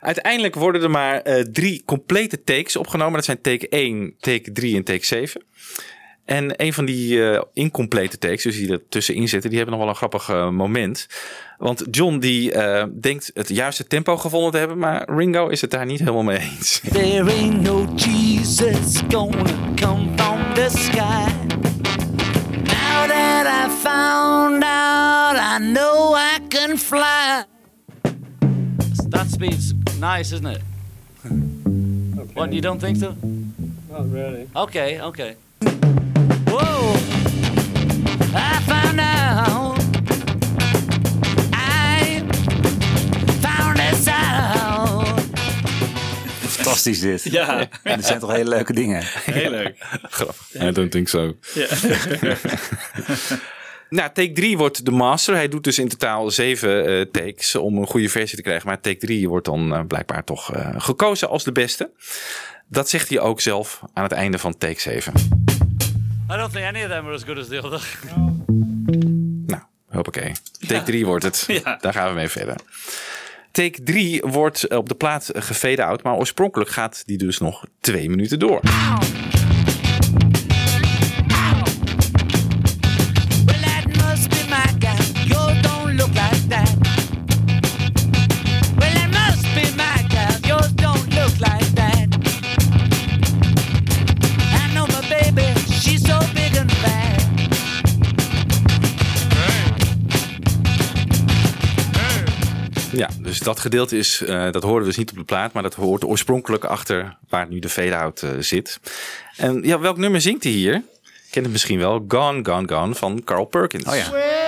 Uiteindelijk 0.00 0.54
worden 0.54 0.82
er 0.82 0.90
maar 0.90 1.20
eh, 1.20 1.44
drie 1.44 1.82
complete 1.84 2.42
takes 2.42 2.76
opgenomen. 2.76 3.14
Dat 3.14 3.24
zijn 3.24 3.40
take 3.40 3.68
1, 3.68 4.14
take 4.18 4.52
3 4.52 4.76
en 4.76 4.84
take 4.84 5.06
7. 5.06 5.42
En 6.24 6.62
een 6.62 6.72
van 6.72 6.84
die 6.84 7.30
eh, 7.30 7.42
incomplete 7.52 8.18
takes, 8.18 8.42
dus 8.42 8.56
die 8.56 8.72
er 8.72 8.88
tussenin 8.88 9.28
zitten, 9.28 9.50
die 9.50 9.58
hebben 9.58 9.76
nog 9.76 9.84
wel 9.84 9.94
een 9.94 9.98
grappig 9.98 10.28
eh, 10.28 10.50
moment. 10.50 11.06
Want 11.62 11.84
John 11.90 12.18
die 12.18 12.52
eh, 12.52 12.84
denkt 12.92 13.30
het 13.34 13.48
juiste 13.48 13.86
tempo 13.86 14.16
gevonden 14.16 14.50
te 14.50 14.58
hebben, 14.58 14.78
maar 14.78 15.10
Ringo 15.10 15.48
is 15.48 15.60
het 15.60 15.70
daar 15.70 15.86
niet 15.86 15.98
helemaal 15.98 16.22
mee 16.22 16.38
eens. 16.38 16.80
There 16.92 17.30
ain't 17.30 17.62
no 17.62 17.86
Jesus 17.96 19.00
gonna 19.08 19.44
come 19.74 20.08
from 20.16 20.54
the 20.54 20.68
sky. 20.68 21.30
Now 22.62 23.08
that 23.08 23.46
I 23.46 23.70
found 23.70 24.64
out, 24.64 25.36
I 25.36 25.72
know 25.72 26.16
I 26.16 26.38
can 26.48 26.78
fly. 26.78 27.44
That 29.08 29.26
speed's 29.30 29.74
nice, 30.00 30.34
isn't 30.34 30.46
it? 30.46 30.60
What, 32.34 32.52
you 32.52 32.60
don't 32.60 32.80
think 32.80 32.96
so? 32.96 33.14
Not 33.90 34.12
really. 34.12 34.48
Okay, 34.54 35.00
okay. 35.00 35.36
Whoa, 36.46 36.94
I 38.34 38.60
found 38.66 39.00
out. 39.00 39.71
Fantastisch 46.62 47.00
dit. 47.00 47.22
Ja. 47.22 47.68
En 47.82 47.96
dit 47.96 48.06
zijn 48.06 48.18
toch 48.18 48.32
hele 48.32 48.48
leuke 48.48 48.72
dingen. 48.72 49.02
Heel 49.04 49.50
leuk. 49.50 49.76
Grappig. 50.02 50.54
I 50.54 50.72
don't 50.72 50.90
think 50.90 51.08
so. 51.08 51.36
Ja. 51.54 51.66
Nou, 53.92 54.10
take 54.12 54.32
3 54.32 54.58
wordt 54.58 54.84
de 54.84 54.90
master. 54.90 55.34
Hij 55.34 55.48
doet 55.48 55.64
dus 55.64 55.78
in 55.78 55.88
totaal 55.88 56.30
zeven 56.30 56.86
eh, 56.86 57.00
takes 57.00 57.54
om 57.54 57.76
een 57.78 57.86
goede 57.86 58.08
versie 58.08 58.36
te 58.36 58.42
krijgen. 58.42 58.66
Maar 58.66 58.80
take 58.80 58.96
3 58.96 59.28
wordt 59.28 59.46
dan 59.46 59.74
eh, 59.74 59.80
blijkbaar 59.86 60.24
toch 60.24 60.54
eh, 60.54 60.74
gekozen 60.76 61.28
als 61.28 61.44
de 61.44 61.52
beste. 61.52 61.90
Dat 62.68 62.88
zegt 62.88 63.08
hij 63.08 63.20
ook 63.20 63.40
zelf 63.40 63.82
aan 63.92 64.02
het 64.02 64.12
einde 64.12 64.38
van 64.38 64.58
take 64.58 64.80
7. 64.80 65.12
I 66.30 66.36
don't 66.36 66.52
think 66.52 66.66
any 66.66 66.82
of 66.82 66.88
them 66.90 67.04
are 67.06 67.14
as 67.14 67.22
good 67.22 67.38
as 67.38 67.48
the 67.48 67.62
other. 67.62 67.98
Nou, 69.46 69.62
hoppakee. 69.88 70.32
Take 70.66 70.82
3 70.82 71.06
wordt 71.06 71.24
het. 71.24 71.44
Ja. 71.46 71.78
Daar 71.80 71.92
gaan 71.92 72.08
we 72.08 72.14
mee 72.14 72.28
verder. 72.28 72.56
Take 73.52 73.82
3 73.82 74.22
wordt 74.22 74.68
op 74.76 74.88
de 74.88 74.94
plaat 74.94 75.30
gefade 75.34 75.84
out. 75.84 76.02
Maar 76.02 76.16
oorspronkelijk 76.16 76.70
gaat 76.70 77.02
die 77.06 77.18
dus 77.18 77.38
nog 77.38 77.64
twee 77.80 78.10
minuten 78.10 78.38
door. 78.38 78.60
Ja, 102.92 103.08
dus 103.20 103.38
dat 103.38 103.60
gedeelte 103.60 103.98
is, 103.98 104.22
eh, 104.22 104.50
dat 104.50 104.62
horen 104.62 104.80
we 104.80 104.86
dus 104.86 104.96
niet 104.96 105.10
op 105.10 105.16
de 105.16 105.24
plaat, 105.24 105.52
maar 105.52 105.62
dat 105.62 105.74
hoort 105.74 106.04
oorspronkelijk 106.04 106.64
achter 106.64 107.16
waar 107.28 107.48
nu 107.48 107.58
de 107.58 107.68
fade-out 107.68 108.22
eh, 108.22 108.30
zit. 108.38 108.80
En 109.36 109.62
ja, 109.62 109.78
welk 109.78 109.96
nummer 109.96 110.20
zingt 110.20 110.42
hij 110.42 110.52
hier? 110.52 110.82
Ken 111.30 111.42
het 111.42 111.52
misschien 111.52 111.78
wel. 111.78 112.04
Gone, 112.08 112.44
Gone, 112.44 112.68
Gone 112.68 112.94
van 112.94 113.24
Carl 113.24 113.44
Perkins. 113.44 113.84
Oh 113.84 113.94
ja. 113.94 114.10
Well, 114.10 114.42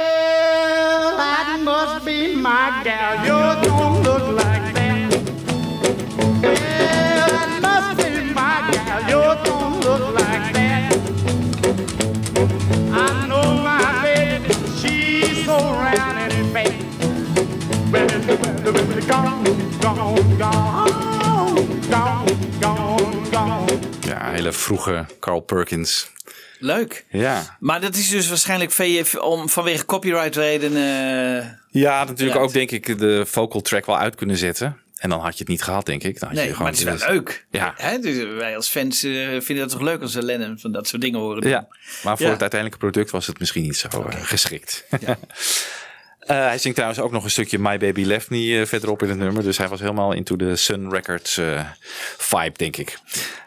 vroege 24.65 25.07
Carl 25.21 25.41
Perkins. 25.41 26.11
Leuk. 26.59 27.05
Ja. 27.11 27.57
Maar 27.61 27.81
dat 27.81 27.97
is 27.97 28.09
dus 28.09 28.29
waarschijnlijk 28.29 28.71
VF 28.71 29.15
om, 29.15 29.49
vanwege 29.49 29.85
copyright 29.85 30.37
redenen. 30.37 31.61
Ja, 31.71 32.05
natuurlijk 32.05 32.39
Ja. 32.39 32.45
ook 32.45 32.53
denk 32.53 32.71
ik 32.71 32.99
de 32.99 33.27
vocal 33.27 33.61
track 33.61 33.87
wel 33.87 33.99
uit 33.99 34.15
kunnen 34.15 34.37
zetten. 34.37 34.79
En 34.97 35.11
dan 35.11 35.21
had 35.21 35.33
je 35.33 35.39
het 35.39 35.49
niet 35.49 35.63
gehad, 35.63 35.87
denk 35.87 36.03
ik. 36.03 36.19
Dan 36.21 36.29
had 36.29 36.37
Nee, 36.39 36.47
je 36.47 36.53
gewoon 36.55 36.63
maar 36.73 36.81
het 36.81 36.81
is 36.81 36.87
wel 36.87 36.97
dus- 36.97 37.07
leuk. 37.09 37.47
Ja. 37.51 37.75
Hè? 37.77 37.99
Dus 37.99 38.17
wij 38.39 38.57
als 38.57 38.69
fans 38.69 39.03
eh, 39.03 39.13
vinden 39.29 39.59
het 39.65 39.69
toch 39.69 39.81
leuk 39.81 40.01
als 40.01 40.15
we 40.15 40.23
Lennon 40.23 40.59
van 40.59 40.73
dat 40.73 40.89
soort 40.89 41.03
dingen 41.03 41.21
horen. 41.21 41.41
doen. 41.41 41.51
Ja, 41.51 41.67
maar 42.05 42.17
voor 42.17 42.27
Ja. 42.27 42.33
het 42.33 42.41
uiteindelijke 42.41 42.87
product 42.87 43.11
was 43.11 43.27
het 43.27 43.39
misschien 43.39 43.63
niet 43.63 43.77
zo 43.77 43.89
eh, 43.89 44.23
geschikt. 44.23 44.85
Eh, 46.27 46.37
hij 46.37 46.59
zingt 46.59 46.77
trouwens 46.77 47.03
ook 47.03 47.13
nog 47.13 47.25
een 47.25 47.31
stukje 47.31 47.59
My 47.59 47.79
Baby 47.79 48.05
Left 48.05 48.31
Me 48.31 48.61
eh, 48.61 48.67
verderop 48.67 49.03
in 49.03 49.09
het 49.09 49.19
nummer. 49.19 49.43
Dus 49.43 49.59
hij 49.59 49.69
was 49.69 49.81
helemaal 49.81 50.13
into 50.13 50.37
de 50.37 50.57
Sun 50.57 50.91
Records 50.91 51.39
eh, 51.39 51.65
vibe, 52.19 52.59
denk 52.59 52.77
ik. 52.77 52.99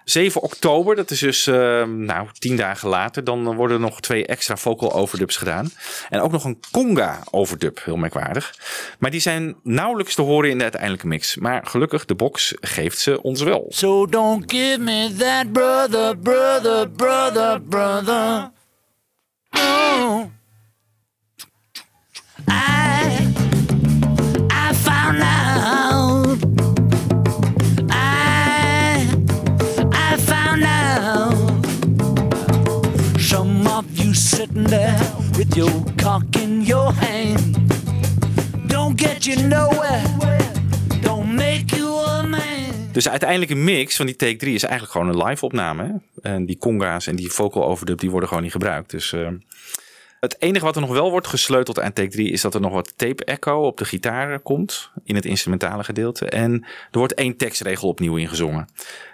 7 0.04 0.42
oktober, 0.42 0.96
dat 0.96 1.12
is 1.12 1.20
dus 1.20 1.48
eh, 1.48 1.84
nou, 1.84 2.28
tien 2.40 2.56
dagen 2.56 2.90
later. 2.90 3.24
Dan 3.24 3.56
worden 3.56 3.78
er 3.78 3.84
nog 3.84 4.02
twee 4.02 4.26
extra 4.26 4.58
vocal 4.58 4.94
overdubs 4.94 5.38
gedaan. 5.38 5.72
En 6.10 6.22
ook 6.22 6.32
nog 6.32 6.44
een 6.44 6.60
conga 6.72 7.20
overdub, 7.32 7.82
heel 7.84 7.98
merkwaardig. 7.98 8.56
Maar 9.00 9.12
die 9.12 9.20
zijn 9.20 9.56
nauwelijks 9.64 10.16
te 10.16 10.22
horen 10.22 10.50
in 10.50 10.58
de 10.58 10.64
uiteindelijke 10.64 11.08
mix. 11.08 11.36
Maar 11.36 11.66
gelukkig, 11.66 12.06
de 12.06 12.16
box 12.16 12.54
geeft 12.62 13.00
ze 13.00 13.22
ons 13.22 13.42
wel. 13.42 13.66
So 13.70 14.06
don't 14.06 14.52
give 14.52 14.80
me 14.80 15.14
that 15.18 15.52
brother, 15.52 16.18
brother, 16.18 16.90
brother, 16.90 17.62
brother. 17.62 18.52
I, 19.52 19.60
I 19.60 19.62
found 19.62 20.08
out. 20.08 20.20
I, 20.20 20.22
I 20.22 20.32
found 20.38 20.38
out. 20.88 21.02
Some 21.20 21.22
of 21.22 21.24
you 21.24 21.26
sitting 21.32 22.36
there 22.36 22.37
with 35.38 35.56
your 35.56 35.84
cock 35.96 36.36
in 36.36 36.64
your 36.64 36.94
hand. 36.94 37.58
Don't 38.68 39.02
get 39.02 39.26
you 39.26 39.48
nowhere. 39.48 40.04
Don't 41.02 41.36
make 41.36 41.76
you 41.76 42.00
a 42.00 42.24
man. 42.24 42.42
Dus 42.92 43.04
de 43.04 43.10
uiteindelijke 43.10 43.56
mix 43.56 43.96
van 43.96 44.06
die 44.06 44.16
take 44.16 44.36
3 44.36 44.54
is 44.54 44.64
eigenlijk 44.64 44.92
gewoon 44.92 45.08
een 45.08 45.28
live 45.28 45.46
opname. 45.46 45.84
Hè? 45.84 46.32
En 46.32 46.46
die 46.46 46.58
conga's 46.58 47.08
en 47.08 47.16
die 47.16 47.32
vocal 47.32 47.66
overdub 47.66 48.00
die 48.00 48.10
worden 48.10 48.28
gewoon 48.28 48.44
niet 48.44 48.52
gebruikt. 48.52 48.90
Dus 48.90 49.14
eh, 49.14 49.28
het 50.20 50.42
enige 50.42 50.66
wat 50.66 50.76
er 50.76 50.82
nog 50.82 50.92
wel 50.92 51.12
wordt 51.12 51.28
gesleuteld 51.28 51.80
aan 51.80 51.94
take 51.94 52.10
3 52.10 52.32
is 52.32 52.42
dat 52.42 52.54
er 52.54 52.62
nog 52.62 52.72
wat 52.72 52.94
tape 52.96 53.26
echo 53.26 53.66
op 53.66 53.78
de 53.78 53.86
gitaar 53.86 54.40
komt 54.40 54.92
in 55.04 55.16
het 55.16 55.26
instrumentale 55.26 55.84
gedeelte. 55.84 56.26
En 56.26 56.64
er 56.92 57.00
wordt 57.00 57.14
één 57.14 57.38
tekstregel 57.38 57.88
opnieuw 57.88 58.16
ingezongen. 58.16 58.68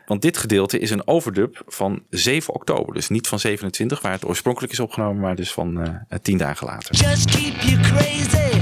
Want 0.06 0.22
dit 0.22 0.38
gedeelte 0.38 0.80
is 0.80 0.90
een 0.90 1.08
overdub 1.08 1.62
van 1.68 2.04
7 2.10 2.54
oktober. 2.54 2.94
Dus 2.94 3.10
niet 3.10 3.28
van 3.28 3.40
27 3.40 4.02
waar 4.02 4.12
het 4.12 4.26
oorspronkelijk 4.26 4.74
is 4.74 4.80
opgenomen, 4.80 5.22
maar 5.22 5.36
dus 5.36 5.54
van 5.54 5.82
eh, 5.82 6.20
tien 6.22 6.38
dagen 6.38 6.68
later. 6.68 6.96
Just 6.96 7.32
keep 7.32 7.62
you 7.62 7.82
crazy 7.82 8.60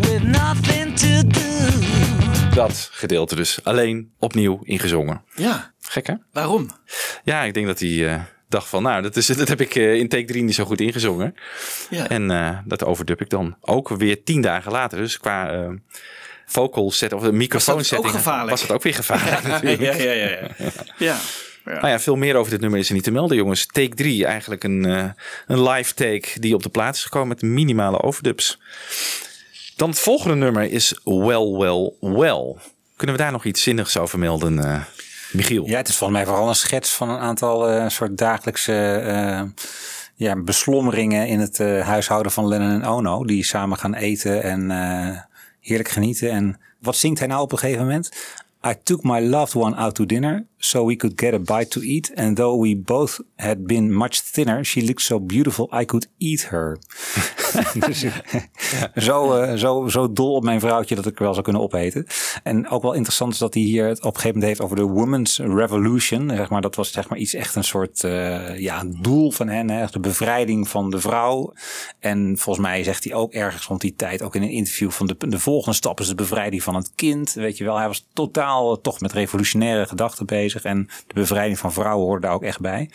with 0.00 0.22
nothing 0.22 0.96
to 0.96 1.26
do. 1.28 2.54
Dat 2.54 2.88
gedeelte 2.92 3.34
dus 3.34 3.64
alleen 3.64 4.12
opnieuw 4.18 4.60
ingezongen. 4.62 5.22
Ja. 5.34 5.72
Gek 5.80 6.06
hè? 6.06 6.14
Waarom? 6.32 6.70
Ja, 7.24 7.42
ik 7.42 7.54
denk 7.54 7.66
dat 7.66 7.80
hij 7.80 8.08
eh, 8.08 8.20
dacht 8.52 8.68
van, 8.68 8.82
nou, 8.82 9.02
dat, 9.02 9.16
is, 9.16 9.26
dat 9.42 9.48
heb 9.48 9.60
ik 9.60 9.74
eh, 9.74 9.94
in 9.94 10.08
take 10.08 10.24
3 10.24 10.42
niet 10.42 10.54
zo 10.54 10.64
goed 10.64 10.80
ingezongen. 10.80 11.34
Ja. 11.90 12.08
En 12.08 12.30
eh, 12.30 12.58
dat 12.64 12.84
overdub 12.84 13.20
ik 13.20 13.28
dan 13.28 13.56
ook 13.60 13.88
weer 13.88 14.22
tien 14.22 14.40
dagen 14.40 14.72
later. 14.72 14.98
Dus 14.98 15.18
qua 15.18 15.52
eh, 15.52 15.70
vocal 16.46 16.90
set 16.90 17.12
of 17.12 17.22
de 17.22 17.32
microfoon 17.32 17.84
setting 17.84 18.22
was 18.22 18.62
het 18.62 18.70
ook 18.70 18.82
weer 18.82 18.94
gevaarlijk 18.94 19.42
natuurlijk. 19.48 19.80
ja, 19.80 19.94
ja, 19.94 20.12
ja, 20.12 20.28
ja. 20.58 20.72
ja. 20.98 21.18
Nou 21.64 21.88
ja, 21.88 22.00
veel 22.00 22.16
meer 22.16 22.36
over 22.36 22.50
dit 22.50 22.60
nummer 22.60 22.78
is 22.78 22.88
er 22.88 22.94
niet 22.94 23.04
te 23.04 23.10
melden, 23.10 23.36
jongens. 23.36 23.66
Take 23.66 23.94
3, 23.94 24.26
eigenlijk 24.26 24.64
een, 24.64 24.84
een 25.46 25.68
live 25.68 25.94
take 25.94 26.40
die 26.40 26.54
op 26.54 26.62
de 26.62 26.68
plaats 26.68 26.98
is 26.98 27.04
gekomen 27.04 27.28
met 27.28 27.42
minimale 27.42 28.02
overdubs. 28.02 28.58
Dan 29.76 29.88
het 29.88 29.98
volgende 29.98 30.34
nummer 30.34 30.62
is 30.70 31.00
Well, 31.04 31.50
Well, 31.50 31.92
Well. 32.00 32.54
Kunnen 32.96 33.16
we 33.16 33.22
daar 33.22 33.32
nog 33.32 33.44
iets 33.44 33.62
zinnigs 33.62 33.96
over 33.96 34.18
melden, 34.18 34.84
Michiel? 35.32 35.66
Ja, 35.66 35.76
het 35.76 35.88
is 35.88 35.96
volgens 35.96 36.18
mij 36.18 36.28
vooral 36.28 36.48
een 36.48 36.54
schets 36.54 36.92
van 36.92 37.08
een 37.08 37.18
aantal 37.18 37.68
eh, 37.68 37.88
soort 37.88 38.18
dagelijkse 38.18 38.94
eh, 38.94 39.42
ja, 40.14 40.36
beslommeringen 40.36 41.26
in 41.26 41.40
het 41.40 41.60
eh, 41.60 41.86
huishouden 41.86 42.32
van 42.32 42.48
Lennon 42.48 42.70
en 42.70 42.84
Ono. 42.84 43.24
Die 43.24 43.44
samen 43.44 43.78
gaan 43.78 43.94
eten 43.94 44.42
en 44.42 44.70
heerlijk 45.60 45.88
genieten. 45.88 46.30
En 46.30 46.60
wat 46.78 46.96
zingt 46.96 47.18
hij 47.18 47.28
nou 47.28 47.42
op 47.42 47.52
een 47.52 47.58
gegeven 47.58 47.82
moment? 47.82 48.10
I 48.66 48.74
took 48.82 49.02
my 49.02 49.20
loved 49.20 49.54
one 49.54 49.76
out 49.76 49.94
to 49.94 50.06
dinner 50.06 50.46
so 50.64 50.84
we 50.84 50.96
could 50.96 51.20
get 51.20 51.34
a 51.34 51.38
bite 51.38 51.70
to 51.70 51.80
eat. 51.80 52.12
And 52.14 52.36
though 52.36 52.60
we 52.60 52.76
both 52.76 53.20
had 53.36 53.66
been 53.66 53.92
much 53.92 54.20
thinner, 54.20 54.64
she 54.64 54.82
looked 54.82 55.02
so 55.02 55.18
beautiful 55.18 55.68
I 55.80 55.84
could 55.84 56.06
eat 56.18 56.48
her. 56.50 56.78
dus, 57.86 58.04
zo, 59.06 59.32
eh, 59.32 59.54
zo, 59.54 59.88
zo 59.88 60.12
dol 60.12 60.34
op 60.34 60.44
mijn 60.44 60.60
vrouwtje 60.60 60.94
dat 60.94 61.06
ik 61.06 61.18
wel 61.18 61.32
zou 61.32 61.44
kunnen 61.44 61.62
opeten. 61.62 62.06
En 62.42 62.68
ook 62.68 62.82
wel 62.82 62.92
interessant 62.92 63.32
is 63.32 63.38
dat 63.38 63.54
hij 63.54 63.62
hier 63.62 63.86
het 63.86 63.98
op 63.98 64.04
een 64.04 64.20
gegeven 64.20 64.38
moment 64.38 64.48
heeft 64.48 64.60
over 64.60 64.76
de 64.76 64.92
Women's 64.92 65.38
Revolution. 65.38 66.30
Zeg 66.30 66.50
maar, 66.50 66.60
dat 66.60 66.74
was 66.74 66.92
zeg 66.92 67.08
maar 67.08 67.18
iets 67.18 67.34
echt 67.34 67.54
een 67.54 67.64
soort 67.64 68.04
eh, 68.04 68.58
ja, 68.58 68.84
doel 69.00 69.30
van 69.30 69.48
hen. 69.48 69.70
Hè, 69.70 69.86
de 69.90 70.00
bevrijding 70.00 70.68
van 70.68 70.90
de 70.90 71.00
vrouw. 71.00 71.52
En 71.98 72.38
volgens 72.38 72.66
mij 72.66 72.84
zegt 72.84 73.04
hij 73.04 73.14
ook 73.14 73.32
ergens 73.32 73.66
rond 73.66 73.80
die 73.80 73.94
tijd, 73.96 74.22
ook 74.22 74.34
in 74.34 74.42
een 74.42 74.50
interview, 74.50 74.90
van 74.90 75.06
de, 75.06 75.16
de 75.18 75.38
volgende 75.38 75.76
stap 75.76 76.00
is 76.00 76.08
de 76.08 76.14
bevrijding 76.14 76.62
van 76.62 76.74
het 76.74 76.92
kind. 76.94 77.32
Weet 77.32 77.56
je 77.58 77.64
wel, 77.64 77.76
hij 77.76 77.86
was 77.86 78.06
totaal 78.12 78.80
toch 78.80 79.00
met 79.00 79.12
revolutionaire 79.12 79.86
gedachten 79.86 80.26
bezig. 80.26 80.51
En 80.60 80.88
de 81.06 81.14
bevrijding 81.14 81.58
van 81.58 81.72
vrouwen 81.72 82.06
hoorde 82.06 82.26
daar 82.26 82.34
ook 82.34 82.42
echt 82.42 82.60
bij. 82.60 82.90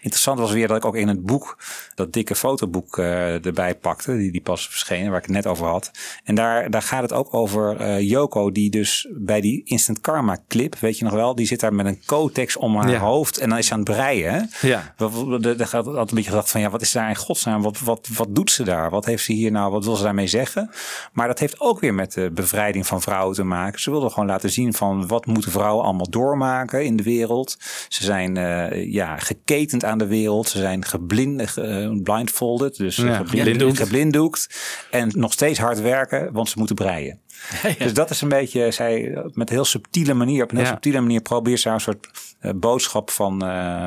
Interessant 0.00 0.38
was 0.38 0.52
weer 0.52 0.68
dat 0.68 0.76
ik 0.76 0.84
ook 0.84 0.96
in 0.96 1.08
het 1.08 1.22
boek, 1.26 1.58
dat 1.94 2.12
dikke 2.12 2.34
fotoboek 2.34 2.98
eh, 2.98 3.46
erbij 3.46 3.74
pakte, 3.74 4.16
die, 4.16 4.32
die 4.32 4.40
pas 4.40 4.68
verschenen, 4.68 5.10
waar 5.10 5.18
ik 5.20 5.26
het 5.26 5.34
net 5.34 5.46
over 5.46 5.66
had. 5.66 5.90
En 6.24 6.34
daar, 6.34 6.70
daar 6.70 6.82
gaat 6.82 7.02
het 7.02 7.12
ook 7.12 7.34
over 7.34 7.76
eh 7.76 8.00
Yoko, 8.00 8.52
die 8.52 8.70
dus 8.70 9.08
bij 9.10 9.40
die 9.40 9.64
Instant 9.64 10.00
Karma 10.00 10.38
clip, 10.48 10.76
weet 10.78 10.98
je 10.98 11.04
nog 11.04 11.14
wel, 11.14 11.34
die 11.34 11.46
zit 11.46 11.60
daar 11.60 11.74
met 11.74 11.86
een 11.86 12.00
cotex 12.06 12.56
om 12.56 12.76
haar 12.76 12.90
Ja. 12.90 12.98
hoofd 12.98 13.38
en 13.38 13.48
dan 13.48 13.58
is 13.58 13.66
ze 13.66 13.72
aan 13.72 13.78
het 13.80 13.88
breien. 13.90 14.32
hè? 14.32 14.68
Ja. 14.68 14.94
De- 14.96 15.56
gaat 15.58 15.86
altijd 15.86 16.08
een 16.08 16.14
beetje 16.14 16.30
gedacht 16.30 16.50
van 16.50 16.60
ja, 16.60 16.70
wat 16.70 16.82
is 16.82 16.92
daar 16.92 17.08
in 17.08 17.16
godsnaam? 17.16 17.62
Wat, 17.62 17.80
wat, 17.80 18.08
wat 18.16 18.34
doet 18.34 18.50
ze 18.50 18.62
daar? 18.64 18.90
Wat 18.90 19.04
heeft 19.04 19.24
ze 19.24 19.32
hier 19.32 19.50
nou? 19.50 19.72
Wat 19.72 19.84
wil 19.84 19.96
ze 19.96 20.02
daarmee 20.02 20.26
zeggen? 20.26 20.70
Maar 21.12 21.26
dat 21.26 21.38
heeft 21.38 21.60
ook 21.60 21.80
weer 21.80 21.94
met 21.94 22.12
de 22.12 22.30
bevrijding 22.34 22.86
van 22.86 23.02
vrouwen 23.02 23.34
te 23.34 23.42
maken. 23.44 23.80
Ze 23.80 23.90
wilden 23.90 24.10
gewoon 24.10 24.28
laten 24.28 24.50
zien 24.50 24.74
van 24.74 25.06
wat 25.06 25.26
moeten 25.26 25.50
vrouwen 25.52 25.84
allemaal 25.84 26.10
doormaken 26.10 26.84
in 26.84 26.96
de 26.96 27.01
wereld. 27.02 27.56
Ze 27.88 28.04
zijn 28.04 28.36
eh, 28.36 28.92
ja, 28.92 29.16
geketend 29.16 29.84
aan 29.84 29.98
de 29.98 30.06
wereld. 30.06 30.48
Ze 30.48 30.58
zijn 30.58 30.84
geblind, 30.84 31.48
ge- 31.50 32.00
blindfolded, 32.02 32.76
dus 32.76 32.96
Ja, 32.96 33.02
geblind- 33.16 33.28
geblinddoekt. 33.30 33.78
geblinddoekt. 33.78 34.48
En 34.90 35.10
nog 35.14 35.32
steeds 35.32 35.58
hard 35.58 35.80
werken, 35.80 36.32
want 36.32 36.48
ze 36.48 36.58
moeten 36.58 36.76
breien. 36.76 37.20
Dus 37.78 37.94
dat 37.94 38.10
is 38.10 38.20
een 38.20 38.28
beetje, 38.28 38.70
zij 38.70 39.10
met 39.32 39.48
een 39.48 39.54
heel 39.54 39.64
subtiele 39.64 40.14
manier, 40.14 40.42
op 40.42 40.50
een 40.50 40.56
heel 40.56 40.66
Ja. 40.66 40.72
subtiele 40.72 41.00
manier 41.00 41.20
probeert 41.20 41.60
ze 41.60 41.68
een 41.68 41.80
soort 41.80 42.08
boodschap 42.56 43.10
van 43.10 43.36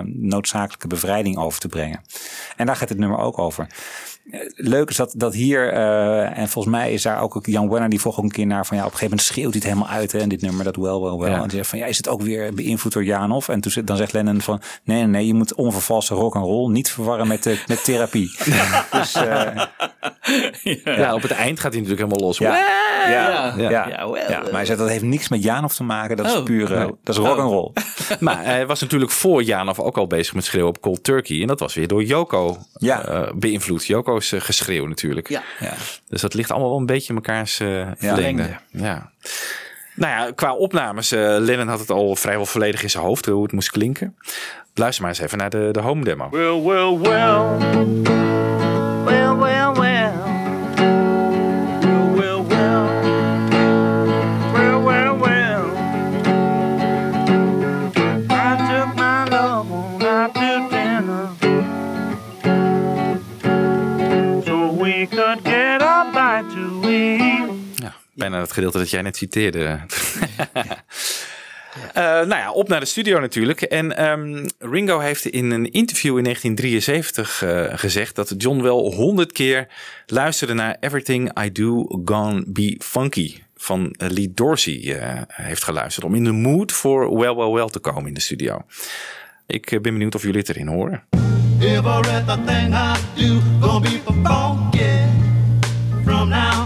noodzakelijke 0.06 0.88
bevrijding 0.88 1.38
over 1.38 1.60
te 1.60 1.68
brengen. 1.68 2.02
En 2.56 2.66
daar 2.66 2.76
gaat 2.76 2.90
het 2.90 2.98
nummer 2.98 3.18
ook 3.20 3.40
over. 3.40 3.68
Eh, 4.32 4.40
Leuk 4.56 4.90
is 4.90 4.96
dat, 4.96 5.14
dat 5.18 5.34
hier, 5.34 5.72
eh, 5.74 6.38
en 6.38 6.48
volgens 6.50 6.76
mij 6.76 6.94
is 6.94 7.02
daar 7.02 7.22
ook 7.22 7.40
Jan 7.46 7.70
Wenner, 7.70 7.90
die 7.90 8.00
een 8.06 8.32
keer 8.32 8.46
naar 8.46 8.66
van 8.66 8.78
ja, 8.78 8.84
op 8.84 8.92
een 8.92 8.98
gegeven 8.98 9.16
moment 9.18 9.22
schreeuwt 9.34 9.54
hij 9.54 9.62
het 9.64 9.74
helemaal 9.74 9.98
uit 9.98 10.12
hè, 10.12 10.20
in 10.20 10.30
dit 10.30 10.42
nummer, 10.42 10.64
dat 10.64 10.76
wel, 10.76 11.02
wel, 11.02 11.20
wel. 11.20 11.30
Ja. 11.30 11.36
En 11.36 11.42
die 11.48 11.52
zegt 11.58 11.70
van 11.70 11.80
ja, 11.80 11.86
is 11.86 11.98
het 11.98 12.08
ook 12.08 12.22
weer 12.22 12.54
beïnvloed 12.54 12.94
door 12.94 13.04
Janov? 13.04 13.50
En 13.50 13.62
toen, 13.62 13.72
zit- 13.72 13.88
dan 13.88 13.98
zegt 13.98 14.14
Lennon 14.14 14.42
van 14.42 14.62
nee, 14.84 14.98
nee, 14.98 15.08
nee, 15.08 15.28
je 15.28 15.34
moet 15.34 15.54
onvervalste 15.56 16.14
rock 16.16 16.36
and 16.36 16.46
roll 16.46 16.72
niet 16.72 16.92
verwarren 16.92 17.28
met, 17.28 17.46
eh, 17.46 17.58
met 17.68 17.84
therapie. 17.84 18.36
dus, 18.92 19.14
eh, 19.14 19.64
Ja. 20.84 21.14
op 21.14 21.22
het 21.22 21.32
eind 21.32 21.60
gaat 21.60 21.74
hij 21.74 21.82
natuurlijk 21.82 22.10
helemaal 22.10 22.20
los. 22.28 22.38
Ja. 22.38 22.58
Ja, 22.58 23.10
Ja. 23.10 23.54
ja, 23.58 23.70
ja, 23.70 23.88
Ja, 23.90 23.98
wel, 24.10 24.12
maar 24.42 24.52
hij 24.52 24.66
zegt 24.66 24.80
dat 24.80 24.90
heeft 24.90 25.04
niks 25.04 25.30
met 25.30 25.44
Janov 25.44 25.74
te 25.74 25.84
maken. 25.84 26.18
Dat 26.18 26.26
is 26.26 26.36
Oh. 26.36 26.44
puur, 26.44 26.70
dat 27.04 27.16
is 27.16 27.18
rock 27.18 27.38
and 27.38 27.52
roll. 27.52 27.72
Maar 28.20 28.44
hij 28.46 28.66
was 28.68 28.82
natuurlijk 28.82 29.12
voor 29.12 29.44
Janov 29.44 29.80
ook 29.80 29.98
al 29.98 30.08
bezig 30.08 30.34
met 30.34 30.46
schreeuwen 30.46 30.70
op 30.70 30.82
Cold 30.82 31.04
Turkey. 31.04 31.42
En 31.42 31.48
dat 31.48 31.60
was 31.60 31.74
weer 31.74 31.88
door 31.88 32.04
Joko 32.04 32.58
eh, 32.80 33.22
beïnvloed. 33.36 33.86
Joko's 33.86 34.15
eh, 34.20 34.42
geschreeuw 34.42 34.86
natuurlijk. 34.86 35.30
Ja. 35.30 35.44
Dus 36.10 36.22
dat 36.22 36.34
ligt 36.34 36.52
allemaal 36.52 36.70
wel 36.70 36.80
een 36.80 36.86
beetje 36.86 37.08
in 37.08 37.16
mekaars 37.16 37.60
eh 37.60 37.68
verlengde. 37.68 38.08
Verlengde. 38.08 38.58
Ja. 38.72 39.12
Nou 39.96 40.12
ja, 40.12 40.32
qua 40.32 40.56
opnames. 40.56 41.12
eh 41.12 41.20
Lennon 41.40 41.68
had 41.68 41.80
het 41.80 41.90
al 41.90 42.16
vrijwel 42.16 42.46
volledig 42.46 42.84
in 42.84 42.90
zijn 42.90 43.04
hoofd 43.04 43.26
hoe 43.26 43.44
het 43.44 43.52
moest 43.52 43.72
klinken. 43.72 44.16
Luister 44.74 45.02
maar 45.04 45.12
eens 45.12 45.22
even 45.22 45.38
naar 45.38 45.50
de, 45.50 45.70
de 45.72 45.80
home 45.82 46.04
demo. 46.04 46.30
Well, 46.30 46.62
well, 46.62 46.98
well. 46.98 47.40
Well, 47.60 48.65
het 68.40 68.52
gedeelte 68.52 68.78
dat 68.78 68.90
jij 68.90 69.02
net 69.02 69.18
citeerde. 69.18 69.80
Eh, 71.94 72.04
nou 72.04 72.36
ja, 72.36 72.52
op 72.52 72.68
naar 72.68 72.80
de 72.80 72.86
studio 72.86 73.20
natuurlijk. 73.20 73.62
En 73.62 73.98
ehm, 73.98 74.48
Ringo 74.60 75.00
heeft 75.00 75.26
in 75.26 75.52
een 75.52 75.72
interview 75.72 76.18
in 76.18 76.24
1973 76.24 77.44
eh, 77.44 77.78
gezegd 77.80 78.16
dat 78.16 78.34
John 78.38 78.62
wel 78.62 78.94
honderd 78.94 79.32
keer 79.32 79.68
luisterde 80.06 80.54
naar 80.54 80.78
Everything 80.80 81.44
I 81.44 81.52
Do 81.52 81.86
Gonna 82.06 82.44
Be 82.48 82.76
Funky 82.84 83.36
van 83.56 83.92
eh, 83.92 84.10
Lee 84.10 84.32
Dorsey 84.34 84.98
heeft 85.28 85.64
geluisterd 85.64 86.06
om 86.06 86.16
in 86.16 86.24
de 86.24 86.32
mood 86.32 86.72
voor 86.72 87.18
Well 87.18 87.36
Well 87.36 87.52
Well 87.52 87.68
te 87.68 87.80
komen 87.80 88.08
in 88.08 88.14
de 88.14 88.20
studio. 88.20 88.62
Ik 89.48 89.70
ben 89.70 89.82
benieuwd 89.82 90.16
of 90.16 90.22
jullie 90.22 90.40
het 90.40 90.50
erin 90.50 90.68
horen. 90.68 91.04
Everything 91.60 92.74
I 92.74 92.96
do 93.16 93.80
be 93.80 94.02
funky 94.06 94.82
from 96.04 96.30
now. 96.30 96.65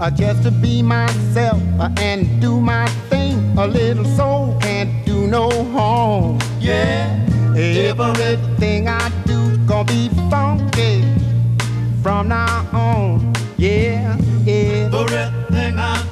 Uh, 0.00 0.08
just 0.12 0.44
to 0.44 0.52
be 0.52 0.80
myself 0.80 1.60
uh, 1.80 1.90
and 1.98 2.40
do 2.40 2.60
my 2.60 2.86
thing. 3.10 3.36
A 3.58 3.66
little 3.66 4.04
soul 4.04 4.56
can't 4.60 5.04
do 5.04 5.26
no 5.26 5.50
harm. 5.72 6.38
Yeah, 6.60 7.26
everything 7.56 8.86
I 8.86 9.10
do 9.26 9.58
gonna 9.66 9.84
be 9.84 10.08
funky 10.30 11.02
from 12.00 12.28
now 12.28 12.64
on. 12.72 13.34
Yeah, 13.56 14.16
yeah. 14.44 14.88
Everything 14.92 15.78
I 15.78 16.07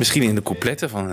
Misschien 0.00 0.22
in 0.22 0.34
de 0.34 0.42
coupletten 0.42 0.90
van 0.90 1.06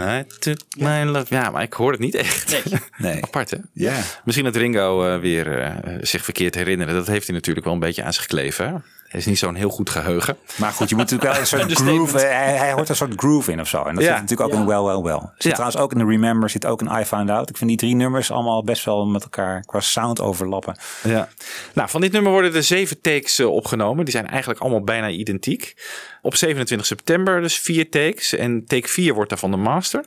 my 0.78 1.04
love. 1.04 1.26
Ja, 1.30 1.50
maar 1.50 1.62
ik 1.62 1.74
hoor 1.74 1.92
het 1.92 2.00
niet 2.00 2.16
echt. 2.16 2.56
Nee. 2.98 3.24
Apart 3.24 3.50
hè? 3.50 3.58
Ja. 3.74 4.02
Misschien 4.26 4.46
dat 4.46 4.56
Ringo 4.56 5.08
eh, 5.08 5.20
weer 5.20 5.62
eh, 5.62 5.98
zich 6.02 6.24
verkeerd 6.24 6.56
herinneren. 6.56 6.94
Dat 6.94 7.08
heeft 7.08 7.28
hij 7.28 7.36
natuurlijk 7.36 7.66
wel 7.66 7.74
een 7.74 7.80
beetje 7.80 8.04
aan 8.04 8.14
zich 8.14 8.22
gekleven. 8.22 8.84
Is 9.12 9.26
niet 9.26 9.38
zo'n 9.38 9.56
heel 9.56 9.70
goed 9.70 9.90
geheugen. 9.90 10.38
Maar 10.56 10.72
goed, 10.72 10.90
je 10.90 10.96
moet 10.96 11.04
natuurlijk 11.12 11.32
wel 11.32 11.42
een 11.42 11.48
soort 11.68 11.72
groove. 11.88 12.18
eh, 12.20 12.30
Hij, 12.38 12.56
hij 12.58 12.72
hoort 12.72 12.90
een 12.90 12.96
soort 12.96 13.14
groove 13.16 13.52
in 13.52 13.60
of 13.62 13.68
zo. 13.68 13.84
En 13.84 13.96
dat 13.96 14.04
Ja. 14.04 14.12
zit 14.12 14.22
natuurlijk 14.22 14.50
ook 14.54 14.60
in 14.60 14.66
Well, 14.66 14.82
Well, 14.82 15.02
Well. 15.02 15.20
Zit 15.20 15.44
Ja. 15.44 15.50
trouwens 15.52 15.78
ook 15.78 15.92
in 15.92 15.98
de 15.98 16.06
Remember, 16.06 16.50
zit 16.50 16.66
ook 16.66 16.82
in 16.82 17.00
I 17.02 17.04
Found 17.06 17.30
Out. 17.30 17.50
Ik 17.50 17.58
vind 17.58 17.70
die 17.70 17.80
drie 17.80 17.96
nummers 17.96 18.32
allemaal 18.32 18.64
best 18.64 18.86
wel 18.86 19.06
met 19.06 19.24
elkaar 19.24 19.62
qua 19.66 19.80
sound 19.80 20.22
overlappen. 20.22 20.78
Ja. 21.04 21.30
Nou, 21.74 21.90
van 21.90 22.02
dit 22.02 22.12
nummer 22.12 22.32
worden 22.32 22.54
er 22.56 22.64
zeven 22.64 23.02
takes 23.02 23.40
eh, 23.40 23.54
opgenomen. 23.54 24.06
Die 24.06 24.14
zijn 24.14 24.28
eigenlijk 24.28 24.60
allemaal 24.60 24.84
bijna 24.84 25.10
identiek. 25.10 25.74
Op 26.22 26.36
27 26.36 26.88
september 26.88 27.42
dus 27.42 27.58
vier 27.60 27.90
takes. 27.90 28.36
En 28.36 28.66
take 28.66 28.88
4 28.88 29.14
wordt 29.14 29.30
daarvan 29.30 29.52
de 29.52 29.58
master. 29.58 30.04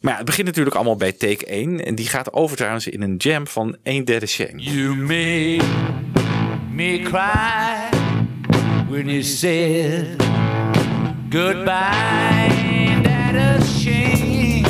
Maar 0.00 0.10
ja, 0.12 0.16
het 0.16 0.26
begint 0.26 0.46
natuurlijk 0.46 0.76
allemaal 0.76 0.96
bij 0.96 1.12
take 1.12 1.46
1. 1.46 1.84
En 1.84 1.94
die 1.94 2.06
gaat 2.08 2.32
over 2.32 2.56
trouwens 2.56 2.86
in 2.86 3.02
een 3.02 3.14
jam 3.16 3.46
van 3.46 3.76
1 3.82 4.04
derde 4.04 4.26
shame. 4.26 4.56
You 4.62 4.96
made 4.96 5.64
me 6.70 7.00
cry 7.02 8.00
when 8.92 9.08
you 9.08 9.22
said 9.22 10.18
goodbye. 11.30 12.50
Ain't 12.52 13.04
that 13.04 13.34
a 13.34 13.64
shame? 13.64 14.66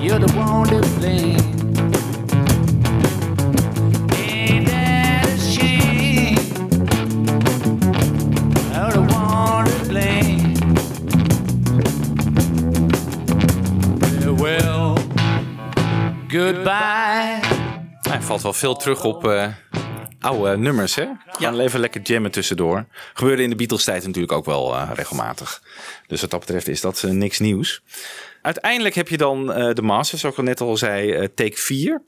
You're 0.00 0.20
the 0.20 0.32
one 0.36 0.68
to 0.68 0.80
blame. 0.98 1.40
Goodbye. 16.28 17.40
Er 18.10 18.22
valt 18.22 18.42
wel 18.42 18.52
veel 18.52 18.76
terug 18.76 19.04
op 19.04 19.26
eh, 19.26 19.46
oude 20.22 20.56
nummers, 20.56 20.94
hè? 20.94 21.06
Gaan 21.26 21.60
even 21.60 21.80
lekker 21.80 22.00
jammen 22.00 22.30
tussendoor. 22.30 22.84
Gebeurde 23.14 23.42
in 23.42 23.50
de 23.50 23.56
Beatles 23.56 23.84
tijd 23.84 24.06
natuurlijk 24.06 24.32
ook 24.32 24.44
wel 24.44 24.74
eh, 24.74 24.90
regelmatig. 24.94 25.62
Dus 26.06 26.20
wat 26.20 26.30
dat 26.30 26.40
betreft 26.40 26.68
is 26.68 26.80
dat 26.80 27.02
eh, 27.02 27.10
niks 27.10 27.38
nieuws. 27.38 27.82
Uiteindelijk 28.42 28.94
heb 28.94 29.08
je 29.08 29.16
dan 29.16 29.52
eh, 29.52 29.74
de 29.74 29.82
Masters, 29.82 30.20
zoals 30.20 30.34
ik 30.36 30.40
al 30.40 30.48
net 30.48 30.60
al 30.60 30.76
zei, 30.76 31.12
eh, 31.12 31.28
take 31.34 31.56
4. 31.56 32.02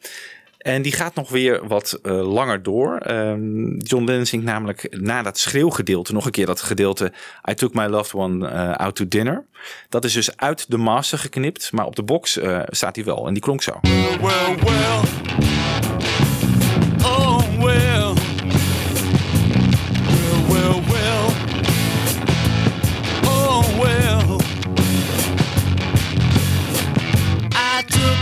En 0.65 0.83
die 0.83 0.93
gaat 0.93 1.15
nog 1.15 1.31
weer 1.31 1.67
wat 1.69 1.99
eh, 2.03 2.33
langer 2.33 2.63
door. 2.63 2.97
Ehm, 2.97 3.77
John 3.77 4.05
Lennon 4.05 4.27
zingt 4.27 4.47
namelijk 4.47 4.87
na 5.01 5.23
dat 5.23 5.39
schreeuwgedeelte 5.39 6.13
nog 6.13 6.25
een 6.25 6.31
keer 6.31 6.47
dat 6.47 6.61
gedeelte 6.61 7.13
I 7.51 7.55
took 7.55 7.75
my 7.75 7.87
loved 7.87 8.15
one 8.15 8.49
eh, 8.49 8.73
out 8.75 8.95
to 8.95 9.09
dinner. 9.09 9.45
Dat 9.89 10.05
is 10.05 10.13
dus 10.13 10.37
uit 10.37 10.71
de 10.71 10.77
master 10.77 11.19
geknipt, 11.19 11.73
maar 11.73 11.87
op 11.87 11.97
de 11.97 12.03
box 12.03 12.39
eh, 12.39 12.61
staat 12.67 12.97
hij 12.97 13.05
wel. 13.05 13.27
En 13.27 13.33
die 13.33 13.43
klonk 13.43 13.63
zo. 13.63 13.79
Well, 13.83 14.19
well. 14.59 15.54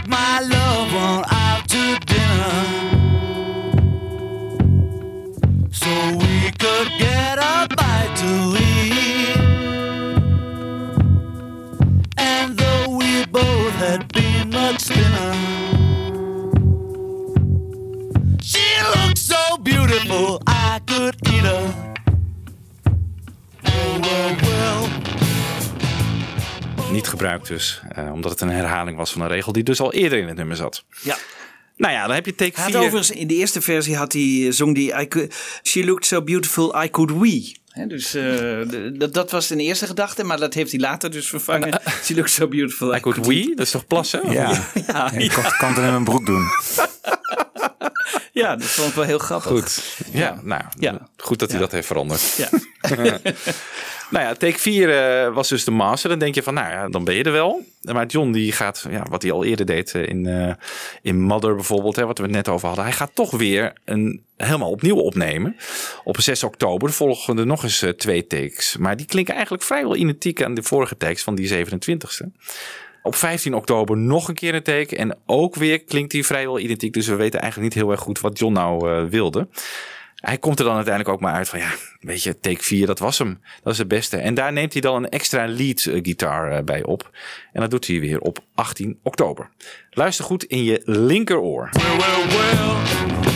My 0.09 0.52
dus, 27.53 27.81
eh, 27.95 28.13
omdat 28.13 28.31
het 28.31 28.41
een 28.41 28.51
herhaling 28.51 28.97
was 28.97 29.13
van 29.13 29.21
een 29.21 29.29
regel 29.29 29.53
die 29.53 29.63
dus 29.63 29.81
al 29.81 29.93
eerder 29.93 30.19
in 30.19 30.27
het 30.29 30.37
nummer 30.37 30.57
zat. 30.57 30.85
Ja. 31.03 31.17
Nou 31.77 31.93
ja, 31.95 32.07
dan 32.07 32.15
heb 32.15 32.27
je 32.27 32.35
take 32.35 32.53
Hij 32.55 32.63
had 32.63 32.73
4. 32.73 32.81
overigens 32.81 33.11
in 33.11 33.27
de 33.27 33.35
eerste 33.35 33.61
versie 33.61 33.97
had 33.97 34.13
hij, 34.13 34.47
zong 34.53 34.75
die 34.75 35.01
I 35.01 35.09
could, 35.09 35.35
She 35.63 35.85
looked 35.85 36.07
so 36.07 36.23
beautiful 36.23 36.83
I 36.83 36.91
could 36.91 37.11
we. 37.11 37.55
Hè, 37.69 37.87
dus 37.87 38.15
eh, 38.15 38.59
dat, 38.93 39.15
dat 39.15 39.31
was 39.31 39.47
zijn 39.47 39.61
eerste 39.61 39.87
gedachte, 39.87 40.25
maar 40.25 40.39
dat 40.39 40.55
heeft 40.55 40.71
hij 40.71 40.81
later 40.81 41.11
dus 41.11 41.29
vervangen. 41.29 41.81
She 42.05 42.15
looked 42.15 42.31
so 42.31 42.49
beautiful 42.49 42.95
I, 42.95 43.01
could 43.01 43.27
we. 43.27 43.53
Dat 43.55 43.67
is 43.67 43.71
toch 43.71 43.87
plassen? 43.87 44.31
Ja, 44.31 44.69
ja, 44.87 45.13
ik 45.13 45.31
kan, 45.59 45.69
het 45.69 45.77
in 45.77 45.83
mijn 45.83 46.05
broek 46.05 46.27
doen. 46.27 46.45
ja, 48.43 48.57
dat 48.57 48.67
vond 48.67 48.89
ik 48.89 48.95
wel 48.95 49.05
heel 49.05 49.19
grappig. 49.19 49.51
Goed. 49.51 49.83
Ja, 50.13 50.41
nou, 50.43 50.63
Ja. 50.79 51.09
goed 51.17 51.39
dat 51.39 51.51
hij 51.51 51.61
dat 51.61 51.73
heeft 51.73 51.87
veranderd. 51.87 52.23
Ja. 52.37 52.49
nou 54.13 54.25
ja, 54.25 54.35
take 54.35 54.59
4 54.59 55.33
was 55.33 55.49
dus 55.49 55.65
de 55.65 55.71
master. 55.71 56.11
Dan 56.11 56.19
denk 56.19 56.35
je 56.35 56.43
van, 56.43 56.55
nou 56.55 56.71
ja, 56.71 56.89
dan 56.89 57.05
ben 57.05 57.15
je 57.15 57.23
er 57.23 57.33
wel. 57.33 57.65
Maar 57.83 58.07
John 58.07 58.33
die 58.33 58.53
gaat, 58.53 58.87
ja, 58.91 59.07
wat 59.11 59.23
hij 59.23 59.33
al 59.33 59.45
eerder 59.45 59.67
deed 59.67 59.95
eh, 59.95 60.09
in, 60.09 60.27
eh, 60.27 60.55
in 61.03 61.21
Mother 61.21 61.55
bijvoorbeeld, 61.55 61.97
hè, 61.97 62.07
wat 62.07 62.19
we 62.19 62.25
het 62.25 62.33
net 62.33 62.49
over 62.49 62.67
hadden. 62.67 62.85
Hij 62.85 62.95
gaat 62.95 63.15
toch 63.15 63.31
weer 63.31 63.73
een 63.85 64.23
helemaal 64.37 64.71
opnieuw 64.71 64.97
opnemen. 64.97 65.57
Op 66.05 66.21
6 66.21 66.43
oktober 66.43 66.93
volgen 66.93 67.39
er 67.39 67.47
nog 67.47 67.63
eens 67.63 67.83
eh, 67.83 67.91
twee 67.91 68.27
takes. 68.27 68.77
Maar 68.77 68.97
die 68.97 69.07
klinken 69.07 69.35
eigenlijk 69.35 69.65
vrijwel 69.65 69.97
identiek 69.97 70.43
aan 70.43 70.55
de 70.55 70.63
vorige 70.63 70.97
takes 70.97 71.23
van 71.23 71.35
die 71.35 71.67
27e. 71.67 72.27
Op 73.03 73.15
15 73.15 73.55
oktober 73.55 73.97
nog 73.97 74.29
een 74.29 74.35
keer 74.35 74.55
een 74.55 74.63
take. 74.63 74.97
En 74.97 75.19
ook 75.27 75.55
weer 75.55 75.85
klinkt 75.85 76.11
die 76.11 76.27
vrijwel 76.27 76.59
identiek. 76.59 76.93
Dus 76.93 77.07
we 77.07 77.15
weten 77.15 77.41
eigenlijk 77.41 77.75
niet 77.75 77.83
heel 77.83 77.93
erg 77.93 78.01
goed 78.01 78.21
wat 78.21 78.39
John 78.39 78.53
nou 78.53 78.91
eh, 78.91 79.05
wilde. 79.05 79.49
Hij 80.23 80.39
komt 80.39 80.59
er 80.59 80.65
dan 80.65 80.75
uiteindelijk 80.75 81.15
ook 81.15 81.21
maar 81.21 81.35
uit 81.35 81.49
van 81.49 81.59
ja, 81.59 81.71
weet 82.01 82.23
je, 82.23 82.41
take 82.41 82.63
4, 82.63 82.87
dat 82.87 82.99
was 82.99 83.19
hem. 83.19 83.41
Dat 83.63 83.73
is 83.73 83.79
het 83.79 83.89
beste. 83.89 84.17
En 84.17 84.35
daar 84.35 84.53
neemt 84.53 84.73
hij 84.73 84.83
dan 84.83 84.97
een 84.97 85.09
extra 85.09 85.47
lead 85.47 85.87
eh, 85.87 85.99
gitaar 86.03 86.51
eh, 86.51 86.65
bij 86.65 86.83
op. 86.83 87.11
En 87.53 87.61
dat 87.61 87.71
doet 87.71 87.87
hij 87.87 88.01
weer 88.01 88.21
op 88.21 88.39
18 88.55 88.99
oktober. 89.03 89.51
Luister 89.91 90.25
goed 90.25 90.45
in 90.45 90.65
je 90.65 90.81
linkeroor. 90.85 91.69
Well, 91.73 91.97
well. 92.29 93.32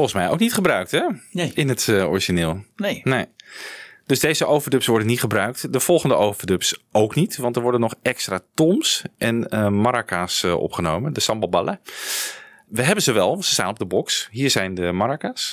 Volgens 0.00 0.20
mij 0.20 0.30
ook 0.30 0.38
niet 0.38 0.54
gebruikt, 0.54 0.90
hè? 0.90 1.02
Nee. 1.32 1.52
In 1.54 1.68
het 1.68 1.88
eh, 1.88 2.08
origineel. 2.08 2.64
Nee. 2.76 3.00
Nee. 3.04 3.26
Dus 4.06 4.20
deze 4.20 4.46
overdubs 4.46 4.86
worden 4.86 5.06
niet 5.06 5.20
gebruikt. 5.20 5.72
De 5.72 5.80
volgende 5.80 6.14
overdubs 6.14 6.82
ook 6.92 7.14
niet. 7.14 7.36
Want 7.36 7.56
er 7.56 7.62
worden 7.62 7.80
nog 7.80 7.94
extra 8.02 8.40
toms 8.54 9.02
en 9.18 9.48
eh 9.48 9.68
maracas 9.68 10.42
eh, 10.42 10.54
opgenomen. 10.54 11.12
De 11.12 11.20
sambalballen. 11.20 11.80
We 12.68 12.82
hebben 12.82 13.04
ze 13.04 13.12
wel. 13.12 13.42
Ze 13.42 13.52
staan 13.52 13.68
op 13.68 13.78
de 13.78 13.86
box. 13.86 14.28
Hier 14.30 14.50
zijn 14.50 14.74
de 14.74 14.92
maracas. 14.92 15.52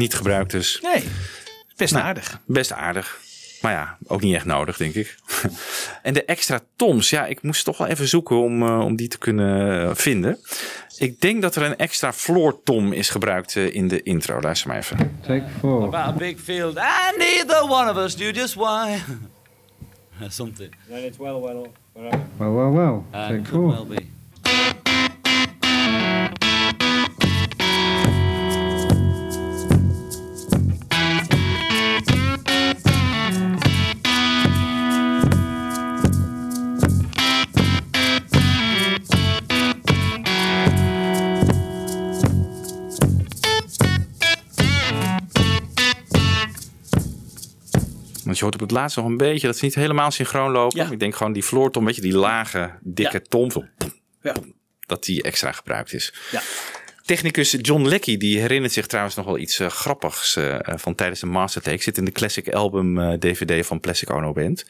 Niet 0.00 0.14
gebruikt 0.14 0.50
dus. 0.50 0.80
Nee, 0.82 1.04
best 1.76 1.92
Nou, 1.92 2.04
aardig. 2.04 2.40
Best 2.46 2.72
aardig. 2.72 3.18
Maar 3.60 3.72
ja, 3.72 3.98
ook 4.06 4.20
niet 4.20 4.34
echt 4.34 4.44
nodig, 4.44 4.76
denk 4.76 4.94
ik. 4.94 5.18
en 6.02 6.14
de 6.14 6.24
extra 6.24 6.60
toms, 6.76 7.10
ja, 7.10 7.26
ik 7.26 7.42
moest 7.42 7.64
toch 7.64 7.78
wel 7.78 7.86
even 7.86 8.08
zoeken 8.08 8.36
om, 8.36 8.62
eh, 8.62 8.80
om 8.80 8.96
die 8.96 9.08
te 9.08 9.18
kunnen 9.18 9.82
eh, 9.88 9.94
vinden. 9.94 10.38
Ik 10.98 11.20
denk 11.20 11.42
dat 11.42 11.56
er 11.56 11.62
een 11.62 11.76
extra 11.76 12.12
floor 12.12 12.62
tom 12.62 12.92
is 12.92 13.08
gebruikt 13.08 13.56
eh, 13.56 13.74
in 13.74 13.88
de 13.88 14.02
intro. 14.02 14.40
Luister 14.40 14.68
maar 14.68 14.76
even. 14.76 15.18
Take 15.26 15.44
four. 15.58 15.82
About 15.82 16.06
a 16.06 16.12
big 16.12 16.40
field, 16.40 16.76
and 16.76 17.16
neither 17.16 17.62
one 17.62 17.90
of 17.90 17.96
us 17.96 18.14
knew 18.14 18.34
just 18.34 18.54
why. 18.54 18.98
Something. 20.28 20.74
Then 20.88 21.04
it's 21.04 21.18
well, 21.18 21.40
well, 21.40 21.66
wherever. 21.92 22.22
Well, 22.36 22.54
well, 22.54 22.70
well. 22.70 23.04
Take 23.28 23.46
four. 23.46 23.66
well 23.66 23.86
be. 23.86 24.19
Je 48.40 48.44
hoort 48.44 48.54
op 48.62 48.68
het 48.68 48.70
laatst 48.78 48.96
nog 48.96 49.06
een 49.06 49.16
beetje 49.16 49.46
dat 49.46 49.56
ze 49.56 49.64
niet 49.64 49.74
helemaal 49.74 50.10
synchroon 50.10 50.50
lopen. 50.50 50.92
Ik 50.92 50.98
denk 51.00 51.14
gewoon 51.16 51.32
die 51.32 51.42
floor 51.42 51.70
tom, 51.70 51.84
weet 51.84 51.94
je, 51.94 52.00
die 52.00 52.16
lage, 52.16 52.70
dikke 52.80 53.22
tom. 53.22 53.50
zo, 53.50 53.64
pom, 53.78 53.92
Ja. 54.22 54.32
pom, 54.32 54.52
dat 54.86 55.04
die 55.04 55.22
extra 55.22 55.52
gebruikt 55.52 55.92
is. 55.92 56.12
Ja. 56.30 56.40
Technicus 57.04 57.56
John 57.60 57.86
Leckie 57.86 58.18
die 58.18 58.40
herinnert 58.40 58.72
zich 58.72 58.86
trouwens 58.86 59.14
nog 59.16 59.24
wel 59.26 59.38
iets 59.38 59.58
eh, 59.60 59.68
grappigs 59.68 60.36
eh, 60.36 60.56
van 60.64 60.94
tijdens 60.94 61.20
de 61.20 61.26
mastertake. 61.26 61.82
Zit 61.82 61.98
in 61.98 62.04
de 62.04 62.12
classic 62.12 62.48
album 62.52 62.98
eh, 63.00 63.12
DVD 63.18 63.66
van 63.66 63.80
Plastic 63.80 64.10
Ono 64.10 64.32
Band. 64.32 64.64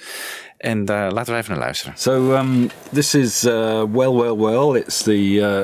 En 0.56 0.84
daar 0.84 1.12
laten 1.12 1.32
we 1.32 1.38
even 1.38 1.50
naar 1.52 1.60
luisteren. 1.60 1.94
So 1.96 2.34
um, 2.36 2.70
this 2.92 3.14
is 3.14 3.44
uh, 3.44 3.52
well, 3.92 4.10
well, 4.12 4.36
well. 4.36 4.80
It's 4.80 5.02
the 5.02 5.12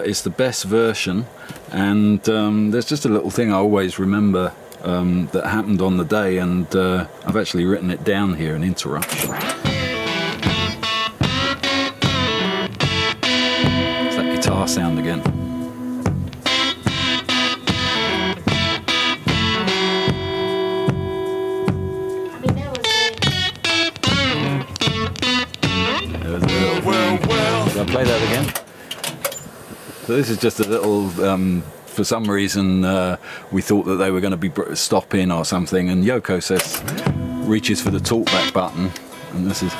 uh, 0.02 0.06
it's 0.08 0.22
the 0.22 0.32
best 0.36 0.64
version, 0.68 1.26
and 1.70 2.28
um, 2.28 2.70
there's 2.70 2.88
just 2.88 3.06
a 3.06 3.08
little 3.08 3.30
thing 3.30 3.50
I 3.50 3.54
always 3.54 3.96
remember 3.96 4.52
um, 4.86 5.28
that 5.32 5.44
happened 5.46 5.82
on 5.82 5.96
the 5.96 6.04
day, 6.04 6.38
and 6.38 6.74
uh, 6.74 7.06
I've 7.26 7.36
actually 7.36 7.64
written 7.64 7.90
it 7.90 8.04
down 8.04 8.34
here. 8.34 8.54
An 8.54 8.62
interruption. 8.62 9.30
It's 14.06 14.16
that 14.16 14.36
guitar 14.36 14.68
sound 14.68 14.98
again. 14.98 15.22
There 24.96 26.32
was 26.32 26.42
a 26.42 26.46
little- 26.46 27.68
Should 27.68 27.80
I 27.80 27.84
play 27.92 28.04
that 28.04 28.22
again? 28.22 28.54
So 30.06 30.16
this 30.16 30.30
is 30.30 30.38
just 30.38 30.60
a 30.60 30.64
little. 30.64 31.08
Um, 31.24 31.62
for 31.96 32.04
some 32.04 32.30
reason, 32.30 32.84
uh, 32.84 33.16
we 33.50 33.62
thought 33.62 33.84
that 33.84 33.96
they 33.96 34.10
were 34.10 34.20
going 34.20 34.32
to 34.32 34.36
be 34.36 34.48
br- 34.48 34.74
stopping 34.74 35.32
or 35.32 35.46
something, 35.46 35.88
and 35.88 36.04
Yoko 36.04 36.42
says, 36.42 36.82
reaches 37.48 37.80
for 37.80 37.90
the 37.90 37.98
talkback 37.98 38.52
button, 38.52 38.90
and 39.32 39.50
this 39.50 39.62
is. 39.62 39.72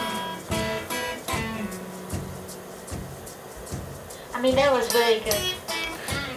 I 4.35 4.41
mean, 4.41 4.57
that 4.57 4.73
was 4.73 4.91
very 4.91 5.21
good. 5.21 5.37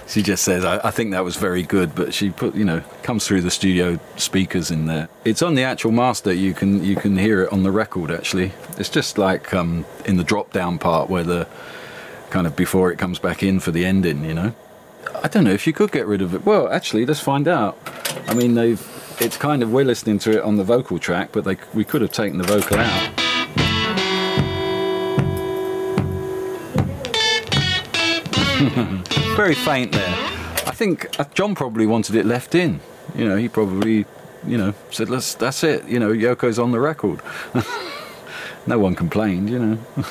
she 0.08 0.22
just 0.22 0.44
says, 0.44 0.64
I, 0.64 0.88
I 0.88 0.92
think 0.92 1.12
that 1.12 1.24
was 1.24 1.36
very 1.36 1.64
good, 1.64 1.96
but 1.96 2.14
she 2.14 2.30
put, 2.30 2.54
you 2.54 2.66
know, 2.66 2.82
comes 3.02 3.26
through 3.26 3.42
the 3.42 3.50
studio 3.50 4.00
speakers 4.18 4.70
in 4.70 4.86
there. 4.86 5.10
It's 5.26 5.42
on 5.42 5.56
the 5.56 5.64
actual 5.64 5.92
master. 5.92 6.32
You 6.32 6.54
can 6.54 6.84
you 6.84 6.96
can 6.96 7.18
hear 7.18 7.42
it 7.44 7.52
on 7.52 7.64
the 7.64 7.72
record. 7.72 8.12
Actually, 8.12 8.52
it's 8.78 8.90
just 8.90 9.18
like 9.18 9.52
um, 9.54 9.86
in 10.06 10.18
the 10.18 10.24
drop 10.24 10.54
down 10.54 10.78
part 10.78 11.10
where 11.10 11.24
the 11.24 11.48
kind 12.30 12.48
of 12.48 12.56
before 12.56 12.92
it 12.92 12.98
comes 12.98 13.20
back 13.20 13.44
in 13.44 13.60
for 13.60 13.72
the 13.72 13.86
ending. 13.86 14.24
You 14.26 14.34
know, 14.34 14.54
I 15.24 15.28
don't 15.28 15.44
know 15.44 15.54
if 15.54 15.68
you 15.68 15.74
could 15.74 15.92
get 15.92 16.06
rid 16.08 16.22
of 16.22 16.34
it. 16.34 16.46
Well, 16.46 16.70
actually, 16.70 17.06
let's 17.06 17.20
find 17.20 17.48
out. 17.48 17.78
I 18.28 18.34
mean, 18.34 18.54
they've. 18.56 18.82
It's 19.20 19.38
kind 19.38 19.64
of 19.64 19.72
we're 19.72 19.86
listening 19.86 20.20
to 20.20 20.38
it 20.38 20.44
on 20.44 20.58
the 20.58 20.64
vocal 20.64 21.00
track, 21.00 21.30
but 21.32 21.44
they 21.44 21.58
we 21.74 21.84
could 21.84 22.02
have 22.02 22.12
taken 22.12 22.38
the 22.38 22.44
vocal 22.44 22.78
out. 22.78 23.10
Very 29.36 29.56
faint 29.56 29.92
there. 29.92 30.16
I 30.66 30.72
think 30.72 31.20
uh, 31.20 31.26
John 31.34 31.56
probably 31.56 31.86
wanted 31.86 32.16
it 32.16 32.26
left 32.26 32.56
in. 32.56 32.80
You 33.16 33.28
know, 33.28 33.36
he 33.36 33.48
probably, 33.50 34.06
you 34.46 34.58
know, 34.58 34.74
said, 34.92 35.10
"Let's. 35.10 35.36
That's 35.36 35.64
it." 35.64 35.88
You 35.88 36.00
know, 36.00 36.12
Yoko's 36.12 36.60
on 36.60 36.72
the 36.72 36.80
record. 36.80 37.22
no 38.68 38.80
one 38.80 38.96
complained. 38.96 39.50
You 39.50 39.60
know. 39.60 39.78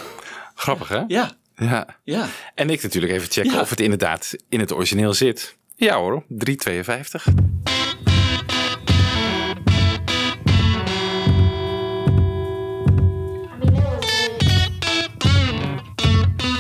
Grappig, 0.57 0.89
hè? 0.89 1.05
Ja. 1.09 1.31
Ja. 1.57 1.87
Ja. 2.05 2.29
En 2.55 2.71
ik 2.71 2.83
natuurlijk 2.83 3.13
even 3.13 3.31
checken 3.31 3.53
Ja. 3.53 3.61
of 3.61 3.71
het 3.71 3.81
inderdaad 3.81 4.35
in 4.49 4.61
het 4.61 4.73
origineel 4.73 5.15
zit. 5.15 5.57
Ja 5.77 5.97
hoor, 5.97 6.25
352. 6.29 7.27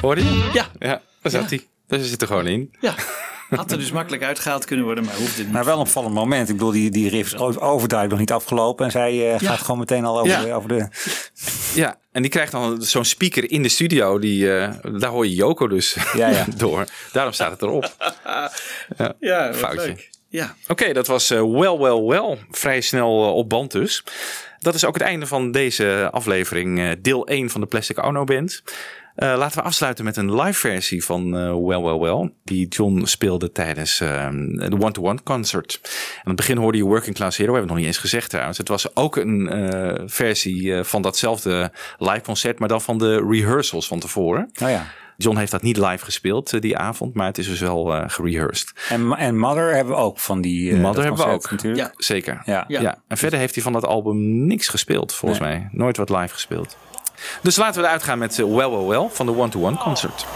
Hoorde 0.00 0.24
je? 0.24 0.50
Ja. 0.52 0.66
Ja, 0.78 1.02
daar 1.22 1.32
zat 1.32 1.50
hij. 1.50 1.66
Daar 1.86 2.00
zit 2.00 2.20
er 2.22 2.26
gewoon 2.26 2.46
in. 2.46 2.74
Ja. 2.80 2.94
Had 3.48 3.70
er 3.70 3.78
dus 3.78 3.90
makkelijk 3.92 4.22
uitgehaald 4.22 4.64
kunnen 4.64 4.84
worden, 4.84 5.04
maar 5.04 5.14
hoefde 5.14 5.42
niet. 5.42 5.52
Maar 5.52 5.64
wel 5.64 5.74
een 5.74 5.80
opvallend 5.80 6.14
moment. 6.14 6.48
Ik 6.48 6.56
bedoel, 6.56 6.70
die, 6.72 6.90
die 6.90 7.08
riff 7.08 7.32
is 7.32 7.38
overduidelijk 7.40 8.10
nog 8.10 8.18
niet 8.18 8.32
afgelopen. 8.32 8.84
En 8.84 8.90
zij 8.90 9.10
eh, 9.10 9.38
Ja. 9.38 9.48
gaat 9.50 9.60
gewoon 9.60 9.78
meteen 9.78 10.04
al 10.04 10.18
over, 10.18 10.30
Ja. 10.32 10.42
de, 10.44 10.52
over 10.52 10.68
de... 10.68 10.88
Ja, 11.74 11.96
en 12.12 12.22
die 12.22 12.30
krijgt 12.30 12.52
dan 12.52 12.82
zo'n 12.82 13.04
speaker 13.04 13.50
in 13.50 13.62
de 13.62 13.68
studio. 13.68 14.18
Die, 14.18 14.56
eh, 14.58 14.74
daar 14.98 15.10
hoor 15.10 15.26
je 15.26 15.34
Joko 15.34 15.68
dus 15.68 15.96
Ja, 16.14 16.28
ja. 16.28 16.44
door. 16.56 16.84
Daarom 17.12 17.32
staat 17.32 17.50
het 17.50 17.62
erop. 17.62 17.92
Ja, 18.98 19.12
Ja, 19.20 19.54
foutje. 19.54 19.86
leuk. 19.86 20.10
Ja. 20.28 20.54
Oké, 20.68 20.92
dat 20.92 21.06
was 21.06 21.30
eh, 21.30 21.40
Well, 21.42 21.76
Well, 21.78 22.00
Well. 22.02 22.38
Vrij 22.50 22.80
snel 22.80 23.34
op 23.34 23.48
band 23.48 23.72
dus. 23.72 24.04
Dat 24.58 24.74
is 24.74 24.84
ook 24.84 24.94
het 24.94 25.02
einde 25.02 25.26
van 25.26 25.50
deze 25.50 26.08
aflevering. 26.12 26.78
eh, 26.80 26.90
deel 26.98 27.26
1 27.26 27.50
van 27.50 27.60
de 27.60 27.66
Plastic 27.66 28.04
Ono 28.04 28.24
Band. 28.24 28.62
Eh, 29.16 29.34
laten 29.36 29.58
we 29.58 29.64
afsluiten 29.64 30.04
met 30.04 30.16
een 30.16 30.34
live 30.40 30.58
versie 30.58 31.04
van 31.04 31.36
eh, 31.36 31.40
Well, 31.66 31.80
Well, 31.80 31.98
Well. 31.98 32.32
Die 32.44 32.68
John 32.68 33.04
speelde 33.04 33.52
tijdens 33.52 34.00
eh, 34.00 34.28
de 34.30 34.76
One-to-One 34.80 35.22
concert. 35.22 35.80
Aan 36.16 36.22
het 36.24 36.36
begin 36.36 36.56
hoorde 36.56 36.78
je 36.78 36.84
Working 36.84 37.14
Class 37.16 37.36
Hero. 37.36 37.52
We 37.52 37.58
hebben 37.58 37.60
het 37.60 37.68
nog 37.68 37.76
niet 37.78 37.86
eens 37.86 38.10
gezegd 38.10 38.30
trouwens. 38.30 38.58
Het 38.58 38.68
was 38.68 38.96
ook 38.96 39.16
een 39.16 39.48
eh, 39.48 40.02
versie 40.06 40.74
eh, 40.74 40.84
van 40.84 41.02
datzelfde 41.02 41.72
live 41.98 42.20
concert. 42.20 42.58
Maar 42.58 42.68
dan 42.68 42.80
van 42.82 42.98
de 42.98 43.26
rehearsals 43.30 43.86
van 43.86 43.98
tevoren. 44.00 44.50
Oh 44.62 44.68
ja. 44.70 44.86
John 45.18 45.36
heeft 45.38 45.50
dat 45.50 45.62
niet 45.62 45.76
live 45.76 46.04
gespeeld 46.04 46.60
die 46.62 46.76
avond. 46.76 47.14
Maar 47.14 47.26
het 47.26 47.38
is 47.38 47.48
dus 47.48 47.60
wel 47.60 47.94
eh 47.94 48.04
gerehearsed. 48.06 48.72
En, 48.88 49.12
en 49.12 49.38
Mother 49.38 49.74
hebben 49.74 49.94
we 49.94 50.00
ook 50.00 50.18
van 50.18 50.40
die. 50.40 50.72
eh, 50.72 50.80
Mother 50.80 51.02
hebben 51.04 51.24
we 51.26 51.32
ook. 51.32 51.50
Natuurlijk. 51.50 51.92
Zeker. 51.96 52.42
Ja. 52.44 52.64
Ja. 52.68 52.98
En 53.08 53.16
verder 53.16 53.38
heeft 53.38 53.54
hij 53.54 53.62
van 53.64 53.72
dat 53.72 53.84
album 53.86 54.46
niks 54.46 54.68
gespeeld, 54.68 55.14
volgens 55.14 55.40
Nee. 55.40 55.48
mij. 55.50 55.68
Nooit 55.72 55.96
wat 55.96 56.10
live 56.10 56.28
gespeeld. 56.34 56.76
Dus 57.42 57.56
laten 57.56 57.80
we 57.80 57.86
eruit 57.86 58.02
gaan 58.02 58.18
met 58.18 58.38
eh, 58.38 58.44
Well 58.44 58.68
Well 58.70 58.84
Well 58.86 59.08
van 59.12 59.26
de 59.26 59.36
One-to-One 59.36 59.76
Concert. 59.76 60.26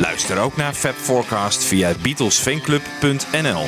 Luister 0.00 0.38
ook 0.38 0.56
naar 0.56 0.72
Fab 0.72 0.94
Forecast 0.94 1.64
via 1.64 1.92
beatlesfanclub.nl. 2.02 3.64